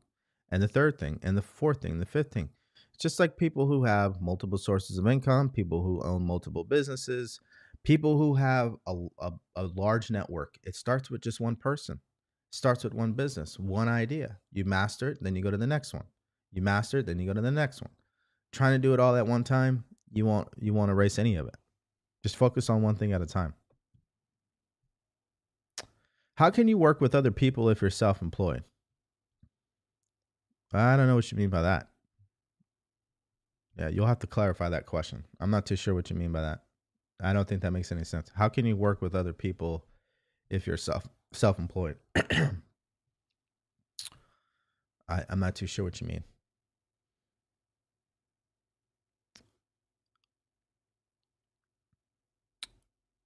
and 0.50 0.62
the 0.62 0.68
third 0.68 0.98
thing 0.98 1.18
and 1.22 1.36
the 1.36 1.42
fourth 1.42 1.80
thing, 1.80 1.98
the 1.98 2.06
fifth 2.06 2.32
thing. 2.32 2.50
It's 2.92 3.02
just 3.02 3.20
like 3.20 3.36
people 3.36 3.66
who 3.66 3.84
have 3.84 4.20
multiple 4.20 4.58
sources 4.58 4.98
of 4.98 5.06
income, 5.06 5.50
people 5.50 5.82
who 5.82 6.02
own 6.02 6.24
multiple 6.26 6.64
businesses, 6.64 7.40
people 7.84 8.18
who 8.18 8.34
have 8.34 8.74
a, 8.86 9.06
a, 9.20 9.32
a 9.56 9.64
large 9.74 10.10
network. 10.10 10.56
It 10.62 10.74
starts 10.74 11.10
with 11.10 11.20
just 11.22 11.40
one 11.40 11.56
person, 11.56 12.00
starts 12.50 12.84
with 12.84 12.94
one 12.94 13.12
business, 13.12 13.58
one 13.58 13.88
idea. 13.88 14.38
You 14.52 14.64
master 14.64 15.10
it, 15.10 15.18
then 15.20 15.36
you 15.36 15.42
go 15.42 15.50
to 15.50 15.56
the 15.56 15.66
next 15.66 15.94
one. 15.94 16.04
You 16.52 16.62
master 16.62 16.98
it, 16.98 17.06
then 17.06 17.18
you 17.18 17.26
go 17.26 17.34
to 17.34 17.40
the 17.40 17.50
next 17.50 17.80
one. 17.80 17.92
Trying 18.52 18.72
to 18.72 18.78
do 18.78 18.94
it 18.94 19.00
all 19.00 19.16
at 19.16 19.26
one 19.26 19.44
time, 19.44 19.84
you 20.10 20.24
won't 20.24 20.48
you 20.58 20.72
won't 20.72 20.90
erase 20.90 21.18
any 21.18 21.36
of 21.36 21.46
it. 21.46 21.56
Just 22.22 22.36
focus 22.36 22.70
on 22.70 22.82
one 22.82 22.96
thing 22.96 23.12
at 23.12 23.22
a 23.22 23.26
time. 23.26 23.54
How 26.38 26.50
can 26.50 26.68
you 26.68 26.78
work 26.78 27.00
with 27.00 27.16
other 27.16 27.32
people 27.32 27.68
if 27.68 27.80
you're 27.80 27.90
self 27.90 28.22
employed? 28.22 28.62
I 30.72 30.96
don't 30.96 31.08
know 31.08 31.16
what 31.16 31.32
you 31.32 31.36
mean 31.36 31.50
by 31.50 31.62
that. 31.62 31.88
Yeah, 33.76 33.88
you'll 33.88 34.06
have 34.06 34.20
to 34.20 34.28
clarify 34.28 34.68
that 34.68 34.86
question. 34.86 35.24
I'm 35.40 35.50
not 35.50 35.66
too 35.66 35.74
sure 35.74 35.94
what 35.96 36.10
you 36.10 36.16
mean 36.16 36.30
by 36.30 36.42
that. 36.42 36.60
I 37.20 37.32
don't 37.32 37.48
think 37.48 37.62
that 37.62 37.72
makes 37.72 37.90
any 37.90 38.04
sense. 38.04 38.30
How 38.36 38.48
can 38.48 38.64
you 38.66 38.76
work 38.76 39.02
with 39.02 39.16
other 39.16 39.32
people 39.32 39.84
if 40.48 40.64
you're 40.64 40.76
self 40.76 41.08
self 41.32 41.58
employed? 41.58 41.96
I, 45.08 45.24
I'm 45.28 45.40
not 45.40 45.56
too 45.56 45.66
sure 45.66 45.84
what 45.84 46.00
you 46.00 46.06
mean. 46.06 46.22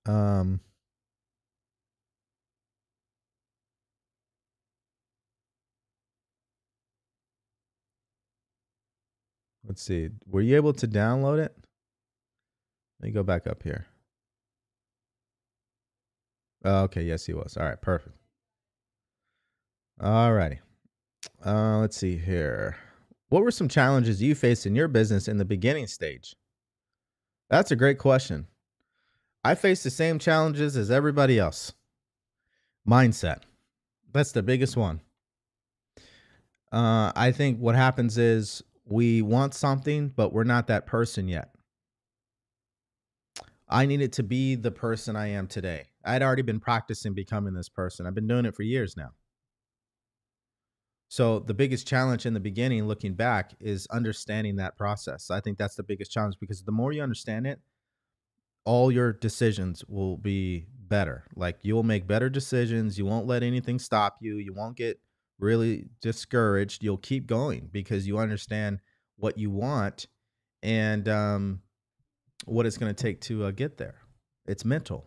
Um 0.07 0.61
Let's 9.67 9.83
see. 9.83 10.11
Were 10.27 10.41
you 10.41 10.57
able 10.57 10.73
to 10.75 10.89
download 10.89 11.39
it? 11.45 11.55
Let 13.01 13.07
me 13.07 13.13
go 13.13 13.23
back 13.23 13.47
up 13.47 13.63
here. 13.63 13.87
Oh, 16.65 16.83
okay, 16.83 17.03
yes, 17.03 17.27
he 17.27 17.35
was. 17.35 17.57
All 17.57 17.65
right, 17.65 17.81
perfect. 17.81 18.17
All 20.01 20.33
righty. 20.33 20.61
Uh, 21.45 21.79
let's 21.79 21.97
see 21.97 22.17
here. 22.17 22.77
What 23.29 23.43
were 23.43 23.51
some 23.51 23.69
challenges 23.69 24.23
you 24.23 24.35
faced 24.35 24.67
in 24.67 24.75
your 24.75 24.89
business 24.89 25.29
in 25.29 25.39
the 25.39 25.45
beginning 25.45 25.87
stage? 25.87 26.37
That's 27.51 27.71
a 27.71 27.77
great 27.77 27.99
question. 27.99 28.47
I 29.45 29.55
faced 29.55 29.85
the 29.85 29.91
same 29.91 30.19
challenges 30.19 30.77
as 30.77 30.91
everybody 30.91 31.39
else. 31.39 31.73
Mindset. 32.89 33.41
That's 34.13 34.33
the 34.33 34.43
biggest 34.43 34.77
one. 34.77 35.01
Uh, 36.71 37.13
I 37.15 37.33
think 37.33 37.59
what 37.59 37.75
happens 37.75 38.19
is 38.19 38.63
we 38.93 39.23
want 39.23 39.55
something, 39.55 40.09
but 40.09 40.33
we're 40.33 40.45
not 40.45 40.67
that 40.67 40.87
person 40.87 41.27
yet. 41.27 41.55
I 43.69 43.87
needed 43.87 44.13
to 44.15 44.23
be 44.23 44.55
the 44.55 44.71
person 44.71 45.17
I 45.17 45.29
am 45.29 45.47
today. 45.47 45.87
I'd 46.05 46.23
already 46.23 46.43
been 46.43 46.61
practicing 46.61 47.15
becoming 47.15 47.55
this 47.55 47.71
person. 47.71 48.07
I've 48.07 48.15
been 48.15 48.27
doing 48.27 48.45
it 48.45 48.55
for 48.55 48.63
years 48.63 48.97
now. 48.97 49.13
So 51.09 51.39
the 51.41 51.55
biggest 51.55 51.87
challenge 51.87 52.27
in 52.27 52.35
the 52.35 52.41
beginning, 52.41 52.87
looking 52.87 53.15
back, 53.15 53.53
is 53.61 53.87
understanding 53.91 54.57
that 54.57 54.77
process. 54.77 55.31
I 55.31 55.41
think 55.41 55.57
that's 55.57 55.75
the 55.75 55.83
biggest 55.83 56.13
challenge 56.13 56.37
because 56.39 56.63
the 56.63 56.73
more 56.73 56.93
you 56.93 57.03
understand 57.03 57.47
it, 57.47 57.61
all 58.65 58.93
your 58.93 59.13
decisions 59.13 59.85
will 59.87 60.19
be 60.19 60.67
better. 60.89 61.25
Like 61.35 61.59
you'll 61.63 61.83
make 61.83 62.07
better 62.07 62.29
decisions. 62.29 62.99
You 62.99 63.07
won't 63.07 63.27
let 63.27 63.43
anything 63.43 63.79
stop 63.79 64.19
you. 64.21 64.37
You 64.37 64.53
won't 64.53 64.77
get 64.77 65.01
really 65.43 65.87
discouraged, 66.01 66.83
you'll 66.83 66.97
keep 66.97 67.27
going 67.27 67.69
because 67.73 68.07
you 68.07 68.19
understand 68.19 68.81
what 69.17 69.37
you 69.37 69.51
want 69.51 70.07
and 70.63 71.09
um, 71.09 71.61
what 72.47 72.65
it's 72.65 72.79
going 72.79 72.95
to 72.95 73.03
take 73.03 73.21
to 73.23 73.45
uh, 73.45 73.51
get 73.51 73.77
there. 73.77 73.97
It's 74.47 74.65
mental. 74.65 75.07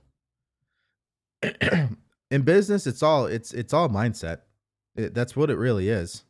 In 2.31 2.41
business, 2.41 2.87
it's 2.87 3.03
all 3.03 3.27
it's 3.27 3.53
it's 3.53 3.73
all 3.73 3.87
mindset. 3.87 4.39
It, 4.95 5.13
that's 5.13 5.35
what 5.35 5.49
it 5.49 5.57
really 5.57 5.89
is. 5.89 6.23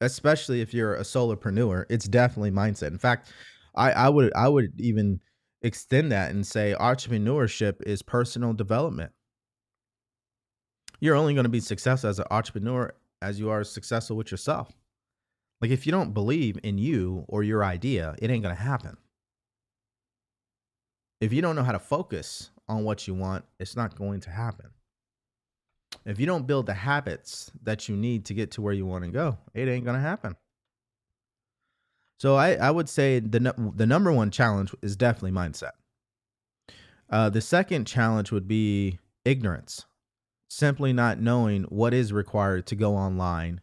Especially 0.00 0.60
if 0.60 0.72
you're 0.72 0.94
a 0.94 1.02
solopreneur, 1.02 1.84
it's 1.90 2.06
definitely 2.06 2.52
mindset. 2.52 2.88
In 2.88 2.98
fact, 2.98 3.32
I, 3.74 3.90
I 3.90 4.08
would 4.08 4.32
I 4.34 4.48
would 4.48 4.72
even 4.78 5.20
extend 5.62 6.12
that 6.12 6.30
and 6.30 6.46
say 6.46 6.74
entrepreneurship 6.78 7.82
is 7.82 8.02
personal 8.02 8.52
development 8.52 9.10
you're 11.00 11.16
only 11.16 11.34
going 11.34 11.44
to 11.44 11.50
be 11.50 11.60
successful 11.60 12.10
as 12.10 12.18
an 12.18 12.26
entrepreneur 12.30 12.92
as 13.22 13.38
you 13.38 13.50
are 13.50 13.64
successful 13.64 14.16
with 14.16 14.30
yourself. 14.30 14.72
Like 15.60 15.70
if 15.70 15.86
you 15.86 15.92
don't 15.92 16.14
believe 16.14 16.58
in 16.62 16.78
you 16.78 17.24
or 17.28 17.42
your 17.42 17.64
idea, 17.64 18.14
it 18.18 18.30
ain't 18.30 18.42
going 18.42 18.54
to 18.54 18.62
happen. 18.62 18.96
If 21.20 21.32
you 21.32 21.42
don't 21.42 21.56
know 21.56 21.64
how 21.64 21.72
to 21.72 21.80
focus 21.80 22.50
on 22.68 22.84
what 22.84 23.08
you 23.08 23.14
want, 23.14 23.44
it's 23.58 23.74
not 23.74 23.96
going 23.96 24.20
to 24.20 24.30
happen. 24.30 24.70
If 26.04 26.20
you 26.20 26.26
don't 26.26 26.46
build 26.46 26.66
the 26.66 26.74
habits 26.74 27.50
that 27.64 27.88
you 27.88 27.96
need 27.96 28.24
to 28.26 28.34
get 28.34 28.52
to 28.52 28.62
where 28.62 28.72
you 28.72 28.86
want 28.86 29.04
to 29.04 29.10
go, 29.10 29.38
it 29.52 29.68
ain't 29.68 29.84
going 29.84 29.96
to 29.96 30.00
happen. 30.00 30.36
So 32.20 32.34
I, 32.34 32.54
I 32.54 32.70
would 32.70 32.88
say 32.88 33.20
the 33.20 33.54
the 33.76 33.86
number 33.86 34.12
one 34.12 34.30
challenge 34.30 34.74
is 34.82 34.96
definitely 34.96 35.30
mindset. 35.32 35.72
Uh, 37.10 37.30
the 37.30 37.40
second 37.40 37.86
challenge 37.86 38.32
would 38.32 38.48
be 38.48 38.98
ignorance 39.24 39.86
simply 40.48 40.92
not 40.92 41.20
knowing 41.20 41.64
what 41.64 41.94
is 41.94 42.12
required 42.12 42.66
to 42.66 42.74
go 42.74 42.96
online 42.96 43.60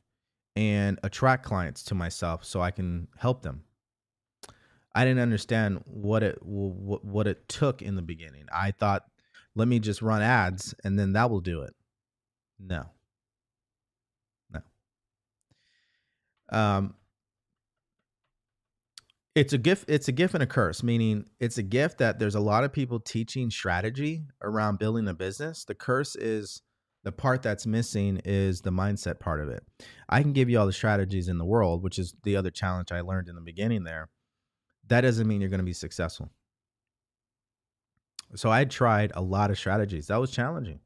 and 0.56 1.00
attract 1.04 1.44
clients 1.44 1.84
to 1.84 1.96
myself 1.96 2.46
so 2.46 2.62
I 2.62 2.72
can 2.72 3.08
help 3.18 3.42
them. 3.42 3.64
I 4.94 5.04
didn't 5.04 5.20
understand 5.20 5.84
what 5.86 6.24
it 6.24 6.38
what 6.42 7.28
it 7.28 7.50
took 7.50 7.82
in 7.82 7.96
the 7.96 8.02
beginning. 8.02 8.46
I 8.54 8.72
thought 8.72 9.06
let 9.56 9.68
me 9.68 9.80
just 9.80 10.02
run 10.02 10.22
ads 10.22 10.74
and 10.84 10.98
then 10.98 11.14
that 11.14 11.30
will 11.30 11.42
do 11.42 11.62
it. 11.62 11.74
No. 12.60 12.86
No. 14.54 14.62
Um 16.50 16.96
it's 19.34 19.52
a 19.52 19.58
gift 19.58 19.90
it's 19.90 20.08
a 20.08 20.14
gift 20.14 20.34
and 20.34 20.44
a 20.44 20.48
curse 20.48 20.82
meaning 20.82 21.26
it's 21.42 21.58
a 21.58 21.64
gift 21.64 21.98
that 21.98 22.20
there's 22.20 22.36
a 22.36 22.40
lot 22.40 22.64
of 22.64 22.72
people 22.72 23.02
teaching 23.02 23.52
strategy 23.52 24.24
around 24.42 24.80
building 24.80 25.10
a 25.10 25.14
business 25.14 25.66
the 25.66 25.76
curse 25.76 26.16
is 26.16 26.62
the 27.06 27.12
part 27.12 27.44
that's 27.44 27.68
missing 27.68 28.20
is 28.26 28.62
the 28.62 28.72
mindset 28.72 29.20
part 29.20 29.40
of 29.40 29.48
it. 29.48 29.64
I 30.10 30.24
can 30.24 30.34
give 30.34 30.50
you 30.50 30.60
all 30.60 30.66
the 30.66 30.74
strategies 30.74 31.28
in 31.28 31.38
the 31.38 31.46
world, 31.46 31.84
which 31.84 32.00
is 32.00 32.16
the 32.24 32.36
other 32.36 32.50
challenge 32.50 32.92
I 32.92 33.02
learned 33.02 33.30
in 33.30 33.36
the 33.36 33.42
beginning 33.42 33.84
there. 33.84 34.10
That 34.88 35.02
doesn't 35.02 35.28
mean 35.28 35.40
you're 35.40 35.52
going 35.52 35.60
to 35.60 35.64
be 35.64 35.72
successful. 35.72 36.32
So 38.34 38.50
I 38.50 38.66
tried 38.66 39.12
a 39.16 39.22
lot 39.22 39.52
of 39.52 39.58
strategies. 39.60 40.08
That 40.08 40.20
was 40.20 40.32
challenging 40.32 40.80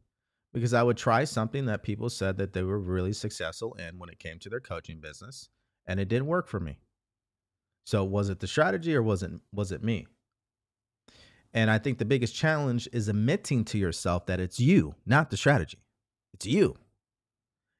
because 0.53 0.73
I 0.73 0.83
would 0.83 0.97
try 0.97 1.23
something 1.23 1.65
that 1.67 1.83
people 1.83 2.09
said 2.09 2.37
that 2.37 2.51
they 2.51 2.63
were 2.63 2.79
really 2.79 3.13
successful 3.13 3.73
in 3.75 3.97
when 3.97 4.09
it 4.09 4.19
came 4.19 4.39
to 4.39 4.49
their 4.49 4.59
coaching 4.59 4.99
business 4.99 5.47
and 5.87 6.01
it 6.01 6.09
didn't 6.09 6.27
work 6.27 6.49
for 6.49 6.59
me. 6.59 6.79
So 7.85 8.03
was 8.03 8.27
it 8.27 8.41
the 8.41 8.47
strategy 8.47 8.93
or 8.93 9.01
was 9.01 9.23
it 9.23 9.31
was 9.53 9.71
it 9.71 9.85
me? 9.85 10.05
And 11.53 11.71
I 11.71 11.77
think 11.77 11.97
the 11.97 12.05
biggest 12.05 12.35
challenge 12.35 12.89
is 12.91 13.07
admitting 13.07 13.63
to 13.65 13.77
yourself 13.77 14.25
that 14.25 14.41
it's 14.41 14.59
you, 14.59 14.95
not 15.05 15.29
the 15.29 15.37
strategy. 15.37 15.79
It's 16.33 16.45
you. 16.45 16.75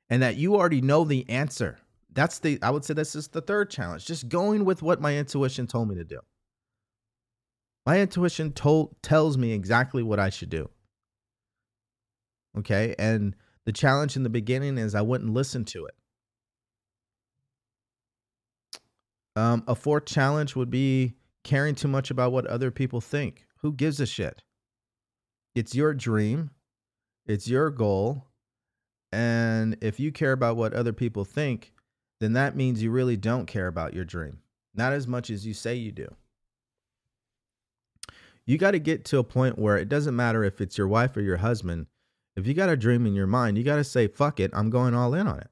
And 0.10 0.22
that 0.22 0.38
you 0.38 0.56
already 0.56 0.82
know 0.82 1.04
the 1.04 1.30
answer. 1.30 1.78
That's 2.12 2.40
the, 2.40 2.60
I 2.62 2.72
would 2.72 2.84
say 2.84 2.94
this 2.94 3.16
is 3.16 3.28
the 3.28 3.42
third 3.42 3.70
challenge. 3.70 4.06
Just 4.06 4.30
going 4.30 4.66
with 4.66 4.82
what 4.82 5.02
my 5.02 5.16
intuition 5.18 5.68
told 5.68 5.90
me 5.90 5.96
to 5.96 6.04
do. 6.04 6.20
My 7.86 8.00
intuition 8.02 8.52
told 8.52 8.96
tells 9.02 9.38
me 9.38 9.52
exactly 9.52 10.04
what 10.04 10.20
I 10.20 10.30
should 10.30 10.50
do. 10.50 10.70
Okay. 12.58 12.96
And 12.98 13.36
the 13.66 13.72
challenge 13.72 14.16
in 14.16 14.24
the 14.24 14.30
beginning 14.30 14.78
is 14.78 14.96
I 14.96 15.02
wouldn't 15.02 15.34
listen 15.34 15.66
to 15.66 15.86
it. 15.86 15.96
Um, 19.36 19.64
a 19.68 19.76
fourth 19.76 20.06
challenge 20.06 20.56
would 20.56 20.70
be 20.70 21.14
caring 21.44 21.76
too 21.76 21.88
much 21.88 22.12
about 22.12 22.32
what 22.32 22.48
other 22.48 22.72
people 22.72 23.00
think. 23.00 23.46
Who 23.62 23.74
gives 23.74 24.00
a 24.00 24.06
shit? 24.06 24.44
It's 25.56 25.76
your 25.76 25.94
dream, 25.94 26.52
it's 27.26 27.48
your 27.48 27.70
goal, 27.70 28.26
and 29.12 29.78
if 29.82 30.00
you 30.00 30.12
care 30.12 30.32
about 30.32 30.58
what 30.58 30.74
other 30.74 30.94
people 30.94 31.26
think, 31.26 31.74
then 32.20 32.34
that 32.34 32.56
means 32.56 32.84
you 32.84 32.92
really 32.92 33.18
don't 33.18 33.46
care 33.46 33.68
about 33.68 33.94
your 33.94 34.06
dream, 34.06 34.40
not 34.76 34.94
as 34.94 35.08
much 35.08 35.30
as 35.30 35.46
you 35.46 35.54
say 35.54 35.76
you 35.76 35.92
do. 35.92 36.08
You 38.46 38.58
got 38.58 38.72
to 38.72 38.80
get 38.80 39.06
to 39.06 39.20
a 39.20 39.24
point 39.24 39.60
where 39.60 39.78
it 39.78 39.90
doesn't 39.90 40.16
matter 40.16 40.44
if 40.44 40.60
it's 40.60 40.78
your 40.78 40.88
wife 40.88 41.16
or 41.16 41.22
your 41.22 41.38
husband. 41.38 41.88
If 42.36 42.48
you 42.48 42.54
got 42.54 42.70
a 42.70 42.78
dream 42.78 43.06
in 43.06 43.14
your 43.14 43.28
mind, 43.28 43.58
you 43.58 43.64
got 43.64 43.76
to 43.76 43.84
say, 43.84 44.08
fuck 44.08 44.40
it, 44.40 44.52
I'm 44.54 44.70
going 44.70 44.96
all 44.96 45.14
in 45.14 45.28
on 45.28 45.40
it. 45.40 45.50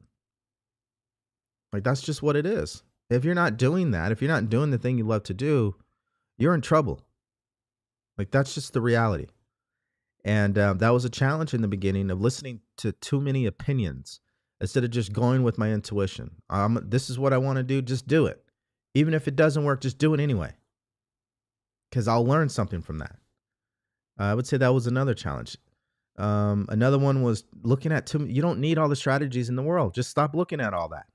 Like, 1.72 1.84
that's 1.84 2.02
just 2.02 2.24
what 2.24 2.36
it 2.36 2.46
is. 2.46 2.84
If 3.10 3.24
you're 3.24 3.36
not 3.36 3.58
doing 3.58 3.92
that, 3.92 4.12
if 4.12 4.22
you're 4.22 4.32
not 4.32 4.50
doing 4.50 4.72
the 4.72 4.78
thing 4.78 4.98
you 4.98 5.06
love 5.06 5.24
to 5.24 5.34
do, 5.34 5.76
you're 6.38 6.56
in 6.56 6.62
trouble. 6.62 7.02
Like, 8.18 8.32
that's 8.32 8.56
just 8.56 8.74
the 8.74 8.82
reality. 8.82 9.28
And 10.26 10.58
uh, 10.58 10.74
that 10.74 10.90
was 10.90 11.06
a 11.06 11.10
challenge 11.10 11.54
in 11.54 11.62
the 11.62 11.68
beginning 11.68 12.12
of 12.12 12.22
listening 12.22 12.62
to 12.78 12.92
too 12.92 13.22
many 13.22 13.46
opinions 13.46 14.20
instead 14.60 14.84
of 14.84 14.92
just 14.92 15.14
going 15.14 15.44
with 15.44 15.58
my 15.58 15.72
intuition. 15.72 16.32
Um, 16.50 16.84
this 16.84 17.10
is 17.10 17.20
what 17.20 17.34
I 17.34 17.38
want 17.38 17.58
to 17.58 17.64
do, 17.64 17.82
just 17.82 18.08
do 18.08 18.26
it. 18.26 18.44
Even 18.94 19.14
if 19.14 19.28
it 19.28 19.36
doesn't 19.36 19.64
work, 19.64 19.82
just 19.82 20.00
do 20.00 20.14
it 20.14 20.20
anyway. 20.20 20.54
Because 21.90 22.08
I'll 22.08 22.26
learn 22.26 22.50
something 22.50 22.82
from 22.82 22.98
that. 22.98 23.16
Uh, 24.20 24.24
I 24.24 24.34
would 24.34 24.48
say 24.48 24.58
that 24.58 24.74
was 24.74 24.88
another 24.88 25.14
challenge. 25.14 25.58
Um, 26.18 26.66
another 26.70 26.98
one 26.98 27.22
was 27.22 27.44
looking 27.62 27.92
at 27.92 28.08
too. 28.08 28.26
You 28.26 28.42
don't 28.42 28.60
need 28.60 28.78
all 28.78 28.90
the 28.90 28.96
strategies 28.96 29.50
in 29.50 29.56
the 29.56 29.62
world. 29.62 29.94
Just 29.94 30.10
stop 30.10 30.36
looking 30.36 30.60
at 30.60 30.74
all 30.74 30.90
that. 30.90 31.06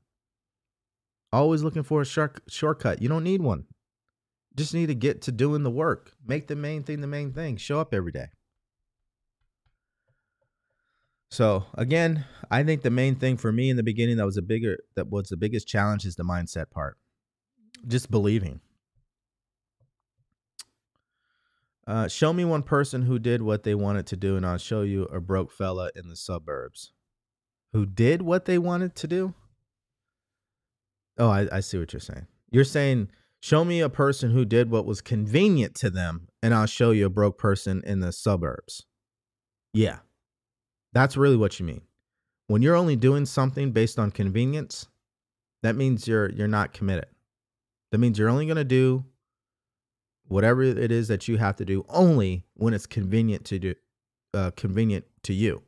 Always 1.33 1.63
looking 1.63 1.83
for 1.83 2.03
a 2.03 2.07
short, 2.07 2.41
shortcut. 2.49 3.03
You 3.03 3.09
don't 3.09 3.25
need 3.25 3.43
one. 3.43 3.65
Just 4.55 4.75
need 4.75 4.87
to 4.87 4.95
get 4.95 5.23
to 5.23 5.33
doing 5.33 5.63
the 5.63 5.71
work. 5.71 6.13
Make 6.25 6.47
the 6.47 6.57
main 6.57 6.83
thing 6.83 7.01
the 7.01 7.07
main 7.07 7.33
thing. 7.33 7.57
Show 7.57 7.81
up 7.81 7.95
every 7.95 8.13
day. 8.13 8.29
So 11.33 11.65
again, 11.73 12.27
I 12.51 12.63
think 12.63 12.83
the 12.83 12.91
main 12.91 13.15
thing 13.15 13.39
for 13.39 13.51
me 13.51 13.71
in 13.71 13.79
the 13.79 13.83
beginning 13.83 14.19
that 14.19 14.27
was 14.27 14.37
a 14.37 14.43
bigger 14.43 14.77
that 14.97 15.09
was 15.09 15.31
the 15.31 15.37
biggest 15.39 15.67
challenge 15.67 16.05
is 16.05 16.15
the 16.15 16.25
mindset 16.25 16.71
part. 16.71 16.99
Just 17.89 18.11
believing. 18.11 18.61
Uh, 21.87 22.07
show 22.07 22.35
me 22.35 22.45
one 22.45 22.63
person 22.63 23.01
who 23.01 23.19
did 23.19 23.41
what 23.41 23.63
they 23.63 23.75
wanted 23.75 24.07
to 24.09 24.17
do, 24.17 24.37
and 24.37 24.45
I'll 24.45 24.59
show 24.59 24.83
you 24.83 25.05
a 25.05 25.23
broke 25.23 25.51
fella 25.51 25.91
in 25.97 26.11
the 26.11 26.17
suburbs 26.17 26.93
who 27.73 27.87
did 27.87 28.21
what 28.21 28.45
they 28.45 28.59
wanted 28.59 28.95
to 28.97 29.09
do. 29.09 29.33
Oh, 31.17 31.31
I, 31.31 31.49
I 31.51 31.61
see 31.61 31.79
what 31.79 31.95
you're 31.95 32.01
saying. 32.01 32.27
You're 32.51 32.65
saying, 32.65 33.09
show 33.41 33.65
me 33.65 33.81
a 33.81 33.89
person 33.89 34.33
who 34.33 34.45
did 34.45 34.71
what 34.71 34.85
was 34.85 35.01
convenient 35.01 35.77
to 35.77 35.89
them, 35.89 36.29
and 36.43 36.53
I'll 36.53 36.67
show 36.67 36.91
you 36.91 37.07
a 37.07 37.11
broke 37.11 37.39
person 37.39 37.83
in 37.87 38.01
the 38.01 38.13
suburbs. 38.13 38.85
Yeah, 39.73 40.01
that's 40.93 41.17
really 41.17 41.37
what 41.37 41.59
you 41.59 41.67
mean. 41.67 41.83
When 42.49 42.63
you're 42.63 42.77
only 42.77 42.97
doing 42.97 43.27
something 43.27 43.73
based 43.73 43.99
on 43.99 44.11
convenience, 44.11 44.87
that 45.63 45.77
means 45.77 46.07
you're 46.07 46.31
you're 46.31 46.49
not 46.49 46.73
committed. 46.73 47.07
That 47.91 47.99
means 47.99 48.19
you're 48.19 48.29
only 48.29 48.47
going 48.47 48.57
to 48.57 48.65
do 48.65 49.05
whatever 50.33 50.63
it 50.63 50.91
is 50.91 51.09
that 51.09 51.29
you 51.29 51.37
have 51.37 51.57
to 51.57 51.65
do 51.65 51.85
only 51.89 52.45
when 52.55 52.75
it's 52.75 52.87
convenient 52.87 53.45
to 53.45 53.59
do 53.59 53.75
uh, 54.35 54.51
convenient 54.57 55.05
to 55.23 55.35
you 55.35 55.63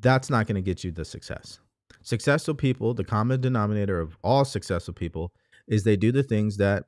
that's 0.00 0.30
not 0.30 0.46
going 0.46 0.54
to 0.54 0.62
get 0.62 0.82
you 0.82 0.90
the 0.90 1.04
success 1.04 1.58
successful 2.02 2.54
people 2.54 2.94
the 2.94 3.04
common 3.04 3.40
denominator 3.40 4.00
of 4.00 4.16
all 4.22 4.44
successful 4.44 4.94
people 4.94 5.32
is 5.66 5.84
they 5.84 5.96
do 5.96 6.10
the 6.10 6.22
things 6.22 6.56
that 6.56 6.84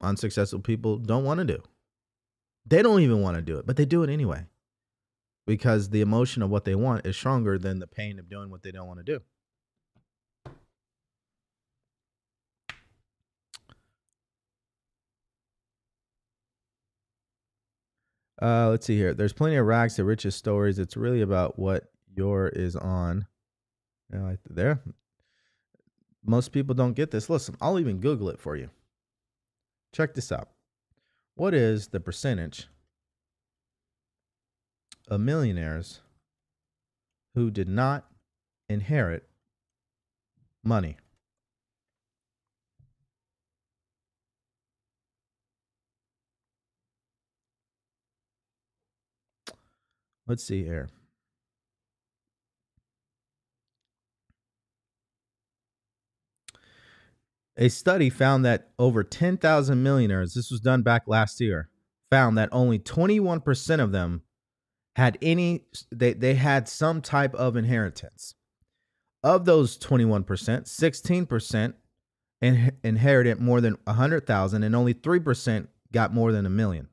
unsuccessful 0.00 0.58
people 0.58 0.96
don't 0.96 1.24
want 1.24 1.38
to 1.38 1.44
do 1.44 1.62
they 2.66 2.82
don't 2.82 3.00
even 3.00 3.20
want 3.20 3.36
to 3.36 3.42
do 3.42 3.58
it 3.58 3.66
but 3.66 3.76
they 3.76 3.84
do 3.84 4.02
it 4.02 4.10
anyway 4.10 4.44
because 5.46 5.90
the 5.90 6.00
emotion 6.00 6.42
of 6.42 6.50
what 6.50 6.64
they 6.64 6.74
want 6.74 7.06
is 7.06 7.16
stronger 7.16 7.58
than 7.58 7.78
the 7.78 7.86
pain 7.86 8.18
of 8.18 8.28
doing 8.28 8.50
what 8.50 8.62
they 8.62 8.70
don't 8.70 8.86
want 8.86 8.98
to 8.98 9.04
do 9.04 9.20
Uh, 18.42 18.68
let's 18.70 18.84
see 18.86 18.96
here. 18.96 19.14
There's 19.14 19.32
plenty 19.32 19.54
of 19.54 19.66
rags 19.66 19.94
to 19.94 20.04
riches 20.04 20.34
stories. 20.34 20.80
It's 20.80 20.96
really 20.96 21.20
about 21.20 21.60
what 21.60 21.84
your 22.12 22.48
is 22.48 22.74
on. 22.74 23.26
Yeah, 24.12 24.34
there. 24.50 24.82
Most 26.24 26.50
people 26.50 26.74
don't 26.74 26.94
get 26.94 27.12
this. 27.12 27.30
Listen, 27.30 27.56
I'll 27.60 27.78
even 27.78 28.00
Google 28.00 28.28
it 28.30 28.40
for 28.40 28.56
you. 28.56 28.68
Check 29.92 30.14
this 30.14 30.32
out. 30.32 30.48
What 31.36 31.54
is 31.54 31.88
the 31.88 32.00
percentage 32.00 32.66
of 35.08 35.20
millionaires 35.20 36.00
who 37.34 37.50
did 37.50 37.68
not 37.68 38.06
inherit 38.68 39.28
money? 40.64 40.96
Let's 50.26 50.44
see 50.44 50.64
here. 50.64 50.88
A 57.56 57.68
study 57.68 58.08
found 58.08 58.44
that 58.44 58.70
over 58.78 59.04
10,000 59.04 59.82
millionaires, 59.82 60.32
this 60.32 60.50
was 60.50 60.60
done 60.60 60.82
back 60.82 61.02
last 61.06 61.40
year, 61.40 61.68
found 62.10 62.38
that 62.38 62.48
only 62.50 62.78
21% 62.78 63.80
of 63.80 63.92
them 63.92 64.22
had 64.96 65.18
any 65.22 65.64
they, 65.90 66.12
they 66.12 66.34
had 66.34 66.68
some 66.68 67.00
type 67.00 67.34
of 67.34 67.56
inheritance. 67.56 68.34
Of 69.24 69.44
those 69.44 69.78
21%, 69.78 70.24
16% 70.26 71.74
in, 72.40 72.72
inherited 72.82 73.40
more 73.40 73.60
than 73.60 73.78
100,000 73.84 74.62
and 74.64 74.74
only 74.74 74.94
3% 74.94 75.68
got 75.92 76.12
more 76.12 76.32
than 76.32 76.44
a 76.44 76.50
million. 76.50 76.88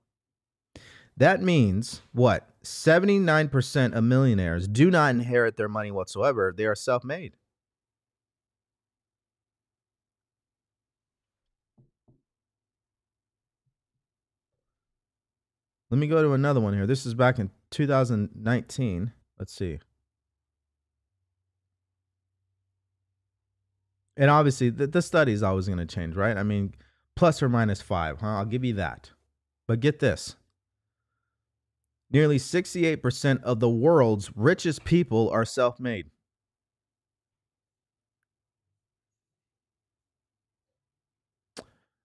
That 1.17 1.41
means 1.41 2.01
what? 2.11 2.47
79% 2.63 3.93
of 3.93 4.03
millionaires 4.03 4.67
do 4.67 4.91
not 4.91 5.15
inherit 5.15 5.57
their 5.57 5.67
money 5.67 5.91
whatsoever. 5.91 6.53
They 6.55 6.65
are 6.65 6.75
self 6.75 7.03
Let 15.91 15.97
me 15.97 16.07
go 16.07 16.21
to 16.21 16.33
another 16.33 16.59
one 16.59 16.73
here. 16.73 16.85
This 16.85 17.05
is 17.05 17.13
back 17.13 17.39
in 17.39 17.49
2019. 17.71 19.11
Let's 19.37 19.53
see. 19.53 19.79
And 24.15 24.29
obviously, 24.29 24.69
the, 24.69 24.85
the 24.85 25.01
study 25.01 25.31
is 25.31 25.41
always 25.41 25.67
going 25.67 25.79
to 25.79 25.85
change, 25.85 26.15
right? 26.15 26.37
I 26.37 26.43
mean, 26.43 26.73
plus 27.15 27.41
or 27.41 27.49
minus 27.49 27.81
five, 27.81 28.19
huh? 28.19 28.37
I'll 28.37 28.45
give 28.45 28.65
you 28.65 28.73
that. 28.73 29.11
But 29.67 29.79
get 29.79 29.99
this 29.99 30.35
Nearly 32.11 32.37
68% 32.37 33.43
of 33.43 33.59
the 33.59 33.69
world's 33.69 34.35
richest 34.35 34.83
people 34.83 35.29
are 35.29 35.45
self 35.45 35.79
made. 35.79 36.07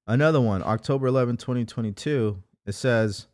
Another 0.07 0.41
one, 0.41 0.63
October 0.63 1.07
11, 1.07 1.39
2022, 1.39 2.43
it 2.67 2.73
says 2.73 3.29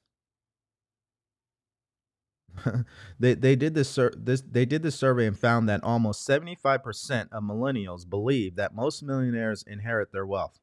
they 3.19 3.35
they 3.35 3.57
did 3.57 3.75
this, 3.75 3.99
this 4.17 4.43
they 4.43 4.65
did 4.65 4.83
this 4.83 4.97
survey 4.97 5.27
and 5.27 5.39
found 5.39 5.69
that 5.69 5.83
almost 5.85 6.29
75% 6.29 7.29
of 7.33 7.43
millennials 7.43 8.09
believe 8.09 8.57
that 8.57 8.75
most 8.75 9.03
millionaires 9.03 9.65
inherit 9.67 10.13
their 10.13 10.27
wealth. 10.27 10.59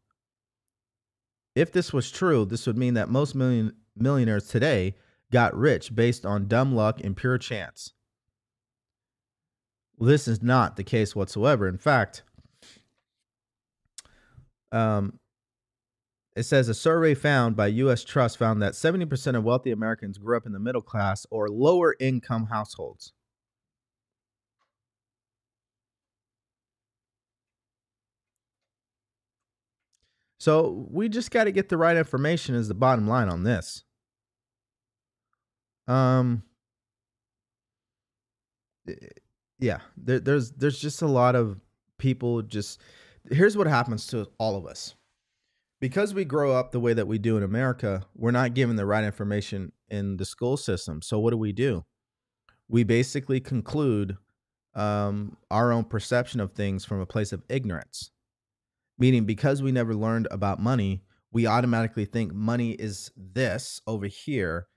If 1.56 1.72
this 1.72 1.92
was 1.92 2.12
true, 2.12 2.46
this 2.46 2.68
would 2.68 2.78
mean 2.78 2.94
that 2.94 3.10
most 3.10 3.34
million 3.34 3.74
millionaires 3.96 4.48
today 4.48 4.96
got 5.32 5.58
rich 5.58 5.94
based 5.96 6.26
on 6.26 6.48
dumb 6.48 6.76
luck 6.76 7.02
and 7.04 7.18
pure 7.18 7.38
chance. 7.38 7.94
Well, 9.98 10.10
this 10.10 10.28
is 10.28 10.44
not 10.44 10.76
the 10.76 10.84
case 10.84 11.16
whatsoever. 11.16 11.68
In 11.68 11.78
fact, 11.78 12.24
um, 14.72 15.20
it 16.38 16.44
says 16.44 16.70
a 16.70 16.74
survey 16.76 17.16
found 17.16 17.56
by 17.56 17.66
U.S. 17.66 18.04
Trust 18.04 18.38
found 18.38 18.62
that 18.62 18.74
70% 18.74 19.36
of 19.36 19.44
wealthy 19.44 19.72
Americans 19.72 20.20
grew 20.20 20.38
up 20.38 20.46
in 20.46 20.52
the 20.52 20.60
middle 20.60 20.84
class 20.84 21.26
or 21.32 21.50
lower 21.50 21.96
income 22.00 22.46
households. 22.46 23.12
So 30.38 30.86
we 30.92 31.10
just 31.10 31.32
got 31.32 31.46
to 31.46 31.52
get 31.52 31.70
the 31.70 31.78
right 31.78 31.98
information, 31.98 32.54
is 32.54 32.68
the 32.68 32.76
bottom 32.76 33.08
line 33.08 33.30
on 33.30 33.42
this. 33.42 33.84
Um, 35.88 36.44
yeah, 39.58 39.80
there, 39.98 40.20
there's 40.20 40.52
there's 40.52 40.78
just 40.78 41.02
a 41.02 41.08
lot 41.08 41.36
of 41.36 41.60
people. 41.98 42.44
Just 42.44 42.80
here's 43.32 43.58
what 43.58 43.66
happens 43.66 44.06
to 44.08 44.28
all 44.38 44.56
of 44.56 44.68
us 44.68 44.94
because 45.80 46.14
we 46.14 46.26
grow 46.26 46.54
up 46.54 46.72
the 46.72 46.80
way 46.80 46.94
that 46.94 47.08
we 47.08 47.18
do 47.18 47.38
in 47.38 47.44
America. 47.44 48.06
We're 48.16 48.32
not 48.32 48.54
given 48.54 48.76
the 48.76 48.86
right 48.86 49.04
information 49.04 49.72
in 49.90 50.18
the 50.18 50.26
school 50.26 50.58
system. 50.58 51.02
So 51.02 51.20
what 51.20 51.32
do 51.32 51.38
we 51.38 51.52
do? 51.52 51.86
We 52.68 52.84
basically 52.84 53.40
conclude 53.40 54.18
um, 54.76 55.38
our 55.50 55.72
own 55.72 55.86
perception 55.86 56.40
of 56.40 56.54
things 56.54 56.86
from 56.86 57.00
a 57.00 57.06
place 57.06 57.32
of 57.32 57.44
ignorance. 57.50 58.12
Meaning, 59.00 59.26
because 59.26 59.62
we 59.62 59.72
never 59.72 59.94
learned 59.94 60.28
about 60.32 60.60
money, 60.60 61.04
we 61.32 61.46
automatically 61.46 62.06
think 62.06 62.34
money 62.34 62.72
is 62.72 63.12
this 63.16 63.82
over 63.86 64.08
here 64.08 64.68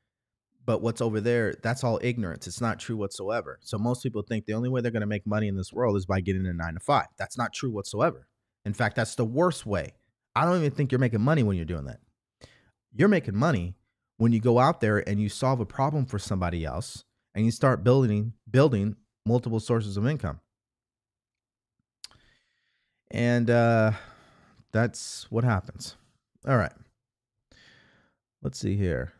but 0.66 0.82
what's 0.82 1.00
over 1.00 1.20
there 1.20 1.54
that's 1.62 1.82
all 1.82 1.98
ignorance 2.02 2.46
it's 2.46 2.60
not 2.60 2.78
true 2.78 2.96
whatsoever 2.96 3.58
so 3.62 3.78
most 3.78 4.02
people 4.02 4.22
think 4.22 4.44
the 4.44 4.52
only 4.52 4.68
way 4.68 4.80
they're 4.80 4.90
going 4.90 5.00
to 5.00 5.06
make 5.06 5.26
money 5.26 5.48
in 5.48 5.56
this 5.56 5.72
world 5.72 5.96
is 5.96 6.06
by 6.06 6.20
getting 6.20 6.46
a 6.46 6.52
9 6.52 6.74
to 6.74 6.80
5 6.80 7.06
that's 7.18 7.38
not 7.38 7.52
true 7.52 7.70
whatsoever 7.70 8.26
in 8.64 8.74
fact 8.74 8.96
that's 8.96 9.14
the 9.14 9.24
worst 9.24 9.64
way 9.64 9.94
i 10.34 10.44
don't 10.44 10.58
even 10.58 10.70
think 10.70 10.92
you're 10.92 10.98
making 10.98 11.20
money 11.20 11.42
when 11.42 11.56
you're 11.56 11.64
doing 11.64 11.84
that 11.84 12.00
you're 12.92 13.08
making 13.08 13.36
money 13.36 13.74
when 14.16 14.32
you 14.32 14.40
go 14.40 14.58
out 14.58 14.80
there 14.80 15.08
and 15.08 15.20
you 15.20 15.28
solve 15.28 15.60
a 15.60 15.66
problem 15.66 16.04
for 16.04 16.18
somebody 16.18 16.64
else 16.64 17.04
and 17.34 17.44
you 17.44 17.50
start 17.50 17.84
building 17.84 18.34
building 18.50 18.96
multiple 19.26 19.60
sources 19.60 19.96
of 19.96 20.06
income. 20.06 20.40
And 23.10 23.50
uh, 23.50 23.92
that's 24.72 25.26
what 25.30 25.44
happens. 25.44 25.96
All 26.46 26.56
right. 26.56 26.72
Let's 28.42 28.58
see 28.58 28.76
here. 28.76 29.12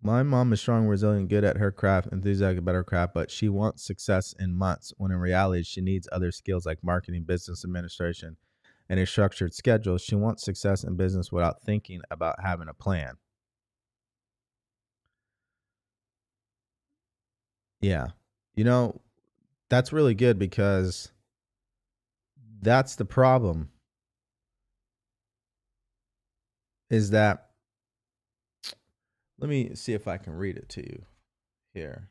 My 0.00 0.22
mom 0.22 0.52
is 0.52 0.60
strong, 0.60 0.86
resilient, 0.86 1.28
good 1.28 1.42
at 1.42 1.56
her 1.56 1.72
craft, 1.72 2.08
enthusiastic 2.12 2.58
about 2.58 2.76
her 2.76 2.84
craft, 2.84 3.14
but 3.14 3.30
she 3.32 3.48
wants 3.48 3.84
success 3.84 4.32
in 4.38 4.54
months 4.54 4.92
when 4.96 5.10
in 5.10 5.18
reality 5.18 5.64
she 5.64 5.80
needs 5.80 6.08
other 6.12 6.30
skills 6.30 6.64
like 6.64 6.84
marketing, 6.84 7.24
business 7.24 7.64
administration, 7.64 8.36
and 8.88 8.98
a 8.98 9.06
structured 9.06 9.54
schedule. 9.54 9.98
She 9.98 10.14
wants 10.14 10.44
success 10.44 10.84
in 10.84 10.96
business 10.96 11.30
without 11.30 11.62
thinking 11.62 12.00
about 12.10 12.36
having 12.42 12.68
a 12.68 12.74
plan. 12.74 13.14
Yeah. 17.80 18.08
You 18.54 18.64
know, 18.64 19.00
that's 19.68 19.92
really 19.92 20.14
good 20.14 20.38
because 20.38 21.12
that's 22.60 22.96
the 22.96 23.04
problem 23.04 23.70
is 26.90 27.10
that 27.10 27.50
let 29.38 29.48
me 29.48 29.74
see 29.74 29.92
if 29.92 30.08
I 30.08 30.16
can 30.16 30.32
read 30.32 30.56
it 30.56 30.68
to 30.70 30.80
you 30.80 31.02
here. 31.72 32.08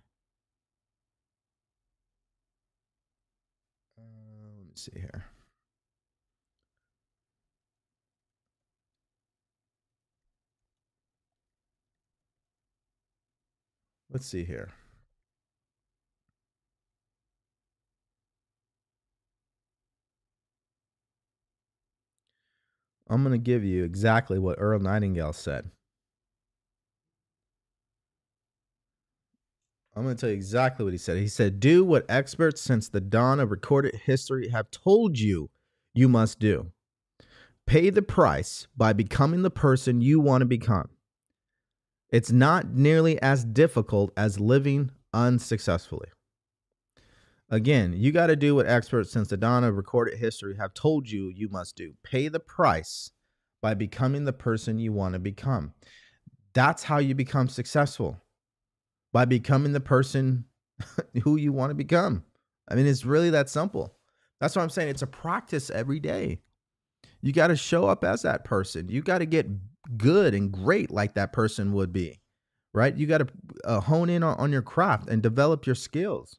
Uh, 3.98 4.02
let 4.56 4.66
me 4.66 4.72
see 4.76 4.92
here. 4.96 5.27
Let's 14.18 14.26
see 14.26 14.46
here. 14.46 14.72
I'm 23.08 23.22
going 23.22 23.34
to 23.34 23.38
give 23.38 23.64
you 23.64 23.84
exactly 23.84 24.40
what 24.40 24.56
Earl 24.58 24.80
Nightingale 24.80 25.34
said. 25.34 25.70
I'm 29.96 30.02
going 30.02 30.16
to 30.16 30.20
tell 30.20 30.32
you 30.32 30.36
exactly 30.36 30.84
what 30.84 30.94
he 30.94 30.98
said. 30.98 31.18
He 31.18 31.28
said, 31.28 31.60
Do 31.60 31.86
what 31.86 32.04
experts 32.10 32.60
since 32.60 32.90
the 32.90 33.00
dawn 33.00 33.40
of 33.40 33.52
recorded 33.52 33.94
history 33.94 34.50
have 34.50 34.72
told 34.72 35.20
you 35.20 35.52
you 35.94 36.10
must 36.10 36.40
do. 36.40 36.72
Pay 37.68 37.92
the 37.92 38.02
price 38.02 38.66
by 38.76 38.94
becoming 38.94 39.44
the 39.44 39.52
person 39.52 40.02
you 40.02 40.20
want 40.20 40.42
to 40.42 40.48
become. 40.48 40.90
It's 42.10 42.32
not 42.32 42.70
nearly 42.70 43.22
as 43.22 43.44
difficult 43.44 44.12
as 44.16 44.40
living 44.40 44.92
unsuccessfully. 45.14 46.08
Again, 47.50 47.94
you 47.94 48.12
got 48.12 48.28
to 48.28 48.36
do 48.36 48.56
what 48.56 48.68
experts 48.68 49.12
since 49.12 49.30
the 49.30 49.38
dawn 49.38 49.64
of 49.64 49.76
recorded 49.76 50.18
history 50.18 50.56
have 50.58 50.74
told 50.74 51.10
you 51.10 51.32
you 51.34 51.48
must 51.50 51.76
do. 51.76 51.94
Pay 52.04 52.28
the 52.28 52.40
price 52.40 53.12
by 53.62 53.74
becoming 53.74 54.26
the 54.26 54.34
person 54.34 54.80
you 54.80 54.92
want 54.92 55.14
to 55.14 55.20
become. 55.20 55.74
That's 56.54 56.84
how 56.84 56.98
you 56.98 57.16
become 57.16 57.48
successful 57.48 58.22
by 59.14 59.26
becoming 59.26 59.74
the 59.74 59.80
person 59.80 60.46
who 61.24 61.38
you 61.38 61.54
want 61.54 61.72
to 61.72 61.76
become. 61.76 62.24
I 62.70 62.76
mean, 62.76 62.86
it's 62.86 63.06
really 63.06 63.30
that 63.30 63.50
simple. 63.50 63.96
That's 64.40 64.56
what 64.56 64.62
I'm 64.62 64.70
saying. 64.70 64.90
It's 64.90 65.02
a 65.02 65.08
practice 65.08 65.70
every 65.70 66.00
day. 66.00 66.42
You 67.22 67.32
got 67.32 67.48
to 67.48 67.56
show 67.56 67.88
up 67.88 68.04
as 68.04 68.22
that 68.22 68.44
person. 68.44 68.90
You 68.90 69.02
got 69.02 69.20
to 69.20 69.26
get 69.26 69.48
good 69.96 70.34
and 70.34 70.52
great 70.52 70.92
like 70.92 71.14
that 71.16 71.34
person 71.34 71.74
would 71.74 71.94
be, 71.94 72.20
right? 72.74 72.96
You 72.96 73.08
got 73.08 73.20
to 73.20 73.28
uh, 73.64 73.80
hone 73.80 74.10
in 74.10 74.24
on, 74.24 74.38
on 74.38 74.52
your 74.52 74.62
craft 74.62 75.10
and 75.10 75.22
develop 75.22 75.66
your 75.66 75.76
skills. 75.76 76.38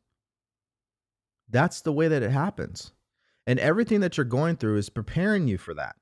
That's 1.48 1.80
the 1.80 1.92
way 1.92 2.08
that 2.08 2.22
it 2.22 2.30
happens. 2.30 2.92
And 3.46 3.58
everything 3.58 4.00
that 4.00 4.16
you're 4.16 4.24
going 4.26 4.56
through 4.56 4.76
is 4.76 4.90
preparing 4.90 5.48
you 5.48 5.56
for 5.56 5.72
that. 5.74 5.96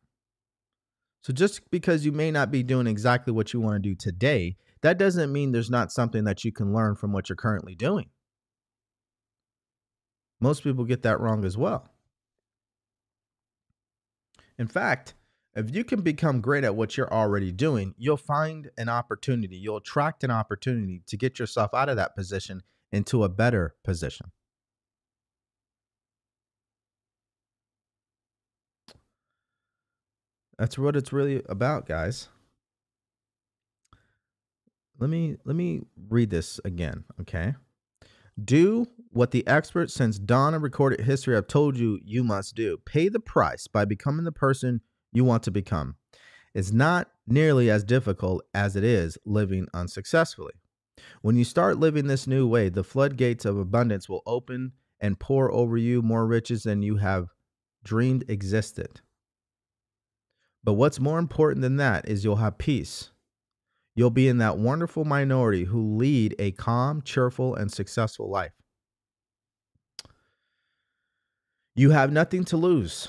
So 1.23 1.33
just 1.33 1.71
because 1.71 2.05
you 2.05 2.13
may 2.13 2.31
not 2.31 2.51
be 2.51 2.63
doing 2.63 2.87
exactly 2.87 3.33
what 3.33 3.53
you 3.53 3.61
want 3.61 3.83
to 3.83 3.89
do 3.89 3.97
today, 3.97 4.57
that 4.83 4.99
doesn't 4.99 5.33
mean 5.33 5.51
there's 5.51 5.71
not 5.71 5.91
something 5.91 6.23
that 6.25 6.45
you 6.45 6.53
can 6.53 6.73
learn 6.73 6.95
from 6.95 7.13
what 7.13 7.29
you're 7.29 7.35
currently 7.37 7.75
doing. 7.75 8.11
Most 10.41 10.63
people 10.63 10.85
get 10.85 11.03
that 11.03 11.19
wrong 11.19 11.45
as 11.45 11.57
well. 11.57 11.89
In 14.57 14.69
fact, 14.69 15.15
if 15.57 15.75
you 15.75 15.85
can 15.85 16.03
become 16.03 16.43
great 16.43 16.65
at 16.65 16.77
what 16.77 16.97
you're 16.97 17.13
already 17.13 17.51
doing, 17.51 17.95
you'll 17.97 18.19
find 18.19 18.71
an 18.77 18.91
opportunity, 18.91 19.57
you'll 19.57 19.79
attract 19.79 20.23
an 20.23 20.31
opportunity 20.31 21.03
to 21.07 21.17
get 21.17 21.39
yourself 21.39 21.73
out 21.73 21.89
of 21.89 21.97
that 21.97 22.15
position 22.15 22.63
into 22.93 23.25
a 23.25 23.29
better 23.31 23.75
position. 23.83 24.33
That's 30.59 30.79
what 30.79 30.95
it's 30.95 31.13
really 31.13 31.43
about, 31.49 31.87
guys. 31.87 32.29
Let 34.99 35.11
me 35.11 35.37
let 35.45 35.57
me 35.57 35.83
read 36.09 36.31
this 36.31 36.61
again, 36.65 37.05
okay? 37.21 37.55
Do 38.43 38.87
what 39.11 39.31
the 39.31 39.47
experts 39.47 39.95
since 39.95 40.19
dawn 40.19 40.55
of 40.55 40.63
recorded 40.63 41.01
history 41.01 41.35
have 41.35 41.47
told 41.47 41.77
you 41.77 41.99
you 42.05 42.25
must 42.25 42.55
do. 42.55 42.79
Pay 42.85 43.09
the 43.09 43.21
price 43.21 43.67
by 43.67 43.87
becoming 43.87 44.25
the 44.25 44.33
person 44.33 44.81
you 45.17 45.25
want 45.25 45.43
to 45.45 45.51
become. 45.51 45.97
It's 46.55 46.73
not 46.73 47.11
nearly 47.27 47.71
as 47.71 47.85
difficult 47.85 48.45
as 48.55 48.77
it 48.77 48.85
is 48.85 49.19
living 49.25 49.67
unsuccessfully. 49.75 50.53
When 51.23 51.37
you 51.37 51.45
start 51.45 51.79
living 51.79 52.07
this 52.07 52.27
new 52.27 52.47
way, 52.47 52.69
the 52.69 52.85
floodgates 52.85 53.45
of 53.45 53.59
abundance 53.59 54.09
will 54.09 54.23
open 54.27 54.73
and 55.01 55.19
pour 55.19 55.51
over 55.53 55.77
you 55.77 56.03
more 56.03 56.27
riches 56.27 56.63
than 56.63 56.83
you 56.83 56.97
have 56.97 57.29
dreamed 57.85 58.25
existed. 58.29 59.01
But 60.65 60.75
what's 60.75 61.01
more 61.01 61.19
important 61.19 61.63
than 61.63 61.77
that 61.77 62.09
is 62.09 62.25
you'll 62.25 62.37
have 62.37 62.59
peace. 62.59 63.11
You'll 63.95 64.11
be 64.11 64.29
in 64.29 64.39
that 64.39 64.59
wonderful 64.59 65.05
minority 65.05 65.65
who 65.65 65.97
lead 65.97 66.35
a 66.39 66.51
calm, 66.53 67.03
cheerful, 67.03 67.55
and 67.55 67.73
successful 67.73 68.29
life. 68.29 68.53
You 71.75 71.91
have 71.91 72.11
nothing 72.11 72.45
to 72.47 72.57
lose, 72.57 73.09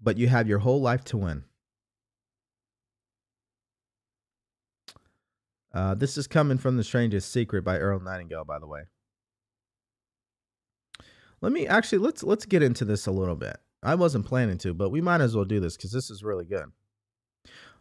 but 0.00 0.16
you 0.16 0.28
have 0.28 0.48
your 0.48 0.58
whole 0.58 0.80
life 0.80 1.04
to 1.04 1.16
win. 1.16 1.44
Uh, 5.72 5.94
this 5.94 6.16
is 6.16 6.26
coming 6.26 6.58
from 6.58 6.76
The 6.76 6.84
Strangest 6.84 7.30
Secret 7.30 7.62
by 7.62 7.78
Earl 7.78 8.00
Nightingale, 8.00 8.44
by 8.44 8.58
the 8.58 8.66
way. 8.66 8.82
Let 11.40 11.52
me 11.52 11.66
actually 11.66 11.98
let's 11.98 12.24
let's 12.24 12.46
get 12.46 12.62
into 12.62 12.84
this 12.84 13.06
a 13.06 13.12
little 13.12 13.36
bit. 13.36 13.58
I 13.82 13.94
wasn't 13.94 14.26
planning 14.26 14.58
to, 14.58 14.74
but 14.74 14.90
we 14.90 15.00
might 15.00 15.20
as 15.20 15.36
well 15.36 15.44
do 15.44 15.60
this 15.60 15.76
because 15.76 15.92
this 15.92 16.10
is 16.10 16.24
really 16.24 16.44
good. 16.44 16.66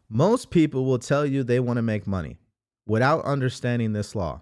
Most 0.10 0.52
people 0.52 0.86
will 0.86 1.00
tell 1.00 1.26
you 1.26 1.44
they 1.44 1.60
want 1.60 1.78
to 1.78 1.82
make 1.82 2.06
money 2.06 2.38
without 2.86 3.26
understanding 3.26 3.94
this 3.94 4.16
law. 4.16 4.42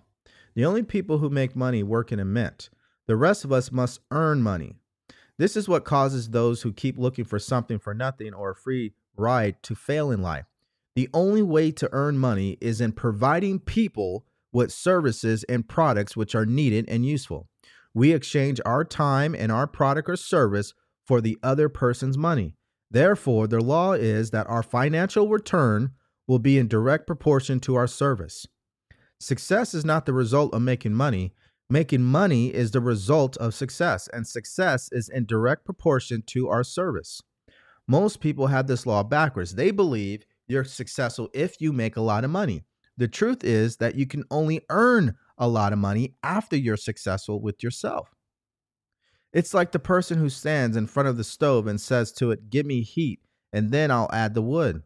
The 0.53 0.65
only 0.65 0.83
people 0.83 1.19
who 1.19 1.29
make 1.29 1.55
money 1.55 1.81
work 1.81 2.11
in 2.11 2.19
a 2.19 2.25
mint. 2.25 2.69
The 3.07 3.15
rest 3.15 3.45
of 3.45 3.51
us 3.51 3.71
must 3.71 4.01
earn 4.11 4.41
money. 4.41 4.79
This 5.37 5.57
is 5.57 5.67
what 5.67 5.83
causes 5.83 6.29
those 6.29 6.61
who 6.61 6.71
keep 6.71 6.97
looking 6.97 7.25
for 7.25 7.39
something 7.39 7.79
for 7.79 7.93
nothing 7.93 8.33
or 8.33 8.51
a 8.51 8.55
free 8.55 8.93
ride 9.17 9.61
to 9.63 9.75
fail 9.75 10.11
in 10.11 10.21
life. 10.21 10.45
The 10.95 11.09
only 11.13 11.41
way 11.41 11.71
to 11.71 11.89
earn 11.91 12.17
money 12.17 12.57
is 12.61 12.79
in 12.79 12.93
providing 12.93 13.59
people 13.59 14.25
with 14.53 14.71
services 14.71 15.43
and 15.45 15.67
products 15.67 16.15
which 16.15 16.35
are 16.35 16.45
needed 16.45 16.85
and 16.87 17.05
useful. 17.05 17.49
We 17.93 18.13
exchange 18.13 18.61
our 18.65 18.85
time 18.85 19.35
and 19.35 19.51
our 19.51 19.67
product 19.67 20.09
or 20.09 20.15
service 20.15 20.73
for 21.05 21.19
the 21.19 21.37
other 21.43 21.67
person's 21.67 22.17
money. 22.17 22.55
Therefore, 22.89 23.47
the 23.47 23.59
law 23.59 23.91
is 23.91 24.31
that 24.31 24.49
our 24.49 24.63
financial 24.63 25.27
return 25.27 25.91
will 26.27 26.39
be 26.39 26.57
in 26.57 26.67
direct 26.67 27.07
proportion 27.07 27.59
to 27.61 27.75
our 27.75 27.87
service. 27.87 28.47
Success 29.19 29.73
is 29.73 29.83
not 29.83 30.05
the 30.05 30.13
result 30.13 30.53
of 30.53 30.61
making 30.61 30.93
money. 30.93 31.33
Making 31.69 32.03
money 32.03 32.53
is 32.53 32.71
the 32.71 32.79
result 32.79 33.37
of 33.37 33.55
success, 33.55 34.07
and 34.13 34.27
success 34.27 34.87
is 34.91 35.09
in 35.09 35.25
direct 35.25 35.65
proportion 35.65 36.21
to 36.27 36.47
our 36.47 36.63
service. 36.63 37.21
Most 37.87 38.19
people 38.19 38.47
have 38.47 38.67
this 38.67 38.85
law 38.85 39.01
backwards. 39.01 39.55
They 39.55 39.71
believe 39.71 40.25
you're 40.47 40.63
successful 40.63 41.29
if 41.33 41.59
you 41.59 41.73
make 41.73 41.97
a 41.97 42.01
lot 42.01 42.23
of 42.23 42.29
money. 42.29 42.63
The 42.97 43.07
truth 43.07 43.43
is 43.43 43.77
that 43.77 43.95
you 43.95 44.05
can 44.05 44.23
only 44.29 44.61
earn 44.69 45.15
a 45.37 45.47
lot 45.47 45.73
of 45.73 45.79
money 45.79 46.15
after 46.23 46.55
you're 46.55 46.77
successful 46.77 47.41
with 47.41 47.63
yourself. 47.63 48.09
It's 49.33 49.53
like 49.53 49.71
the 49.71 49.79
person 49.79 50.17
who 50.17 50.29
stands 50.29 50.77
in 50.77 50.87
front 50.87 51.09
of 51.09 51.17
the 51.17 51.23
stove 51.23 51.67
and 51.67 51.81
says 51.81 52.11
to 52.13 52.31
it, 52.31 52.49
Give 52.49 52.65
me 52.65 52.83
heat, 52.83 53.19
and 53.51 53.71
then 53.71 53.91
I'll 53.91 54.09
add 54.13 54.33
the 54.33 54.41
wood. 54.41 54.83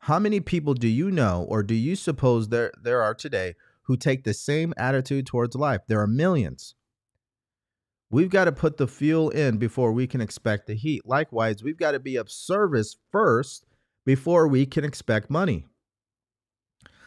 How 0.00 0.18
many 0.18 0.40
people 0.40 0.74
do 0.74 0.86
you 0.86 1.10
know, 1.10 1.44
or 1.48 1.62
do 1.62 1.74
you 1.74 1.96
suppose 1.96 2.48
there, 2.48 2.72
there 2.80 3.02
are 3.02 3.14
today, 3.14 3.54
who 3.90 3.96
take 3.96 4.22
the 4.22 4.32
same 4.32 4.72
attitude 4.76 5.26
towards 5.26 5.56
life? 5.56 5.80
There 5.88 6.00
are 6.00 6.06
millions. 6.06 6.76
We've 8.08 8.30
got 8.30 8.44
to 8.44 8.52
put 8.52 8.76
the 8.76 8.86
fuel 8.86 9.30
in 9.30 9.58
before 9.58 9.90
we 9.90 10.06
can 10.06 10.20
expect 10.20 10.68
the 10.68 10.74
heat. 10.74 11.04
Likewise, 11.04 11.64
we've 11.64 11.76
got 11.76 11.90
to 11.90 11.98
be 11.98 12.14
of 12.14 12.30
service 12.30 12.94
first 13.10 13.66
before 14.06 14.46
we 14.46 14.64
can 14.64 14.84
expect 14.84 15.28
money. 15.28 15.66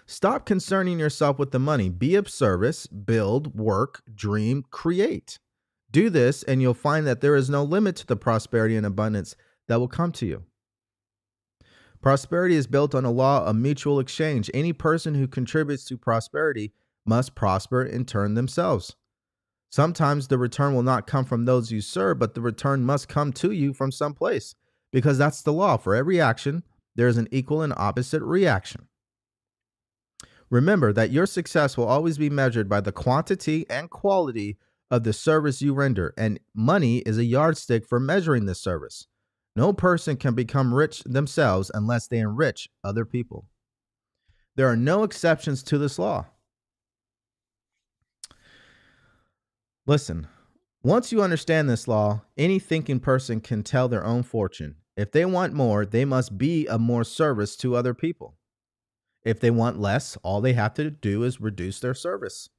Stop 0.05 0.45
concerning 0.45 0.99
yourself 0.99 1.39
with 1.39 1.51
the 1.51 1.57
money. 1.60 1.88
Be 1.88 2.15
of 2.15 2.27
service, 2.27 2.85
build, 2.85 3.57
work, 3.57 4.01
dream, 4.14 4.65
create. 4.69 5.39
Do 5.89 6.10
this, 6.10 6.43
and 6.43 6.61
you'll 6.61 6.73
find 6.73 7.07
that 7.07 7.22
there 7.22 7.38
is 7.38 7.49
no 7.49 7.64
limit 7.64 7.95
to 7.95 8.05
the 8.05 8.18
prosperity 8.18 8.76
and 8.76 8.85
abundance 8.85 9.38
that 9.69 9.80
will 9.80 9.88
come 9.88 10.11
to 10.11 10.26
you. 10.26 10.43
Prosperity 12.03 12.55
is 12.55 12.67
built 12.67 12.93
on 12.93 13.05
a 13.05 13.11
law 13.11 13.45
of 13.45 13.55
mutual 13.55 13.97
exchange. 13.97 14.51
Any 14.53 14.73
person 14.73 15.15
who 15.15 15.25
contributes 15.25 15.85
to 15.85 15.97
prosperity 15.97 16.73
must 17.05 17.34
prosper 17.34 17.81
in 17.81 18.03
turn 18.03 18.34
themselves. 18.34 18.97
Sometimes 19.71 20.27
the 20.27 20.38
return 20.38 20.75
will 20.75 20.84
not 20.84 21.07
come 21.07 21.23
from 21.23 21.45
those 21.45 21.71
you 21.71 21.80
serve, 21.80 22.19
but 22.19 22.34
the 22.34 22.41
return 22.41 22.84
must 22.84 23.07
come 23.07 23.31
to 23.31 23.51
you 23.51 23.71
from 23.71 23.89
some 23.89 24.13
place 24.13 24.53
because 24.91 25.17
that's 25.17 25.41
the 25.41 25.53
law. 25.53 25.77
For 25.77 25.95
every 25.95 26.19
action, 26.19 26.63
there 26.93 27.07
is 27.07 27.15
an 27.15 27.30
equal 27.31 27.61
and 27.61 27.73
opposite 27.77 28.21
reaction. 28.21 28.89
Remember 30.49 30.91
that 30.91 31.09
your 31.09 31.25
success 31.25 31.77
will 31.77 31.88
always 31.88 32.17
be 32.17 32.30
measured 32.30 32.67
by 32.67 32.81
the 32.81 32.91
quantity 32.91 33.65
and 33.69 33.89
quality 33.89 34.57
of 34.91 35.05
the 35.05 35.13
service 35.13 35.61
you 35.61 35.73
render, 35.73 36.13
and 36.17 36.41
money 36.53 36.97
is 36.97 37.17
a 37.17 37.23
yardstick 37.23 37.88
for 37.88 37.97
measuring 37.97 38.45
this 38.45 38.59
service. 38.59 39.07
No 39.55 39.71
person 39.73 40.17
can 40.17 40.34
become 40.34 40.73
rich 40.73 41.03
themselves 41.03 41.69
unless 41.73 42.07
they 42.07 42.19
enrich 42.19 42.69
other 42.84 43.05
people. 43.05 43.45
There 44.55 44.67
are 44.67 44.75
no 44.75 45.03
exceptions 45.03 45.63
to 45.63 45.77
this 45.77 45.99
law. 45.99 46.27
Listen, 49.85 50.27
once 50.81 51.11
you 51.11 51.21
understand 51.21 51.69
this 51.69 51.88
law, 51.88 52.21
any 52.38 52.59
thinking 52.59 52.99
person 52.99 53.41
can 53.41 53.63
tell 53.63 53.88
their 53.88 54.05
own 54.05 54.23
fortune. 54.23 54.75
If 54.95 55.11
they 55.11 55.25
want 55.25 55.53
more, 55.53 55.85
they 55.85 56.05
must 56.05 56.38
be 56.38 56.67
of 56.67 56.81
more 56.81 57.03
service 57.03 57.55
to 57.57 57.75
other 57.75 57.93
people. 57.93 58.35
If 59.23 59.39
they 59.39 59.51
want 59.51 59.80
less, 59.80 60.17
all 60.23 60.41
they 60.41 60.53
have 60.53 60.73
to 60.75 60.91
do 60.91 61.23
is 61.23 61.41
reduce 61.41 61.80
their 61.80 61.93
service. 61.93 62.49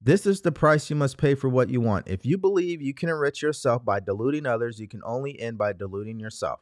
This 0.00 0.26
is 0.26 0.40
the 0.40 0.52
price 0.52 0.88
you 0.90 0.96
must 0.96 1.18
pay 1.18 1.34
for 1.34 1.48
what 1.48 1.70
you 1.70 1.80
want. 1.80 2.08
If 2.08 2.24
you 2.24 2.38
believe 2.38 2.82
you 2.82 2.94
can 2.94 3.08
enrich 3.08 3.42
yourself 3.42 3.84
by 3.84 4.00
deluding 4.00 4.46
others, 4.46 4.78
you 4.78 4.88
can 4.88 5.00
only 5.04 5.40
end 5.40 5.58
by 5.58 5.72
deluding 5.72 6.20
yourself. 6.20 6.60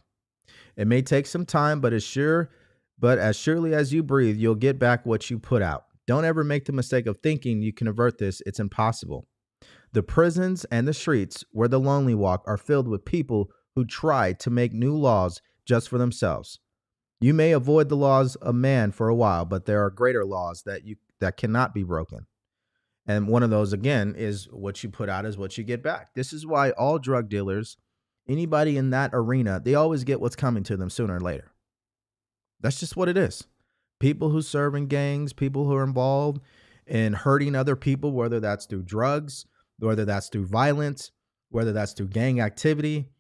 It 0.77 0.87
may 0.87 1.03
take 1.03 1.27
some 1.27 1.45
time, 1.45 1.81
but 1.81 1.93
as 1.93 2.05
sure 2.05 2.51
but 2.99 3.19
as 3.19 3.37
surely 3.37 3.75
as 3.75 3.93
you 3.93 4.03
breathe, 4.03 4.37
you'll 4.37 4.55
get 4.55 4.79
back 4.79 5.05
what 5.05 5.29
you 5.31 5.39
put 5.39 5.63
out. 5.63 5.85
Don't 6.07 6.25
ever 6.25 6.45
make 6.45 6.65
the 6.65 6.73
mistake 6.73 7.07
of 7.07 7.19
thinking 7.19 7.61
you 7.61 7.73
can 7.73 7.89
avert 7.89 8.19
this. 8.19 8.43
It's 8.47 8.61
impossible. 8.61 9.27
The 9.93 10.03
prisons 10.03 10.65
and 10.67 10.87
the 10.87 10.95
streets 10.95 11.45
where 11.53 11.69
the 11.69 11.81
lonely 11.81 12.15
walk 12.15 12.45
are 12.47 12.57
filled 12.57 12.89
with 12.89 13.05
people 13.05 13.51
who 13.75 13.85
try 13.85 14.33
to 14.35 14.51
make 14.51 14.73
new 14.73 14.97
laws 14.97 15.41
just 15.65 15.89
for 15.89 15.99
themselves. 15.99 16.61
You 17.21 17.33
may 17.33 17.53
avoid 17.53 17.89
the 17.89 17.97
laws 17.97 18.37
of 18.37 18.55
man 18.55 18.93
for 18.93 19.09
a 19.09 19.15
while, 19.15 19.45
but 19.45 19.67
there 19.67 19.83
are 19.83 19.91
greater 19.91 20.25
laws 20.25 20.63
that 20.65 20.85
you 20.85 20.97
that 21.21 21.37
cannot 21.37 21.73
be 21.73 21.83
broken. 21.83 22.27
And 23.07 23.29
one 23.29 23.43
of 23.43 23.51
those 23.51 23.73
again 23.73 24.15
is 24.17 24.47
what 24.51 24.83
you 24.83 24.89
put 24.89 25.09
out 25.09 25.27
is 25.27 25.37
what 25.37 25.59
you 25.59 25.65
get 25.65 25.83
back. 25.83 26.15
This 26.15 26.33
is 26.33 26.47
why 26.47 26.71
all 26.71 26.99
drug 26.99 27.29
dealers, 27.29 27.77
anybody 28.29 28.77
in 28.77 28.91
that 28.91 29.11
arena, 29.13 29.61
they 29.63 29.75
always 29.75 30.05
get 30.05 30.21
what's 30.21 30.37
coming 30.37 30.63
to 30.65 30.77
them 30.77 30.89
sooner 30.89 31.17
or 31.17 31.21
later. 31.21 31.53
That's 32.61 32.81
just 32.81 32.97
what 32.97 33.09
it 33.09 33.17
is. 33.17 33.47
People 34.01 34.31
who 34.31 34.41
serve 34.41 34.75
in 34.75 34.87
gangs, 34.87 35.33
people 35.33 35.67
who 35.67 35.75
are 35.75 35.85
involved 35.85 36.41
in 36.87 37.13
hurting 37.13 37.55
other 37.55 37.77
people, 37.77 38.13
whether 38.13 38.41
that's 38.41 38.67
through 38.67 38.83
drugs, 38.83 39.47
whether 39.79 40.05
that's 40.05 40.29
through 40.29 40.47
violence, 40.47 41.11
whether 41.51 41.73
that's 41.73 41.93
through 41.93 42.09
gang 42.09 42.41
activity, 42.41 43.11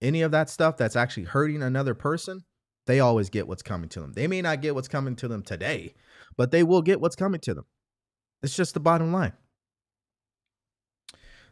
any 0.00 0.22
of 0.22 0.30
that 0.30 0.50
stuff 0.50 0.76
that's 0.76 0.96
actually 0.96 1.24
hurting 1.24 1.62
another 1.62 1.94
person, 1.94 2.44
they 2.86 3.00
always 3.00 3.30
get 3.30 3.48
what's 3.48 3.62
coming 3.62 3.88
to 3.90 4.00
them. 4.00 4.12
They 4.12 4.26
may 4.26 4.42
not 4.42 4.62
get 4.62 4.74
what's 4.74 4.88
coming 4.88 5.16
to 5.16 5.28
them 5.28 5.42
today, 5.42 5.94
but 6.36 6.50
they 6.50 6.62
will 6.62 6.82
get 6.82 7.00
what's 7.00 7.16
coming 7.16 7.40
to 7.40 7.54
them. 7.54 7.64
It's 8.44 8.54
just 8.54 8.74
the 8.74 8.80
bottom 8.80 9.10
line. 9.10 9.32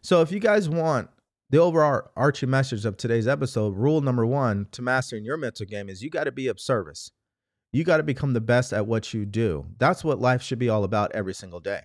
So 0.03 0.21
if 0.21 0.31
you 0.31 0.41
guys 0.41 0.69
want 0.69 1.09
the 1.49 1.57
overarching 1.59 2.51
message 2.51 2.85
of 2.85 2.99
today's 2.99 3.27
episode, 3.27 3.77
rule 3.77 4.03
number 4.03 4.27
one 4.27 4.67
to 4.73 4.83
mastering 4.83 5.25
your 5.25 5.39
mental 5.39 5.65
game 5.65 5.89
is 5.89 6.03
you 6.03 6.11
got 6.11 6.25
to 6.25 6.33
be 6.33 6.49
of 6.49 6.61
service. 6.61 7.11
You 7.73 7.83
got 7.83 7.97
to 7.97 8.03
become 8.03 8.35
the 8.35 8.43
best 8.43 8.75
at 8.75 8.87
what 8.87 9.15
you 9.15 9.25
do. 9.25 9.69
That's 9.79 10.05
what 10.05 10.21
life 10.21 10.43
should 10.43 10.59
be 10.59 10.69
all 10.69 10.85
about 10.85 11.13
every 11.13 11.33
single 11.33 11.61
day. 11.61 11.81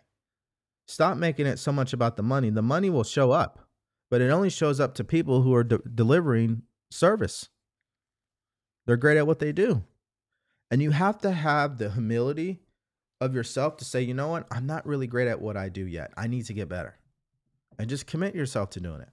Stop 0.87 1.15
making 1.15 1.47
it 1.47 1.57
so 1.57 1.71
much 1.71 1.93
about 1.93 2.17
the 2.17 2.23
money. 2.23 2.49
The 2.49 2.61
money 2.61 2.89
will 2.89 3.05
show 3.05 3.31
up, 3.31 3.65
but 4.11 4.19
it 4.19 4.29
only 4.29 4.49
shows 4.49 4.81
up 4.81 4.93
to 4.95 5.05
people 5.05 5.41
who 5.41 5.55
are 5.55 5.63
de- 5.63 5.77
delivering 5.77 6.63
service. 6.91 7.47
They're 8.85 8.97
great 8.97 9.17
at 9.17 9.27
what 9.27 9.39
they 9.39 9.53
do. 9.53 9.85
And 10.69 10.81
you 10.81 10.91
have 10.91 11.17
to 11.19 11.31
have 11.31 11.77
the 11.77 11.91
humility 11.91 12.59
of 13.19 13.33
yourself 13.33 13.77
to 13.77 13.85
say, 13.85 14.01
you 14.01 14.13
know 14.13 14.27
what? 14.27 14.47
I'm 14.51 14.67
not 14.67 14.85
really 14.85 15.07
great 15.07 15.27
at 15.27 15.41
what 15.41 15.57
I 15.57 15.69
do 15.69 15.85
yet. 15.85 16.11
I 16.15 16.27
need 16.27 16.45
to 16.45 16.53
get 16.53 16.69
better. 16.69 16.97
And 17.79 17.89
just 17.89 18.07
commit 18.07 18.35
yourself 18.35 18.71
to 18.71 18.79
doing 18.79 19.01
it. 19.01 19.09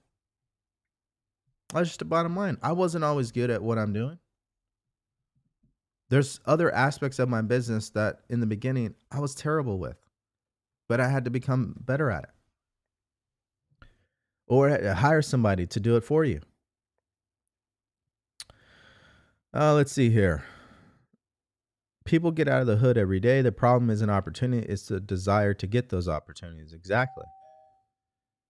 That's 1.73 1.89
just 1.89 1.99
the 1.99 2.05
bottom 2.05 2.35
line. 2.35 2.57
I 2.61 2.71
wasn't 2.73 3.03
always 3.03 3.31
good 3.31 3.49
at 3.49 3.61
what 3.61 3.77
I'm 3.77 3.93
doing. 3.93 4.19
There's 6.09 6.39
other 6.45 6.71
aspects 6.73 7.17
of 7.17 7.29
my 7.29 7.41
business 7.41 7.89
that 7.91 8.19
in 8.29 8.39
the 8.39 8.45
beginning 8.45 8.93
I 9.11 9.19
was 9.19 9.33
terrible 9.33 9.79
with, 9.79 9.97
but 10.87 10.99
I 10.99 11.09
had 11.09 11.25
to 11.25 11.31
become 11.31 11.75
better 11.79 12.11
at 12.11 12.23
it. 12.23 12.29
Or 14.47 14.93
hire 14.93 15.23
somebody 15.23 15.65
to 15.67 15.79
do 15.79 15.95
it 15.95 16.03
for 16.03 16.23
you. 16.23 16.41
Uh, 19.51 19.73
let's 19.73 19.91
see 19.91 20.11
here 20.11 20.43
people 22.05 22.31
get 22.31 22.47
out 22.47 22.61
of 22.61 22.67
the 22.67 22.77
hood 22.77 22.97
every 22.97 23.19
day. 23.19 23.41
The 23.41 23.51
problem 23.51 23.89
is 23.89 24.01
an 24.01 24.09
opportunity. 24.09 24.65
It's 24.67 24.87
the 24.87 24.99
desire 24.99 25.53
to 25.55 25.67
get 25.67 25.89
those 25.89 26.07
opportunities. 26.07 26.71
Exactly. 26.71 27.25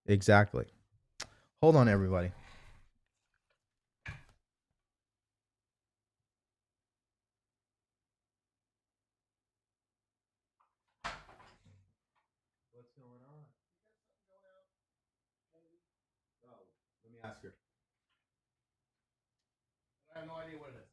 Exactly. 0.05 0.65
Hold 1.61 1.75
on, 1.75 1.89
everybody. 1.89 2.31
What's 12.71 12.91
going 12.93 13.23
on? 13.25 13.41
Oh, 16.45 16.61
let 17.03 17.11
me 17.11 17.19
ask 17.23 17.41
her. 17.41 17.53
I 20.13 20.19
have 20.19 20.27
no 20.27 20.35
idea 20.35 20.59
what 20.59 20.69
it 20.69 20.75
is. 20.77 20.85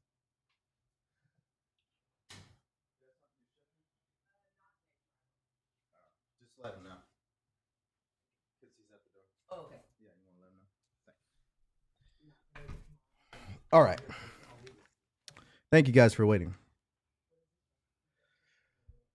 let 6.62 6.78
him 6.78 6.86
know. 6.86 7.02
Because 8.62 8.70
he's 8.78 8.86
at 8.94 9.02
the 9.02 9.10
door. 9.10 9.26
Oh, 9.50 9.66
okay. 9.66 9.82
Yeah, 9.98 10.14
you 10.14 10.30
want 10.30 10.38
to 10.38 10.46
let 10.46 10.54
him 10.54 10.62
know? 10.62 10.70
Thanks. 13.34 13.58
All 13.72 13.82
right. 13.82 14.00
Thank 15.70 15.86
you 15.86 15.94
guys 15.94 16.12
for 16.12 16.26
waiting. 16.26 16.54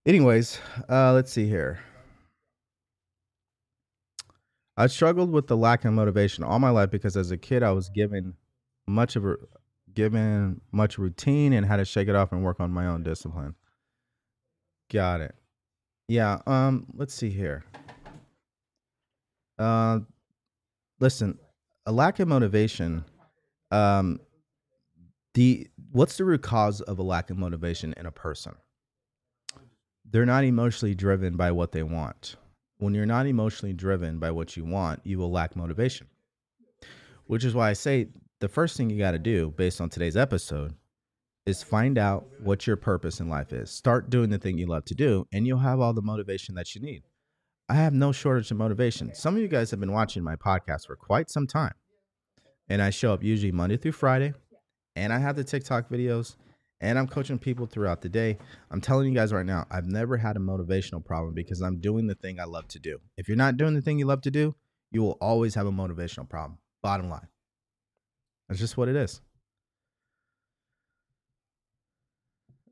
Anyways, 0.07 0.59
uh, 0.89 1.13
let's 1.13 1.31
see 1.31 1.47
here. 1.47 1.79
I 4.75 4.87
struggled 4.87 5.31
with 5.31 5.47
the 5.47 5.57
lack 5.57 5.85
of 5.85 5.93
motivation 5.93 6.43
all 6.43 6.59
my 6.59 6.69
life 6.69 6.89
because 6.89 7.17
as 7.17 7.31
a 7.31 7.37
kid 7.37 7.61
I 7.61 7.71
was 7.71 7.89
given 7.89 8.33
much 8.87 9.15
of 9.15 9.25
a 9.25 9.35
given 9.93 10.61
much 10.71 10.97
routine 10.97 11.53
and 11.53 11.65
had 11.65 11.77
to 11.77 11.85
shake 11.85 12.07
it 12.07 12.15
off 12.15 12.31
and 12.31 12.43
work 12.43 12.59
on 12.59 12.71
my 12.71 12.87
own 12.87 13.03
discipline. 13.03 13.55
Got 14.91 15.21
it. 15.21 15.35
Yeah. 16.07 16.39
Um. 16.47 16.87
Let's 16.95 17.13
see 17.13 17.29
here. 17.29 17.65
Uh, 19.59 19.99
listen, 20.99 21.37
a 21.85 21.91
lack 21.91 22.19
of 22.19 22.27
motivation. 22.27 23.03
Um, 23.71 24.19
the 25.37 25.67
what's 25.91 26.17
the 26.17 26.25
root 26.25 26.41
cause 26.41 26.81
of 26.81 26.97
a 26.97 27.03
lack 27.03 27.29
of 27.29 27.37
motivation 27.37 27.93
in 27.95 28.07
a 28.07 28.11
person? 28.11 28.55
They're 30.03 30.25
not 30.25 30.43
emotionally 30.43 30.95
driven 30.95 31.37
by 31.37 31.51
what 31.51 31.73
they 31.73 31.83
want. 31.83 32.37
When 32.79 32.95
you're 32.95 33.05
not 33.05 33.27
emotionally 33.27 33.73
driven 33.73 34.17
by 34.17 34.31
what 34.31 34.57
you 34.57 34.65
want, 34.65 35.01
you 35.03 35.19
will 35.19 35.29
lack 35.29 35.55
motivation. 35.55 36.07
Which 37.27 37.45
is 37.45 37.53
why 37.53 37.69
I 37.69 37.73
say 37.73 38.07
the 38.39 38.47
first 38.47 38.77
thing 38.77 38.89
you 38.89 38.97
got 38.97 39.11
to 39.11 39.19
do, 39.19 39.53
based 39.55 39.79
on 39.79 39.89
today's 39.89 40.17
episode, 40.17 40.73
is 41.45 41.61
find 41.61 41.99
out 41.99 42.25
what 42.41 42.65
your 42.65 42.75
purpose 42.75 43.19
in 43.19 43.29
life 43.29 43.53
is. 43.53 43.69
Start 43.69 44.09
doing 44.09 44.31
the 44.31 44.39
thing 44.39 44.57
you 44.57 44.65
love 44.65 44.85
to 44.85 44.95
do, 44.95 45.27
and 45.31 45.45
you'll 45.45 45.59
have 45.59 45.79
all 45.79 45.93
the 45.93 46.01
motivation 46.01 46.55
that 46.55 46.73
you 46.73 46.81
need. 46.81 47.03
I 47.69 47.75
have 47.75 47.93
no 47.93 48.11
shortage 48.11 48.49
of 48.49 48.57
motivation. 48.57 49.13
Some 49.13 49.35
of 49.35 49.41
you 49.41 49.47
guys 49.47 49.69
have 49.69 49.79
been 49.79 49.91
watching 49.91 50.23
my 50.23 50.35
podcast 50.35 50.87
for 50.87 50.95
quite 50.95 51.29
some 51.29 51.45
time, 51.45 51.75
and 52.69 52.81
I 52.81 52.89
show 52.89 53.13
up 53.13 53.23
usually 53.23 53.51
Monday 53.51 53.77
through 53.77 53.91
Friday, 53.91 54.33
and 54.97 55.13
I 55.13 55.19
have 55.19 55.35
the 55.35 55.43
TikTok 55.43 55.89
videos, 55.89 56.35
and 56.81 56.97
I'm 56.97 57.07
coaching 57.07 57.37
people 57.37 57.67
throughout 57.67 58.01
the 58.01 58.09
day. 58.09 58.37
I'm 58.71 58.81
telling 58.81 59.07
you 59.07 59.13
guys 59.13 59.31
right 59.31 59.45
now, 59.45 59.65
I've 59.69 59.85
never 59.85 60.17
had 60.17 60.35
a 60.35 60.39
motivational 60.39 61.05
problem 61.05 61.35
because 61.35 61.61
I'm 61.61 61.79
doing 61.79 62.07
the 62.07 62.15
thing 62.15 62.39
I 62.39 62.45
love 62.45 62.67
to 62.69 62.79
do. 62.79 62.97
If 63.15 63.27
you're 63.27 63.37
not 63.37 63.57
doing 63.57 63.75
the 63.75 63.81
thing 63.81 63.99
you 63.99 64.05
love 64.05 64.21
to 64.21 64.31
do, 64.31 64.55
you 64.91 65.03
will 65.03 65.17
always 65.21 65.53
have 65.55 65.67
a 65.67 65.71
motivational 65.71 66.27
problem. 66.27 66.57
Bottom 66.81 67.09
line. 67.09 67.27
That's 68.49 68.59
just 68.59 68.75
what 68.75 68.89
it 68.89 68.95
is. 68.95 69.21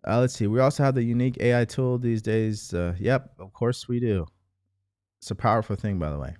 Uh, 0.08 0.20
let's 0.20 0.34
see. 0.34 0.48
We 0.48 0.60
also 0.60 0.84
have 0.84 0.96
the 0.96 1.04
unique 1.04 1.38
AI 1.40 1.66
tool 1.66 1.98
these 1.98 2.22
days. 2.22 2.74
Uh, 2.74 2.96
yep, 3.00 3.34
of 3.40 3.54
course 3.54 3.88
we 3.88 4.00
do. 4.00 4.26
It's 5.20 5.32
a 5.32 5.36
powerful 5.36 5.76
thing, 5.76 6.00
by 6.00 6.12
the 6.12 6.20
way. 6.20 6.36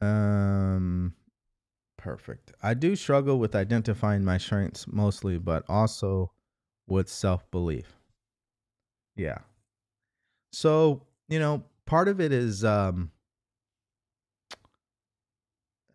Um, 0.00 1.14
perfect. 2.04 2.52
I 2.62 2.74
do 2.74 2.94
struggle 2.94 3.38
with 3.38 3.56
identifying 3.56 4.22
my 4.22 4.36
strengths 4.36 4.86
mostly, 4.86 5.38
but 5.38 5.64
also 5.70 6.30
with 6.86 7.08
self 7.08 7.50
belief. 7.50 7.96
Yeah. 9.16 9.38
So 10.52 11.06
you 11.28 11.38
know, 11.38 11.64
part 11.86 12.08
of 12.08 12.20
it 12.20 12.30
is, 12.30 12.62
um, 12.62 13.10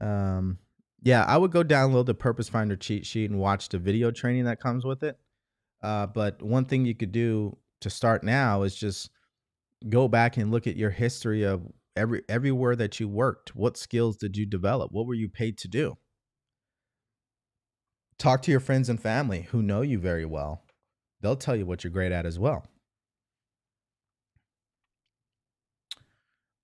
um, 0.02 0.57
yeah, 1.03 1.23
I 1.26 1.38
would 1.38 1.52
go 1.52 1.64
download 1.64 2.07
the 2.07 2.15
Purpose 2.15 2.49
Finder 2.49 2.76
cheat 2.76 3.06
sheet 3.06 3.30
and 3.30 3.40
watch 3.40 3.69
the 3.69 3.77
video 3.77 4.10
training 4.10 4.45
that 4.45 4.60
comes 4.60 4.84
with 4.84 5.03
it. 5.03 5.15
Uh, 5.84 6.07
but 6.07 6.41
one 6.41 6.65
thing 6.65 6.86
you 6.86 6.95
could 6.95 7.11
do 7.11 7.56
to 7.81 7.90
start 7.91 8.23
now 8.23 8.64
is 8.64 8.76
just 8.76 9.11
go 9.88 10.07
back 10.07 10.38
and 10.38 10.49
look 10.49 10.65
at 10.65 10.76
your 10.76 10.90
history 10.90 11.44
of 11.44 11.61
every 12.00 12.24
everywhere 12.30 12.76
that 12.78 13.00
you 13.00 13.08
worked. 13.08 13.56
What 13.56 13.78
skills 13.78 14.18
did 14.18 14.38
you 14.38 14.46
develop? 14.46 14.92
What 14.92 15.06
were 15.06 15.14
you 15.14 15.30
paid 15.30 15.58
to 15.60 15.68
do? 15.68 15.98
Talk 18.18 18.42
to 18.44 18.52
your 18.52 18.60
friends 18.60 18.90
and 18.90 19.02
family 19.02 19.44
who 19.52 19.62
know 19.62 19.82
you 19.82 20.00
very 20.00 20.26
well. 20.26 20.64
They'll 21.22 21.36
tell 21.36 21.56
you 21.56 21.66
what 21.66 21.84
you're 21.84 21.92
great 21.92 22.12
at 22.12 22.26
as 22.26 22.40
well. 22.40 22.66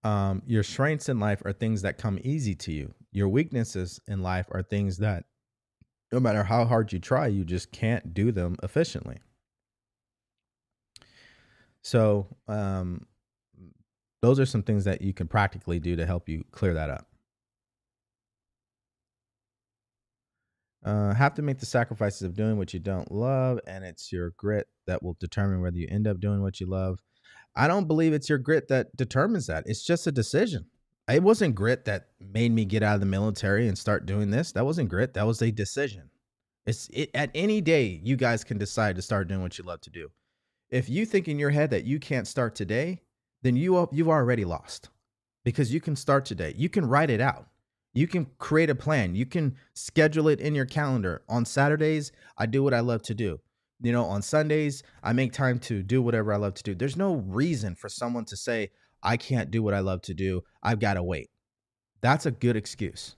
Um, 0.03 0.43
your 0.45 0.63
strengths 0.63 1.09
in 1.09 1.19
life 1.19 1.41
are 1.45 1.53
things 1.53 1.81
that 1.81 1.97
come 1.97 2.19
easy 2.23 2.55
to 2.55 2.71
you. 2.71 2.93
Your 3.11 3.27
weaknesses 3.27 3.99
in 4.07 4.21
life 4.21 4.45
are 4.51 4.61
things 4.61 4.97
that, 4.97 5.25
no 6.11 6.19
matter 6.19 6.43
how 6.43 6.65
hard 6.65 6.93
you 6.93 6.99
try, 6.99 7.27
you 7.27 7.43
just 7.43 7.71
can't 7.71 8.13
do 8.13 8.31
them 8.31 8.55
efficiently. 8.61 9.17
So, 11.81 12.27
um, 12.47 13.07
those 14.21 14.39
are 14.39 14.45
some 14.45 14.63
things 14.63 14.85
that 14.85 15.01
you 15.01 15.13
can 15.13 15.27
practically 15.27 15.79
do 15.79 15.95
to 15.95 16.05
help 16.05 16.29
you 16.29 16.43
clear 16.51 16.73
that 16.73 16.89
up. 16.89 17.07
Uh, 20.85 21.13
have 21.15 21.33
to 21.33 21.41
make 21.41 21.57
the 21.57 21.65
sacrifices 21.65 22.21
of 22.21 22.35
doing 22.35 22.57
what 22.57 22.73
you 22.73 22.79
don't 22.79 23.11
love, 23.11 23.59
and 23.65 23.83
it's 23.83 24.11
your 24.11 24.33
grit 24.37 24.67
that 24.85 25.01
will 25.01 25.17
determine 25.19 25.59
whether 25.59 25.77
you 25.77 25.87
end 25.89 26.07
up 26.07 26.19
doing 26.19 26.41
what 26.43 26.59
you 26.59 26.67
love. 26.67 26.99
I 27.55 27.67
don't 27.67 27.87
believe 27.87 28.13
it's 28.13 28.29
your 28.29 28.37
grit 28.37 28.67
that 28.67 28.95
determines 28.95 29.47
that. 29.47 29.63
It's 29.65 29.83
just 29.83 30.05
a 30.05 30.11
decision. 30.11 30.65
It 31.09 31.23
wasn't 31.23 31.55
grit 31.55 31.85
that 31.85 32.09
made 32.19 32.51
me 32.51 32.65
get 32.65 32.83
out 32.83 32.95
of 32.95 32.99
the 32.99 33.05
military 33.07 33.67
and 33.67 33.77
start 33.77 34.05
doing 34.05 34.31
this. 34.31 34.51
That 34.51 34.65
wasn't 34.65 34.89
grit. 34.89 35.13
That 35.13 35.25
was 35.25 35.41
a 35.41 35.51
decision. 35.51 36.09
It's 36.65 36.89
it, 36.91 37.11
at 37.13 37.31
any 37.35 37.61
day 37.61 37.99
you 38.03 38.15
guys 38.15 38.43
can 38.43 38.57
decide 38.57 38.95
to 38.95 39.01
start 39.01 39.27
doing 39.27 39.41
what 39.41 39.57
you 39.57 39.63
love 39.63 39.81
to 39.81 39.89
do. 39.89 40.09
If 40.69 40.89
you 40.89 41.05
think 41.05 41.27
in 41.27 41.39
your 41.39 41.51
head 41.51 41.69
that 41.69 41.85
you 41.85 41.99
can't 41.99 42.27
start 42.27 42.55
today, 42.55 43.01
then 43.45 43.55
you 43.55 43.87
you've 43.91 44.09
already 44.09 44.45
lost. 44.45 44.89
Because 45.43 45.71
you 45.71 45.79
can 45.79 45.95
start 45.95 46.25
today. 46.25 46.55
You 46.57 46.69
can 46.69 46.87
write 46.87 47.11
it 47.11 47.21
out. 47.21 47.47
You 47.93 48.07
can 48.07 48.25
create 48.39 48.71
a 48.71 48.75
plan. 48.75 49.13
You 49.13 49.27
can 49.27 49.55
schedule 49.75 50.27
it 50.27 50.39
in 50.41 50.55
your 50.55 50.65
calendar. 50.65 51.21
On 51.29 51.45
Saturdays, 51.45 52.11
I 52.35 52.47
do 52.47 52.63
what 52.63 52.73
I 52.73 52.79
love 52.79 53.03
to 53.03 53.13
do 53.13 53.39
you 53.81 53.91
know, 53.91 54.05
on 54.05 54.21
Sundays, 54.21 54.83
I 55.03 55.13
make 55.13 55.33
time 55.33 55.59
to 55.59 55.83
do 55.83 56.01
whatever 56.01 56.33
I 56.33 56.37
love 56.37 56.53
to 56.55 56.63
do. 56.63 56.75
There's 56.75 56.97
no 56.97 57.15
reason 57.15 57.75
for 57.75 57.89
someone 57.89 58.25
to 58.25 58.37
say, 58.37 58.71
I 59.03 59.17
can't 59.17 59.51
do 59.51 59.61
what 59.61 59.73
I 59.73 59.79
love 59.79 60.01
to 60.03 60.13
do. 60.13 60.43
I've 60.63 60.79
got 60.79 60.95
to 60.95 61.03
wait. 61.03 61.29
That's 62.01 62.25
a 62.25 62.31
good 62.31 62.55
excuse. 62.55 63.15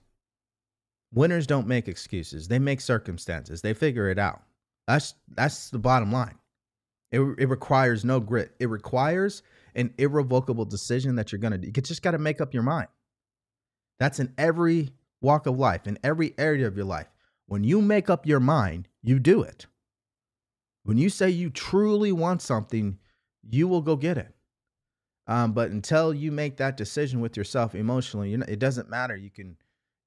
Winners 1.12 1.46
don't 1.46 1.66
make 1.66 1.88
excuses. 1.88 2.48
They 2.48 2.58
make 2.58 2.80
circumstances. 2.80 3.62
They 3.62 3.72
figure 3.72 4.10
it 4.10 4.18
out. 4.18 4.42
That's 4.86 5.14
that's 5.28 5.70
the 5.70 5.78
bottom 5.78 6.12
line. 6.12 6.38
It, 7.10 7.20
it 7.38 7.48
requires 7.48 8.04
no 8.04 8.20
grit. 8.20 8.54
It 8.58 8.68
requires 8.68 9.42
an 9.78 9.94
irrevocable 9.96 10.64
decision 10.64 11.14
that 11.16 11.32
you're 11.32 11.38
gonna 11.38 11.56
do. 11.56 11.68
You 11.68 11.72
just 11.72 12.02
got 12.02 12.10
to 12.10 12.18
make 12.18 12.40
up 12.40 12.52
your 12.52 12.62
mind. 12.62 12.88
That's 13.98 14.20
in 14.20 14.34
every 14.36 14.90
walk 15.20 15.46
of 15.46 15.58
life, 15.58 15.86
in 15.86 15.98
every 16.02 16.34
area 16.36 16.66
of 16.66 16.76
your 16.76 16.84
life. 16.84 17.06
When 17.46 17.64
you 17.64 17.80
make 17.80 18.10
up 18.10 18.26
your 18.26 18.40
mind, 18.40 18.88
you 19.02 19.18
do 19.18 19.42
it. 19.42 19.66
When 20.82 20.98
you 20.98 21.08
say 21.08 21.30
you 21.30 21.50
truly 21.50 22.12
want 22.12 22.42
something, 22.42 22.98
you 23.48 23.68
will 23.68 23.80
go 23.80 23.96
get 23.96 24.18
it. 24.18 24.34
Um, 25.26 25.52
but 25.52 25.70
until 25.70 26.14
you 26.14 26.32
make 26.32 26.56
that 26.56 26.76
decision 26.76 27.20
with 27.20 27.36
yourself 27.36 27.74
emotionally, 27.74 28.36
know, 28.36 28.46
it 28.48 28.58
doesn't 28.58 28.90
matter. 28.90 29.16
You 29.16 29.30
can 29.30 29.56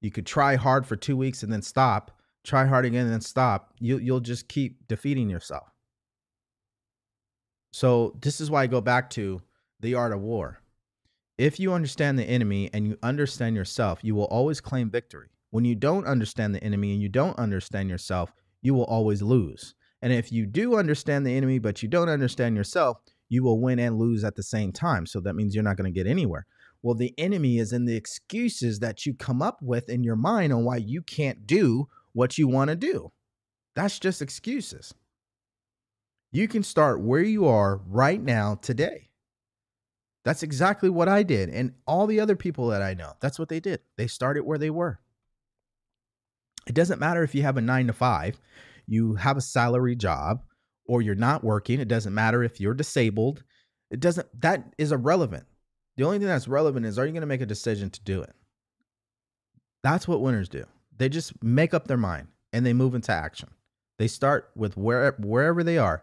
you 0.00 0.10
could 0.10 0.26
try 0.26 0.56
hard 0.56 0.86
for 0.86 0.96
two 0.96 1.16
weeks 1.16 1.42
and 1.42 1.52
then 1.52 1.62
stop. 1.62 2.20
Try 2.44 2.66
hard 2.66 2.84
again 2.84 3.04
and 3.04 3.12
then 3.12 3.20
stop. 3.20 3.72
You 3.78 3.98
you'll 3.98 4.20
just 4.20 4.48
keep 4.48 4.86
defeating 4.88 5.30
yourself. 5.30 5.68
So 7.72 8.16
this 8.20 8.40
is 8.40 8.50
why 8.50 8.64
I 8.64 8.66
go 8.66 8.80
back 8.80 9.08
to 9.10 9.40
the 9.82 9.94
art 9.94 10.12
of 10.12 10.20
war. 10.20 10.60
If 11.36 11.58
you 11.58 11.72
understand 11.72 12.18
the 12.18 12.24
enemy 12.24 12.70
and 12.72 12.86
you 12.86 12.96
understand 13.02 13.56
yourself, 13.56 13.98
you 14.02 14.14
will 14.14 14.26
always 14.26 14.60
claim 14.60 14.90
victory. 14.90 15.28
When 15.50 15.64
you 15.64 15.74
don't 15.74 16.06
understand 16.06 16.54
the 16.54 16.62
enemy 16.62 16.92
and 16.92 17.02
you 17.02 17.08
don't 17.08 17.38
understand 17.38 17.90
yourself, 17.90 18.32
you 18.62 18.74
will 18.74 18.84
always 18.84 19.22
lose. 19.22 19.74
And 20.00 20.12
if 20.12 20.32
you 20.32 20.46
do 20.46 20.76
understand 20.76 21.26
the 21.26 21.36
enemy, 21.36 21.58
but 21.58 21.82
you 21.82 21.88
don't 21.88 22.08
understand 22.08 22.56
yourself, 22.56 22.98
you 23.28 23.42
will 23.42 23.60
win 23.60 23.78
and 23.78 23.98
lose 23.98 24.24
at 24.24 24.36
the 24.36 24.42
same 24.42 24.72
time. 24.72 25.04
So 25.04 25.20
that 25.20 25.34
means 25.34 25.54
you're 25.54 25.64
not 25.64 25.76
going 25.76 25.92
to 25.92 25.98
get 25.98 26.10
anywhere. 26.10 26.46
Well, 26.82 26.94
the 26.94 27.14
enemy 27.18 27.58
is 27.58 27.72
in 27.72 27.84
the 27.84 27.96
excuses 27.96 28.78
that 28.80 29.06
you 29.06 29.14
come 29.14 29.42
up 29.42 29.58
with 29.62 29.88
in 29.88 30.02
your 30.02 30.16
mind 30.16 30.52
on 30.52 30.64
why 30.64 30.76
you 30.76 31.02
can't 31.02 31.46
do 31.46 31.88
what 32.12 32.38
you 32.38 32.48
want 32.48 32.70
to 32.70 32.76
do. 32.76 33.12
That's 33.74 33.98
just 33.98 34.22
excuses. 34.22 34.92
You 36.30 36.48
can 36.48 36.62
start 36.62 37.00
where 37.00 37.22
you 37.22 37.46
are 37.46 37.80
right 37.86 38.20
now 38.20 38.56
today. 38.56 39.10
That's 40.24 40.42
exactly 40.42 40.88
what 40.88 41.08
I 41.08 41.22
did. 41.22 41.48
And 41.48 41.72
all 41.86 42.06
the 42.06 42.20
other 42.20 42.36
people 42.36 42.68
that 42.68 42.82
I 42.82 42.94
know, 42.94 43.14
that's 43.20 43.38
what 43.38 43.48
they 43.48 43.60
did. 43.60 43.80
They 43.96 44.06
started 44.06 44.44
where 44.44 44.58
they 44.58 44.70
were. 44.70 45.00
It 46.66 46.74
doesn't 46.74 47.00
matter 47.00 47.22
if 47.22 47.34
you 47.34 47.42
have 47.42 47.56
a 47.56 47.60
nine 47.60 47.88
to 47.88 47.92
five, 47.92 48.38
you 48.86 49.14
have 49.16 49.36
a 49.36 49.40
salary 49.40 49.96
job 49.96 50.42
or 50.86 51.02
you're 51.02 51.14
not 51.14 51.42
working. 51.42 51.80
It 51.80 51.88
doesn't 51.88 52.14
matter 52.14 52.42
if 52.42 52.60
you're 52.60 52.74
disabled. 52.74 53.42
It 53.90 54.00
doesn't, 54.00 54.28
that 54.40 54.74
is 54.78 54.92
irrelevant. 54.92 55.44
The 55.96 56.04
only 56.04 56.18
thing 56.18 56.28
that's 56.28 56.48
relevant 56.48 56.86
is 56.86 56.98
are 56.98 57.06
you 57.06 57.12
going 57.12 57.22
to 57.22 57.26
make 57.26 57.40
a 57.40 57.46
decision 57.46 57.90
to 57.90 58.00
do 58.02 58.22
it? 58.22 58.32
That's 59.82 60.06
what 60.06 60.20
winners 60.20 60.48
do. 60.48 60.64
They 60.96 61.08
just 61.08 61.42
make 61.42 61.74
up 61.74 61.88
their 61.88 61.96
mind 61.96 62.28
and 62.52 62.64
they 62.64 62.72
move 62.72 62.94
into 62.94 63.12
action. 63.12 63.48
They 63.98 64.08
start 64.08 64.50
with 64.54 64.76
where, 64.76 65.12
wherever 65.18 65.64
they 65.64 65.78
are, 65.78 66.02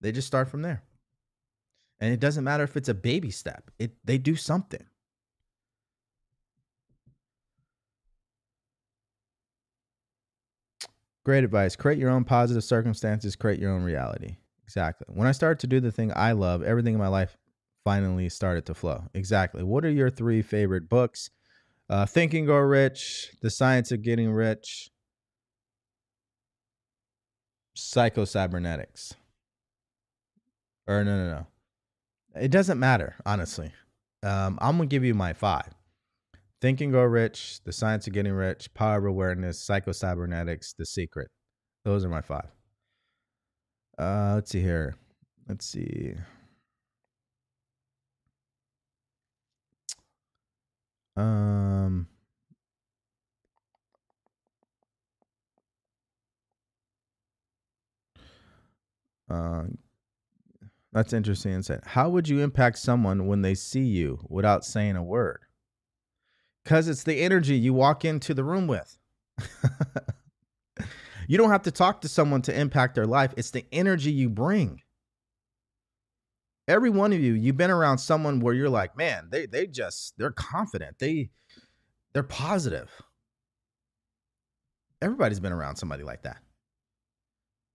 they 0.00 0.12
just 0.12 0.26
start 0.26 0.48
from 0.48 0.62
there. 0.62 0.82
And 2.00 2.12
it 2.12 2.20
doesn't 2.20 2.44
matter 2.44 2.64
if 2.64 2.76
it's 2.76 2.88
a 2.88 2.94
baby 2.94 3.30
step, 3.30 3.70
it, 3.78 3.92
they 4.04 4.18
do 4.18 4.36
something. 4.36 4.84
Great 11.24 11.42
advice. 11.42 11.74
Create 11.74 11.98
your 11.98 12.10
own 12.10 12.24
positive 12.24 12.62
circumstances, 12.62 13.34
create 13.34 13.58
your 13.58 13.72
own 13.72 13.82
reality. 13.82 14.36
Exactly. 14.62 15.06
When 15.14 15.26
I 15.26 15.32
started 15.32 15.58
to 15.60 15.66
do 15.66 15.80
the 15.80 15.90
thing 15.90 16.12
I 16.14 16.32
love, 16.32 16.62
everything 16.62 16.94
in 16.94 17.00
my 17.00 17.08
life 17.08 17.36
finally 17.84 18.28
started 18.28 18.66
to 18.66 18.74
flow. 18.74 19.04
Exactly. 19.14 19.62
What 19.62 19.84
are 19.84 19.90
your 19.90 20.10
three 20.10 20.42
favorite 20.42 20.88
books? 20.88 21.30
Uh, 21.88 22.06
Grow 22.06 22.58
Rich, 22.58 23.32
The 23.42 23.50
Science 23.50 23.92
of 23.92 24.02
Getting 24.02 24.32
Rich, 24.32 24.90
Psycho 27.74 28.24
Cybernetics. 28.24 29.14
Or 30.86 31.04
no, 31.04 31.16
no, 31.16 31.30
no. 31.30 31.46
It 32.38 32.50
doesn't 32.50 32.78
matter, 32.78 33.16
honestly. 33.24 33.72
Um, 34.22 34.58
I'm 34.60 34.76
gonna 34.76 34.86
give 34.86 35.04
you 35.04 35.14
my 35.14 35.32
five. 35.32 35.72
Think 36.60 36.80
and 36.80 36.92
Grow 36.92 37.04
Rich, 37.04 37.60
The 37.64 37.72
Science 37.72 38.06
of 38.06 38.12
Getting 38.12 38.32
Rich, 38.32 38.72
Power 38.74 38.98
of 38.98 39.04
Awareness, 39.04 39.62
Psycho 39.62 39.92
Cybernetics, 39.92 40.74
The 40.78 40.86
Secret. 40.86 41.28
Those 41.84 42.04
are 42.04 42.08
my 42.08 42.22
five. 42.22 42.48
Uh, 43.98 44.32
let's 44.34 44.50
see 44.50 44.60
here. 44.60 44.96
Let's 45.48 45.66
see. 45.66 46.14
Um, 51.16 52.06
uh, 59.30 59.64
that's 60.96 61.12
interesting 61.12 61.52
insight. 61.52 61.80
How 61.84 62.08
would 62.08 62.26
you 62.26 62.40
impact 62.40 62.78
someone 62.78 63.26
when 63.26 63.42
they 63.42 63.54
see 63.54 63.84
you 63.84 64.18
without 64.30 64.64
saying 64.64 64.96
a 64.96 65.02
word? 65.02 65.40
Because 66.64 66.88
it's 66.88 67.02
the 67.02 67.20
energy 67.20 67.54
you 67.54 67.74
walk 67.74 68.06
into 68.06 68.32
the 68.32 68.42
room 68.42 68.66
with. 68.66 68.96
you 71.28 71.36
don't 71.36 71.50
have 71.50 71.64
to 71.64 71.70
talk 71.70 72.00
to 72.00 72.08
someone 72.08 72.40
to 72.40 72.58
impact 72.58 72.94
their 72.94 73.04
life, 73.04 73.34
it's 73.36 73.50
the 73.50 73.66
energy 73.72 74.10
you 74.10 74.30
bring. 74.30 74.80
Every 76.66 76.88
one 76.88 77.12
of 77.12 77.20
you, 77.20 77.34
you've 77.34 77.58
been 77.58 77.70
around 77.70 77.98
someone 77.98 78.40
where 78.40 78.54
you're 78.54 78.70
like, 78.70 78.96
man, 78.96 79.28
they 79.30 79.44
they 79.44 79.66
just 79.66 80.14
they're 80.16 80.30
confident. 80.32 80.98
They 80.98 81.28
they're 82.14 82.22
positive. 82.22 82.90
Everybody's 85.02 85.40
been 85.40 85.52
around 85.52 85.76
somebody 85.76 86.04
like 86.04 86.22
that. 86.22 86.38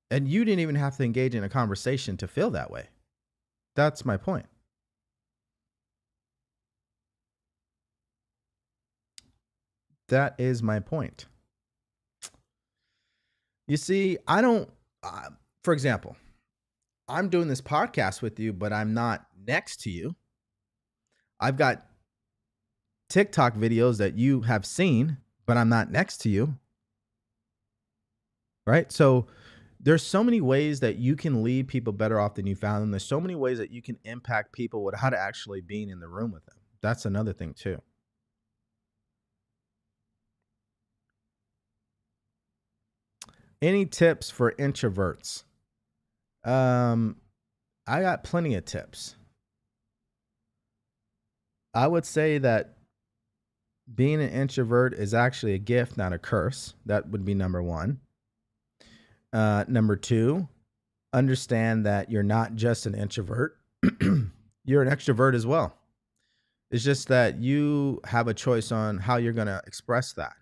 And 0.09 0.27
you 0.27 0.43
didn't 0.43 0.61
even 0.61 0.75
have 0.75 0.97
to 0.97 1.03
engage 1.03 1.35
in 1.35 1.43
a 1.43 1.49
conversation 1.49 2.17
to 2.17 2.27
feel 2.27 2.49
that 2.49 2.71
way. 2.71 2.89
That's 3.75 4.05
my 4.05 4.17
point. 4.17 4.45
That 10.09 10.35
is 10.37 10.61
my 10.61 10.79
point. 10.79 11.25
You 13.67 13.77
see, 13.77 14.17
I 14.27 14.41
don't, 14.41 14.69
uh, 15.03 15.29
for 15.63 15.73
example, 15.73 16.17
I'm 17.07 17.29
doing 17.29 17.47
this 17.47 17.61
podcast 17.61 18.21
with 18.21 18.37
you, 18.37 18.51
but 18.51 18.73
I'm 18.73 18.93
not 18.93 19.25
next 19.45 19.81
to 19.83 19.89
you. 19.89 20.15
I've 21.39 21.55
got 21.55 21.85
TikTok 23.09 23.55
videos 23.55 23.97
that 23.99 24.17
you 24.17 24.41
have 24.41 24.65
seen, 24.65 25.17
but 25.45 25.57
I'm 25.57 25.69
not 25.69 25.91
next 25.91 26.17
to 26.21 26.29
you. 26.29 26.57
Right? 28.67 28.91
So 28.91 29.27
there's 29.83 30.03
so 30.03 30.23
many 30.23 30.41
ways 30.41 30.79
that 30.81 30.97
you 30.97 31.15
can 31.15 31.43
leave 31.43 31.67
people 31.67 31.91
better 31.91 32.19
off 32.19 32.35
than 32.35 32.45
you 32.45 32.55
found 32.55 32.83
them. 32.83 32.91
There's 32.91 33.05
so 33.05 33.19
many 33.19 33.35
ways 33.35 33.57
that 33.57 33.71
you 33.71 33.81
can 33.81 33.97
impact 34.03 34.53
people 34.53 34.83
without 34.83 35.13
actually 35.13 35.61
being 35.61 35.89
in 35.89 35.99
the 35.99 36.07
room 36.07 36.31
with 36.31 36.45
them. 36.45 36.55
That's 36.81 37.05
another 37.05 37.33
thing 37.33 37.53
too. 37.53 37.81
Any 43.61 43.85
tips 43.85 44.29
for 44.29 44.53
introverts? 44.53 45.43
Um, 46.43 47.17
I 47.87 48.01
got 48.01 48.23
plenty 48.23 48.55
of 48.55 48.65
tips. 48.65 49.15
I 51.73 51.87
would 51.87 52.05
say 52.05 52.39
that 52.39 52.77
being 53.93 54.21
an 54.21 54.29
introvert 54.29 54.93
is 54.93 55.13
actually 55.13 55.53
a 55.53 55.59
gift, 55.59 55.97
not 55.97 56.13
a 56.13 56.17
curse. 56.17 56.73
That 56.85 57.09
would 57.09 57.23
be 57.23 57.33
number 57.33 57.61
one. 57.61 57.99
Uh, 59.33 59.63
number 59.67 59.95
two, 59.95 60.47
understand 61.13 61.85
that 61.85 62.11
you're 62.11 62.23
not 62.23 62.55
just 62.55 62.85
an 62.85 62.95
introvert, 62.95 63.57
you're 64.65 64.81
an 64.81 64.89
extrovert 64.89 65.33
as 65.35 65.45
well. 65.45 65.77
It's 66.69 66.83
just 66.83 67.09
that 67.09 67.39
you 67.39 67.99
have 68.05 68.27
a 68.27 68.33
choice 68.33 68.71
on 68.71 68.97
how 68.97 69.17
you're 69.17 69.33
going 69.33 69.47
to 69.47 69.61
express 69.67 70.13
that. 70.13 70.33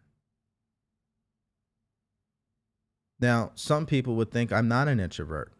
Now, 3.19 3.51
some 3.55 3.85
people 3.85 4.15
would 4.15 4.31
think 4.31 4.53
I'm 4.53 4.67
not 4.67 4.87
an 4.87 4.99
introvert, 4.99 5.51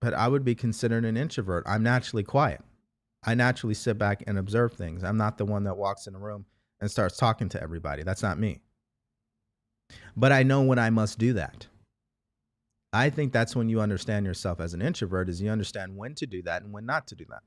but 0.00 0.14
I 0.14 0.26
would 0.26 0.44
be 0.44 0.54
considered 0.54 1.04
an 1.04 1.16
introvert. 1.16 1.64
I'm 1.66 1.82
naturally 1.82 2.24
quiet. 2.24 2.62
I 3.24 3.34
naturally 3.34 3.74
sit 3.74 3.98
back 3.98 4.24
and 4.26 4.38
observe 4.38 4.72
things. 4.72 5.04
I'm 5.04 5.16
not 5.16 5.38
the 5.38 5.44
one 5.44 5.64
that 5.64 5.76
walks 5.76 6.06
in 6.06 6.14
a 6.14 6.18
room 6.18 6.46
and 6.80 6.90
starts 6.90 7.16
talking 7.16 7.48
to 7.50 7.62
everybody. 7.62 8.02
That's 8.02 8.22
not 8.22 8.38
me. 8.38 8.60
But 10.16 10.32
I 10.32 10.42
know 10.42 10.62
when 10.62 10.78
I 10.78 10.90
must 10.90 11.18
do 11.18 11.32
that. 11.34 11.66
I 12.92 13.10
think 13.10 13.32
that's 13.32 13.54
when 13.54 13.68
you 13.68 13.80
understand 13.80 14.24
yourself 14.26 14.60
as 14.60 14.74
an 14.74 14.82
introvert 14.82 15.28
is 15.28 15.42
you 15.42 15.50
understand 15.50 15.96
when 15.96 16.14
to 16.16 16.26
do 16.26 16.42
that 16.42 16.62
and 16.62 16.72
when 16.72 16.86
not 16.86 17.06
to 17.08 17.14
do 17.14 17.26
that. 17.28 17.42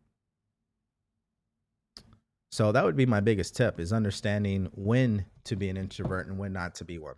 So 2.51 2.72
that 2.72 2.84
would 2.84 2.97
be 2.97 3.05
my 3.05 3.22
biggest 3.22 3.55
tip 3.55 3.80
is 3.80 3.93
understanding 3.93 4.69
when 4.73 5.26
to 5.45 5.55
be 5.55 5.69
an 5.69 5.77
introvert 5.77 6.27
and 6.27 6.38
when 6.38 6.53
not 6.53 6.76
to 6.76 6.85
be 6.85 6.99
one. 6.99 7.15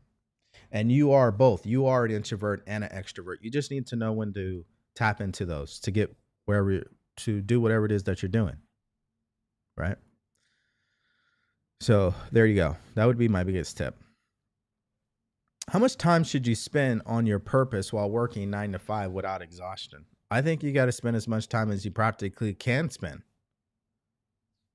And 0.72 0.91
you 0.91 1.12
are 1.12 1.32
both. 1.32 1.66
You 1.66 1.88
are 1.88 2.06
an 2.06 2.12
introvert 2.12 2.64
and 2.68 2.84
an 2.84 2.90
extrovert. 2.91 3.38
You 3.41 3.50
just 3.50 3.72
need 3.72 3.88
to 3.88 3.95
know 3.95 4.14
when 4.14 4.34
to 4.34 4.64
tap 4.95 5.22
into 5.22 5.45
those 5.45 5.80
to 5.82 5.91
get 5.91 6.16
wherever 6.45 6.84
to 7.16 7.41
do 7.41 7.60
whatever 7.60 7.86
it 7.86 7.91
is 7.91 8.04
that 8.04 8.22
you're 8.22 8.30
doing. 8.30 8.58
Right? 9.76 9.98
So, 11.82 12.14
there 12.32 12.45
you 12.45 12.56
go. 12.56 12.78
That 12.95 13.06
would 13.06 13.18
be 13.18 13.28
my 13.28 13.44
biggest 13.44 13.76
tip. 13.76 13.98
How 15.69 15.80
much 15.80 15.98
time 15.98 16.23
should 16.23 16.45
you 16.45 16.56
spend 16.56 17.02
on 17.06 17.26
your 17.26 17.40
purpose 17.40 17.94
while 17.94 18.10
working 18.10 18.49
9 18.49 18.73
to 18.73 18.80
5 18.80 19.11
without 19.11 19.41
exhaustion? 19.41 20.06
I 20.30 20.41
think 20.41 20.61
you 20.61 20.72
got 20.72 20.85
to 20.85 20.91
spend 20.91 21.15
as 21.15 21.27
much 21.27 21.48
time 21.48 21.72
as 21.72 21.85
you 21.85 21.91
practically 21.91 22.53
can 22.53 22.90
spend. 22.90 23.22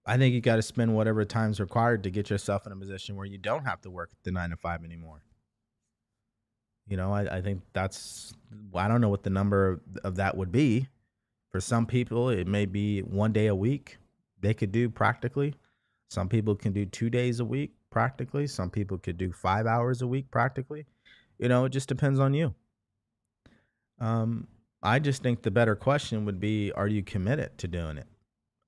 I 0.06 0.16
think 0.16 0.34
you 0.34 0.40
got 0.40 0.56
to 0.56 0.62
spend 0.62 0.94
whatever 0.94 1.24
time's 1.24 1.60
required 1.60 2.02
to 2.04 2.10
get 2.10 2.30
yourself 2.30 2.66
in 2.66 2.72
a 2.72 2.76
position 2.76 3.16
where 3.16 3.26
you 3.26 3.36
don't 3.36 3.66
have 3.66 3.82
to 3.82 3.90
work 3.90 4.10
the 4.22 4.30
9 4.30 4.50
to 4.50 4.56
5 4.56 4.84
anymore. 4.84 5.22
You 6.86 6.96
know, 6.96 7.12
I, 7.12 7.36
I 7.36 7.40
think 7.42 7.60
that's, 7.74 8.32
I 8.74 8.88
don't 8.88 9.02
know 9.02 9.10
what 9.10 9.22
the 9.22 9.30
number 9.30 9.82
of 10.02 10.16
that 10.16 10.36
would 10.36 10.50
be. 10.50 10.88
For 11.50 11.60
some 11.60 11.84
people, 11.84 12.30
it 12.30 12.46
may 12.46 12.64
be 12.64 13.00
one 13.00 13.32
day 13.32 13.48
a 13.48 13.54
week 13.54 13.98
they 14.40 14.54
could 14.54 14.72
do 14.72 14.88
practically. 14.88 15.54
Some 16.08 16.28
people 16.28 16.54
can 16.54 16.72
do 16.72 16.86
two 16.86 17.10
days 17.10 17.40
a 17.40 17.44
week 17.44 17.72
practically. 17.90 18.46
Some 18.46 18.70
people 18.70 18.98
could 18.98 19.18
do 19.18 19.32
five 19.32 19.66
hours 19.66 20.02
a 20.02 20.06
week 20.06 20.30
practically. 20.30 20.86
You 21.38 21.48
know, 21.48 21.64
it 21.64 21.70
just 21.70 21.88
depends 21.88 22.18
on 22.18 22.34
you. 22.34 22.54
Um, 24.00 24.48
I 24.82 24.98
just 24.98 25.22
think 25.22 25.42
the 25.42 25.50
better 25.50 25.74
question 25.74 26.24
would 26.24 26.40
be 26.40 26.72
Are 26.72 26.88
you 26.88 27.02
committed 27.02 27.58
to 27.58 27.68
doing 27.68 27.98
it? 27.98 28.06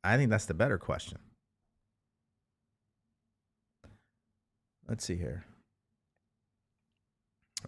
I 0.03 0.17
think 0.17 0.31
that's 0.31 0.47
the 0.47 0.55
better 0.55 0.79
question. 0.79 1.19
Let's 4.89 5.05
see 5.05 5.17
here 5.17 5.45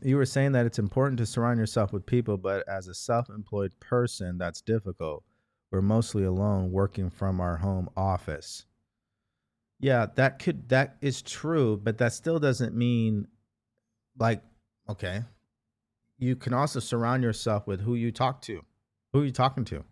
you 0.00 0.16
were 0.16 0.26
saying 0.26 0.52
that 0.52 0.66
it's 0.66 0.78
important 0.78 1.18
to 1.18 1.26
surround 1.26 1.58
yourself 1.58 1.92
with 1.92 2.06
people, 2.06 2.36
but 2.36 2.66
as 2.68 2.88
a 2.88 2.94
self-employed 2.94 3.78
person, 3.80 4.38
that's 4.38 4.62
difficult. 4.62 5.24
We're 5.70 5.82
mostly 5.82 6.24
alone 6.24 6.70
working 6.70 7.10
from 7.10 7.40
our 7.40 7.56
home 7.56 7.90
office. 7.96 8.64
Yeah, 9.82 10.06
that 10.14 10.38
could 10.38 10.68
that 10.68 10.96
is 11.00 11.22
true, 11.22 11.76
but 11.76 11.98
that 11.98 12.12
still 12.12 12.38
doesn't 12.38 12.74
mean 12.74 13.26
like 14.16 14.40
okay. 14.88 15.22
You 16.18 16.36
can 16.36 16.54
also 16.54 16.78
surround 16.78 17.24
yourself 17.24 17.66
with 17.66 17.80
who 17.80 17.96
you 17.96 18.12
talk 18.12 18.40
to. 18.42 18.62
Who 19.12 19.22
are 19.22 19.24
you 19.24 19.32
talking 19.32 19.64
to? 19.66 19.84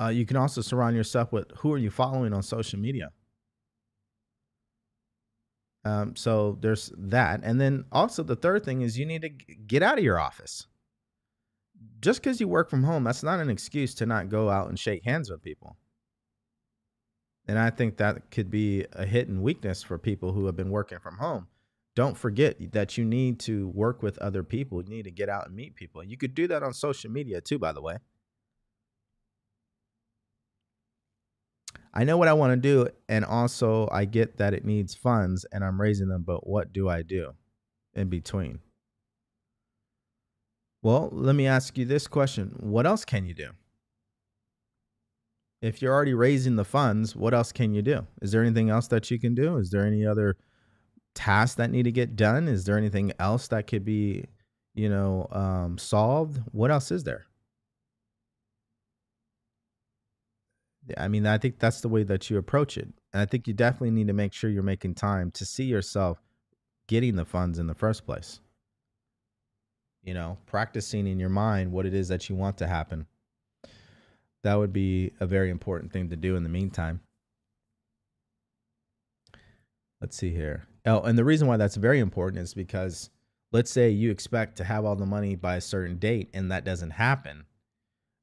Uh, 0.00 0.08
you 0.08 0.24
can 0.24 0.38
also 0.38 0.62
surround 0.62 0.96
yourself 0.96 1.32
with 1.32 1.50
who 1.58 1.70
are 1.72 1.78
you 1.78 1.90
following 1.90 2.32
on 2.32 2.42
social 2.42 2.78
media. 2.78 3.10
Um, 5.84 6.16
so 6.16 6.56
there's 6.62 6.90
that. 6.96 7.40
And 7.42 7.60
then 7.60 7.84
also 7.92 8.22
the 8.22 8.36
third 8.36 8.64
thing 8.64 8.80
is 8.80 8.98
you 8.98 9.04
need 9.04 9.22
to 9.22 9.28
get 9.28 9.82
out 9.82 9.98
of 9.98 10.04
your 10.04 10.18
office. 10.18 10.66
Just 12.00 12.22
because 12.22 12.40
you 12.40 12.48
work 12.48 12.70
from 12.70 12.84
home, 12.84 13.04
that's 13.04 13.22
not 13.22 13.40
an 13.40 13.50
excuse 13.50 13.94
to 13.96 14.06
not 14.06 14.30
go 14.30 14.48
out 14.48 14.68
and 14.68 14.78
shake 14.78 15.04
hands 15.04 15.30
with 15.30 15.42
people. 15.42 15.76
And 17.48 17.58
I 17.58 17.70
think 17.70 17.96
that 17.96 18.30
could 18.30 18.50
be 18.50 18.84
a 18.92 19.06
hidden 19.06 19.42
weakness 19.42 19.82
for 19.82 19.98
people 19.98 20.32
who 20.32 20.44
have 20.46 20.56
been 20.56 20.70
working 20.70 20.98
from 20.98 21.16
home. 21.16 21.48
Don't 21.96 22.16
forget 22.16 22.56
that 22.72 22.98
you 22.98 23.04
need 23.04 23.40
to 23.40 23.68
work 23.68 24.02
with 24.02 24.18
other 24.18 24.44
people. 24.44 24.82
You 24.82 24.90
need 24.90 25.04
to 25.04 25.10
get 25.10 25.30
out 25.30 25.46
and 25.46 25.56
meet 25.56 25.74
people. 25.74 26.04
You 26.04 26.18
could 26.18 26.34
do 26.34 26.46
that 26.46 26.62
on 26.62 26.74
social 26.74 27.10
media 27.10 27.40
too, 27.40 27.58
by 27.58 27.72
the 27.72 27.80
way. 27.80 27.96
I 31.94 32.04
know 32.04 32.18
what 32.18 32.28
I 32.28 32.34
want 32.34 32.52
to 32.52 32.56
do, 32.56 32.88
and 33.08 33.24
also 33.24 33.88
I 33.90 34.04
get 34.04 34.36
that 34.36 34.54
it 34.54 34.64
needs 34.64 34.94
funds 34.94 35.44
and 35.50 35.64
I'm 35.64 35.80
raising 35.80 36.08
them, 36.08 36.22
but 36.22 36.46
what 36.46 36.72
do 36.72 36.88
I 36.88 37.02
do 37.02 37.32
in 37.94 38.08
between? 38.08 38.60
Well, 40.82 41.08
let 41.10 41.34
me 41.34 41.46
ask 41.46 41.76
you 41.76 41.84
this 41.84 42.06
question 42.06 42.54
What 42.60 42.86
else 42.86 43.04
can 43.04 43.26
you 43.26 43.34
do? 43.34 43.50
If 45.60 45.82
you're 45.82 45.92
already 45.92 46.14
raising 46.14 46.56
the 46.56 46.64
funds, 46.64 47.16
what 47.16 47.34
else 47.34 47.50
can 47.50 47.74
you 47.74 47.82
do? 47.82 48.06
Is 48.22 48.30
there 48.30 48.42
anything 48.42 48.70
else 48.70 48.86
that 48.88 49.10
you 49.10 49.18
can 49.18 49.34
do? 49.34 49.56
Is 49.56 49.70
there 49.70 49.84
any 49.84 50.06
other 50.06 50.36
tasks 51.14 51.56
that 51.56 51.70
need 51.70 51.82
to 51.84 51.92
get 51.92 52.14
done? 52.14 52.46
Is 52.46 52.64
there 52.64 52.78
anything 52.78 53.12
else 53.18 53.48
that 53.48 53.66
could 53.66 53.84
be, 53.84 54.26
you 54.74 54.88
know, 54.88 55.26
um, 55.32 55.76
solved? 55.76 56.40
What 56.52 56.70
else 56.70 56.92
is 56.92 57.02
there? 57.02 57.26
I 60.96 61.08
mean, 61.08 61.26
I 61.26 61.38
think 61.38 61.58
that's 61.58 61.80
the 61.80 61.88
way 61.88 62.04
that 62.04 62.30
you 62.30 62.38
approach 62.38 62.78
it. 62.78 62.88
And 63.12 63.20
I 63.20 63.26
think 63.26 63.46
you 63.46 63.52
definitely 63.52 63.90
need 63.90 64.06
to 64.06 64.12
make 64.12 64.32
sure 64.32 64.48
you're 64.48 64.62
making 64.62 64.94
time 64.94 65.30
to 65.32 65.44
see 65.44 65.64
yourself 65.64 66.22
getting 66.86 67.16
the 67.16 67.24
funds 67.24 67.58
in 67.58 67.66
the 67.66 67.74
first 67.74 68.06
place. 68.06 68.40
You 70.02 70.14
know, 70.14 70.38
practicing 70.46 71.06
in 71.06 71.18
your 71.18 71.28
mind 71.28 71.72
what 71.72 71.84
it 71.84 71.94
is 71.94 72.08
that 72.08 72.28
you 72.30 72.36
want 72.36 72.56
to 72.58 72.66
happen. 72.66 73.06
That 74.44 74.54
would 74.54 74.72
be 74.72 75.12
a 75.20 75.26
very 75.26 75.50
important 75.50 75.92
thing 75.92 76.10
to 76.10 76.16
do 76.16 76.36
in 76.36 76.42
the 76.42 76.48
meantime. 76.48 77.00
Let's 80.00 80.16
see 80.16 80.30
here. 80.30 80.68
Oh, 80.86 81.00
and 81.00 81.18
the 81.18 81.24
reason 81.24 81.48
why 81.48 81.56
that's 81.56 81.76
very 81.76 81.98
important 81.98 82.42
is 82.42 82.54
because 82.54 83.10
let's 83.52 83.70
say 83.70 83.90
you 83.90 84.10
expect 84.10 84.56
to 84.56 84.64
have 84.64 84.84
all 84.84 84.96
the 84.96 85.06
money 85.06 85.34
by 85.34 85.56
a 85.56 85.60
certain 85.60 85.98
date 85.98 86.30
and 86.34 86.52
that 86.52 86.64
doesn't 86.64 86.90
happen. 86.90 87.44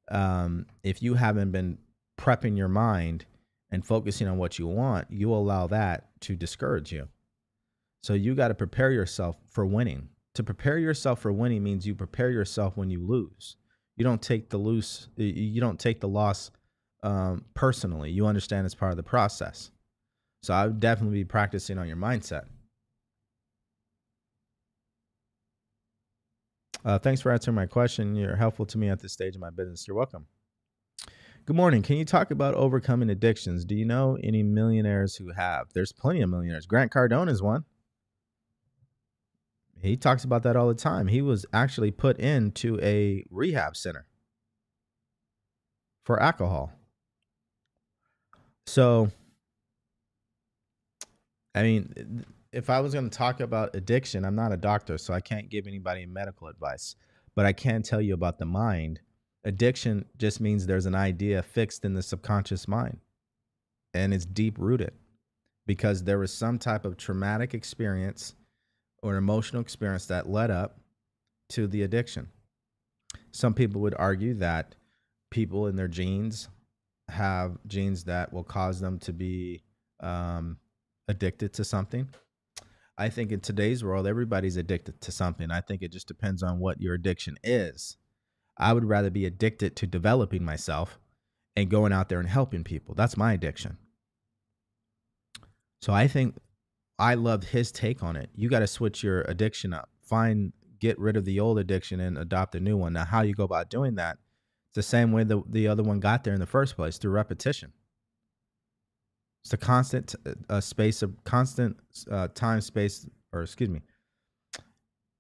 Um, 0.10 0.68
if 0.84 1.02
you 1.02 1.16
haven't 1.16 1.52
been 1.52 1.80
prepping 2.18 2.58
your 2.58 2.68
mind 2.68 3.26
and 3.72 3.86
focusing 3.86 4.28
on 4.28 4.38
what 4.38 4.58
you 4.58 4.68
want, 4.68 5.08
you 5.10 5.34
allow 5.34 5.68
that 5.68 6.10
to 6.22 6.36
discourage 6.36 6.92
you. 6.92 7.08
So 8.04 8.14
you 8.14 8.36
got 8.36 8.50
to 8.50 8.56
prepare 8.56 8.92
yourself 8.92 9.36
for 9.50 9.66
winning. 9.66 10.10
To 10.36 10.44
prepare 10.44 10.78
yourself 10.78 11.20
for 11.20 11.32
winning 11.32 11.64
means 11.64 11.88
you 11.88 11.96
prepare 11.96 12.30
yourself 12.30 12.78
when 12.78 12.90
you 12.90 13.06
lose. 13.06 13.58
You 13.98 14.04
don't 14.04 14.22
take 14.22 14.50
the 14.50 14.58
loose. 14.58 15.08
You 15.16 15.62
don't 15.62 15.80
take 15.80 16.02
the 16.02 16.08
loss 16.08 16.52
um, 17.04 17.46
personally. 17.54 18.12
You 18.12 18.26
understand 18.26 18.66
it's 18.66 18.76
part 18.76 18.92
of 18.92 18.98
the 18.98 19.04
process. 19.04 19.72
So 20.44 20.54
I 20.54 20.68
would 20.68 20.80
definitely 20.80 21.20
be 21.20 21.26
practicing 21.26 21.78
on 21.78 21.88
your 21.88 21.98
mindset. 21.98 22.46
Uh, 26.84 27.00
thanks 27.00 27.22
for 27.22 27.32
answering 27.32 27.56
my 27.56 27.66
question. 27.66 28.16
You're 28.16 28.36
helpful 28.36 28.66
to 28.68 28.78
me 28.78 28.90
at 28.90 29.00
this 29.00 29.12
stage 29.12 29.34
of 29.36 29.42
my 29.42 29.50
business. 29.50 29.88
You're 29.88 29.98
welcome. 29.98 30.28
Good 31.46 31.56
morning. 31.56 31.82
Can 31.82 31.98
you 31.98 32.06
talk 32.06 32.32
about 32.32 32.54
overcoming 32.56 33.10
addictions? 33.10 33.66
Do 33.66 33.76
you 33.76 33.86
know 33.86 34.18
any 34.24 34.44
millionaires 34.44 35.16
who 35.16 35.32
have? 35.32 35.68
There's 35.74 35.92
plenty 35.92 36.22
of 36.22 36.30
millionaires. 36.30 36.66
Grant 36.66 36.92
Cardone 36.92 37.30
is 37.30 37.42
one. 37.42 37.66
He 39.86 39.98
talks 39.98 40.24
about 40.24 40.44
that 40.44 40.56
all 40.56 40.68
the 40.68 40.74
time. 40.74 41.08
He 41.08 41.22
was 41.22 41.46
actually 41.54 41.92
put 41.92 42.20
into 42.20 42.80
a 42.82 43.24
rehab 43.30 43.78
center 43.78 44.06
for 46.04 46.22
alcohol. 46.22 46.72
So, 48.68 49.12
I 51.54 51.64
mean, 51.64 52.26
if 52.52 52.70
I 52.70 52.80
was 52.80 52.94
going 52.94 53.10
to 53.10 53.18
talk 53.18 53.40
about 53.40 53.76
addiction, 53.76 54.26
I'm 54.26 54.36
not 54.36 54.52
a 54.52 54.58
doctor, 54.58 54.98
so 54.98 55.14
I 55.14 55.22
can't 55.22 55.50
give 55.50 55.68
anybody 55.68 56.06
medical 56.06 56.48
advice, 56.48 56.96
but 57.36 57.46
I 57.46 57.54
can 57.54 57.84
tell 57.84 58.02
you 58.02 58.14
about 58.14 58.40
the 58.40 58.46
mind. 58.46 59.02
Addiction 59.44 60.06
just 60.18 60.42
means 60.42 60.66
there's 60.66 60.88
an 60.88 60.96
idea 60.96 61.44
fixed 61.44 61.86
in 61.86 61.94
the 61.94 62.02
subconscious 62.02 62.68
mind 62.68 63.00
and 63.94 64.14
it's 64.14 64.26
deep 64.26 64.58
rooted 64.58 64.92
because 65.66 66.04
there 66.04 66.20
was 66.20 66.34
some 66.34 66.60
type 66.60 66.86
of 66.86 66.98
traumatic 66.98 67.54
experience 67.54 68.36
or 69.06 69.12
an 69.12 69.18
emotional 69.20 69.62
experience 69.62 70.08
that 70.08 70.28
led 70.28 70.50
up 70.50 70.80
to 71.50 71.68
the 71.68 71.84
addiction. 71.84 72.28
Some 73.32 73.54
people 73.54 73.82
would 73.82 73.94
argue 74.00 74.34
that 74.36 74.74
people 75.30 75.68
in 75.68 75.76
their 75.76 75.88
genes 75.88 76.50
have 77.10 77.60
genes 77.68 78.06
that 78.06 78.34
will 78.34 78.44
cause 78.44 78.80
them 78.80 78.98
to 78.98 79.14
be 79.14 79.62
um, 80.00 80.58
addicted 81.08 81.54
to 81.54 81.64
something. 81.64 82.10
I 82.98 83.10
think 83.10 83.32
in 83.32 83.42
today's 83.42 83.84
world, 83.84 84.08
everybody's 84.08 84.58
addicted 84.58 85.00
to 85.02 85.12
something. 85.12 85.52
I 85.52 85.62
think 85.62 85.84
it 85.84 85.92
just 85.92 86.08
depends 86.08 86.42
on 86.42 86.58
what 86.60 86.82
your 86.82 86.96
addiction 86.96 87.38
is. 87.44 87.98
I 88.58 88.74
would 88.74 88.86
rather 88.86 89.12
be 89.12 89.28
addicted 89.28 89.76
to 89.76 89.86
developing 89.86 90.44
myself 90.44 90.98
and 91.56 91.70
going 91.70 91.94
out 91.94 92.10
there 92.10 92.20
and 92.20 92.30
helping 92.30 92.64
people. 92.64 92.96
That's 92.96 93.18
my 93.18 93.34
addiction. 93.34 93.78
So 95.80 95.94
I 95.94 96.08
think 96.08 96.38
I 96.98 97.16
loved 97.16 97.44
his 97.44 97.72
take 97.72 98.04
on 98.04 98.16
it. 98.16 98.30
You 98.36 98.50
got 98.50 98.60
to 98.60 98.68
switch 98.68 99.04
your 99.04 99.22
addiction 99.24 99.74
up. 99.74 99.90
Find, 100.02 100.54
get 100.80 100.98
rid 100.98 101.18
of 101.18 101.26
the 101.26 101.40
old 101.40 101.60
addiction 101.60 102.00
and 102.00 102.18
adopt 102.18 102.56
a 102.56 102.60
new 102.60 102.78
one. 102.78 102.94
Now, 102.94 103.06
how 103.06 103.22
you 103.22 103.34
go 103.34 103.44
about 103.44 103.70
doing 103.70 103.96
that? 103.96 104.18
It's 104.70 104.76
the 104.76 104.84
same 104.84 105.12
way 105.12 105.24
the, 105.24 105.42
the 105.50 105.68
other 105.68 105.84
one 105.84 106.00
got 106.00 106.24
there 106.24 106.34
in 106.34 106.40
the 106.40 106.46
first 106.46 106.76
place 106.76 106.98
through 106.98 107.12
repetition. 107.12 107.74
It's 109.44 109.54
a 109.54 109.58
constant 109.58 110.16
uh, 110.50 110.60
space 110.60 111.02
of 111.02 111.24
constant 111.24 111.78
uh, 112.10 112.30
time, 112.34 112.62
space, 112.62 113.06
or 113.32 113.44
excuse 113.44 113.70
me, 113.70 113.82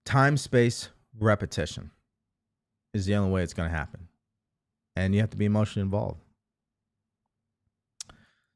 time, 0.06 0.38
space, 0.38 0.89
repetition 1.19 1.91
is 2.93 3.06
the 3.06 3.15
only 3.15 3.31
way 3.31 3.43
it's 3.43 3.53
going 3.53 3.69
to 3.69 3.76
happen. 3.76 4.07
And 4.95 5.14
you 5.14 5.22
have 5.22 5.30
to 5.31 5.38
be 5.38 5.45
emotionally 5.45 5.84
involved. 5.84 6.22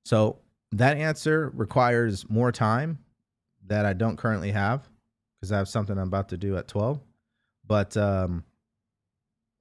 So 0.06 0.40
that 0.72 0.98
answer 0.98 1.52
requires 1.54 2.28
more 2.30 2.52
time 2.52 3.00
that 3.70 3.86
I 3.86 3.94
don't 3.94 4.18
currently 4.18 4.52
have 4.52 4.88
because 5.40 5.52
I 5.52 5.58
have 5.58 5.70
something 5.70 5.98
I'm 5.98 6.08
about 6.08 6.30
to 6.30 6.38
do 6.38 6.58
at 6.58 6.68
12. 6.68 7.00
But 7.66 7.96
um, 7.96 8.44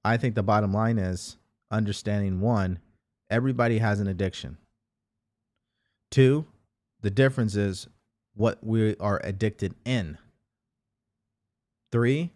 I 0.03 0.17
think 0.17 0.35
the 0.35 0.43
bottom 0.43 0.73
line 0.73 0.97
is 0.97 1.37
understanding 1.71 2.41
one, 2.41 2.79
everybody 3.29 3.77
has 3.77 3.99
an 3.99 4.07
addiction. 4.07 4.57
Two, 6.11 6.45
the 7.01 7.11
difference 7.11 7.55
is 7.55 7.87
what 8.33 8.63
we 8.63 8.95
are 8.97 9.21
addicted 9.23 9.75
in. 9.85 10.17
Three, 11.91 12.31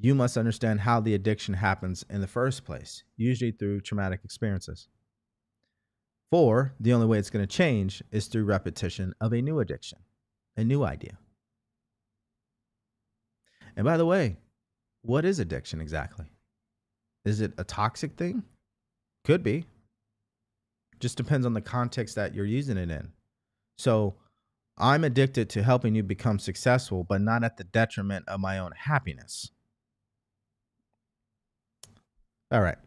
you 0.00 0.14
must 0.14 0.36
understand 0.36 0.80
how 0.80 1.00
the 1.00 1.14
addiction 1.14 1.54
happens 1.54 2.04
in 2.08 2.20
the 2.20 2.26
first 2.26 2.64
place, 2.64 3.02
usually 3.16 3.50
through 3.50 3.80
traumatic 3.80 4.20
experiences. 4.24 4.88
Four, 6.30 6.74
the 6.78 6.92
only 6.92 7.06
way 7.06 7.18
it's 7.18 7.30
going 7.30 7.46
to 7.46 7.56
change 7.56 8.02
is 8.12 8.28
through 8.28 8.44
repetition 8.44 9.14
of 9.20 9.32
a 9.32 9.42
new 9.42 9.58
addiction 9.58 9.98
a 10.56 10.64
new 10.64 10.84
idea. 10.84 11.18
And 13.76 13.84
by 13.84 13.96
the 13.96 14.06
way, 14.06 14.36
what 15.02 15.24
is 15.24 15.38
addiction 15.38 15.80
exactly? 15.80 16.26
Is 17.24 17.40
it 17.40 17.52
a 17.58 17.64
toxic 17.64 18.16
thing? 18.16 18.42
Could 19.24 19.42
be. 19.42 19.64
Just 20.98 21.16
depends 21.16 21.46
on 21.46 21.54
the 21.54 21.60
context 21.60 22.14
that 22.16 22.34
you're 22.34 22.44
using 22.44 22.76
it 22.76 22.90
in. 22.90 23.12
So 23.78 24.16
I'm 24.76 25.04
addicted 25.04 25.48
to 25.50 25.62
helping 25.62 25.94
you 25.94 26.02
become 26.02 26.38
successful, 26.38 27.04
but 27.04 27.20
not 27.20 27.44
at 27.44 27.56
the 27.56 27.64
detriment 27.64 28.28
of 28.28 28.40
my 28.40 28.58
own 28.58 28.72
happiness. 28.76 29.50
All 32.50 32.60
right. 32.60 32.78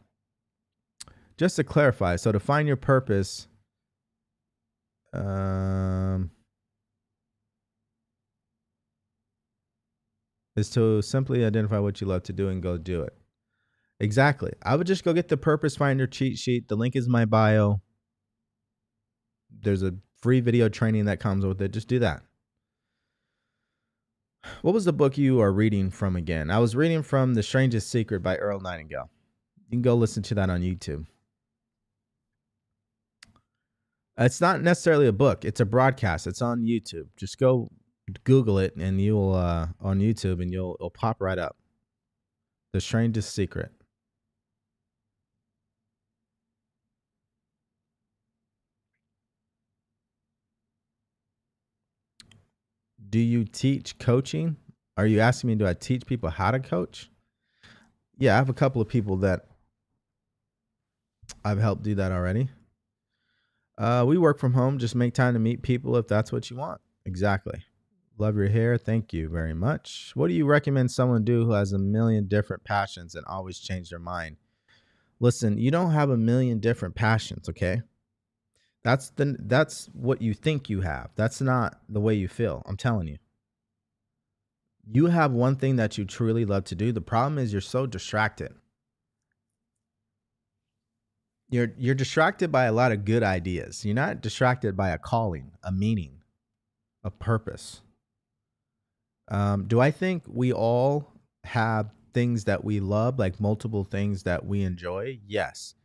Just 1.37 1.55
to 1.55 1.63
clarify, 1.63 2.15
so 2.15 2.31
to 2.31 2.39
find 2.39 2.67
your 2.67 2.77
purpose, 2.77 3.47
um, 5.13 6.31
is 10.55 10.69
to 10.71 11.01
simply 11.01 11.43
identify 11.45 11.79
what 11.79 11.99
you 12.01 12.07
love 12.07 12.23
to 12.23 12.33
do 12.33 12.49
and 12.49 12.61
go 12.61 12.77
do 12.77 13.01
it. 13.01 13.13
Exactly. 13.99 14.51
I 14.63 14.75
would 14.75 14.87
just 14.87 15.03
go 15.03 15.13
get 15.13 15.29
the 15.29 15.37
Purpose 15.37 15.75
Finder 15.75 16.07
cheat 16.07 16.37
sheet. 16.37 16.67
The 16.67 16.75
link 16.75 16.95
is 16.95 17.07
my 17.07 17.25
bio. 17.25 17.81
There's 19.61 19.83
a 19.83 19.95
free 20.21 20.41
video 20.41 20.69
training 20.69 21.05
that 21.05 21.19
comes 21.19 21.45
with 21.45 21.61
it. 21.61 21.71
Just 21.71 21.87
do 21.87 21.99
that. 21.99 22.21
What 24.61 24.73
was 24.73 24.85
the 24.85 24.93
book 24.93 25.17
you 25.17 25.39
are 25.39 25.53
reading 25.53 25.89
from 25.89 26.15
again? 26.15 26.51
I 26.51 26.59
was 26.59 26.75
reading 26.75 27.01
from 27.01 27.33
The 27.33 27.43
Strangest 27.43 27.89
Secret 27.89 28.21
by 28.21 28.35
Earl 28.37 28.59
Nightingale. 28.59 29.09
You 29.57 29.77
can 29.77 29.81
go 29.81 29.95
listen 29.95 30.21
to 30.23 30.35
that 30.35 30.49
on 30.49 30.61
YouTube. 30.61 31.05
It's 34.17 34.41
not 34.41 34.61
necessarily 34.61 35.07
a 35.07 35.13
book, 35.13 35.45
it's 35.45 35.61
a 35.61 35.65
broadcast. 35.65 36.27
It's 36.27 36.41
on 36.41 36.61
YouTube. 36.61 37.07
Just 37.17 37.39
go 37.39 37.71
Google 38.23 38.59
it 38.59 38.75
and 38.75 38.99
you'll 39.01 39.33
uh, 39.33 39.67
on 39.81 39.99
YouTube 39.99 40.41
and 40.41 40.51
you'll 40.51 40.75
it'll 40.79 40.89
pop 40.89 41.21
right 41.21 41.37
up. 41.37 41.57
The 42.71 42.81
strangest 42.81 43.33
secret. 43.33 43.71
Do 53.09 53.19
you 53.19 53.45
teach 53.45 53.99
coaching? 53.99 54.57
Are 54.97 55.05
you 55.05 55.19
asking 55.19 55.49
me 55.49 55.55
do 55.55 55.67
I 55.67 55.73
teach 55.73 56.05
people 56.05 56.29
how 56.29 56.51
to 56.51 56.59
coach? 56.59 57.11
Yeah, 58.17 58.33
I 58.33 58.37
have 58.37 58.49
a 58.49 58.53
couple 58.53 58.81
of 58.81 58.87
people 58.87 59.17
that 59.17 59.45
I've 61.43 61.59
helped 61.59 61.83
do 61.83 61.95
that 61.95 62.11
already. 62.11 62.49
Uh, 63.77 64.03
we 64.07 64.17
work 64.17 64.39
from 64.39 64.53
home. 64.53 64.77
Just 64.77 64.95
make 64.95 65.13
time 65.13 65.33
to 65.33 65.39
meet 65.39 65.61
people 65.61 65.97
if 65.97 66.07
that's 66.07 66.31
what 66.31 66.49
you 66.49 66.57
want. 66.57 66.79
Exactly. 67.05 67.63
Love 68.17 68.35
your 68.35 68.49
hair. 68.49 68.77
Thank 68.77 69.11
you 69.11 69.27
very 69.27 69.53
much. 69.53 70.11
What 70.13 70.27
do 70.27 70.33
you 70.33 70.45
recommend 70.45 70.91
someone 70.91 71.23
do 71.23 71.45
who 71.45 71.51
has 71.53 71.73
a 71.73 71.79
million 71.79 72.27
different 72.27 72.63
passions 72.63 73.15
and 73.15 73.25
always 73.25 73.59
change 73.59 73.89
their 73.89 73.99
mind? 73.99 74.37
Listen, 75.19 75.57
you 75.57 75.71
don't 75.71 75.91
have 75.91 76.09
a 76.09 76.17
million 76.17 76.59
different 76.59 76.95
passions, 76.95 77.49
okay? 77.49 77.81
That's 78.83 79.09
the 79.11 79.37
that's 79.39 79.89
what 79.93 80.21
you 80.21 80.33
think 80.33 80.69
you 80.69 80.81
have. 80.81 81.11
That's 81.15 81.41
not 81.41 81.79
the 81.87 82.01
way 82.01 82.13
you 82.13 82.27
feel. 82.27 82.61
I'm 82.65 82.77
telling 82.77 83.07
you. 83.07 83.17
You 84.91 85.05
have 85.07 85.31
one 85.31 85.55
thing 85.55 85.77
that 85.77 85.97
you 85.97 86.03
truly 86.03 86.43
love 86.43 86.65
to 86.65 86.75
do. 86.75 86.91
The 86.91 87.01
problem 87.01 87.37
is 87.37 87.53
you're 87.53 87.61
so 87.61 87.85
distracted. 87.85 88.53
You're 91.49 91.71
you're 91.77 91.95
distracted 91.95 92.51
by 92.51 92.65
a 92.65 92.73
lot 92.73 92.91
of 92.91 93.05
good 93.05 93.23
ideas. 93.23 93.85
You're 93.85 93.95
not 93.95 94.21
distracted 94.21 94.75
by 94.75 94.89
a 94.89 94.97
calling, 94.97 95.51
a 95.63 95.71
meaning, 95.71 96.21
a 97.03 97.09
purpose. 97.09 97.81
Um, 99.29 99.65
do 99.67 99.79
I 99.79 99.91
think 99.91 100.23
we 100.27 100.51
all 100.51 101.11
have 101.43 101.91
things 102.13 102.45
that 102.45 102.63
we 102.63 102.79
love, 102.79 103.19
like 103.19 103.39
multiple 103.39 103.83
things 103.83 104.23
that 104.23 104.45
we 104.45 104.63
enjoy? 104.63 105.19
Yes. 105.25 105.75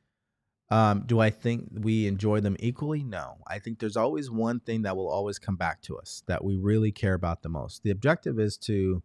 Um, 0.70 1.04
do 1.06 1.18
I 1.18 1.30
think 1.30 1.68
we 1.72 2.06
enjoy 2.06 2.40
them 2.40 2.56
equally? 2.60 3.02
No. 3.02 3.38
I 3.46 3.58
think 3.58 3.78
there's 3.78 3.96
always 3.96 4.30
one 4.30 4.60
thing 4.60 4.82
that 4.82 4.96
will 4.96 5.08
always 5.08 5.38
come 5.38 5.56
back 5.56 5.80
to 5.82 5.96
us 5.96 6.22
that 6.26 6.44
we 6.44 6.56
really 6.56 6.92
care 6.92 7.14
about 7.14 7.42
the 7.42 7.48
most. 7.48 7.82
The 7.82 7.90
objective 7.90 8.38
is 8.38 8.58
to 8.58 9.02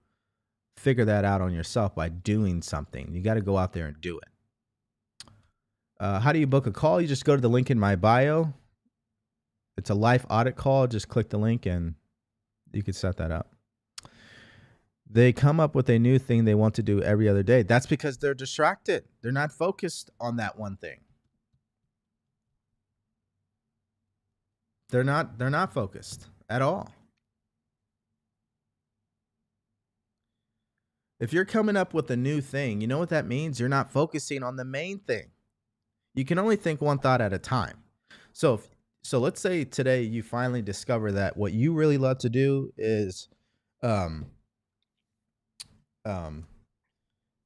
figure 0.76 1.06
that 1.06 1.24
out 1.24 1.40
on 1.40 1.54
yourself 1.54 1.96
by 1.96 2.10
doing 2.10 2.62
something. 2.62 3.14
You 3.14 3.22
got 3.22 3.36
to 3.36 3.42
go 3.42 3.58
out 3.58 3.72
there 3.72 3.86
and 3.86 4.00
do 4.02 4.18
it. 4.18 4.28
Uh, 6.00 6.20
how 6.20 6.34
do 6.34 6.40
you 6.40 6.48
book 6.48 6.68
a 6.68 6.72
call? 6.72 7.00
You 7.00 7.08
just 7.08 7.24
go 7.24 7.36
to 7.36 7.42
the 7.42 7.50
link 7.50 7.72
in 7.72 7.80
my 7.80 7.96
bio. 7.96 8.54
It's 9.78 9.90
a 9.90 9.96
life 9.96 10.26
audit 10.30 10.58
call. 10.58 10.88
Just 10.88 11.08
click 11.08 11.30
the 11.30 11.38
link 11.38 11.66
and 11.66 11.96
you 12.74 12.84
can 12.84 12.94
set 12.94 13.18
that 13.18 13.32
up 13.32 13.53
they 15.14 15.32
come 15.32 15.60
up 15.60 15.76
with 15.76 15.90
a 15.90 16.00
new 16.00 16.18
thing 16.18 16.44
they 16.44 16.56
want 16.56 16.74
to 16.74 16.82
do 16.82 17.00
every 17.02 17.30
other 17.30 17.44
day. 17.44 17.62
That's 17.62 17.86
because 17.86 18.18
they're 18.18 18.34
distracted. 18.34 19.04
They're 19.22 19.32
not 19.32 19.52
focused 19.52 20.10
on 20.20 20.38
that 20.38 20.58
one 20.58 20.76
thing. 20.76 21.02
They're 24.90 25.04
not 25.04 25.38
they're 25.38 25.52
not 25.52 25.72
focused 25.72 26.28
at 26.50 26.64
all. 26.64 26.92
If 31.20 31.32
you're 31.32 31.46
coming 31.46 31.78
up 31.78 31.94
with 31.94 32.10
a 32.10 32.18
new 32.18 32.42
thing, 32.42 32.82
you 32.82 32.88
know 32.88 32.98
what 32.98 33.10
that 33.10 33.28
means? 33.28 33.60
You're 33.60 33.70
not 33.70 33.92
focusing 33.92 34.42
on 34.44 34.56
the 34.56 34.66
main 34.66 35.00
thing. 35.00 35.28
You 36.16 36.26
can 36.26 36.40
only 36.40 36.56
think 36.56 36.82
one 36.82 36.98
thought 36.98 37.22
at 37.22 37.34
a 37.34 37.40
time. 37.40 37.84
So 38.34 38.56
if, 38.56 38.68
so 39.04 39.20
let's 39.20 39.40
say 39.40 39.64
today 39.64 40.02
you 40.02 40.24
finally 40.24 40.64
discover 40.64 41.12
that 41.12 41.38
what 41.38 41.54
you 41.54 41.74
really 41.74 42.00
love 42.00 42.18
to 42.20 42.30
do 42.30 42.74
is 42.78 43.30
um 43.84 44.26
um 46.06 46.46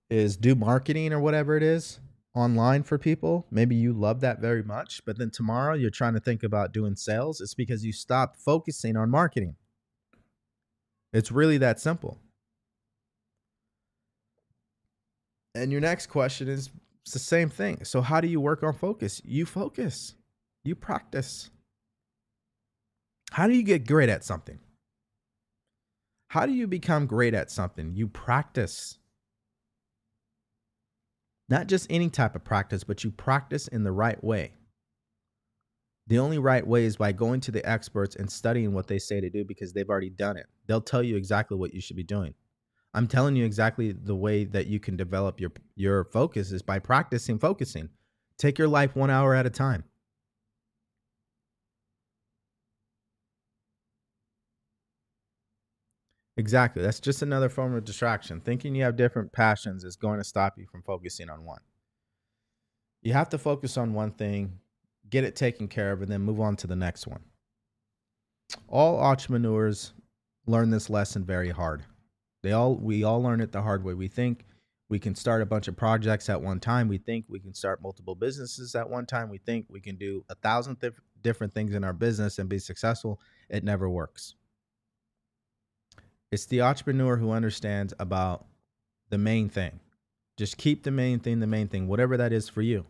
is 0.10 0.38
do 0.38 0.56
marketing 0.56 1.12
or 1.14 1.20
whatever 1.20 1.58
it 1.58 1.64
is 1.64 2.00
online 2.34 2.84
for 2.84 2.98
people. 2.98 3.46
Maybe 3.52 3.76
you 3.76 3.94
love 3.94 4.22
that 4.22 4.40
very 4.40 4.64
much, 4.64 5.04
but 5.06 5.18
then 5.18 5.32
tomorrow 5.32 5.74
you're 5.74 5.90
trying 5.90 6.14
to 6.14 6.20
think 6.20 6.44
about 6.44 6.72
doing 6.72 6.96
sales. 6.96 7.42
It's 7.42 7.56
because 7.56 7.84
you 7.84 7.92
stopped 7.92 8.38
focusing 8.38 8.96
on 8.96 9.10
marketing. 9.10 9.56
It's 11.14 11.32
really 11.32 11.58
that 11.58 11.80
simple. 11.80 12.20
And 15.56 15.72
your 15.72 15.82
next 15.82 16.08
question 16.08 16.48
is 16.48 16.70
it's 17.02 17.14
the 17.14 17.20
same 17.20 17.50
thing. 17.50 17.84
So, 17.84 18.02
how 18.02 18.22
do 18.22 18.28
you 18.28 18.40
work 18.40 18.64
on 18.64 18.74
focus? 18.74 19.22
You 19.26 19.46
focus, 19.46 20.14
you 20.64 20.76
practice. 20.76 21.50
How 23.32 23.48
do 23.48 23.54
you 23.54 23.64
get 23.64 23.88
great 23.88 24.10
at 24.10 24.24
something? 24.24 24.60
How 26.30 26.46
do 26.46 26.52
you 26.54 26.68
become 26.68 27.06
great 27.06 27.34
at 27.34 27.50
something? 27.50 27.94
You 27.96 28.08
practice. 28.08 28.98
Not 31.50 31.68
just 31.68 31.88
any 31.90 32.10
type 32.10 32.36
of 32.36 32.44
practice, 32.44 32.84
but 32.84 33.04
you 33.04 33.12
practice 33.12 33.68
in 33.68 33.84
the 33.84 33.92
right 33.94 34.22
way. 34.22 34.54
The 36.08 36.20
only 36.20 36.38
right 36.38 36.66
way 36.66 36.86
is 36.86 36.98
by 36.98 37.12
going 37.12 37.42
to 37.42 37.52
the 37.52 37.68
experts 37.70 38.16
and 38.16 38.30
studying 38.32 38.74
what 38.74 38.88
they 38.88 39.00
say 39.00 39.22
to 39.22 39.30
do 39.30 39.46
because 39.46 39.74
they've 39.74 39.90
already 39.90 40.10
done 40.10 40.38
it. 40.38 40.48
They'll 40.66 40.82
tell 40.82 41.04
you 41.04 41.16
exactly 41.16 41.58
what 41.58 41.74
you 41.74 41.82
should 41.82 41.98
be 41.98 42.04
doing. 42.04 42.34
I'm 42.94 43.08
telling 43.08 43.36
you 43.36 43.46
exactly 43.46 43.92
the 43.92 44.16
way 44.16 44.46
that 44.46 44.68
you 44.68 44.80
can 44.80 44.96
develop 44.96 45.40
your 45.40 45.52
your 45.76 46.06
focus 46.06 46.52
is 46.52 46.62
by 46.62 46.80
practicing 46.80 47.40
focusing. 47.40 47.90
Take 48.38 48.58
your 48.58 48.68
life 48.68 48.96
1 48.96 49.10
hour 49.10 49.34
at 49.36 49.46
a 49.46 49.50
time. 49.50 49.84
Exactly. 56.38 56.84
That's 56.84 57.00
just 57.00 57.24
another 57.24 57.50
form 57.50 57.76
of 57.76 57.84
distraction. 57.84 58.40
Thinking 58.42 58.76
you 58.76 58.84
have 58.84 58.96
different 58.96 59.32
passions 59.32 59.84
is 59.84 59.96
going 59.96 60.20
to 60.20 60.24
stop 60.24 60.58
you 60.58 60.68
from 60.68 60.84
focusing 60.84 61.30
on 61.30 61.44
one. 61.44 61.62
You 63.02 63.14
have 63.14 63.30
to 63.30 63.38
focus 63.40 63.76
on 63.78 63.94
one 63.94 64.12
thing, 64.12 64.60
get 65.10 65.24
it 65.24 65.36
taken 65.36 65.68
care 65.68 65.92
of, 65.92 66.02
and 66.02 66.12
then 66.12 66.22
move 66.22 66.40
on 66.40 66.56
to 66.58 66.68
the 66.68 66.76
next 66.76 67.08
one. 67.08 67.24
All 68.68 69.00
entrepreneurs 69.00 69.94
learn 70.46 70.70
this 70.70 70.90
lesson 70.90 71.26
very 71.26 71.50
hard. 71.50 71.84
They 72.44 72.52
all 72.52 72.76
we 72.76 73.04
all 73.04 73.22
learn 73.22 73.42
it 73.42 73.52
the 73.52 73.62
hard 73.62 73.84
way. 73.84 73.96
We 73.96 74.08
think 74.08 74.46
we 74.90 75.00
can 75.00 75.16
start 75.16 75.42
a 75.42 75.46
bunch 75.46 75.68
of 75.68 75.76
projects 75.76 76.30
at 76.30 76.42
one 76.42 76.60
time. 76.60 76.88
We 76.88 77.00
think 77.00 77.26
we 77.28 77.40
can 77.40 77.54
start 77.54 77.82
multiple 77.82 78.16
businesses 78.16 78.76
at 78.76 78.90
one 78.90 79.06
time. 79.06 79.30
We 79.30 79.40
think 79.40 79.66
we 79.70 79.82
can 79.82 79.96
do 79.98 80.24
a 80.30 80.36
thousand 80.36 80.78
th- 80.78 80.94
different 81.22 81.54
things 81.54 81.74
in 81.74 81.84
our 81.84 81.94
business 81.94 82.40
and 82.40 82.48
be 82.48 82.60
successful. 82.60 83.20
It 83.50 83.64
never 83.64 83.90
works. 83.90 84.36
It's 86.32 86.46
the 86.46 86.62
entrepreneur 86.62 87.18
who 87.18 87.32
understands 87.32 87.94
about 88.00 88.46
the 89.10 89.18
main 89.18 89.50
thing. 89.50 89.80
Just 90.38 90.58
keep 90.58 90.84
the 90.84 90.92
main 90.92 91.20
thing 91.20 91.40
the 91.40 91.48
main 91.48 91.68
thing, 91.68 91.88
whatever 91.88 92.18
that 92.18 92.34
is 92.34 92.50
for 92.50 92.62
you. 92.62 92.86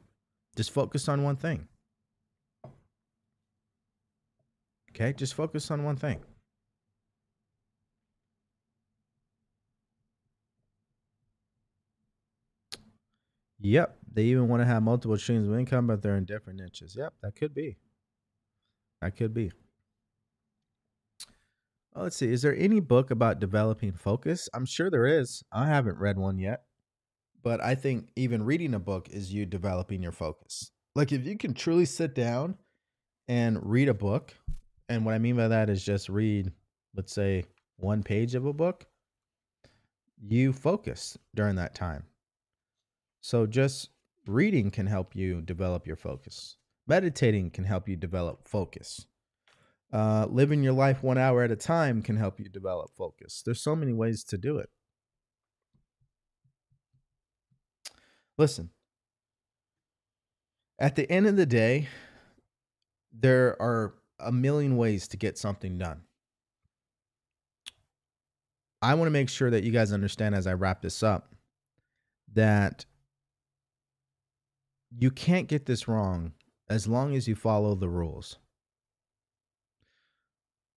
Just 0.56 0.72
focus 0.72 1.08
on 1.08 1.24
one 1.24 1.36
thing. 1.36 1.68
Okay, 4.92 5.14
just 5.14 5.36
focus 5.36 5.70
on 5.70 5.84
one 5.84 5.96
thing. 5.96 6.20
Yep, 13.60 13.98
they 14.14 14.24
even 14.24 14.48
want 14.48 14.62
to 14.62 14.66
have 14.66 14.82
multiple 14.82 15.18
streams 15.18 15.48
of 15.48 15.54
income, 15.58 15.88
but 15.88 16.02
they're 16.02 16.18
in 16.18 16.26
different 16.26 16.60
niches. 16.60 16.96
Yep, 16.96 17.14
that 17.22 17.36
could 17.36 17.54
be. 17.54 17.78
That 19.02 19.16
could 19.16 19.34
be. 19.34 19.52
Oh, 21.98 22.04
let's 22.04 22.18
see. 22.18 22.32
Is 22.32 22.44
there 22.44 22.56
any 22.56 22.80
book 22.80 23.10
about 23.10 23.40
developing 23.40 23.92
focus? 23.92 24.48
I'm 24.54 24.68
sure 24.68 24.92
there 24.92 25.08
is. 25.08 25.44
I 25.52 25.68
haven't 25.68 25.98
read 25.98 26.20
one 26.20 26.38
yet. 26.38 26.62
But 27.42 27.60
I 27.60 27.74
think 27.74 28.10
even 28.16 28.44
reading 28.44 28.76
a 28.76 28.80
book 28.80 29.10
is 29.10 29.34
you 29.34 29.48
developing 29.48 30.04
your 30.04 30.12
focus. 30.12 30.70
Like 30.96 31.12
if 31.12 31.26
you 31.26 31.36
can 31.38 31.56
truly 31.56 31.86
sit 31.86 32.14
down 32.14 32.56
and 33.28 33.58
read 33.68 33.90
a 33.90 33.96
book, 33.96 34.36
and 34.90 35.06
what 35.06 35.16
I 35.16 35.18
mean 35.18 35.38
by 35.38 35.48
that 35.48 35.72
is 35.72 35.84
just 35.84 36.08
read, 36.08 36.52
let's 36.96 37.14
say, 37.14 37.46
one 37.78 38.04
page 38.04 38.36
of 38.36 38.46
a 38.46 38.54
book, 38.54 38.86
you 40.22 40.54
focus 40.54 41.18
during 41.34 41.56
that 41.56 41.74
time. 41.74 42.04
So 43.22 43.48
just 43.48 43.90
reading 44.28 44.70
can 44.70 44.86
help 44.86 45.16
you 45.16 45.42
develop 45.42 45.88
your 45.88 45.96
focus. 45.96 46.58
Meditating 46.86 47.50
can 47.50 47.64
help 47.64 47.90
you 47.90 47.96
develop 47.96 48.48
focus. 48.48 49.08
Uh, 49.92 50.28
living 50.30 50.64
your 50.64 50.74
life 50.74 51.02
one 51.02 51.18
hour 51.18 51.44
at 51.44 51.52
a 51.52 51.56
time 51.56 52.02
can 52.02 52.18
help 52.18 52.40
you 52.40 52.50
develop 52.50 52.92
focus. 52.98 53.42
There's 53.46 53.62
so 53.62 53.76
many 53.76 53.94
ways 53.94 54.24
to 54.26 54.38
do 54.38 54.58
it. 54.58 54.70
Listen, 58.38 58.70
at 60.78 60.96
the 60.96 61.10
end 61.10 61.26
of 61.26 61.38
the 61.38 61.46
day, 61.46 61.88
there 63.12 63.60
are 63.62 63.96
a 64.20 64.32
million 64.32 64.78
ways 64.78 65.08
to 65.08 65.18
get 65.18 65.38
something 65.38 65.78
done. 65.78 66.02
I 68.82 68.94
want 68.94 69.08
to 69.08 69.12
make 69.12 69.30
sure 69.30 69.50
that 69.50 69.64
you 69.64 69.72
guys 69.72 69.92
understand 69.92 70.36
as 70.36 70.46
I 70.46 70.54
wrap 70.54 70.82
this 70.82 71.02
up 71.02 71.34
that 72.34 72.86
you 74.96 75.10
can't 75.10 75.48
get 75.48 75.66
this 75.66 75.88
wrong 75.88 76.34
as 76.70 76.88
long 76.88 77.16
as 77.16 77.28
you 77.28 77.36
follow 77.36 77.74
the 77.74 77.90
rules. 77.90 78.38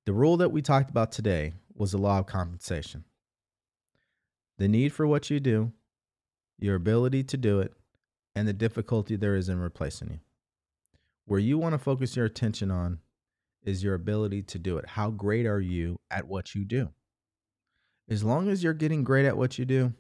The 0.06 0.12
rule 0.12 0.38
that 0.38 0.50
we 0.50 0.62
talked 0.62 0.90
about 0.90 1.12
today 1.12 1.52
was 1.74 1.92
the 1.92 1.98
law 1.98 2.18
of 2.18 2.26
compensation. 2.26 3.04
The 4.58 4.68
need 4.68 4.92
for 4.92 5.06
what 5.06 5.30
you 5.30 5.40
do, 5.40 5.72
your 6.58 6.74
ability 6.74 7.24
to 7.24 7.36
do 7.36 7.60
it, 7.60 7.72
and 8.34 8.48
the 8.48 8.52
difficulty 8.52 9.16
there 9.16 9.36
is 9.36 9.48
in 9.48 9.58
replacing 9.58 10.10
you. 10.10 10.20
Where 11.26 11.40
you 11.40 11.58
want 11.58 11.74
to 11.74 11.78
focus 11.78 12.16
your 12.16 12.26
attention 12.26 12.70
on 12.70 12.98
is 13.62 13.84
your 13.84 13.94
ability 13.94 14.42
to 14.42 14.58
do 14.58 14.78
it. 14.78 14.86
How 14.86 15.10
great 15.10 15.46
are 15.46 15.60
you 15.60 15.96
at 16.10 16.26
what 16.26 16.54
you 16.54 16.64
do? 16.64 16.90
As 18.08 18.24
long 18.24 18.48
as 18.48 18.64
you're 18.64 18.72
getting 18.72 19.04
great 19.04 19.26
at 19.26 19.36
what 19.36 19.58
you 19.58 19.64
do, 19.64 19.92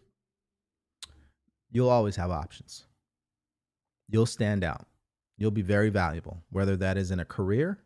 you'll 1.70 1.90
always 1.90 2.16
have 2.16 2.30
options. 2.30 2.86
You'll 4.08 4.26
stand 4.26 4.64
out. 4.64 4.86
You'll 5.36 5.50
be 5.50 5.62
very 5.62 5.90
valuable, 5.90 6.42
whether 6.50 6.76
that 6.76 6.96
is 6.96 7.10
in 7.10 7.20
a 7.20 7.24
career 7.24 7.78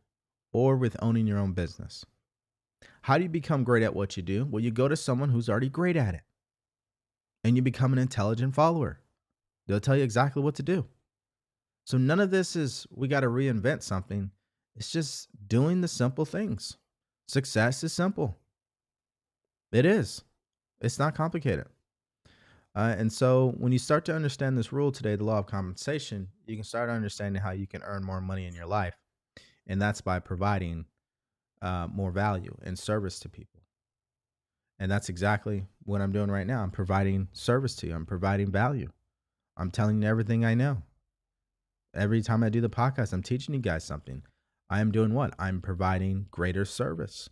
or 0.54 0.76
with 0.76 0.96
owning 1.02 1.26
your 1.26 1.38
own 1.38 1.52
business. 1.52 2.06
How 3.02 3.18
do 3.18 3.24
you 3.24 3.28
become 3.28 3.64
great 3.64 3.82
at 3.82 3.94
what 3.94 4.16
you 4.16 4.22
do? 4.22 4.46
Well, 4.46 4.62
you 4.62 4.70
go 4.70 4.88
to 4.88 4.96
someone 4.96 5.28
who's 5.28 5.50
already 5.50 5.68
great 5.68 5.96
at 5.96 6.14
it 6.14 6.22
and 7.42 7.56
you 7.56 7.60
become 7.60 7.92
an 7.92 7.98
intelligent 7.98 8.54
follower. 8.54 9.00
They'll 9.66 9.80
tell 9.80 9.96
you 9.96 10.04
exactly 10.04 10.42
what 10.42 10.54
to 10.54 10.62
do. 10.62 10.86
So, 11.84 11.98
none 11.98 12.20
of 12.20 12.30
this 12.30 12.56
is 12.56 12.86
we 12.90 13.08
got 13.08 13.20
to 13.20 13.26
reinvent 13.26 13.82
something. 13.82 14.30
It's 14.76 14.90
just 14.90 15.28
doing 15.46 15.82
the 15.82 15.88
simple 15.88 16.24
things. 16.24 16.78
Success 17.28 17.84
is 17.84 17.92
simple. 17.92 18.38
It 19.72 19.84
is, 19.84 20.22
it's 20.80 20.98
not 20.98 21.14
complicated. 21.14 21.66
Uh, 22.74 22.94
and 22.96 23.12
so, 23.12 23.54
when 23.58 23.72
you 23.72 23.78
start 23.78 24.04
to 24.06 24.14
understand 24.14 24.56
this 24.56 24.72
rule 24.72 24.92
today, 24.92 25.16
the 25.16 25.24
law 25.24 25.38
of 25.38 25.46
compensation, 25.46 26.28
you 26.46 26.56
can 26.56 26.64
start 26.64 26.88
understanding 26.88 27.42
how 27.42 27.50
you 27.50 27.66
can 27.66 27.82
earn 27.82 28.04
more 28.04 28.20
money 28.20 28.46
in 28.46 28.54
your 28.54 28.66
life 28.66 28.94
and 29.66 29.80
that's 29.80 30.00
by 30.00 30.18
providing 30.18 30.86
uh, 31.62 31.88
more 31.92 32.10
value 32.10 32.56
and 32.62 32.78
service 32.78 33.18
to 33.20 33.28
people. 33.28 33.62
And 34.78 34.90
that's 34.90 35.08
exactly 35.08 35.66
what 35.84 36.00
I'm 36.00 36.12
doing 36.12 36.30
right 36.30 36.46
now. 36.46 36.62
I'm 36.62 36.70
providing 36.70 37.28
service 37.32 37.76
to 37.76 37.86
you. 37.86 37.94
I'm 37.94 38.06
providing 38.06 38.50
value. 38.50 38.90
I'm 39.56 39.70
telling 39.70 40.02
you 40.02 40.08
everything 40.08 40.44
I 40.44 40.54
know. 40.54 40.82
Every 41.94 42.22
time 42.22 42.42
I 42.42 42.48
do 42.48 42.60
the 42.60 42.68
podcast, 42.68 43.12
I'm 43.12 43.22
teaching 43.22 43.54
you 43.54 43.60
guys 43.60 43.84
something. 43.84 44.22
I 44.68 44.80
am 44.80 44.90
doing 44.90 45.14
what? 45.14 45.32
I'm 45.38 45.60
providing 45.60 46.26
greater 46.30 46.64
service. 46.64 47.28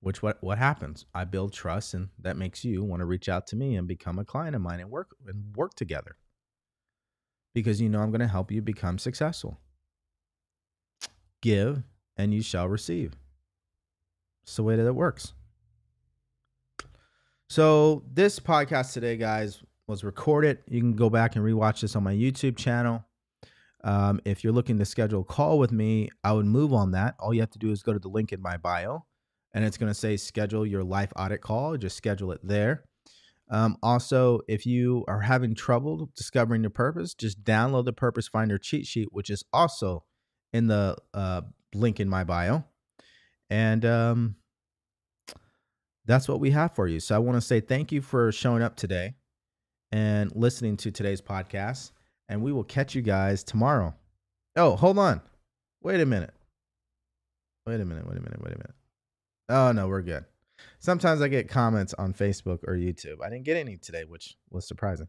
Which 0.00 0.22
what 0.22 0.42
what 0.42 0.58
happens? 0.58 1.06
I 1.14 1.24
build 1.24 1.52
trust 1.52 1.94
and 1.94 2.08
that 2.18 2.36
makes 2.36 2.64
you 2.64 2.82
want 2.82 3.00
to 3.00 3.06
reach 3.06 3.28
out 3.28 3.46
to 3.48 3.56
me 3.56 3.76
and 3.76 3.86
become 3.86 4.18
a 4.18 4.24
client 4.24 4.56
of 4.56 4.62
mine 4.62 4.80
and 4.80 4.90
work 4.90 5.16
and 5.26 5.54
work 5.56 5.74
together. 5.74 6.16
Because 7.54 7.80
you 7.80 7.88
know 7.88 8.00
I'm 8.00 8.10
going 8.10 8.20
to 8.20 8.26
help 8.26 8.50
you 8.50 8.62
become 8.62 8.98
successful. 8.98 9.60
Give 11.42 11.82
and 12.16 12.32
you 12.32 12.40
shall 12.40 12.68
receive. 12.68 13.12
It's 14.44 14.56
the 14.56 14.62
way 14.62 14.76
that 14.76 14.86
it 14.86 14.94
works. 14.94 15.34
So, 17.50 18.04
this 18.10 18.40
podcast 18.40 18.94
today, 18.94 19.18
guys, 19.18 19.62
was 19.86 20.02
recorded. 20.04 20.58
You 20.68 20.80
can 20.80 20.94
go 20.94 21.10
back 21.10 21.36
and 21.36 21.44
rewatch 21.44 21.82
this 21.82 21.94
on 21.94 22.02
my 22.02 22.14
YouTube 22.14 22.56
channel. 22.56 23.04
Um, 23.84 24.20
if 24.24 24.42
you're 24.42 24.52
looking 24.52 24.78
to 24.78 24.84
schedule 24.84 25.20
a 25.20 25.24
call 25.24 25.58
with 25.58 25.72
me, 25.72 26.08
I 26.24 26.32
would 26.32 26.46
move 26.46 26.72
on 26.72 26.92
that. 26.92 27.16
All 27.18 27.34
you 27.34 27.40
have 27.40 27.50
to 27.50 27.58
do 27.58 27.70
is 27.70 27.82
go 27.82 27.92
to 27.92 27.98
the 27.98 28.08
link 28.08 28.32
in 28.32 28.40
my 28.40 28.56
bio. 28.56 29.04
and 29.54 29.64
it's 29.64 29.76
going 29.76 29.90
to 29.90 29.98
say 29.98 30.16
schedule 30.16 30.64
your 30.64 30.82
life 30.84 31.12
audit 31.16 31.42
call. 31.42 31.76
Just 31.76 31.96
schedule 31.96 32.32
it 32.32 32.40
there. 32.42 32.84
Um, 33.50 33.76
also, 33.82 34.40
if 34.48 34.64
you 34.64 35.04
are 35.08 35.20
having 35.20 35.54
trouble 35.54 36.10
discovering 36.16 36.62
your 36.62 36.70
purpose, 36.70 37.12
just 37.12 37.44
download 37.44 37.84
the 37.84 37.92
Purpose 37.92 38.28
Finder 38.28 38.56
cheat 38.56 38.86
sheet, 38.86 39.08
which 39.10 39.28
is 39.28 39.44
also 39.52 40.04
in 40.52 40.66
the 40.66 40.96
uh, 41.14 41.42
link 41.74 42.00
in 42.00 42.08
my 42.08 42.24
bio. 42.24 42.64
And 43.50 43.84
um, 43.84 44.36
that's 46.06 46.28
what 46.28 46.40
we 46.40 46.50
have 46.50 46.74
for 46.74 46.86
you. 46.86 47.00
So 47.00 47.14
I 47.14 47.18
want 47.18 47.36
to 47.36 47.40
say 47.40 47.60
thank 47.60 47.92
you 47.92 48.00
for 48.00 48.32
showing 48.32 48.62
up 48.62 48.76
today 48.76 49.14
and 49.90 50.34
listening 50.34 50.76
to 50.78 50.90
today's 50.90 51.20
podcast. 51.20 51.92
And 52.28 52.42
we 52.42 52.52
will 52.52 52.64
catch 52.64 52.94
you 52.94 53.02
guys 53.02 53.44
tomorrow. 53.44 53.94
Oh, 54.56 54.76
hold 54.76 54.98
on. 54.98 55.20
Wait 55.82 56.00
a 56.00 56.06
minute. 56.06 56.32
Wait 57.66 57.80
a 57.80 57.84
minute. 57.84 58.06
Wait 58.06 58.16
a 58.16 58.20
minute. 58.20 58.42
Wait 58.42 58.54
a 58.54 58.58
minute. 58.58 58.74
Oh, 59.48 59.72
no, 59.72 59.88
we're 59.88 60.02
good. 60.02 60.24
Sometimes 60.78 61.20
I 61.20 61.28
get 61.28 61.48
comments 61.48 61.94
on 61.94 62.14
Facebook 62.14 62.60
or 62.66 62.74
YouTube. 62.74 63.16
I 63.22 63.28
didn't 63.28 63.44
get 63.44 63.56
any 63.56 63.76
today, 63.76 64.04
which 64.04 64.36
was 64.50 64.66
surprising. 64.66 65.08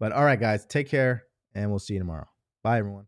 But 0.00 0.12
all 0.12 0.24
right, 0.24 0.40
guys, 0.40 0.64
take 0.66 0.88
care 0.88 1.24
and 1.54 1.70
we'll 1.70 1.78
see 1.78 1.94
you 1.94 2.00
tomorrow. 2.00 2.26
Bye, 2.62 2.78
everyone. 2.78 3.06